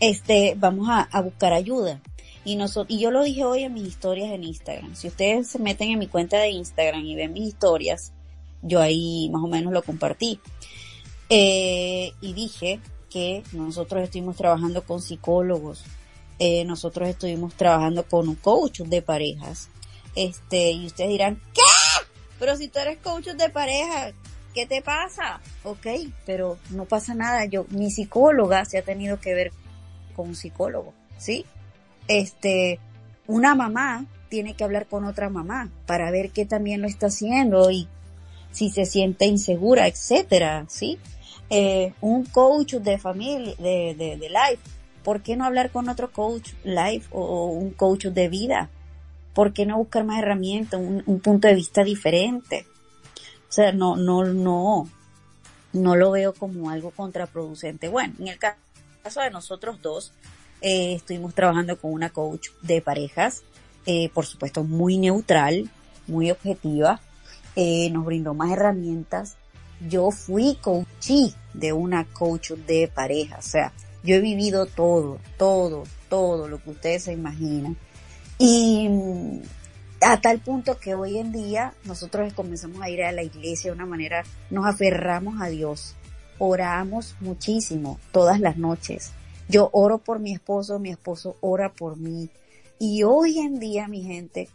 Este, 0.00 0.54
vamos 0.56 0.88
a, 0.88 1.02
a 1.02 1.20
buscar 1.20 1.52
ayuda. 1.52 2.00
Y, 2.44 2.56
nosotros, 2.56 2.96
y 2.96 3.00
yo 3.00 3.12
lo 3.12 3.22
dije 3.22 3.44
hoy 3.44 3.62
en 3.62 3.74
mis 3.74 3.86
historias 3.86 4.32
en 4.32 4.42
Instagram. 4.42 4.96
Si 4.96 5.06
ustedes 5.06 5.46
se 5.46 5.60
meten 5.60 5.90
en 5.90 5.98
mi 6.00 6.08
cuenta 6.08 6.38
de 6.38 6.50
Instagram 6.50 7.04
y 7.04 7.14
ven 7.14 7.32
mis 7.32 7.46
historias, 7.46 8.12
yo 8.62 8.80
ahí 8.80 9.28
más 9.30 9.42
o 9.42 9.48
menos 9.48 9.72
lo 9.72 9.82
compartí. 9.82 10.40
Eh, 11.28 12.12
y 12.20 12.32
dije 12.32 12.80
que 13.10 13.42
nosotros 13.52 14.02
estuvimos 14.02 14.36
trabajando 14.36 14.82
con 14.84 15.00
psicólogos, 15.00 15.84
eh, 16.38 16.64
nosotros 16.64 17.08
estuvimos 17.08 17.54
trabajando 17.54 18.04
con 18.04 18.28
un 18.28 18.36
coach 18.36 18.80
de 18.80 19.02
parejas. 19.02 19.68
Este, 20.14 20.72
y 20.72 20.86
ustedes 20.86 21.10
dirán, 21.10 21.40
¿qué? 21.54 21.60
Pero 22.38 22.56
si 22.56 22.68
tú 22.68 22.78
eres 22.78 22.98
coach 22.98 23.28
de 23.28 23.48
pareja, 23.50 24.12
¿qué 24.54 24.66
te 24.66 24.82
pasa? 24.82 25.40
Ok, 25.64 25.86
pero 26.26 26.58
no 26.70 26.84
pasa 26.84 27.14
nada. 27.14 27.44
Yo, 27.44 27.66
mi 27.70 27.90
psicóloga 27.90 28.64
se 28.64 28.78
ha 28.78 28.82
tenido 28.82 29.20
que 29.20 29.34
ver 29.34 29.52
con 30.14 30.28
un 30.28 30.36
psicólogo, 30.36 30.92
¿sí? 31.16 31.46
este, 32.08 32.78
una 33.26 33.54
mamá 33.54 34.06
tiene 34.28 34.54
que 34.54 34.64
hablar 34.64 34.86
con 34.86 35.04
otra 35.04 35.28
mamá 35.28 35.70
para 35.86 36.10
ver 36.10 36.30
qué 36.30 36.46
también 36.46 36.82
lo 36.82 36.88
está 36.88 37.06
haciendo 37.06 37.70
y 37.70 37.88
si 38.52 38.70
se 38.70 38.84
siente 38.86 39.26
insegura, 39.26 39.88
etcétera, 39.88 40.66
¿sí? 40.68 40.98
Eh, 41.50 41.92
un 42.00 42.24
coach 42.24 42.74
de 42.74 42.98
familia, 42.98 43.54
de, 43.58 43.94
de, 43.98 44.16
de 44.16 44.28
life, 44.28 44.62
¿por 45.02 45.22
qué 45.22 45.36
no 45.36 45.44
hablar 45.44 45.70
con 45.70 45.88
otro 45.88 46.10
coach 46.10 46.52
life 46.64 47.08
o, 47.10 47.46
un 47.46 47.70
coach 47.70 48.06
de 48.06 48.28
vida? 48.28 48.70
¿Por 49.34 49.52
qué 49.52 49.66
no 49.66 49.78
buscar 49.78 50.04
más 50.04 50.18
herramientas, 50.18 50.80
un, 50.80 51.02
un 51.06 51.20
punto 51.20 51.48
de 51.48 51.54
vista 51.54 51.82
diferente? 51.82 52.66
O 53.48 53.52
sea, 53.52 53.72
no, 53.72 53.96
no, 53.96 54.24
no, 54.24 54.88
no 55.72 55.96
lo 55.96 56.10
veo 56.10 56.32
como 56.32 56.70
algo 56.70 56.90
contraproducente. 56.90 57.88
Bueno, 57.88 58.14
en 58.18 58.28
el 58.28 58.38
caso 58.38 59.20
de 59.20 59.30
nosotros 59.30 59.80
dos, 59.82 60.12
eh, 60.60 60.94
estuvimos 60.94 61.34
trabajando 61.34 61.76
con 61.78 61.92
una 61.92 62.10
coach 62.10 62.48
de 62.62 62.80
parejas, 62.80 63.42
eh, 63.84 64.10
por 64.14 64.26
supuesto 64.26 64.64
muy 64.64 64.96
neutral, 64.98 65.68
muy 66.06 66.30
objetiva, 66.30 67.00
eh, 67.56 67.90
nos 67.90 68.04
brindó 68.04 68.34
más 68.34 68.52
herramientas. 68.52 69.36
Yo 69.88 70.10
fui 70.10 70.56
coachí 70.60 71.34
de 71.54 71.72
una 71.72 72.04
coach 72.04 72.52
de 72.52 72.90
pareja, 72.92 73.38
o 73.38 73.42
sea, 73.42 73.72
yo 74.04 74.16
he 74.16 74.20
vivido 74.20 74.66
todo, 74.66 75.18
todo, 75.36 75.84
todo 76.08 76.48
lo 76.48 76.62
que 76.62 76.70
ustedes 76.70 77.04
se 77.04 77.12
imaginan. 77.12 77.76
Y 78.38 78.88
mm, 78.88 79.40
a 80.02 80.20
tal 80.20 80.40
punto 80.40 80.78
que 80.78 80.94
hoy 80.94 81.18
en 81.18 81.32
día 81.32 81.74
nosotros 81.84 82.32
comenzamos 82.32 82.80
a 82.82 82.90
ir 82.90 83.02
a 83.02 83.12
la 83.12 83.22
iglesia 83.22 83.70
de 83.70 83.76
una 83.76 83.86
manera, 83.86 84.24
nos 84.50 84.66
aferramos 84.66 85.40
a 85.40 85.48
Dios, 85.48 85.94
oramos 86.38 87.14
muchísimo 87.20 87.98
todas 88.10 88.40
las 88.40 88.56
noches, 88.56 89.12
yo 89.48 89.68
oro 89.72 89.98
por 89.98 90.18
mi 90.18 90.32
esposo, 90.32 90.78
mi 90.78 90.90
esposo 90.90 91.36
ora 91.40 91.72
por 91.72 91.96
mí. 91.96 92.30
Y 92.78 93.02
hoy 93.02 93.38
en 93.38 93.58
día, 93.58 93.86
mi 93.86 94.02
gente, 94.02 94.48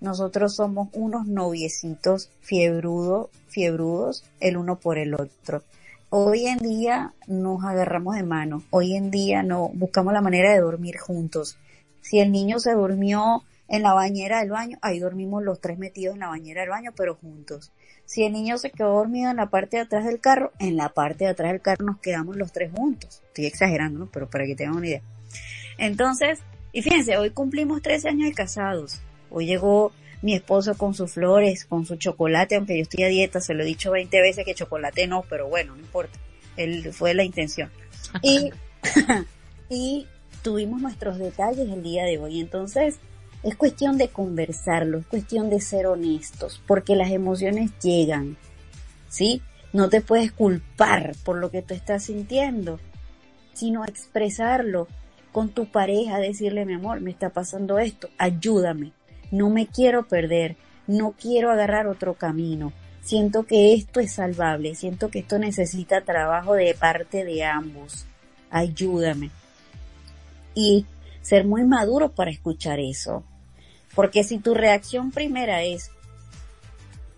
nosotros 0.00 0.56
somos 0.56 0.88
unos 0.92 1.26
noviecitos 1.26 2.30
fiebrudos, 2.40 3.28
fiebrudos 3.48 4.24
el 4.40 4.56
uno 4.56 4.78
por 4.78 4.98
el 4.98 5.14
otro. 5.14 5.62
Hoy 6.08 6.46
en 6.46 6.58
día 6.58 7.14
nos 7.28 7.62
agarramos 7.64 8.16
de 8.16 8.24
mano. 8.24 8.62
Hoy 8.70 8.96
en 8.96 9.10
día 9.10 9.42
no 9.42 9.68
buscamos 9.74 10.12
la 10.12 10.20
manera 10.20 10.52
de 10.52 10.60
dormir 10.60 10.98
juntos. 10.98 11.56
Si 12.00 12.18
el 12.18 12.32
niño 12.32 12.58
se 12.58 12.72
durmió 12.72 13.44
en 13.68 13.82
la 13.82 13.94
bañera 13.94 14.40
del 14.40 14.50
baño, 14.50 14.78
ahí 14.82 14.98
dormimos 14.98 15.44
los 15.44 15.60
tres 15.60 15.78
metidos 15.78 16.14
en 16.14 16.20
la 16.20 16.28
bañera 16.28 16.62
del 16.62 16.70
baño, 16.70 16.90
pero 16.96 17.14
juntos. 17.14 17.70
Si 18.06 18.24
el 18.24 18.32
niño 18.32 18.58
se 18.58 18.72
quedó 18.72 18.94
dormido 18.94 19.30
en 19.30 19.36
la 19.36 19.50
parte 19.50 19.76
de 19.76 19.84
atrás 19.84 20.04
del 20.04 20.18
carro, 20.18 20.50
en 20.58 20.76
la 20.76 20.88
parte 20.88 21.24
de 21.24 21.30
atrás 21.30 21.52
del 21.52 21.60
carro 21.60 21.86
nos 21.86 22.00
quedamos 22.00 22.36
los 22.36 22.50
tres 22.50 22.72
juntos. 22.72 23.22
Estoy 23.28 23.46
exagerando, 23.46 24.00
¿no? 24.00 24.06
Pero 24.06 24.28
para 24.28 24.46
que 24.46 24.56
tengan 24.56 24.78
una 24.78 24.88
idea. 24.88 25.02
Entonces, 25.78 26.40
y 26.72 26.82
fíjense, 26.82 27.16
hoy 27.18 27.30
cumplimos 27.30 27.82
13 27.82 28.08
años 28.08 28.28
de 28.28 28.34
casados. 28.34 29.00
Hoy 29.30 29.46
llegó 29.46 29.92
mi 30.22 30.34
esposo 30.34 30.76
con 30.76 30.94
sus 30.94 31.12
flores, 31.12 31.64
con 31.64 31.86
su 31.86 31.96
chocolate, 31.96 32.56
aunque 32.56 32.76
yo 32.76 32.82
estoy 32.82 33.04
a 33.04 33.08
dieta, 33.08 33.40
se 33.40 33.54
lo 33.54 33.62
he 33.62 33.66
dicho 33.66 33.90
20 33.90 34.20
veces 34.20 34.44
que 34.44 34.54
chocolate 34.54 35.06
no, 35.06 35.24
pero 35.28 35.48
bueno, 35.48 35.74
no 35.74 35.80
importa. 35.80 36.18
Él 36.56 36.92
fue 36.92 37.14
la 37.14 37.24
intención. 37.24 37.70
Y, 38.22 38.50
y 39.70 40.06
tuvimos 40.42 40.82
nuestros 40.82 41.18
detalles 41.18 41.70
el 41.70 41.82
día 41.82 42.04
de 42.04 42.18
hoy. 42.18 42.40
Entonces, 42.40 42.98
es 43.42 43.56
cuestión 43.56 43.96
de 43.96 44.08
conversarlo, 44.08 44.98
es 44.98 45.06
cuestión 45.06 45.48
de 45.48 45.60
ser 45.60 45.86
honestos, 45.86 46.60
porque 46.66 46.96
las 46.96 47.10
emociones 47.10 47.70
llegan, 47.82 48.36
¿sí? 49.08 49.42
No 49.72 49.88
te 49.88 50.00
puedes 50.00 50.32
culpar 50.32 51.14
por 51.24 51.38
lo 51.38 51.50
que 51.50 51.62
tú 51.62 51.72
estás 51.72 52.04
sintiendo, 52.04 52.78
sino 53.54 53.84
expresarlo 53.84 54.88
con 55.32 55.50
tu 55.50 55.66
pareja, 55.66 56.18
decirle, 56.18 56.66
mi 56.66 56.74
amor, 56.74 57.00
me 57.00 57.10
está 57.10 57.30
pasando 57.30 57.78
esto, 57.78 58.10
ayúdame, 58.18 58.92
no 59.30 59.50
me 59.50 59.66
quiero 59.66 60.06
perder, 60.06 60.56
no 60.86 61.12
quiero 61.12 61.50
agarrar 61.50 61.86
otro 61.86 62.14
camino. 62.14 62.72
Siento 63.02 63.44
que 63.44 63.74
esto 63.74 64.00
es 64.00 64.12
salvable, 64.12 64.74
siento 64.74 65.10
que 65.10 65.20
esto 65.20 65.38
necesita 65.38 66.02
trabajo 66.02 66.54
de 66.54 66.74
parte 66.74 67.24
de 67.24 67.44
ambos. 67.44 68.06
Ayúdame. 68.50 69.30
Y 70.54 70.86
ser 71.22 71.44
muy 71.44 71.64
maduro 71.64 72.12
para 72.12 72.30
escuchar 72.30 72.78
eso. 72.80 73.24
Porque 73.94 74.24
si 74.24 74.38
tu 74.38 74.54
reacción 74.54 75.10
primera 75.10 75.62
es 75.62 75.90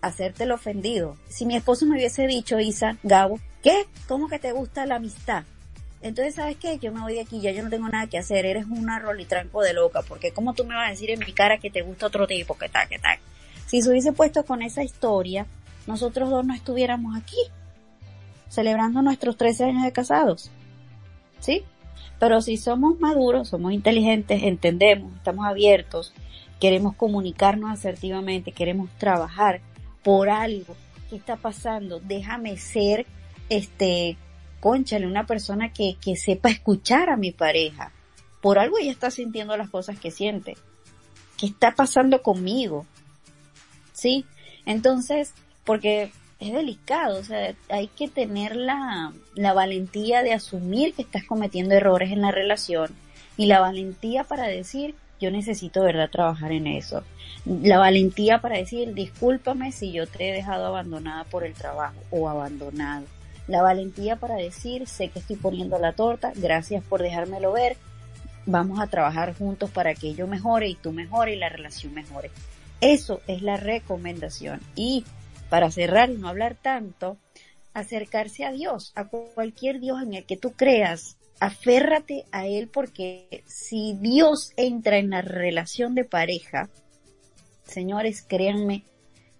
hacerte 0.01 0.43
el 0.43 0.51
ofendido, 0.51 1.17
si 1.29 1.45
mi 1.45 1.55
esposo 1.55 1.85
me 1.85 1.95
hubiese 1.95 2.27
dicho, 2.27 2.59
Isa, 2.59 2.97
Gabo, 3.03 3.39
¿qué? 3.61 3.85
¿Cómo 4.07 4.27
que 4.27 4.39
te 4.39 4.51
gusta 4.51 4.85
la 4.85 4.95
amistad? 4.95 5.43
Entonces, 6.03 6.35
¿sabes 6.35 6.57
qué? 6.57 6.77
Yo 6.79 6.91
me 6.91 6.99
voy 6.99 7.13
de 7.13 7.21
aquí, 7.21 7.39
ya 7.39 7.51
yo 7.51 7.63
no 7.63 7.69
tengo 7.69 7.87
nada 7.87 8.07
que 8.07 8.17
hacer, 8.17 8.45
eres 8.45 8.65
una 8.65 8.99
rolitranco 8.99 9.61
de 9.61 9.73
loca, 9.73 10.01
porque 10.01 10.33
¿cómo 10.33 10.53
tú 10.53 10.65
me 10.65 10.75
vas 10.75 10.87
a 10.87 10.91
decir 10.91 11.09
en 11.09 11.19
mi 11.19 11.31
cara 11.31 11.59
que 11.59 11.69
te 11.69 11.81
gusta 11.81 12.07
otro 12.07 12.27
tipo, 12.27 12.57
que 12.57 12.67
tal, 12.67 12.89
que 12.89 12.99
tal? 12.99 13.17
Si 13.67 13.81
se 13.81 13.89
hubiese 13.89 14.11
puesto 14.11 14.43
con 14.43 14.61
esa 14.61 14.83
historia, 14.83 15.47
nosotros 15.87 16.29
dos 16.29 16.45
no 16.45 16.53
estuviéramos 16.53 17.15
aquí, 17.15 17.37
celebrando 18.49 19.01
nuestros 19.01 19.37
13 19.37 19.63
años 19.63 19.83
de 19.83 19.93
casados. 19.93 20.51
¿Sí? 21.39 21.63
Pero 22.19 22.41
si 22.41 22.57
somos 22.57 22.99
maduros, 22.99 23.47
somos 23.47 23.71
inteligentes, 23.71 24.43
entendemos, 24.43 25.15
estamos 25.15 25.45
abiertos, 25.45 26.13
queremos 26.59 26.97
comunicarnos 26.97 27.71
asertivamente, 27.71 28.51
queremos 28.51 28.89
trabajar 28.97 29.61
por 30.03 30.29
algo 30.29 30.75
que 31.09 31.15
está 31.15 31.37
pasando, 31.37 32.01
déjame 32.01 32.57
ser, 32.57 33.05
este, 33.47 34.17
conchale, 34.63 35.05
una 35.05 35.25
persona 35.25 35.73
que, 35.73 35.97
que 35.99 36.15
sepa 36.15 36.49
escuchar 36.49 37.09
a 37.09 37.17
mi 37.17 37.33
pareja. 37.33 37.91
Por 38.39 38.57
algo 38.57 38.77
ella 38.77 38.91
está 38.91 39.11
sintiendo 39.11 39.57
las 39.57 39.69
cosas 39.69 39.99
que 39.99 40.09
siente. 40.09 40.55
¿Qué 41.37 41.47
está 41.47 41.75
pasando 41.75 42.21
conmigo? 42.21 42.85
¿Sí? 43.91 44.25
Entonces, 44.65 45.33
porque 45.65 46.13
es 46.39 46.53
delicado, 46.53 47.19
o 47.19 47.23
sea, 47.25 47.53
hay 47.67 47.87
que 47.87 48.07
tener 48.07 48.55
la, 48.55 49.11
la 49.35 49.51
valentía 49.51 50.23
de 50.23 50.31
asumir 50.31 50.93
que 50.93 51.01
estás 51.01 51.25
cometiendo 51.25 51.75
errores 51.75 52.13
en 52.13 52.21
la 52.21 52.31
relación 52.31 52.95
y 53.35 53.47
la 53.47 53.59
valentía 53.59 54.23
para 54.23 54.47
decir, 54.47 54.95
yo 55.19 55.29
necesito, 55.29 55.83
¿verdad?, 55.83 56.09
trabajar 56.09 56.53
en 56.53 56.67
eso. 56.67 57.03
La 57.45 57.79
valentía 57.79 58.39
para 58.39 58.55
decir, 58.55 58.93
discúlpame 58.93 59.73
si 59.73 59.91
yo 59.91 60.07
te 60.07 60.29
he 60.29 60.31
dejado 60.31 60.67
abandonada 60.67 61.25
por 61.25 61.43
el 61.43 61.53
trabajo 61.53 61.99
o 62.11 62.29
abandonado 62.29 63.03
la 63.47 63.61
valentía 63.61 64.15
para 64.15 64.35
decir, 64.35 64.87
sé 64.87 65.09
que 65.09 65.19
estoy 65.19 65.35
poniendo 65.35 65.77
la 65.79 65.93
torta, 65.93 66.31
gracias 66.35 66.83
por 66.83 67.01
dejármelo 67.01 67.51
ver, 67.51 67.77
vamos 68.45 68.79
a 68.79 68.87
trabajar 68.87 69.35
juntos 69.35 69.69
para 69.69 69.95
que 69.95 70.13
yo 70.13 70.27
mejore 70.27 70.69
y 70.69 70.75
tú 70.75 70.91
mejore 70.91 71.33
y 71.33 71.37
la 71.37 71.49
relación 71.49 71.93
mejore. 71.93 72.31
Eso 72.81 73.21
es 73.27 73.41
la 73.41 73.57
recomendación. 73.57 74.61
Y 74.75 75.05
para 75.49 75.71
cerrar 75.71 76.09
y 76.09 76.17
no 76.17 76.27
hablar 76.27 76.55
tanto, 76.55 77.17
acercarse 77.73 78.45
a 78.45 78.51
Dios, 78.51 78.91
a 78.95 79.05
cualquier 79.05 79.79
Dios 79.79 80.01
en 80.01 80.13
el 80.13 80.25
que 80.25 80.37
tú 80.37 80.51
creas, 80.53 81.17
aférrate 81.39 82.25
a 82.31 82.47
Él 82.47 82.67
porque 82.67 83.43
si 83.45 83.97
Dios 83.99 84.51
entra 84.57 84.97
en 84.97 85.09
la 85.09 85.21
relación 85.21 85.95
de 85.95 86.05
pareja, 86.05 86.69
señores, 87.65 88.21
créanme 88.21 88.83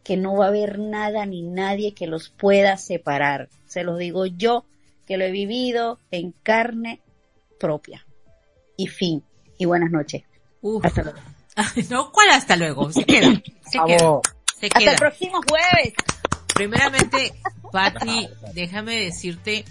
que 0.04 0.18
no 0.18 0.36
va 0.36 0.46
a 0.46 0.50
haber 0.50 0.80
nada 0.80 1.26
ni 1.26 1.42
nadie 1.42 1.94
que 1.94 2.08
los 2.08 2.30
pueda 2.30 2.78
separar. 2.78 3.50
Se 3.68 3.84
los 3.84 3.98
digo 3.98 4.26
yo, 4.26 4.66
que 5.08 5.18
lo 5.18 5.26
he 5.26 5.32
vivido 5.32 6.00
en 6.12 6.34
carne 6.44 7.02
propia. 7.60 8.06
Y 8.78 8.88
fin. 8.88 9.24
Y 9.58 9.66
buenas 9.66 9.92
noches. 9.92 10.24
Hasta 10.84 11.04
luego. 11.04 11.20
no, 11.90 12.12
¿cuál 12.12 12.30
hasta 12.32 12.56
luego? 12.56 12.92
Se 12.92 13.04
queda. 13.06 13.42
Se 13.70 13.80
queda. 13.80 14.22
Hasta 14.62 14.92
el 14.92 14.98
próximo 14.98 15.42
jueves. 15.48 15.94
Primeramente, 16.54 17.34
Patti, 17.72 18.30
déjame 18.54 19.00
decirte 19.00 19.66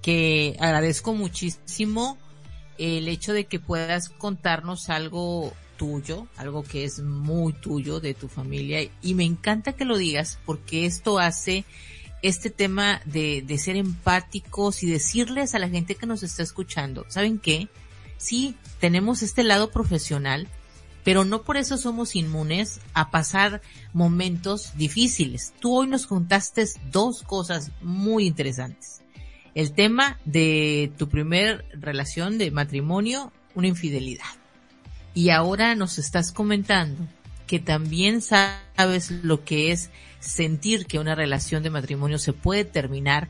que 0.00 0.56
agradezco 0.58 1.14
muchísimo 1.14 2.18
el 2.78 3.08
hecho 3.08 3.32
de 3.32 3.44
que 3.44 3.60
puedas 3.60 4.08
contarnos 4.08 4.88
algo 4.88 5.52
tuyo, 5.82 6.28
algo 6.36 6.62
que 6.62 6.84
es 6.84 7.00
muy 7.00 7.52
tuyo 7.54 7.98
de 7.98 8.14
tu 8.14 8.28
familia 8.28 8.88
y 9.02 9.14
me 9.14 9.24
encanta 9.24 9.72
que 9.72 9.84
lo 9.84 9.98
digas 9.98 10.38
porque 10.46 10.86
esto 10.86 11.18
hace 11.18 11.64
este 12.22 12.50
tema 12.50 13.02
de, 13.04 13.42
de 13.44 13.58
ser 13.58 13.74
empáticos 13.74 14.84
y 14.84 14.86
decirles 14.86 15.56
a 15.56 15.58
la 15.58 15.68
gente 15.68 15.96
que 15.96 16.06
nos 16.06 16.22
está 16.22 16.44
escuchando, 16.44 17.04
¿saben 17.08 17.40
qué? 17.40 17.66
Sí, 18.16 18.54
tenemos 18.78 19.24
este 19.24 19.42
lado 19.42 19.72
profesional, 19.72 20.46
pero 21.02 21.24
no 21.24 21.42
por 21.42 21.56
eso 21.56 21.76
somos 21.76 22.14
inmunes 22.14 22.78
a 22.94 23.10
pasar 23.10 23.60
momentos 23.92 24.76
difíciles. 24.76 25.52
Tú 25.58 25.78
hoy 25.78 25.88
nos 25.88 26.06
contaste 26.06 26.64
dos 26.92 27.24
cosas 27.24 27.72
muy 27.80 28.28
interesantes. 28.28 29.02
El 29.56 29.72
tema 29.72 30.20
de 30.24 30.92
tu 30.96 31.08
primer 31.08 31.64
relación 31.72 32.38
de 32.38 32.52
matrimonio, 32.52 33.32
una 33.56 33.66
infidelidad 33.66 34.41
y 35.14 35.30
ahora 35.30 35.74
nos 35.74 35.98
estás 35.98 36.32
comentando 36.32 37.06
que 37.46 37.58
también 37.58 38.22
sabes 38.22 39.10
lo 39.10 39.44
que 39.44 39.72
es 39.72 39.90
sentir 40.20 40.86
que 40.86 40.98
una 40.98 41.14
relación 41.14 41.62
de 41.62 41.70
matrimonio 41.70 42.18
se 42.18 42.32
puede 42.32 42.64
terminar 42.64 43.28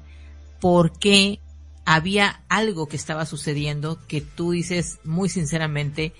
porque 0.60 1.40
había 1.84 2.40
algo 2.48 2.86
que 2.86 2.96
estaba 2.96 3.26
sucediendo 3.26 3.98
que 4.06 4.20
tú 4.20 4.52
dices 4.52 5.00
muy 5.02 5.28
sinceramente, 5.28 6.12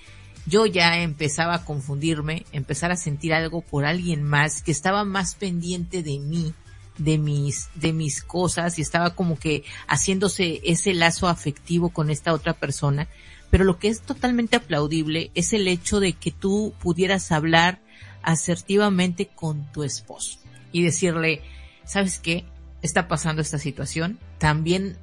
yo 0.45 0.65
ya 0.65 1.01
empezaba 1.01 1.55
a 1.55 1.65
confundirme, 1.65 2.45
empezar 2.51 2.91
a 2.91 2.97
sentir 2.97 3.33
algo 3.33 3.61
por 3.61 3.85
alguien 3.85 4.23
más 4.23 4.61
que 4.61 4.71
estaba 4.71 5.05
más 5.05 5.35
pendiente 5.35 6.03
de 6.03 6.19
mí, 6.19 6.53
de 6.97 7.17
mis, 7.17 7.69
de 7.75 7.93
mis 7.93 8.21
cosas 8.21 8.77
y 8.77 8.81
estaba 8.81 9.15
como 9.15 9.39
que 9.39 9.63
haciéndose 9.87 10.59
ese 10.65 10.93
lazo 10.93 11.29
afectivo 11.29 11.89
con 11.89 12.09
esta 12.09 12.33
otra 12.33 12.53
persona 12.53 13.07
pero 13.53 13.65
lo 13.65 13.77
que 13.77 13.87
es 13.87 14.01
totalmente 14.01 14.55
aplaudible 14.55 15.29
es 15.35 15.53
el 15.53 15.67
hecho 15.67 15.99
de 15.99 16.13
que 16.13 16.31
tú 16.31 16.73
pudieras 16.81 17.31
hablar 17.31 17.79
asertivamente 18.23 19.27
con 19.27 19.71
tu 19.71 19.83
esposo 19.83 20.39
y 20.71 20.81
decirle, 20.81 21.43
¿sabes 21.85 22.17
qué? 22.17 22.45
Está 22.81 23.07
pasando 23.07 23.43
esta 23.43 23.59
situación. 23.59 24.17
También 24.39 24.97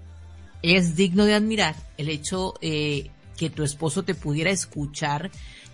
es 0.62 0.97
digno 0.97 1.27
de 1.27 1.35
admirar 1.35 1.77
el 1.97 2.09
hecho 2.09 2.55
eh, 2.60 3.10
que 3.36 3.51
tu 3.51 3.62
esposo 3.62 4.02
te 4.02 4.16
pudiera 4.16 4.51
escuchar 4.51 5.31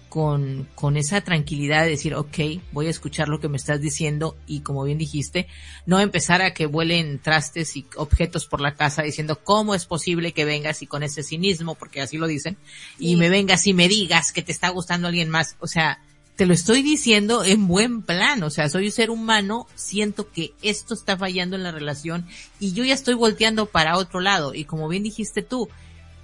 con, 0.08 0.68
con 0.74 0.96
esa 0.96 1.20
tranquilidad 1.20 1.84
de 1.84 1.90
decir, 1.90 2.14
ok, 2.14 2.38
voy 2.72 2.86
a 2.86 2.90
escuchar 2.90 3.28
lo 3.28 3.40
que 3.40 3.48
me 3.48 3.56
estás 3.56 3.80
diciendo 3.80 4.36
y 4.46 4.60
como 4.60 4.84
bien 4.84 4.98
dijiste, 4.98 5.46
no 5.84 6.00
empezar 6.00 6.42
a 6.42 6.54
que 6.54 6.66
vuelen 6.66 7.18
trastes 7.18 7.76
y 7.76 7.86
objetos 7.96 8.46
por 8.46 8.60
la 8.60 8.74
casa 8.74 9.02
diciendo, 9.02 9.40
¿cómo 9.42 9.74
es 9.74 9.86
posible 9.86 10.32
que 10.32 10.44
vengas 10.44 10.82
y 10.82 10.86
con 10.86 11.02
ese 11.02 11.22
cinismo, 11.22 11.74
porque 11.74 12.00
así 12.00 12.18
lo 12.18 12.26
dicen, 12.26 12.56
y 12.98 13.16
me 13.16 13.28
vengas 13.28 13.66
y 13.66 13.74
me 13.74 13.88
digas 13.88 14.32
que 14.32 14.42
te 14.42 14.52
está 14.52 14.68
gustando 14.68 15.08
alguien 15.08 15.28
más? 15.28 15.56
O 15.60 15.66
sea, 15.66 16.00
te 16.36 16.46
lo 16.46 16.52
estoy 16.52 16.82
diciendo 16.82 17.44
en 17.44 17.66
buen 17.66 18.02
plan, 18.02 18.42
o 18.42 18.50
sea, 18.50 18.68
soy 18.68 18.86
un 18.86 18.92
ser 18.92 19.10
humano, 19.10 19.66
siento 19.74 20.30
que 20.30 20.52
esto 20.62 20.94
está 20.94 21.16
fallando 21.16 21.56
en 21.56 21.62
la 21.62 21.72
relación 21.72 22.26
y 22.60 22.72
yo 22.72 22.84
ya 22.84 22.94
estoy 22.94 23.14
volteando 23.14 23.66
para 23.66 23.96
otro 23.96 24.20
lado. 24.20 24.54
Y 24.54 24.64
como 24.64 24.86
bien 24.88 25.02
dijiste 25.02 25.42
tú, 25.42 25.68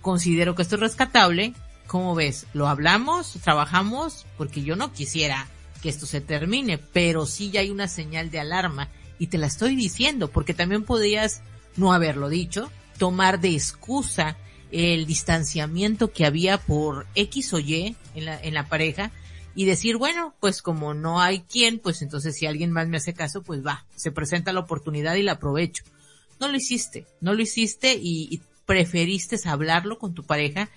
considero 0.03 0.55
que 0.55 0.63
esto 0.63 0.75
es 0.75 0.81
rescatable, 0.83 1.55
¿Cómo 1.87 2.15
ves? 2.15 2.47
¿Lo 2.55 2.69
hablamos? 2.69 3.33
¿Trabajamos? 3.43 4.27
Porque 4.37 4.63
yo 4.63 4.77
no 4.77 4.93
quisiera 4.93 5.49
que 5.83 5.89
esto 5.89 6.07
se 6.07 6.21
termine, 6.21 6.79
pero 6.79 7.27
sí 7.27 7.51
ya 7.51 7.61
hay 7.61 7.71
una 7.71 7.89
señal 7.89 8.31
de 8.31 8.41
alarma 8.41 8.89
y 9.19 9.27
te 9.27 9.39
la 9.39 9.49
estoy 9.49 9.77
diciendo 9.77 10.31
porque 10.31 10.55
también 10.55 10.85
podrías 10.85 11.43
no 11.77 11.93
haberlo 11.93 12.29
dicho, 12.29 12.71
tomar 12.99 13.41
de 13.41 13.51
excusa 13.51 14.37
el 14.71 15.07
distanciamiento 15.07 16.13
que 16.13 16.25
había 16.25 16.59
por 16.59 17.07
X 17.15 17.53
o 17.53 17.59
Y 17.59 17.97
en 18.15 18.25
la, 18.25 18.41
en 18.41 18.55
la 18.55 18.69
pareja 18.69 19.11
y 19.55 19.67
decir, 19.67 19.97
bueno, 19.97 20.35
pues 20.41 20.63
como 20.63 20.95
no 20.95 21.21
hay 21.21 21.41
quien, 21.41 21.79
pues 21.79 22.01
entonces 22.01 22.37
si 22.37 22.47
alguien 22.47 22.73
más 22.73 22.89
me 22.89 22.97
hace 22.97 23.13
caso, 23.13 23.43
pues 23.43 23.65
va, 23.65 23.85
se 23.97 24.11
presenta 24.11 24.53
la 24.53 24.61
oportunidad 24.61 25.15
y 25.17 25.23
la 25.23 25.33
aprovecho. 25.33 25.85
No 26.41 26.49
lo 26.49 26.57
hiciste, 26.57 27.07
no 27.21 27.35
lo 27.35 27.43
hiciste 27.43 27.95
y, 27.95 28.29
y 28.31 28.41
preferiste 28.67 29.37
hablarlo 29.45 29.99
con 29.99 30.15
tu 30.15 30.25
pareja 30.25 30.71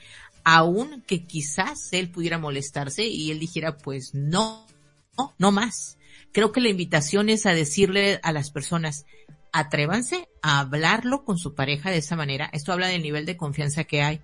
aún 0.46 1.04
que 1.06 1.26
quizás 1.26 1.90
él 1.92 2.10
pudiera 2.10 2.38
molestarse 2.38 3.06
y 3.06 3.32
él 3.32 3.40
dijera, 3.40 3.78
pues 3.78 4.14
no, 4.14 4.66
no, 5.18 5.34
no 5.38 5.52
más. 5.52 5.98
Creo 6.32 6.52
que 6.52 6.62
la 6.62 6.70
invitación 6.70 7.30
es 7.30 7.46
a 7.46 7.54
decirle 7.54 8.20
a 8.24 8.32
las 8.32 8.52
personas, 8.52 9.06
atrévanse 9.52 10.30
a 10.42 10.60
hablarlo 10.60 11.26
con 11.26 11.38
su 11.38 11.56
pareja 11.56 11.90
de 11.90 11.98
esa 11.98 12.16
manera. 12.16 12.50
Esto 12.54 12.72
habla 12.72 12.88
del 12.88 13.02
nivel 13.02 13.26
de 13.26 13.38
confianza 13.38 13.86
que 13.86 14.04
hay. 14.04 14.22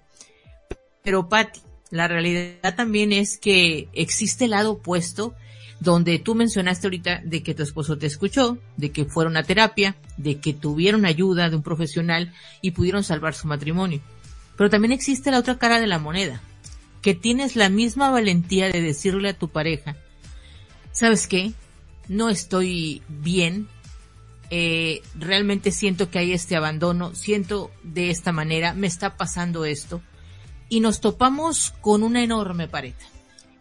Pero 1.04 1.28
Patti, 1.28 1.60
la 1.90 2.08
realidad 2.08 2.76
también 2.76 3.12
es 3.12 3.38
que 3.38 3.90
existe 3.94 4.46
el 4.46 4.52
lado 4.52 4.74
opuesto 4.74 5.34
donde 5.80 6.20
tú 6.20 6.36
mencionaste 6.36 6.86
ahorita 6.86 7.22
de 7.24 7.42
que 7.42 7.56
tu 7.56 7.64
esposo 7.64 7.98
te 7.98 8.06
escuchó, 8.06 8.60
de 8.78 8.92
que 8.92 9.06
fueron 9.06 9.36
a 9.36 9.44
terapia, 9.44 9.96
de 10.18 10.40
que 10.40 10.54
tuvieron 10.54 11.06
ayuda 11.06 11.50
de 11.50 11.56
un 11.56 11.64
profesional 11.64 12.32
y 12.62 12.72
pudieron 12.72 13.04
salvar 13.04 13.34
su 13.34 13.48
matrimonio. 13.48 14.02
Pero 14.58 14.70
también 14.70 14.92
existe 14.92 15.32
la 15.32 15.40
otra 15.40 15.58
cara 15.58 15.80
de 15.80 15.88
la 15.88 16.00
moneda, 16.00 16.42
que 17.02 17.14
tienes 17.16 17.56
la 17.56 17.70
misma 17.70 18.12
valentía 18.12 18.70
de 18.70 18.82
decirle 18.82 19.30
a 19.30 19.38
tu 19.38 19.50
pareja, 19.50 19.96
¿sabes 20.92 21.28
qué? 21.28 21.54
no 22.12 22.30
estoy 22.30 23.02
bien, 23.08 23.70
eh, 24.50 25.02
realmente 25.18 25.72
siento 25.72 26.12
que 26.12 26.20
hay 26.20 26.34
este 26.34 26.58
abandono, 26.58 27.16
siento 27.16 27.72
de 27.84 28.10
esta 28.10 28.34
manera, 28.34 28.74
me 28.74 28.88
está 28.88 29.16
pasando 29.16 29.64
esto, 29.64 30.02
y 30.68 30.82
nos 30.82 31.00
topamos 31.00 31.74
con 31.80 32.04
una 32.04 32.22
enorme 32.22 32.68
pared 32.68 32.94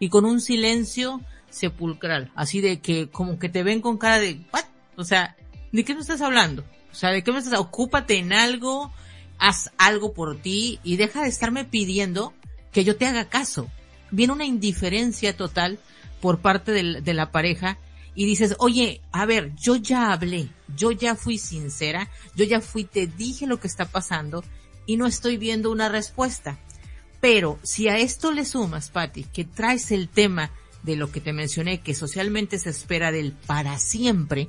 y 0.01 0.09
con 0.09 0.25
un 0.25 0.41
silencio 0.41 1.21
sepulcral, 1.49 2.33
así 2.35 2.61
de 2.61 2.81
que 2.81 3.09
como 3.09 3.39
que 3.39 3.49
te 3.49 3.62
ven 3.62 3.81
con 3.81 3.99
cara 3.99 4.19
de, 4.19 4.41
¿what? 4.53 4.65
O 4.97 5.05
sea, 5.05 5.37
¿de 5.71 5.85
qué 5.85 5.95
me 5.95 6.01
estás 6.01 6.21
hablando? 6.21 6.65
O 6.91 6.95
sea, 6.95 7.11
¿de 7.11 7.23
qué 7.23 7.31
me 7.31 7.39
estás? 7.39 7.59
Ocúpate 7.59 8.17
en 8.19 8.33
algo, 8.33 8.93
haz 9.41 9.71
algo 9.79 10.12
por 10.12 10.37
ti 10.37 10.79
y 10.85 10.97
deja 10.97 11.23
de 11.23 11.29
estarme 11.29 11.65
pidiendo 11.65 12.33
que 12.73 12.85
yo 12.85 12.97
te 12.97 13.07
haga 13.07 13.29
caso. 13.29 13.69
Viene 14.12 14.33
una 14.33 14.45
indiferencia 14.45 15.37
total 15.37 15.81
por 16.21 16.41
parte 16.41 16.73
de, 16.73 17.15
la 17.15 17.33
pareja 17.33 17.79
y 18.15 18.27
dices, 18.27 18.55
oye, 18.59 19.01
a 19.11 19.25
ver, 19.25 19.53
yo 19.57 19.77
ya 19.77 20.12
hablé, 20.12 20.51
yo 20.77 20.93
ya 20.93 21.17
fui 21.17 21.39
sincera, 21.39 22.11
yo 22.37 22.45
ya 22.45 22.61
fui, 22.61 22.85
te 22.85 23.07
dije 23.07 23.47
lo 23.47 23.59
que 23.59 23.67
está 23.67 23.87
pasando 23.87 24.45
y 24.87 24.97
no 24.97 25.07
estoy 25.07 25.39
viendo 25.39 25.73
una 25.73 25.89
respuesta. 25.89 26.59
Pero 27.21 27.59
si 27.62 27.89
a 27.89 27.99
esto 27.99 28.33
le 28.33 28.45
sumas, 28.45 28.91
Patti, 28.91 29.25
que 29.25 29.45
traes 29.45 29.91
el 29.91 30.09
tema 30.09 30.51
de 30.83 30.97
lo 30.97 31.11
que 31.11 31.21
te 31.21 31.33
mencioné, 31.33 31.81
que 31.81 31.95
socialmente 31.95 32.59
se 32.59 32.71
espera 32.71 33.12
del 33.12 33.33
para 33.33 33.79
siempre, 33.79 34.49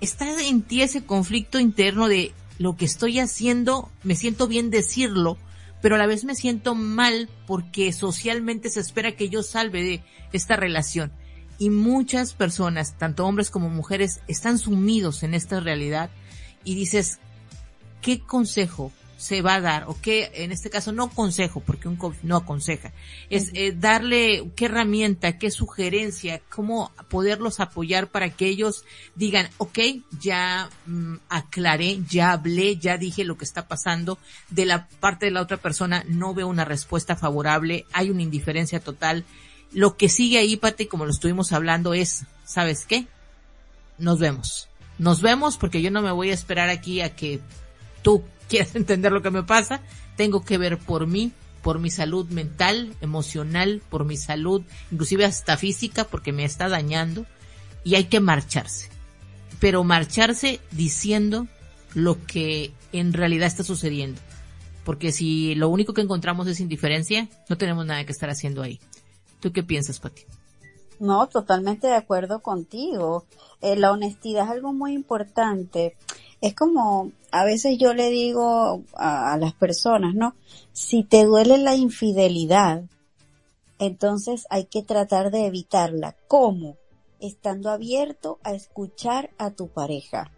está 0.00 0.40
en 0.42 0.62
ti 0.62 0.82
ese 0.82 1.04
conflicto 1.04 1.58
interno 1.58 2.08
de 2.08 2.32
lo 2.58 2.76
que 2.76 2.84
estoy 2.84 3.20
haciendo, 3.20 3.90
me 4.02 4.16
siento 4.16 4.48
bien 4.48 4.70
decirlo, 4.70 5.38
pero 5.80 5.94
a 5.94 5.98
la 5.98 6.06
vez 6.06 6.24
me 6.24 6.34
siento 6.34 6.74
mal 6.74 7.28
porque 7.46 7.92
socialmente 7.92 8.68
se 8.68 8.80
espera 8.80 9.16
que 9.16 9.28
yo 9.28 9.42
salve 9.42 9.82
de 9.82 10.04
esta 10.32 10.56
relación. 10.56 11.12
Y 11.58 11.70
muchas 11.70 12.34
personas, 12.34 12.98
tanto 12.98 13.26
hombres 13.26 13.50
como 13.50 13.68
mujeres, 13.68 14.20
están 14.28 14.58
sumidos 14.58 15.22
en 15.22 15.34
esta 15.34 15.60
realidad 15.60 16.10
y 16.64 16.74
dices, 16.74 17.18
¿qué 18.00 18.20
consejo 18.20 18.92
se 19.18 19.42
va 19.42 19.56
a 19.56 19.60
dar 19.60 19.84
o 19.88 20.00
qué, 20.00 20.30
en 20.32 20.52
este 20.52 20.70
caso 20.70 20.92
no 20.92 21.10
consejo, 21.10 21.60
porque 21.60 21.88
un 21.88 21.96
coach 21.96 22.18
no 22.22 22.36
aconseja, 22.36 22.92
es 23.30 23.50
eh, 23.52 23.74
darle 23.76 24.48
qué 24.54 24.66
herramienta, 24.66 25.38
qué 25.38 25.50
sugerencia, 25.50 26.40
cómo 26.48 26.92
poderlos 27.10 27.58
apoyar 27.58 28.06
para 28.06 28.30
que 28.30 28.46
ellos 28.46 28.84
digan, 29.16 29.50
ok, 29.58 29.78
ya 30.20 30.70
mm, 30.86 31.16
aclaré, 31.28 31.98
ya 32.08 32.30
hablé, 32.30 32.76
ya 32.76 32.96
dije 32.96 33.24
lo 33.24 33.36
que 33.36 33.44
está 33.44 33.66
pasando, 33.66 34.18
de 34.50 34.66
la 34.66 34.86
parte 35.00 35.26
de 35.26 35.32
la 35.32 35.42
otra 35.42 35.56
persona 35.56 36.04
no 36.06 36.32
veo 36.32 36.46
una 36.46 36.64
respuesta 36.64 37.16
favorable, 37.16 37.86
hay 37.92 38.10
una 38.10 38.22
indiferencia 38.22 38.78
total. 38.78 39.24
Lo 39.72 39.96
que 39.96 40.08
sigue 40.08 40.38
ahí, 40.38 40.56
Pati, 40.56 40.86
como 40.86 41.04
lo 41.04 41.10
estuvimos 41.10 41.52
hablando, 41.52 41.92
es, 41.92 42.22
¿sabes 42.44 42.86
qué? 42.86 43.06
Nos 43.98 44.20
vemos. 44.20 44.68
Nos 44.96 45.22
vemos 45.22 45.58
porque 45.58 45.82
yo 45.82 45.90
no 45.90 46.02
me 46.02 46.12
voy 46.12 46.30
a 46.30 46.34
esperar 46.34 46.68
aquí 46.68 47.00
a 47.00 47.16
que 47.16 47.40
tú 48.02 48.22
quieres 48.48 48.74
entender 48.74 49.12
lo 49.12 49.22
que 49.22 49.30
me 49.30 49.42
pasa, 49.42 49.80
tengo 50.16 50.44
que 50.44 50.58
ver 50.58 50.78
por 50.78 51.06
mí, 51.06 51.32
por 51.62 51.78
mi 51.78 51.90
salud 51.90 52.28
mental, 52.28 52.94
emocional, 53.00 53.82
por 53.90 54.04
mi 54.04 54.16
salud, 54.16 54.62
inclusive 54.90 55.24
hasta 55.24 55.56
física, 55.56 56.04
porque 56.04 56.32
me 56.32 56.44
está 56.44 56.68
dañando, 56.68 57.26
y 57.84 57.94
hay 57.94 58.04
que 58.04 58.20
marcharse. 58.20 58.88
Pero 59.60 59.84
marcharse 59.84 60.60
diciendo 60.70 61.46
lo 61.94 62.24
que 62.26 62.72
en 62.92 63.12
realidad 63.12 63.48
está 63.48 63.64
sucediendo. 63.64 64.20
Porque 64.84 65.12
si 65.12 65.54
lo 65.54 65.68
único 65.68 65.92
que 65.92 66.00
encontramos 66.00 66.46
es 66.46 66.60
indiferencia, 66.60 67.28
no 67.48 67.58
tenemos 67.58 67.84
nada 67.84 68.04
que 68.04 68.12
estar 68.12 68.30
haciendo 68.30 68.62
ahí. 68.62 68.80
¿Tú 69.40 69.52
qué 69.52 69.62
piensas, 69.62 70.00
Pati? 70.00 70.22
No, 71.00 71.28
totalmente 71.28 71.86
de 71.86 71.94
acuerdo 71.94 72.40
contigo. 72.40 73.24
Eh, 73.60 73.76
la 73.76 73.92
honestidad 73.92 74.44
es 74.44 74.50
algo 74.50 74.72
muy 74.72 74.94
importante 74.94 75.96
es 76.40 76.54
como 76.54 77.10
a 77.30 77.44
veces 77.44 77.78
yo 77.78 77.94
le 77.94 78.10
digo 78.10 78.82
a, 78.94 79.36
las 79.38 79.52
personas, 79.54 80.14
¿no? 80.14 80.34
Si 80.72 81.02
te 81.02 81.24
duele 81.24 81.58
la 81.58 81.74
infidelidad, 81.74 82.84
entonces 83.78 84.46
hay 84.50 84.64
que 84.64 84.82
tratar 84.82 85.30
de 85.30 85.46
evitarla. 85.46 86.16
¿Cómo? 86.26 86.76
Estando 87.20 87.70
abierto 87.70 88.38
a 88.44 88.52
escuchar 88.52 89.30
a 89.38 89.50
tu 89.50 89.68
pareja. 89.68 90.30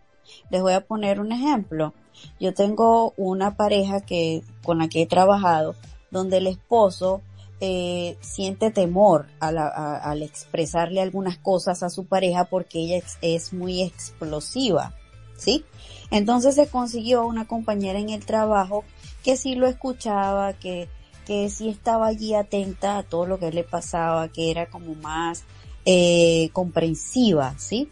Les 0.51 0.63
voy 0.63 0.73
a 0.73 0.87
poner 0.87 1.21
un 1.21 1.33
ejemplo. 1.33 1.93
Yo 2.39 2.55
tengo 2.55 3.13
una 3.17 3.57
pareja 3.57 4.01
que 4.01 4.43
con 4.63 4.79
la 4.79 4.89
que 4.89 5.03
he 5.03 5.07
trabajado, 5.07 5.75
donde 6.11 6.39
el 6.39 6.47
esposo 6.47 7.23
eh, 7.61 8.17
siente 8.21 8.71
temor 8.71 9.27
al 9.39 10.23
expresarle 10.23 11.03
algunas 11.03 11.39
cosas 11.39 11.83
a 11.83 11.91
su 11.91 12.07
pareja 12.07 12.47
porque 12.47 12.79
ella 12.79 13.05
es 13.21 13.53
muy 13.53 13.83
explosiva. 13.83 14.95
¿sí? 15.41 15.65
Entonces 16.11 16.55
se 16.55 16.67
consiguió 16.67 17.27
una 17.27 17.47
compañera 17.47 17.99
en 17.99 18.11
el 18.11 18.25
trabajo 18.25 18.85
que 19.23 19.37
sí 19.37 19.55
lo 19.55 19.67
escuchaba, 19.67 20.53
que, 20.55 20.89
que 21.27 21.49
sí 21.51 21.69
estaba 21.69 22.09
allí 22.09 22.35
atenta 22.35 22.99
a 22.99 23.03
todo 23.03 23.27
lo 23.27 23.39
que 23.39 23.53
le 23.53 23.65
pasaba, 23.65 24.29
que 24.29 24.51
era 24.51 24.67
como 24.67 24.95
más 24.95 25.45
eh, 25.85 26.51
comprensiva, 26.53 27.55
¿sí? 27.59 27.89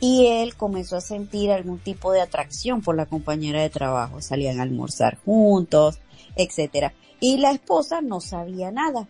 Y 0.00 0.26
él 0.26 0.56
comenzó 0.56 0.96
a 0.96 1.02
sentir 1.02 1.50
algún 1.50 1.78
tipo 1.78 2.12
de 2.12 2.22
atracción 2.22 2.80
por 2.80 2.96
la 2.96 3.06
compañera 3.06 3.60
de 3.60 3.68
trabajo, 3.68 4.22
salían 4.22 4.58
a 4.58 4.62
almorzar 4.62 5.18
juntos, 5.24 6.00
etcétera. 6.36 6.94
Y 7.20 7.36
la 7.36 7.50
esposa 7.50 8.00
no 8.00 8.20
sabía 8.20 8.70
nada. 8.70 9.08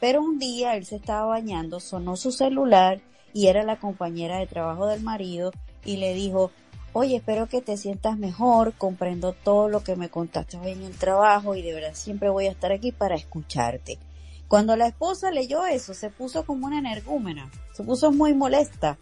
Pero 0.00 0.22
un 0.22 0.38
día 0.38 0.76
él 0.76 0.86
se 0.86 0.96
estaba 0.96 1.26
bañando, 1.26 1.78
sonó 1.78 2.16
su 2.16 2.32
celular 2.32 3.02
y 3.34 3.48
era 3.48 3.62
la 3.62 3.78
compañera 3.78 4.38
de 4.38 4.46
trabajo 4.46 4.86
del 4.86 5.02
marido 5.02 5.52
y 5.84 5.98
le 5.98 6.14
dijo, 6.14 6.50
oye, 6.92 7.16
espero 7.16 7.48
que 7.48 7.62
te 7.62 7.76
sientas 7.76 8.18
mejor, 8.18 8.74
comprendo 8.74 9.32
todo 9.32 9.68
lo 9.68 9.82
que 9.84 9.96
me 9.96 10.08
contaste 10.08 10.56
hoy 10.56 10.72
en 10.72 10.82
el 10.82 10.96
trabajo 10.96 11.54
y 11.54 11.62
de 11.62 11.74
verdad 11.74 11.94
siempre 11.94 12.28
voy 12.30 12.46
a 12.46 12.50
estar 12.50 12.72
aquí 12.72 12.92
para 12.92 13.14
escucharte. 13.14 13.98
Cuando 14.48 14.74
la 14.76 14.88
esposa 14.88 15.30
leyó 15.30 15.64
eso, 15.66 15.94
se 15.94 16.10
puso 16.10 16.44
como 16.44 16.66
una 16.66 16.78
energúmena, 16.78 17.50
se 17.72 17.84
puso 17.84 18.10
muy 18.10 18.34
molesta, 18.34 18.98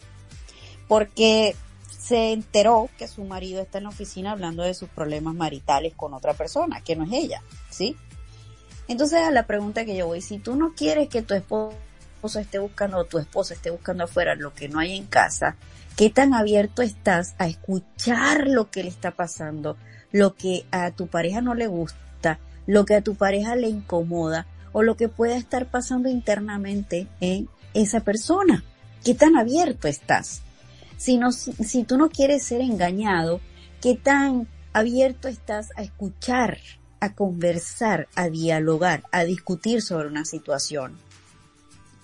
porque 0.87 1.57
se 1.89 2.33
enteró 2.33 2.91
que 2.99 3.09
su 3.09 3.25
marido 3.25 3.63
está 3.63 3.79
en 3.79 3.85
la 3.85 3.91
oficina 3.91 4.33
hablando 4.33 4.63
de 4.63 4.75
sus 4.75 4.89
problemas 4.91 5.35
maritales 5.35 5.95
con 5.95 6.13
otra 6.13 6.35
persona, 6.35 6.83
que 6.83 6.97
no 6.97 7.05
es 7.05 7.13
ella, 7.13 7.43
¿sí? 7.71 7.97
Entonces 8.89 9.21
a 9.21 9.31
la 9.31 9.47
pregunta 9.47 9.85
que 9.85 9.97
yo 9.97 10.07
voy, 10.07 10.21
si 10.21 10.39
tú 10.39 10.55
no 10.57 10.75
quieres 10.75 11.09
que 11.09 11.23
tu 11.23 11.35
esposo 11.35 11.75
esté 12.39 12.59
buscando 12.59 12.99
o 12.99 13.05
tu 13.05 13.19
esposa 13.19 13.55
esté 13.55 13.71
buscando 13.71 14.05
afuera 14.05 14.35
lo 14.35 14.55
que 14.55 14.69
no 14.69 14.79
hay 14.79 14.97
en 14.97 15.07
casa, 15.07 15.57
¿Qué 15.99 16.11
tan 16.11 16.33
abierto 16.33 16.83
estás 16.83 17.35
a 17.39 17.49
escuchar 17.49 18.47
lo 18.47 18.71
que 18.71 18.85
le 18.85 18.89
está 18.89 19.11
pasando, 19.11 19.77
lo 20.13 20.37
que 20.37 20.65
a 20.71 20.93
tu 20.93 21.09
pareja 21.09 21.41
no 21.41 21.57
le 21.57 21.67
gusta, 21.67 22.39
lo 22.69 22.85
que 22.85 22.95
a 22.95 23.03
tu 23.03 23.17
pareja 23.17 23.57
le 23.57 23.69
incomoda 23.69 24.47
o 24.71 24.85
lo 24.85 24.97
que 24.97 25.09
pueda 25.09 25.37
estar 25.37 25.67
pasando 25.67 26.09
internamente 26.09 27.09
en 27.21 27.49
esa 27.75 27.99
persona? 27.99 28.63
¿Qué 29.05 29.15
tan 29.15 29.37
abierto 29.37 29.89
estás? 29.89 30.43
Si, 30.99 31.19
no, 31.19 31.33
si 31.33 31.83
tú 31.83 31.99
no 31.99 32.11
quieres 32.11 32.45
ser 32.45 32.61
engañado, 32.61 33.41
¿qué 33.83 33.97
tan 33.97 34.47
abierto 34.73 35.27
estás 35.27 35.71
a 35.75 35.83
escuchar, 35.83 36.59
a 37.01 37.15
conversar, 37.15 38.07
a 38.15 38.29
dialogar, 38.29 39.03
a 39.11 39.25
discutir 39.25 39.83
sobre 39.83 40.07
una 40.07 40.25
situación? 40.25 40.97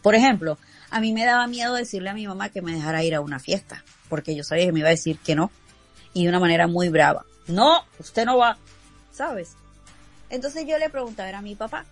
Por 0.02 0.16
ejemplo, 0.16 0.58
a 0.90 1.01
mí 1.01 1.12
me 1.12 1.24
daba 1.24 1.47
miedo 1.47 1.74
decirle 1.74 2.11
a 2.11 2.15
mi 2.15 2.27
mamá 2.27 2.48
que 2.48 2.62
me 2.62 2.74
dejara 2.74 3.02
ir 3.02 3.15
a 3.15 3.20
una 3.20 3.39
fiesta, 3.39 3.85
porque 4.09 4.35
yo 4.35 4.44
sabía 4.44 4.66
que 4.66 4.73
me 4.73 4.81
iba 4.81 4.89
a 4.89 4.93
decir 4.93 5.19
que 5.19 5.35
no, 5.35 5.51
y 6.12 6.24
de 6.24 6.28
una 6.28 6.40
manera 6.40 6.66
muy 6.66 6.89
brava. 6.89 7.24
No, 7.47 7.85
usted 7.98 8.24
no 8.24 8.39
va, 8.39 8.56
¿sabes? 9.12 9.56
Entonces 10.31 10.66
yo 10.66 10.78
le 10.78 10.90
preguntaba 10.90 11.36
a 11.39 11.43
mi 11.43 11.55
papá, 11.55 11.85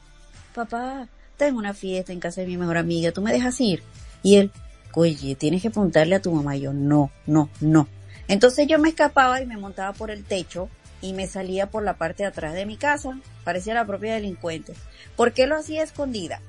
papá, 0.54 1.08
tengo 1.36 1.58
una 1.58 1.74
fiesta 1.74 2.12
en 2.12 2.20
casa 2.20 2.40
de 2.40 2.46
mi 2.46 2.56
mejor 2.56 2.78
amiga, 2.78 3.12
¿tú 3.12 3.22
me 3.22 3.32
dejas 3.32 3.60
ir? 3.60 3.82
Y 4.22 4.36
él, 4.36 4.52
oye, 4.94 5.34
tienes 5.34 5.62
que 5.62 5.70
preguntarle 5.70 6.14
a 6.14 6.22
tu 6.22 6.32
mamá. 6.32 6.56
Y 6.56 6.62
yo, 6.62 6.72
no, 6.72 7.10
no, 7.26 7.50
no. 7.60 7.88
Entonces 8.28 8.66
yo 8.68 8.78
me 8.78 8.88
escapaba 8.88 9.40
y 9.40 9.46
me 9.46 9.56
montaba 9.56 9.92
por 9.92 10.10
el 10.10 10.24
techo 10.24 10.68
y 11.00 11.12
me 11.12 11.26
salía 11.26 11.68
por 11.68 11.82
la 11.82 11.94
parte 11.94 12.22
de 12.22 12.28
atrás 12.28 12.54
de 12.54 12.66
mi 12.66 12.76
casa. 12.76 13.18
Parecía 13.44 13.74
la 13.74 13.86
propia 13.86 14.14
delincuente. 14.14 14.74
¿Por 15.16 15.32
qué 15.32 15.46
lo 15.46 15.56
hacía 15.56 15.82
escondida? 15.82 16.40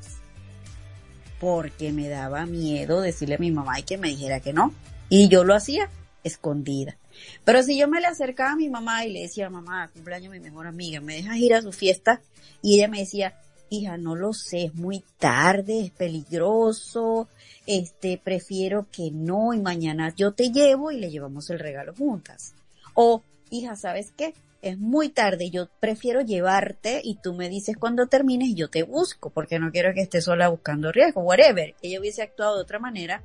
Porque 1.43 1.91
me 1.91 2.07
daba 2.07 2.45
miedo 2.45 3.01
decirle 3.01 3.35
a 3.35 3.37
mi 3.37 3.51
mamá 3.51 3.77
y 3.77 3.83
que 3.83 3.97
me 3.97 4.07
dijera 4.07 4.39
que 4.39 4.53
no. 4.53 4.73
Y 5.09 5.27
yo 5.27 5.43
lo 5.43 5.53
hacía 5.53 5.89
escondida. 6.23 6.97
Pero 7.43 7.61
si 7.63 7.77
yo 7.77 7.89
me 7.89 7.99
le 7.99 8.07
acercaba 8.07 8.53
a 8.53 8.55
mi 8.55 8.69
mamá 8.69 9.05
y 9.05 9.11
le 9.11 9.23
decía, 9.23 9.49
mamá, 9.49 9.89
cumpleaños 9.89 10.31
mi 10.31 10.39
mejor 10.39 10.67
amiga, 10.67 11.01
¿me 11.01 11.15
dejas 11.15 11.35
ir 11.35 11.53
a 11.53 11.61
su 11.61 11.73
fiesta? 11.73 12.21
Y 12.61 12.75
ella 12.75 12.87
me 12.87 12.99
decía, 12.99 13.35
hija, 13.69 13.97
no 13.97 14.15
lo 14.15 14.31
sé, 14.31 14.67
es 14.67 14.75
muy 14.75 15.03
tarde, 15.19 15.81
es 15.81 15.91
peligroso, 15.91 17.27
este, 17.67 18.17
prefiero 18.23 18.87
que 18.89 19.11
no 19.11 19.53
y 19.53 19.59
mañana 19.59 20.13
yo 20.15 20.31
te 20.31 20.49
llevo 20.49 20.91
y 20.91 20.97
le 20.97 21.11
llevamos 21.11 21.49
el 21.49 21.59
regalo 21.59 21.93
juntas. 21.93 22.53
O, 22.93 23.21
hija, 23.49 23.75
¿sabes 23.75 24.13
qué? 24.15 24.33
Es 24.63 24.79
muy 24.79 25.09
tarde, 25.09 25.49
yo 25.49 25.67
prefiero 25.81 26.21
llevarte 26.21 27.01
y 27.03 27.15
tú 27.15 27.33
me 27.33 27.49
dices 27.49 27.75
cuando 27.77 28.07
termines 28.07 28.47
y 28.47 28.55
yo 28.55 28.69
te 28.69 28.83
busco, 28.83 29.29
porque 29.29 29.59
no 29.59 29.71
quiero 29.71 29.93
que 29.93 30.01
estés 30.01 30.23
sola 30.23 30.47
buscando 30.47 30.91
riesgo, 30.93 31.21
whatever. 31.21 31.75
Ella 31.81 31.99
hubiese 31.99 32.21
actuado 32.21 32.55
de 32.55 32.63
otra 32.63 32.79
manera, 32.79 33.21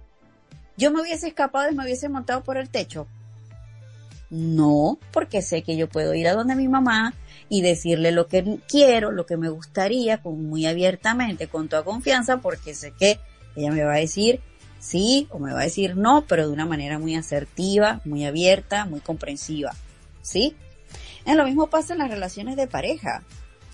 yo 0.77 0.91
me 0.91 1.01
hubiese 1.01 1.29
escapado 1.29 1.71
y 1.71 1.77
me 1.77 1.85
hubiese 1.85 2.09
montado 2.09 2.43
por 2.43 2.59
el 2.59 2.69
techo. 2.69 3.07
No, 4.31 4.99
porque 5.13 5.41
sé 5.41 5.63
que 5.63 5.77
yo 5.77 5.89
puedo 5.89 6.13
ir 6.13 6.27
a 6.27 6.35
donde 6.35 6.57
mi 6.57 6.67
mamá 6.67 7.15
y 7.49 7.63
decirle 7.63 8.11
lo 8.11 8.27
que 8.27 8.59
quiero, 8.69 9.13
lo 9.13 9.25
que 9.25 9.37
me 9.37 9.49
gustaría, 9.49 10.21
con 10.21 10.45
muy 10.45 10.67
abiertamente, 10.67 11.47
con 11.47 11.69
toda 11.69 11.85
confianza, 11.85 12.39
porque 12.39 12.75
sé 12.75 12.93
que 12.99 13.21
ella 13.55 13.71
me 13.71 13.85
va 13.85 13.95
a 13.95 13.99
decir 13.99 14.41
sí 14.81 15.29
o 15.31 15.39
me 15.39 15.53
va 15.53 15.61
a 15.61 15.65
decir 15.65 15.97
no, 15.97 16.25
pero 16.27 16.49
de 16.49 16.53
una 16.53 16.67
manera 16.67 16.99
muy 16.99 17.15
asertiva, 17.15 18.01
muy 18.05 18.25
abierta, 18.27 18.87
muy 18.87 18.99
comprensiva. 18.99 19.73
¿Sí? 20.21 20.57
En 21.29 21.37
lo 21.37 21.45
mismo 21.45 21.67
pasa 21.67 21.93
en 21.93 21.99
las 21.99 22.11
relaciones 22.11 22.57
de 22.57 22.67
pareja. 22.67 23.23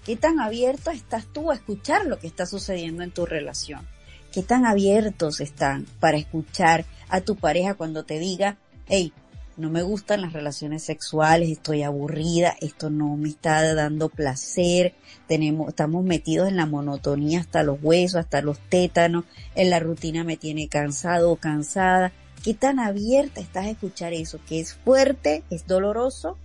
¿Qué 0.04 0.16
tan 0.16 0.40
abierto 0.40 0.90
estás 0.90 1.24
tú 1.32 1.52
a 1.52 1.54
escuchar 1.54 2.04
lo 2.04 2.18
que 2.18 2.26
está 2.26 2.46
sucediendo 2.46 3.04
en 3.04 3.12
tu 3.12 3.26
relación? 3.26 3.86
¿Qué 4.32 4.42
tan 4.42 4.66
abiertos 4.66 5.40
están 5.40 5.86
para 6.00 6.16
escuchar 6.16 6.84
a 7.08 7.20
tu 7.20 7.36
pareja 7.36 7.74
cuando 7.74 8.02
te 8.02 8.18
diga, 8.18 8.58
hey, 8.88 9.12
no 9.56 9.70
me 9.70 9.84
gustan 9.84 10.22
las 10.22 10.32
relaciones 10.32 10.82
sexuales, 10.82 11.48
estoy 11.48 11.84
aburrida, 11.84 12.56
esto 12.60 12.90
no 12.90 13.16
me 13.16 13.28
está 13.28 13.72
dando 13.72 14.08
placer, 14.08 14.96
tenemos, 15.28 15.68
estamos 15.68 16.04
metidos 16.04 16.48
en 16.48 16.56
la 16.56 16.66
monotonía 16.66 17.38
hasta 17.38 17.62
los 17.62 17.78
huesos, 17.80 18.16
hasta 18.16 18.42
los 18.42 18.58
tétanos, 18.68 19.26
en 19.54 19.70
la 19.70 19.78
rutina 19.78 20.24
me 20.24 20.36
tiene 20.36 20.66
cansado 20.66 21.30
o 21.30 21.36
cansada. 21.36 22.10
¿Qué 22.42 22.52
tan 22.52 22.80
abierta 22.80 23.40
estás 23.40 23.66
a 23.66 23.70
escuchar 23.70 24.12
eso? 24.12 24.40
Que 24.48 24.58
es 24.58 24.74
fuerte, 24.74 25.44
es 25.50 25.68
doloroso, 25.68 26.36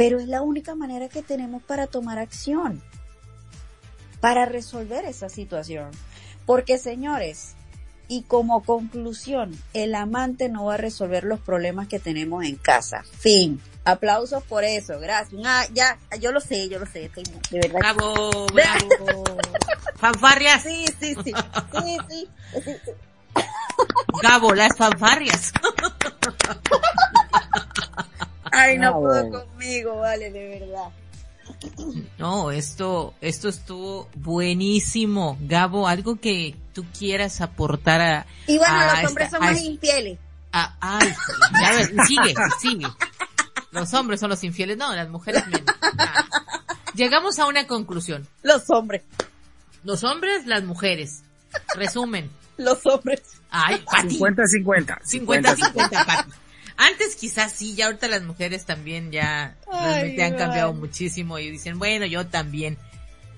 pero 0.00 0.18
es 0.18 0.28
la 0.28 0.40
única 0.40 0.74
manera 0.74 1.10
que 1.10 1.20
tenemos 1.20 1.62
para 1.62 1.86
tomar 1.86 2.18
acción, 2.18 2.82
para 4.22 4.46
resolver 4.46 5.04
esa 5.04 5.28
situación. 5.28 5.90
Porque 6.46 6.78
señores, 6.78 7.52
y 8.08 8.22
como 8.22 8.62
conclusión, 8.62 9.54
el 9.74 9.94
amante 9.94 10.48
no 10.48 10.64
va 10.64 10.74
a 10.76 10.78
resolver 10.78 11.24
los 11.24 11.38
problemas 11.38 11.86
que 11.86 11.98
tenemos 11.98 12.46
en 12.46 12.56
casa. 12.56 13.04
Fin. 13.18 13.60
Aplausos 13.84 14.42
por 14.44 14.64
eso, 14.64 14.98
gracias. 15.00 15.42
Ah, 15.44 15.66
ya, 15.74 15.98
yo 16.18 16.32
lo 16.32 16.40
sé, 16.40 16.70
yo 16.70 16.78
lo 16.78 16.86
sé, 16.86 17.10
de 17.50 17.60
verdad. 17.60 17.80
Bravo, 17.80 18.46
bravo. 18.54 19.24
Fanfarrias. 19.96 20.62
Sí, 20.62 20.86
sí, 20.98 21.14
sí. 21.22 21.34
Sí, 21.34 21.98
sí. 22.08 22.28
sí, 22.64 22.72
Gabo, 24.22 24.54
las 24.54 24.74
fanfarrias. 24.78 25.52
Ay, 28.52 28.78
no 28.78 29.00
puedo 29.00 29.30
conmigo, 29.30 29.96
vale, 29.96 30.30
de 30.30 30.60
verdad. 30.60 30.90
No, 32.18 32.50
esto, 32.50 33.14
esto 33.20 33.48
estuvo 33.48 34.08
buenísimo. 34.14 35.36
Gabo, 35.40 35.88
algo 35.88 36.16
que 36.16 36.54
tú 36.72 36.84
quieras 36.96 37.40
aportar 37.40 38.00
a... 38.00 38.26
Y 38.46 38.58
bueno, 38.58 38.74
los 39.02 39.10
hombres 39.10 39.30
son 39.30 39.40
más 39.40 39.60
infieles. 39.60 40.18
ay, 40.52 41.14
ya 41.60 41.72
ves, 41.72 41.92
sigue, 42.06 42.34
sigue. 42.60 42.86
Los 43.72 43.92
hombres 43.94 44.20
son 44.20 44.30
los 44.30 44.42
infieles, 44.42 44.76
no, 44.76 44.94
las 44.94 45.08
mujeres 45.08 45.46
menos. 45.46 45.64
Llegamos 46.94 47.38
a 47.38 47.46
una 47.46 47.66
conclusión. 47.66 48.26
Los 48.42 48.68
hombres. 48.70 49.02
Los 49.84 50.04
hombres, 50.04 50.46
las 50.46 50.64
mujeres. 50.64 51.22
Resumen. 51.76 52.30
Los 52.56 52.84
hombres. 52.86 53.22
Ay, 53.50 53.82
50-50. 53.86 55.00
50-50, 55.02 56.06
Pati. 56.06 56.30
Antes 56.80 57.14
quizás 57.14 57.52
sí, 57.52 57.74
ya 57.74 57.86
ahorita 57.86 58.08
las 58.08 58.22
mujeres 58.22 58.64
también 58.64 59.12
ya 59.12 59.54
realmente 59.70 60.24
han 60.24 60.34
cambiado 60.34 60.72
muchísimo 60.72 61.38
y 61.38 61.50
dicen, 61.50 61.78
bueno, 61.78 62.06
yo 62.06 62.26
también. 62.26 62.78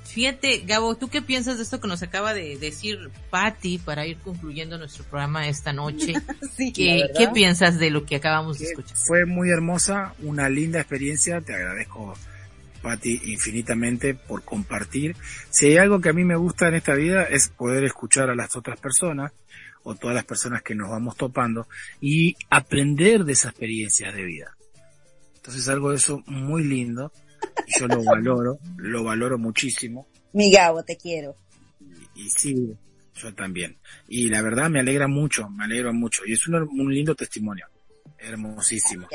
Fíjate, 0.05 0.63
Gabo, 0.65 0.97
¿tú 0.97 1.09
qué 1.09 1.23
piensas 1.23 1.57
de 1.57 1.65
esto 1.65 1.81
que 1.81 1.89
nos 1.89 2.05
acaba 2.05 2.35
de 2.35 2.57
decir 2.57 3.11
Patti 3.31 3.79
para 3.79 4.07
ir 4.07 4.19
concluyendo 4.19 4.79
nuestro 4.79 5.03
programa 5.03 5.49
esta 5.49 5.73
noche? 5.73 6.13
sí, 6.57 6.73
¿Qué, 6.73 7.11
¿Qué, 7.19 7.29
piensas 7.35 7.81
de 7.81 7.91
lo 7.91 8.07
que 8.07 8.15
acabamos 8.15 8.61
de 8.61 8.67
escuchar? 8.67 8.97
Fue 8.97 9.27
muy 9.27 9.51
hermosa, 9.51 10.15
una 10.21 10.49
linda 10.49 10.79
experiencia, 10.79 11.41
te 11.41 11.53
agradezco 11.53 12.15
Patti 12.81 13.23
infinitamente 13.25 14.15
por 14.15 14.45
compartir. 14.45 15.17
Si 15.51 15.67
hay 15.67 15.79
algo 15.79 16.01
que 16.01 16.11
a 16.11 16.13
mí 16.13 16.23
me 16.23 16.37
gusta 16.37 16.69
en 16.69 16.75
esta 16.75 16.95
vida 16.95 17.25
es 17.25 17.49
poder 17.49 17.83
escuchar 17.83 18.31
a 18.31 18.37
las 18.37 18.55
otras 18.55 18.79
personas 18.79 19.33
o 19.85 19.95
todas 19.95 20.15
las 20.15 20.25
personas 20.25 20.63
que 20.63 20.75
nos 20.75 20.91
vamos 20.91 21.17
topando 21.17 21.67
y 22.01 22.37
aprender 22.51 23.25
de 23.25 23.33
esas 23.33 23.51
experiencias 23.51 24.15
de 24.15 24.25
vida. 24.25 24.57
Entonces 25.37 25.69
algo 25.69 25.91
de 25.91 25.97
eso 25.97 26.23
muy 26.27 26.65
lindo, 26.65 27.13
y 27.67 27.81
yo 27.81 27.89
lo 27.89 28.03
valoro, 28.05 28.59
lo 28.77 29.05
valoro 29.05 29.39
muchísimo. 29.39 30.07
Mi 30.33 30.51
Gabo, 30.51 30.83
te 30.85 30.97
quiero. 30.97 31.37
Y, 32.15 32.31
sí, 32.31 32.77
yo 33.17 33.35
también. 33.35 33.77
Y 34.09 34.29
la 34.29 34.43
verdad 34.43 34.71
me 34.71 34.81
alegra 34.81 35.09
mucho, 35.09 35.49
me 35.51 35.65
alegra 35.65 35.93
mucho. 35.93 36.23
Y 36.27 36.33
es 36.33 36.47
un, 36.47 36.55
un 36.55 36.95
lindo 36.95 37.15
testimonio. 37.15 37.67
Hermosísimo. 38.19 39.09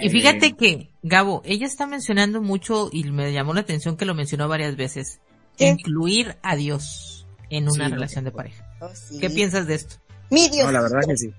Y 0.00 0.08
fíjate 0.08 0.46
eh, 0.46 0.56
que, 0.56 0.90
Gabo, 1.02 1.42
ella 1.44 1.66
está 1.66 1.86
mencionando 1.86 2.40
mucho 2.40 2.88
y 2.90 3.04
me 3.10 3.30
llamó 3.30 3.52
la 3.52 3.60
atención 3.60 3.98
que 3.98 4.06
lo 4.06 4.14
mencionó 4.14 4.48
varias 4.48 4.76
veces. 4.76 5.20
Incluir 5.58 6.36
a 6.42 6.56
Dios 6.56 7.26
en 7.50 7.68
una 7.68 7.88
relación 7.88 8.24
de 8.24 8.32
pareja. 8.32 8.66
Oh, 8.80 8.88
sí. 8.94 9.18
¿Qué 9.20 9.28
piensas 9.28 9.66
de 9.66 9.74
esto? 9.74 9.96
Mi 10.30 10.48
Dios. 10.48 10.66
No, 10.66 10.72
la 10.72 10.82
verdad 10.82 11.00
que 11.06 11.16
sí. 11.16 11.32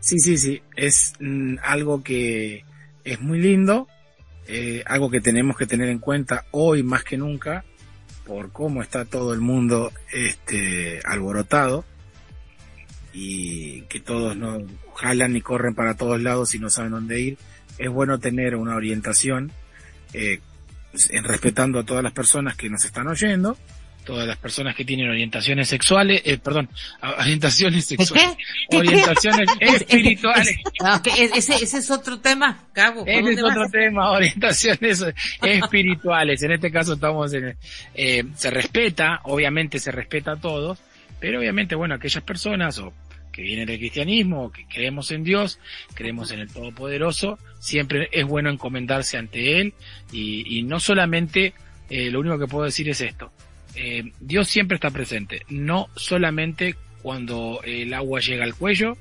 Sí, 0.00 0.18
sí, 0.18 0.38
sí. 0.38 0.62
Es 0.76 1.14
mm, 1.20 1.56
algo 1.62 2.02
que 2.02 2.64
es 3.04 3.20
muy 3.20 3.40
lindo, 3.40 3.88
eh, 4.46 4.82
algo 4.86 5.10
que 5.10 5.20
tenemos 5.20 5.56
que 5.56 5.66
tener 5.66 5.88
en 5.88 5.98
cuenta 5.98 6.44
hoy 6.52 6.82
más 6.82 7.04
que 7.04 7.16
nunca, 7.16 7.64
por 8.26 8.52
cómo 8.52 8.82
está 8.82 9.04
todo 9.04 9.32
el 9.32 9.40
mundo 9.40 9.92
este 10.12 11.00
alborotado 11.04 11.84
y 13.12 13.82
que 13.82 14.00
todos 14.00 14.36
no 14.36 14.58
jalan 14.94 15.36
y 15.36 15.40
corren 15.40 15.74
para 15.74 15.94
todos 15.94 16.20
lados 16.20 16.54
y 16.54 16.58
no 16.58 16.70
saben 16.70 16.92
dónde 16.92 17.20
ir. 17.20 17.38
Es 17.78 17.88
bueno 17.88 18.18
tener 18.18 18.56
una 18.56 18.76
orientación, 18.76 19.52
eh, 20.12 20.40
en 21.10 21.24
respetando 21.24 21.80
a 21.80 21.84
todas 21.84 22.02
las 22.02 22.12
personas 22.12 22.56
que 22.56 22.70
nos 22.70 22.84
están 22.84 23.06
oyendo 23.06 23.56
todas 24.06 24.26
las 24.26 24.38
personas 24.38 24.74
que 24.74 24.84
tienen 24.84 25.10
orientaciones 25.10 25.68
sexuales, 25.68 26.22
eh, 26.24 26.38
perdón, 26.38 26.70
orientaciones 27.18 27.84
sexuales, 27.84 28.36
¿Qué? 28.70 28.76
orientaciones 28.76 29.48
espirituales. 29.60 30.56
Ese, 31.34 31.56
ese 31.56 31.78
es 31.78 31.90
otro 31.90 32.20
tema, 32.20 32.64
Cabo. 32.72 33.04
Ese 33.04 33.32
es 33.32 33.42
otro 33.42 33.68
tema, 33.68 34.10
orientaciones 34.12 35.04
espirituales. 35.42 36.42
En 36.42 36.52
este 36.52 36.70
caso 36.70 36.94
estamos 36.94 37.34
en, 37.34 37.56
eh, 37.94 38.24
se 38.36 38.50
respeta, 38.50 39.20
obviamente 39.24 39.78
se 39.80 39.90
respeta 39.90 40.32
a 40.32 40.36
todos, 40.36 40.78
pero 41.18 41.40
obviamente, 41.40 41.74
bueno, 41.74 41.96
aquellas 41.96 42.22
personas 42.22 42.78
o 42.78 42.94
que 43.32 43.42
vienen 43.42 43.66
del 43.66 43.78
cristianismo, 43.78 44.50
que 44.50 44.66
creemos 44.66 45.10
en 45.10 45.24
Dios, 45.24 45.58
creemos 45.94 46.30
en 46.30 46.40
el 46.40 46.50
Todopoderoso, 46.50 47.38
siempre 47.58 48.08
es 48.10 48.24
bueno 48.24 48.48
encomendarse 48.50 49.18
ante 49.18 49.60
Él 49.60 49.74
y, 50.10 50.58
y 50.58 50.62
no 50.62 50.80
solamente, 50.80 51.52
eh, 51.90 52.10
lo 52.10 52.20
único 52.20 52.38
que 52.38 52.46
puedo 52.46 52.64
decir 52.64 52.88
es 52.88 53.02
esto, 53.02 53.30
eh, 53.76 54.12
Dios 54.20 54.48
siempre 54.48 54.76
está 54.76 54.90
presente, 54.90 55.42
no 55.48 55.88
solamente 55.94 56.76
cuando 57.02 57.60
el 57.62 57.92
agua 57.94 58.20
llega 58.20 58.44
al 58.44 58.54
cuello 58.54 58.96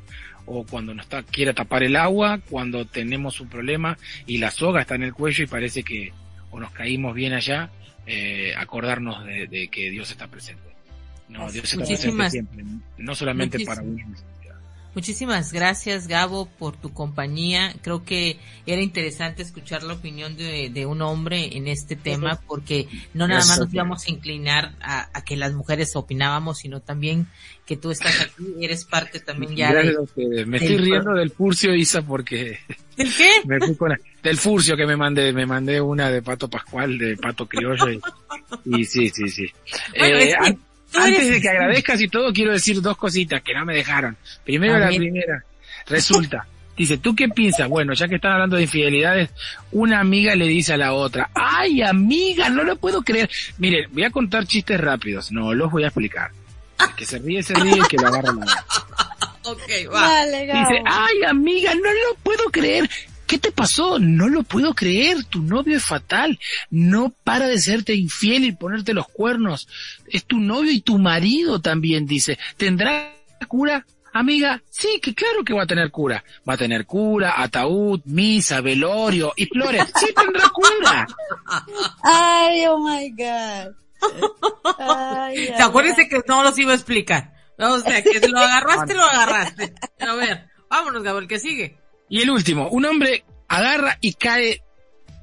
o 0.46 0.66
cuando 0.66 0.94
nos 0.94 1.06
está, 1.06 1.24
quiere 1.24 1.54
tapar 1.54 1.84
el 1.84 1.96
agua, 1.96 2.40
cuando 2.50 2.86
tenemos 2.86 3.42
un 3.42 3.50
problema 3.50 3.98
y 4.28 4.38
la 4.38 4.52
soga 4.52 4.82
está 4.82 4.96
en 4.96 5.04
el 5.04 5.14
cuello 5.14 5.44
y 5.44 5.48
parece 5.48 5.84
que 5.84 6.14
o 6.52 6.60
nos 6.60 6.72
caímos 6.72 7.16
bien 7.16 7.34
allá, 7.34 7.70
eh, 8.06 8.54
acordarnos 8.56 9.26
de, 9.26 9.70
que 9.72 9.90
Dios 9.90 10.12
está 10.12 10.28
presente. 10.28 10.62
No, 11.28 11.52
Dios 11.52 11.66
está 11.66 11.86
presente 11.86 12.30
siempre, 12.30 12.64
no 12.98 13.16
solamente 13.16 13.66
para 13.66 13.82
uno 13.82 13.98
Muchísimas 14.96 15.52
gracias, 15.52 16.08
Gabo, 16.08 16.46
por 16.46 16.78
tu 16.78 16.94
compañía. 16.94 17.76
Creo 17.82 18.06
que 18.06 18.40
era 18.66 18.82
interesante 18.82 19.44
escuchar 19.44 19.84
la 19.84 19.94
opinión 19.94 20.38
de, 20.38 20.86
un 20.86 21.02
hombre 21.02 21.58
en 21.58 21.68
este 21.68 21.98
tema, 21.98 22.40
porque 22.48 22.88
no 23.14 23.28
nada 23.28 23.46
más 23.46 23.60
nos 23.60 23.74
íbamos 23.74 24.08
a 24.08 24.12
inclinar 24.12 24.74
a, 24.82 25.22
que 25.26 25.36
las 25.36 25.54
mujeres 25.54 25.98
opinábamos, 25.98 26.60
sino 26.60 26.80
también 26.80 27.28
que 27.66 27.76
tú 27.76 27.92
estás 27.92 28.22
aquí, 28.22 28.46
eres 28.62 28.86
parte 28.86 29.20
también 29.20 29.56
ya 29.56 29.74
de, 29.74 30.46
Me 30.46 30.58
estoy 30.58 30.78
riendo 30.78 31.14
del 31.14 31.32
furcio, 31.32 31.76
Isa, 31.76 32.02
porque... 32.02 32.60
¿El 32.98 33.14
qué? 33.14 33.30
Me 33.46 33.60
fui 33.60 33.76
con 33.76 33.94
del 34.24 34.38
furcio 34.38 34.78
que 34.78 34.86
me 34.86 34.96
mandé, 34.96 35.34
me 35.34 35.46
mandé 35.46 35.82
una 35.82 36.10
de 36.10 36.22
Pato 36.22 36.50
Pascual, 36.50 36.98
de 36.98 37.18
Pato 37.18 37.46
Criollo, 37.48 38.00
y, 38.64 38.86
sí, 38.86 39.10
sí, 39.10 39.28
sí. 39.28 39.46
Eh, 39.94 40.34
antes 40.98 41.30
de 41.30 41.42
que 41.42 41.50
agradezcas 41.50 42.02
y 42.02 42.08
todo, 42.08 42.32
quiero 42.34 42.52
decir 42.52 42.82
dos 42.82 42.98
cositas 42.98 43.42
que 43.42 43.54
no 43.54 43.66
me 43.66 43.76
dejaron. 43.76 44.18
Primero 44.44 44.78
la 44.78 44.88
primera. 44.88 45.44
Resulta, 45.88 46.48
dice, 46.76 46.98
¿tú 46.98 47.16
qué 47.16 47.30
piensas? 47.30 47.68
Bueno, 47.68 47.94
ya 47.94 48.08
que 48.08 48.16
están 48.16 48.34
hablando 48.34 48.56
de 48.56 48.64
infidelidades, 48.64 49.30
una 49.72 50.00
amiga 50.00 50.36
le 50.36 50.48
dice 50.48 50.74
a 50.74 50.78
la 50.78 50.94
otra, 50.94 51.30
ay 51.34 51.82
amiga, 51.82 52.50
no 52.50 52.64
lo 52.64 52.76
puedo 52.76 53.02
creer. 53.02 53.30
Miren, 53.58 53.90
voy 53.92 54.04
a 54.04 54.10
contar 54.10 54.46
chistes 54.46 54.80
rápidos, 54.80 55.32
no 55.32 55.54
los 55.54 55.72
voy 55.72 55.84
a 55.84 55.88
explicar. 55.88 56.32
El 56.80 56.96
que 56.96 57.06
se 57.06 57.20
ríe, 57.20 57.42
se 57.44 57.54
ríe, 57.54 57.74
el 57.74 57.88
que 57.88 57.98
lo 57.98 58.08
agarra 58.08 58.34
la 58.34 58.66
Ok, 59.44 59.62
va. 59.94 60.26
Dice, 60.26 60.82
ay 60.86 61.24
amiga, 61.28 61.74
no 61.76 61.94
lo 61.94 62.16
puedo 62.24 62.46
creer. 62.46 62.90
¿Qué 63.28 63.40
te 63.40 63.52
pasó? 63.52 64.00
No 64.00 64.28
lo 64.30 64.44
puedo 64.44 64.74
creer. 64.74 65.24
Tu 65.26 65.42
novio 65.42 65.78
es 65.78 65.86
fatal. 65.86 66.40
No 66.70 67.14
para 67.24 67.48
de 67.48 67.60
serte 67.60 67.96
infiel 67.96 68.46
y 68.46 68.52
ponerte 68.52 68.94
los 68.94 69.08
cuernos. 69.08 69.68
Es 70.08 70.26
tu 70.26 70.40
novio 70.40 70.72
y 70.72 70.82
tu 70.82 70.98
marido 71.00 71.60
también, 71.62 72.06
dice. 72.06 72.38
¿Tendrá 72.58 73.14
cura? 73.48 73.86
amiga, 74.16 74.62
sí, 74.70 75.00
que 75.02 75.14
claro 75.14 75.44
que 75.44 75.54
va 75.54 75.64
a 75.64 75.68
tener 75.68 75.92
cura. 75.92 76.24
Va 76.48 76.54
a 76.54 76.58
tener 76.58 76.86
cura, 76.86 77.34
ataúd, 77.38 78.02
misa, 78.06 78.62
velorio 78.62 79.34
y 79.36 79.46
flores. 79.46 79.84
Sí 80.00 80.08
tendrá 80.16 80.50
cura. 80.50 81.06
Ay, 82.02 82.66
oh 82.68 82.80
my 82.80 83.10
God. 83.12 83.76
Ay, 84.80 85.48
¿Te 85.58 85.64
acuerdas 85.64 85.96
que 85.98 86.22
no 86.28 86.44
los 86.44 86.58
iba 86.58 86.72
a 86.72 86.76
explicar? 86.76 87.34
O 87.58 87.80
sea, 87.80 88.02
que 88.02 88.20
lo 88.28 88.40
agarraste, 88.40 88.94
lo 88.94 89.04
agarraste. 89.04 89.74
A 90.00 90.16
ver, 90.16 90.50
vámonos, 90.70 91.04
Gabriel, 91.04 91.28
que 91.28 91.40
sigue. 91.40 91.78
Y 92.10 92.22
el 92.22 92.30
último, 92.30 92.70
un 92.70 92.86
hombre 92.86 93.24
agarra 93.48 93.98
y 94.02 94.14
cae 94.14 94.62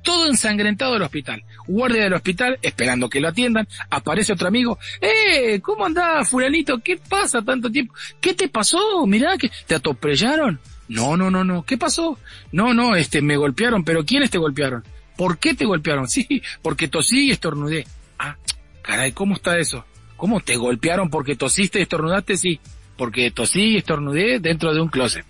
todo 0.03 0.27
ensangrentado 0.27 0.95
del 0.95 1.03
hospital. 1.03 1.45
Guardia 1.67 2.05
del 2.05 2.15
hospital, 2.15 2.59
esperando 2.63 3.09
que 3.09 3.21
lo 3.21 3.29
atiendan, 3.29 3.67
aparece 3.91 4.33
otro 4.33 4.49
amigo. 4.49 4.79
¡Eh! 5.01 5.61
¿Cómo 5.61 5.87
andás, 5.87 6.29
fulanito? 6.29 6.79
¿Qué 6.79 6.97
pasa 6.97 7.43
tanto 7.43 7.71
tiempo? 7.71 7.95
¿Qué 8.21 8.35
te 8.35 8.49
pasó? 8.49 9.07
Mirá, 9.07 9.37
que 9.39 9.51
¿te 9.67 9.77
atropellaron? 9.77 10.61
No, 10.89 11.17
no, 11.17 11.31
no, 11.31 11.45
no. 11.45 11.63
¿Qué 11.63 11.79
pasó? 11.79 12.19
No, 12.51 12.75
no, 12.75 12.97
este, 12.97 13.23
me 13.23 13.37
golpearon, 13.37 13.85
pero 13.85 14.05
¿quiénes 14.05 14.31
te 14.31 14.39
golpearon? 14.39 14.85
¿Por 15.17 15.39
qué 15.39 15.55
te 15.55 15.65
golpearon? 15.65 16.07
Sí, 16.13 16.43
porque 16.63 16.89
tosí 16.89 17.29
y 17.29 17.31
estornudé. 17.31 17.87
Ah, 18.19 18.37
caray, 18.83 19.13
¿cómo 19.13 19.35
está 19.35 19.59
eso? 19.59 19.85
¿Cómo 20.17 20.41
te 20.41 20.57
golpearon 20.57 21.11
porque 21.11 21.37
tosiste 21.37 21.79
y 21.79 21.83
estornudaste? 21.83 22.37
Sí, 22.37 22.61
porque 22.97 23.31
tosí 23.31 23.71
y 23.71 23.77
estornudé 23.79 24.39
dentro 24.41 24.75
de 24.75 24.81
un 24.81 24.89
closet. 24.89 25.25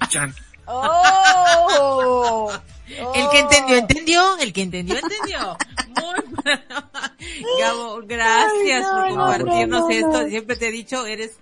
Chan. 0.08 0.34
¡Oh! 0.66 2.52
El 2.88 3.28
que 3.30 3.38
entendió, 3.40 3.76
entendió. 3.76 4.38
El 4.38 4.52
que 4.52 4.62
entendió, 4.62 4.96
entendió. 4.96 5.56
Muy 5.88 6.36
Gabo, 7.60 8.02
gracias 8.04 8.86
por 8.86 9.08
compartirnos 9.08 9.90
esto. 9.90 10.28
Siempre 10.28 10.56
te 10.56 10.68
he 10.68 10.72
dicho, 10.72 11.06
eres 11.06 11.38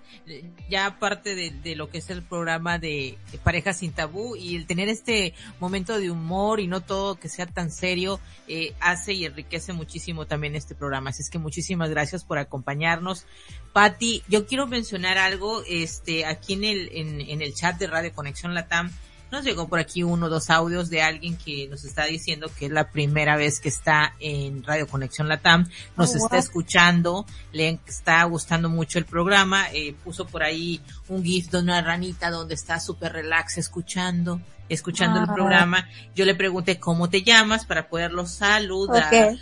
ya 0.69 0.97
parte 0.99 1.35
de, 1.35 1.75
lo 1.75 1.89
que 1.89 1.99
es 1.99 2.09
el 2.09 2.23
programa 2.23 2.79
de, 2.79 3.17
Parejas 3.43 3.77
sin 3.77 3.91
Tabú 3.91 4.35
y 4.35 4.55
el 4.55 4.65
tener 4.65 4.89
este 4.89 5.33
momento 5.59 5.99
de 5.99 6.09
humor 6.09 6.59
y 6.59 6.67
no 6.67 6.81
todo 6.81 7.15
que 7.15 7.29
sea 7.29 7.45
tan 7.45 7.69
serio, 7.71 8.19
eh, 8.47 8.73
hace 8.79 9.13
y 9.13 9.25
enriquece 9.25 9.73
muchísimo 9.73 10.25
también 10.25 10.55
este 10.55 10.73
programa. 10.73 11.11
Así 11.11 11.21
es 11.21 11.29
que 11.29 11.37
muchísimas 11.37 11.89
gracias 11.89 12.23
por 12.23 12.39
acompañarnos. 12.39 13.25
Patti, 13.73 14.23
yo 14.27 14.47
quiero 14.47 14.65
mencionar 14.67 15.17
algo, 15.17 15.61
este, 15.67 16.25
aquí 16.25 16.53
en 16.53 16.63
el, 16.63 16.89
en, 16.93 17.21
en 17.21 17.41
el 17.41 17.53
chat 17.53 17.77
de 17.77 17.87
Radio 17.87 18.13
Conexión 18.13 18.55
Latam, 18.55 18.91
nos 19.31 19.43
llegó 19.43 19.67
por 19.67 19.79
aquí 19.79 20.03
uno 20.03 20.27
o 20.27 20.29
dos 20.29 20.49
audios 20.49 20.89
de 20.89 21.01
alguien 21.01 21.37
que 21.37 21.67
nos 21.67 21.83
está 21.83 22.05
diciendo 22.05 22.49
que 22.57 22.67
es 22.67 22.71
la 22.71 22.89
primera 22.91 23.35
vez 23.35 23.59
que 23.59 23.69
está 23.69 24.13
en 24.19 24.63
Radio 24.63 24.87
Conexión 24.87 25.27
Latam, 25.27 25.69
nos 25.97 26.13
oh, 26.13 26.17
está 26.17 26.37
escuchando, 26.37 27.25
le 27.51 27.79
está 27.87 28.23
gustando 28.23 28.69
mucho 28.69 28.99
el 28.99 29.05
programa, 29.05 29.67
eh, 29.73 29.95
puso 30.03 30.25
por 30.25 30.43
ahí 30.43 30.81
un 31.07 31.23
gif 31.23 31.49
de 31.49 31.59
una 31.59 31.81
ranita 31.81 32.29
donde 32.29 32.55
está 32.55 32.79
súper 32.79 33.13
relax 33.13 33.57
escuchando, 33.57 34.41
escuchando 34.69 35.19
el 35.19 35.29
ah. 35.29 35.33
programa. 35.33 35.89
Yo 36.15 36.25
le 36.25 36.35
pregunté 36.35 36.79
cómo 36.79 37.09
te 37.09 37.23
llamas 37.23 37.65
para 37.65 37.89
poderlo 37.89 38.25
saludar. 38.25 39.37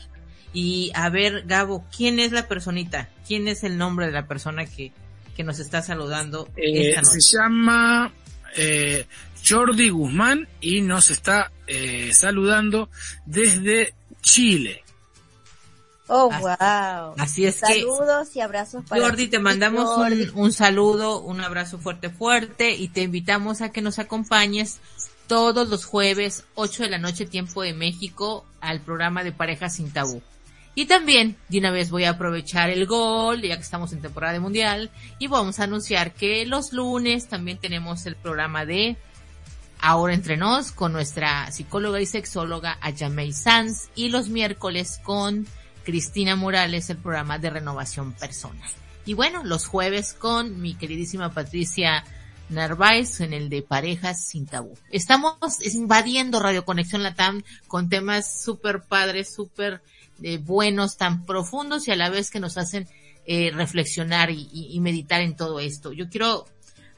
Y 0.54 0.92
a 0.94 1.10
ver, 1.10 1.44
Gabo, 1.48 1.84
¿quién 1.96 2.20
es 2.20 2.32
la 2.32 2.48
personita? 2.48 3.10
¿Quién 3.28 3.48
es 3.48 3.64
el 3.64 3.78
nombre 3.78 4.06
de 4.06 4.12
la 4.12 4.28
persona 4.28 4.66
que, 4.66 4.92
que 5.36 5.44
nos 5.44 5.60
está 5.60 5.82
saludando? 5.82 6.48
Eh, 6.56 6.96
se 7.04 7.20
llama 7.20 8.14
eh, 8.56 9.08
Jordi 9.46 9.90
Guzmán 9.90 10.48
y 10.62 10.82
nos 10.82 11.10
está 11.10 11.52
eh, 11.68 12.12
saludando 12.14 12.90
desde 13.26 13.94
Chile. 14.22 14.84
Oh, 16.08 16.30
wow. 16.30 17.16
Así 17.18 17.46
es 17.46 17.56
Saludos 17.56 18.36
y 18.36 18.42
abrazos 18.42 18.84
para 18.88 19.02
Jordi, 19.02 19.28
te 19.28 19.40
mandamos 19.40 19.98
un, 19.98 20.32
un, 20.36 20.52
saludo, 20.52 21.22
un 21.22 21.42
abrazo 21.42 21.80
fuerte, 21.80 22.10
fuerte 22.10 22.72
y 22.76 22.90
te 22.90 23.02
invitamos 23.02 23.62
a 23.62 23.72
que 23.72 23.82
nos 23.82 24.00
acompañes 24.00 24.80
todos 25.28 25.70
los 25.70 25.86
jueves, 25.86 26.44
8 26.56 26.84
de 26.84 26.90
la 26.90 26.98
noche, 26.98 27.26
tiempo 27.26 27.64
de 27.64 27.74
México, 27.74 28.46
al 28.62 28.82
programa 28.82 29.24
de 29.24 29.32
Parejas 29.32 29.76
sin 29.76 29.92
Tabú. 29.92 30.22
Y 30.76 30.86
también, 30.86 31.38
de 31.50 31.60
una 31.60 31.72
vez 31.72 31.92
voy 31.92 32.04
a 32.04 32.12
aprovechar 32.12 32.70
el 32.70 32.88
gol, 32.88 33.42
ya 33.42 33.56
que 33.56 33.62
estamos 33.62 33.94
en 33.94 34.02
temporada 34.02 34.34
de 34.34 34.40
mundial, 34.40 34.90
y 35.20 35.28
vamos 35.28 35.60
a 35.60 35.66
anunciar 35.66 36.14
que 36.14 36.46
los 36.46 36.74
lunes 36.74 37.28
también 37.28 37.60
tenemos 37.60 38.06
el 38.06 38.16
programa 38.16 38.66
de 38.66 38.98
Ahora 39.86 40.14
entre 40.14 40.38
nos 40.38 40.72
con 40.72 40.94
nuestra 40.94 41.52
psicóloga 41.52 42.00
y 42.00 42.06
sexóloga 42.06 42.78
Ayamei 42.80 43.34
Sanz 43.34 43.90
y 43.96 44.08
los 44.08 44.30
miércoles 44.30 45.02
con 45.04 45.46
Cristina 45.84 46.38
Morales 46.38 46.90
el 46.90 46.96
programa 46.96 47.38
de 47.38 47.50
renovación 47.50 48.14
personal. 48.14 48.70
Y 49.06 49.14
bueno, 49.14 49.44
los 49.44 49.66
jueves 49.66 50.14
con 50.14 50.62
mi 50.62 50.76
queridísima 50.76 51.34
Patricia 51.34 52.06
Narváez 52.48 53.20
en 53.20 53.34
el 53.34 53.50
de 53.50 53.62
parejas 53.62 54.24
sin 54.24 54.46
tabú. 54.46 54.74
Estamos 54.90 55.36
invadiendo 55.74 56.40
Radio 56.40 56.64
Conexión 56.64 57.04
Latam 57.04 57.44
con 57.68 57.90
temas 57.90 58.42
súper 58.42 58.84
padres, 58.84 59.36
súper 59.36 59.82
eh, 60.22 60.38
buenos, 60.38 60.96
tan 60.96 61.26
profundos 61.26 61.90
y 61.90 61.92
a 61.92 61.98
la 61.98 62.10
vez 62.10 62.32
que 62.32 62.40
nos 62.40 62.58
hacen 62.58 62.88
eh, 63.26 63.52
reflexionar 63.54 64.32
y, 64.32 64.80
meditar 64.80 65.20
en 65.20 65.36
todo 65.36 65.60
esto. 65.60 65.92
Yo 65.92 66.08
quiero 66.08 66.46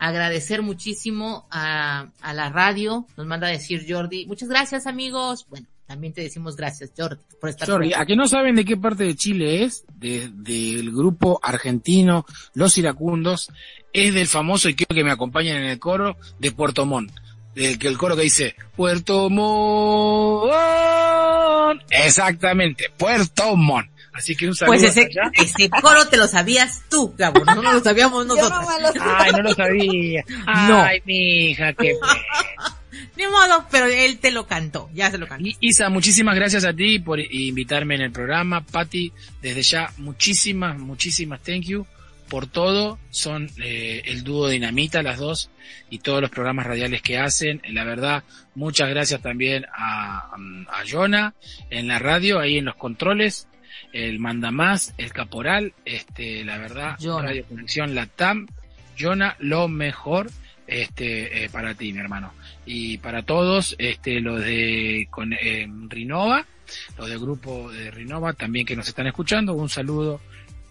agradecer 0.08 0.62
muchísimo 0.62 1.48
a, 1.52 2.10
a 2.22 2.34
la 2.34 2.50
radio, 2.50 3.06
nos 3.18 3.26
manda 3.26 3.48
a 3.48 3.52
decir 3.52 3.86
Jordi, 3.88 4.26
muchas 4.26 4.50
gracias 4.50 4.88
amigos, 4.88 5.48
bueno, 5.50 5.68
también 5.86 6.14
te 6.14 6.22
decimos 6.22 6.56
gracias 6.56 6.92
Jordi 6.98 7.22
por 7.40 7.50
estar 7.50 7.70
Jordi, 7.70 7.94
a 7.94 8.06
que 8.06 8.16
no 8.16 8.28
saben 8.28 8.56
de 8.56 8.66
qué 8.66 8.78
parte 8.78 9.04
de 9.04 9.16
Chile 9.16 9.64
es, 9.64 9.86
del 9.98 10.92
grupo 10.92 11.40
argentino 11.42 12.26
Los 12.54 12.78
Iracundos, 12.78 13.50
es 13.94 14.14
del 14.14 14.28
famoso, 14.28 14.68
y 14.68 14.76
quiero 14.76 14.94
que 14.94 15.04
me 15.04 15.12
acompañen 15.12 15.58
en 15.58 15.66
el 15.66 15.80
coro, 15.80 16.18
de 16.40 16.52
Puerto 16.52 16.86
Montt. 16.86 17.12
Que 17.54 17.78
el 17.88 17.98
coro 17.98 18.18
que 18.18 18.24
dice 18.24 18.56
Puerto 18.76 19.30
Montt. 19.30 20.52
Exactamente, 21.90 22.92
Puerto 22.98 23.56
Montt. 23.56 23.95
Así 24.16 24.36
que 24.36 24.48
un 24.48 24.56
saludo. 24.56 24.78
Pues 24.78 24.84
ese, 24.84 25.10
ese 25.34 25.70
coro 25.70 26.08
te 26.08 26.16
lo 26.16 26.28
sabías 26.28 26.84
tú, 26.90 27.14
Gabo, 27.18 27.44
no, 27.44 27.56
no 27.56 27.74
lo 27.74 27.82
sabíamos 27.82 28.26
nosotros. 28.28 28.66
Ay, 29.02 29.32
no 29.34 29.42
lo 29.42 29.54
sabía. 29.54 30.24
Ay, 30.46 31.02
mi 31.06 31.50
hija, 31.50 31.74
qué 31.74 31.94
Ni 33.18 33.26
modo, 33.28 33.66
pero 33.72 33.86
él 33.86 34.18
te 34.20 34.32
lo 34.32 34.46
cantó, 34.46 34.90
ya 34.94 35.12
se 35.12 35.18
lo 35.18 35.28
cantó. 35.28 35.48
Isa, 35.60 35.90
muchísimas 35.90 36.36
gracias 36.36 36.66
a 36.66 36.74
ti 36.74 37.00
por 37.00 37.20
invitarme 37.20 37.96
en 37.96 38.02
el 38.02 38.12
programa. 38.12 38.62
Patti, 38.62 39.12
desde 39.42 39.62
ya, 39.64 39.92
muchísimas, 39.98 40.78
muchísimas 40.78 41.42
thank 41.42 41.64
you 41.64 41.86
por 42.30 42.48
todo. 42.48 43.00
Son 43.10 43.50
eh, 43.62 44.02
el 44.06 44.24
dúo 44.24 44.48
Dinamita, 44.48 45.04
las 45.04 45.18
dos, 45.20 45.50
y 45.90 46.00
todos 46.00 46.22
los 46.22 46.30
programas 46.30 46.66
radiales 46.68 47.02
que 47.02 47.18
hacen. 47.18 47.62
La 47.70 47.84
verdad, 47.84 48.24
muchas 48.54 48.90
gracias 48.90 49.22
también 49.22 49.66
a, 49.74 50.36
a 50.68 50.84
Jonah 50.90 51.34
en 51.70 51.88
la 51.88 52.00
radio, 52.00 52.40
ahí 52.40 52.58
en 52.58 52.66
los 52.66 52.76
controles 52.76 53.48
el 53.96 54.20
mandamás, 54.20 54.94
el 54.98 55.14
caporal, 55.14 55.74
este, 55.86 56.44
la 56.44 56.58
verdad, 56.58 56.98
Radio 57.00 57.46
Conexión 57.46 57.96
Latam, 57.96 58.46
Jonah, 59.00 59.38
lo 59.40 59.70
mejor, 59.70 60.30
este, 60.68 61.46
eh, 61.46 61.50
para 61.50 61.76
ti, 61.76 61.94
mi 61.94 62.00
hermano. 62.00 62.34
Y 62.66 62.98
para 62.98 63.24
todos, 63.24 63.74
este, 63.78 64.20
los 64.20 64.42
de 64.42 65.08
con, 65.10 65.32
eh, 65.32 65.66
Rinova, 65.88 66.46
los 66.98 67.08
del 67.08 67.20
grupo 67.20 67.72
de 67.72 67.90
Rinova 67.90 68.34
también 68.34 68.66
que 68.66 68.76
nos 68.76 68.90
están 68.90 69.08
escuchando, 69.08 69.54
un 69.54 69.70
saludo, 69.70 70.20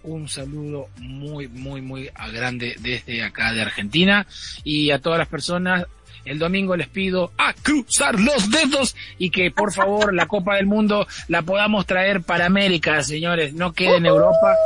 un 0.02 0.28
saludo 0.28 0.90
muy, 0.98 1.48
muy, 1.48 1.80
muy 1.80 2.10
grande 2.30 2.76
desde 2.78 3.22
acá 3.22 3.54
de 3.54 3.62
Argentina. 3.62 4.26
Y 4.64 4.90
a 4.90 4.98
todas 4.98 5.18
las 5.18 5.28
personas 5.28 5.86
el 6.24 6.38
domingo 6.38 6.76
les 6.76 6.88
pido 6.88 7.32
a 7.38 7.52
cruzar 7.52 8.18
los 8.18 8.50
dedos 8.50 8.96
y 9.18 9.30
que 9.30 9.50
por 9.50 9.72
favor 9.72 10.14
la 10.14 10.26
Copa 10.26 10.56
del 10.56 10.66
Mundo 10.66 11.06
la 11.28 11.42
podamos 11.42 11.86
traer 11.86 12.22
para 12.22 12.46
América, 12.46 13.02
señores. 13.02 13.54
No 13.54 13.72
quede 13.72 13.96
en 13.96 14.06
Europa 14.06 14.56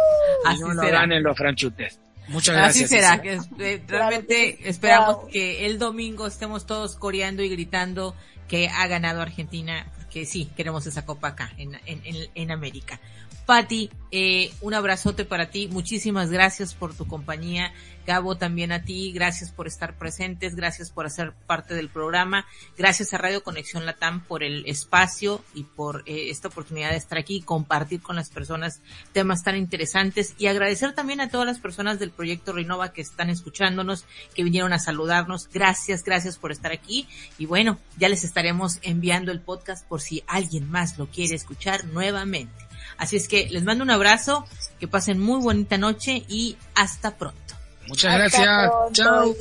y 0.55 0.59
no 0.60 0.74
lo 0.74 0.82
ganen 0.82 1.22
los 1.22 1.36
franchutes. 1.36 1.98
Muchas 2.28 2.55
gracias. 2.55 2.85
Así 2.85 2.94
será, 2.94 3.22
que 3.22 3.39
eh, 3.59 3.82
realmente 3.89 4.68
esperamos 4.68 5.28
que 5.32 5.66
el 5.66 5.78
domingo 5.78 6.26
estemos 6.26 6.66
todos 6.66 6.94
coreando 6.94 7.43
y 7.43 7.48
gritando 7.48 8.14
que 8.48 8.68
ha 8.68 8.86
ganado 8.86 9.22
Argentina, 9.22 9.86
porque 9.97 10.26
sí, 10.26 10.51
queremos 10.56 10.86
esa 10.86 11.05
copa 11.05 11.28
acá, 11.28 11.52
en, 11.56 11.78
en, 11.86 12.02
en 12.35 12.51
América. 12.51 13.01
Patti, 13.48 13.88
eh, 14.10 14.52
un 14.60 14.74
abrazote 14.74 15.24
para 15.24 15.48
ti. 15.48 15.68
Muchísimas 15.68 16.28
gracias 16.28 16.74
por 16.74 16.94
tu 16.94 17.06
compañía. 17.06 17.72
Gabo, 18.06 18.36
también 18.36 18.72
a 18.72 18.82
ti. 18.82 19.10
Gracias 19.10 19.52
por 19.52 19.66
estar 19.66 19.96
presentes. 19.96 20.54
Gracias 20.54 20.90
por 20.90 21.06
hacer 21.06 21.32
parte 21.46 21.74
del 21.74 21.88
programa. 21.88 22.44
Gracias 22.76 23.14
a 23.14 23.16
Radio 23.16 23.42
Conexión 23.42 23.86
Latam 23.86 24.22
por 24.22 24.42
el 24.42 24.66
espacio 24.66 25.42
y 25.54 25.62
por 25.64 26.02
eh, 26.04 26.28
esta 26.28 26.48
oportunidad 26.48 26.90
de 26.90 26.98
estar 26.98 27.16
aquí 27.16 27.40
compartir 27.40 28.02
con 28.02 28.16
las 28.16 28.28
personas 28.28 28.82
temas 29.14 29.42
tan 29.42 29.56
interesantes. 29.56 30.34
Y 30.36 30.48
agradecer 30.48 30.92
también 30.92 31.22
a 31.22 31.30
todas 31.30 31.46
las 31.46 31.58
personas 31.58 31.98
del 31.98 32.10
proyecto 32.10 32.52
Renova 32.52 32.92
que 32.92 33.00
están 33.00 33.30
escuchándonos, 33.30 34.04
que 34.34 34.44
vinieron 34.44 34.74
a 34.74 34.78
saludarnos. 34.78 35.48
Gracias, 35.50 36.04
gracias 36.04 36.36
por 36.36 36.52
estar 36.52 36.70
aquí. 36.70 37.08
Y 37.38 37.46
bueno, 37.46 37.78
ya 37.96 38.10
les 38.10 38.24
estaremos 38.24 38.78
enviando 38.82 39.32
el 39.32 39.40
podcast 39.40 39.88
por 39.88 40.02
si 40.02 40.22
alguien 40.26 40.70
más 40.70 40.98
lo 40.98 41.06
quiere 41.06 41.34
escuchar 41.34 41.86
nuevamente. 41.86 42.67
Así 42.98 43.16
es 43.16 43.28
que 43.28 43.48
les 43.48 43.62
mando 43.62 43.84
un 43.84 43.90
abrazo, 43.90 44.44
que 44.78 44.88
pasen 44.88 45.18
muy 45.20 45.40
bonita 45.40 45.78
noche 45.78 46.24
y 46.28 46.58
hasta 46.74 47.16
pronto. 47.16 47.38
Muchas 47.86 48.14
gracias. 48.14 48.44
Chao. 48.44 48.90
Chao. 48.92 49.34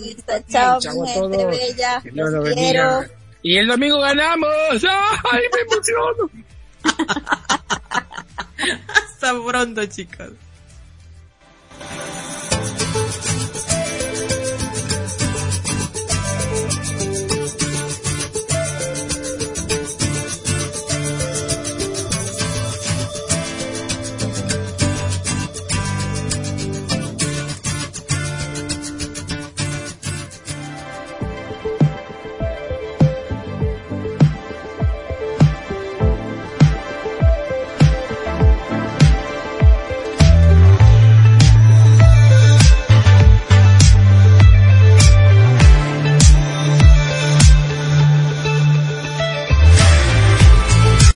Chao, 0.80 1.02
mi 1.02 1.10
gente 1.10 1.38
Y 3.42 3.58
el 3.58 3.68
domingo 3.68 4.00
ganamos. 4.00 4.50
¡Ay, 5.32 5.44
me 5.54 5.60
emociono! 5.74 6.30
hasta 8.96 9.34
pronto, 9.46 9.86
chicos. 9.88 10.32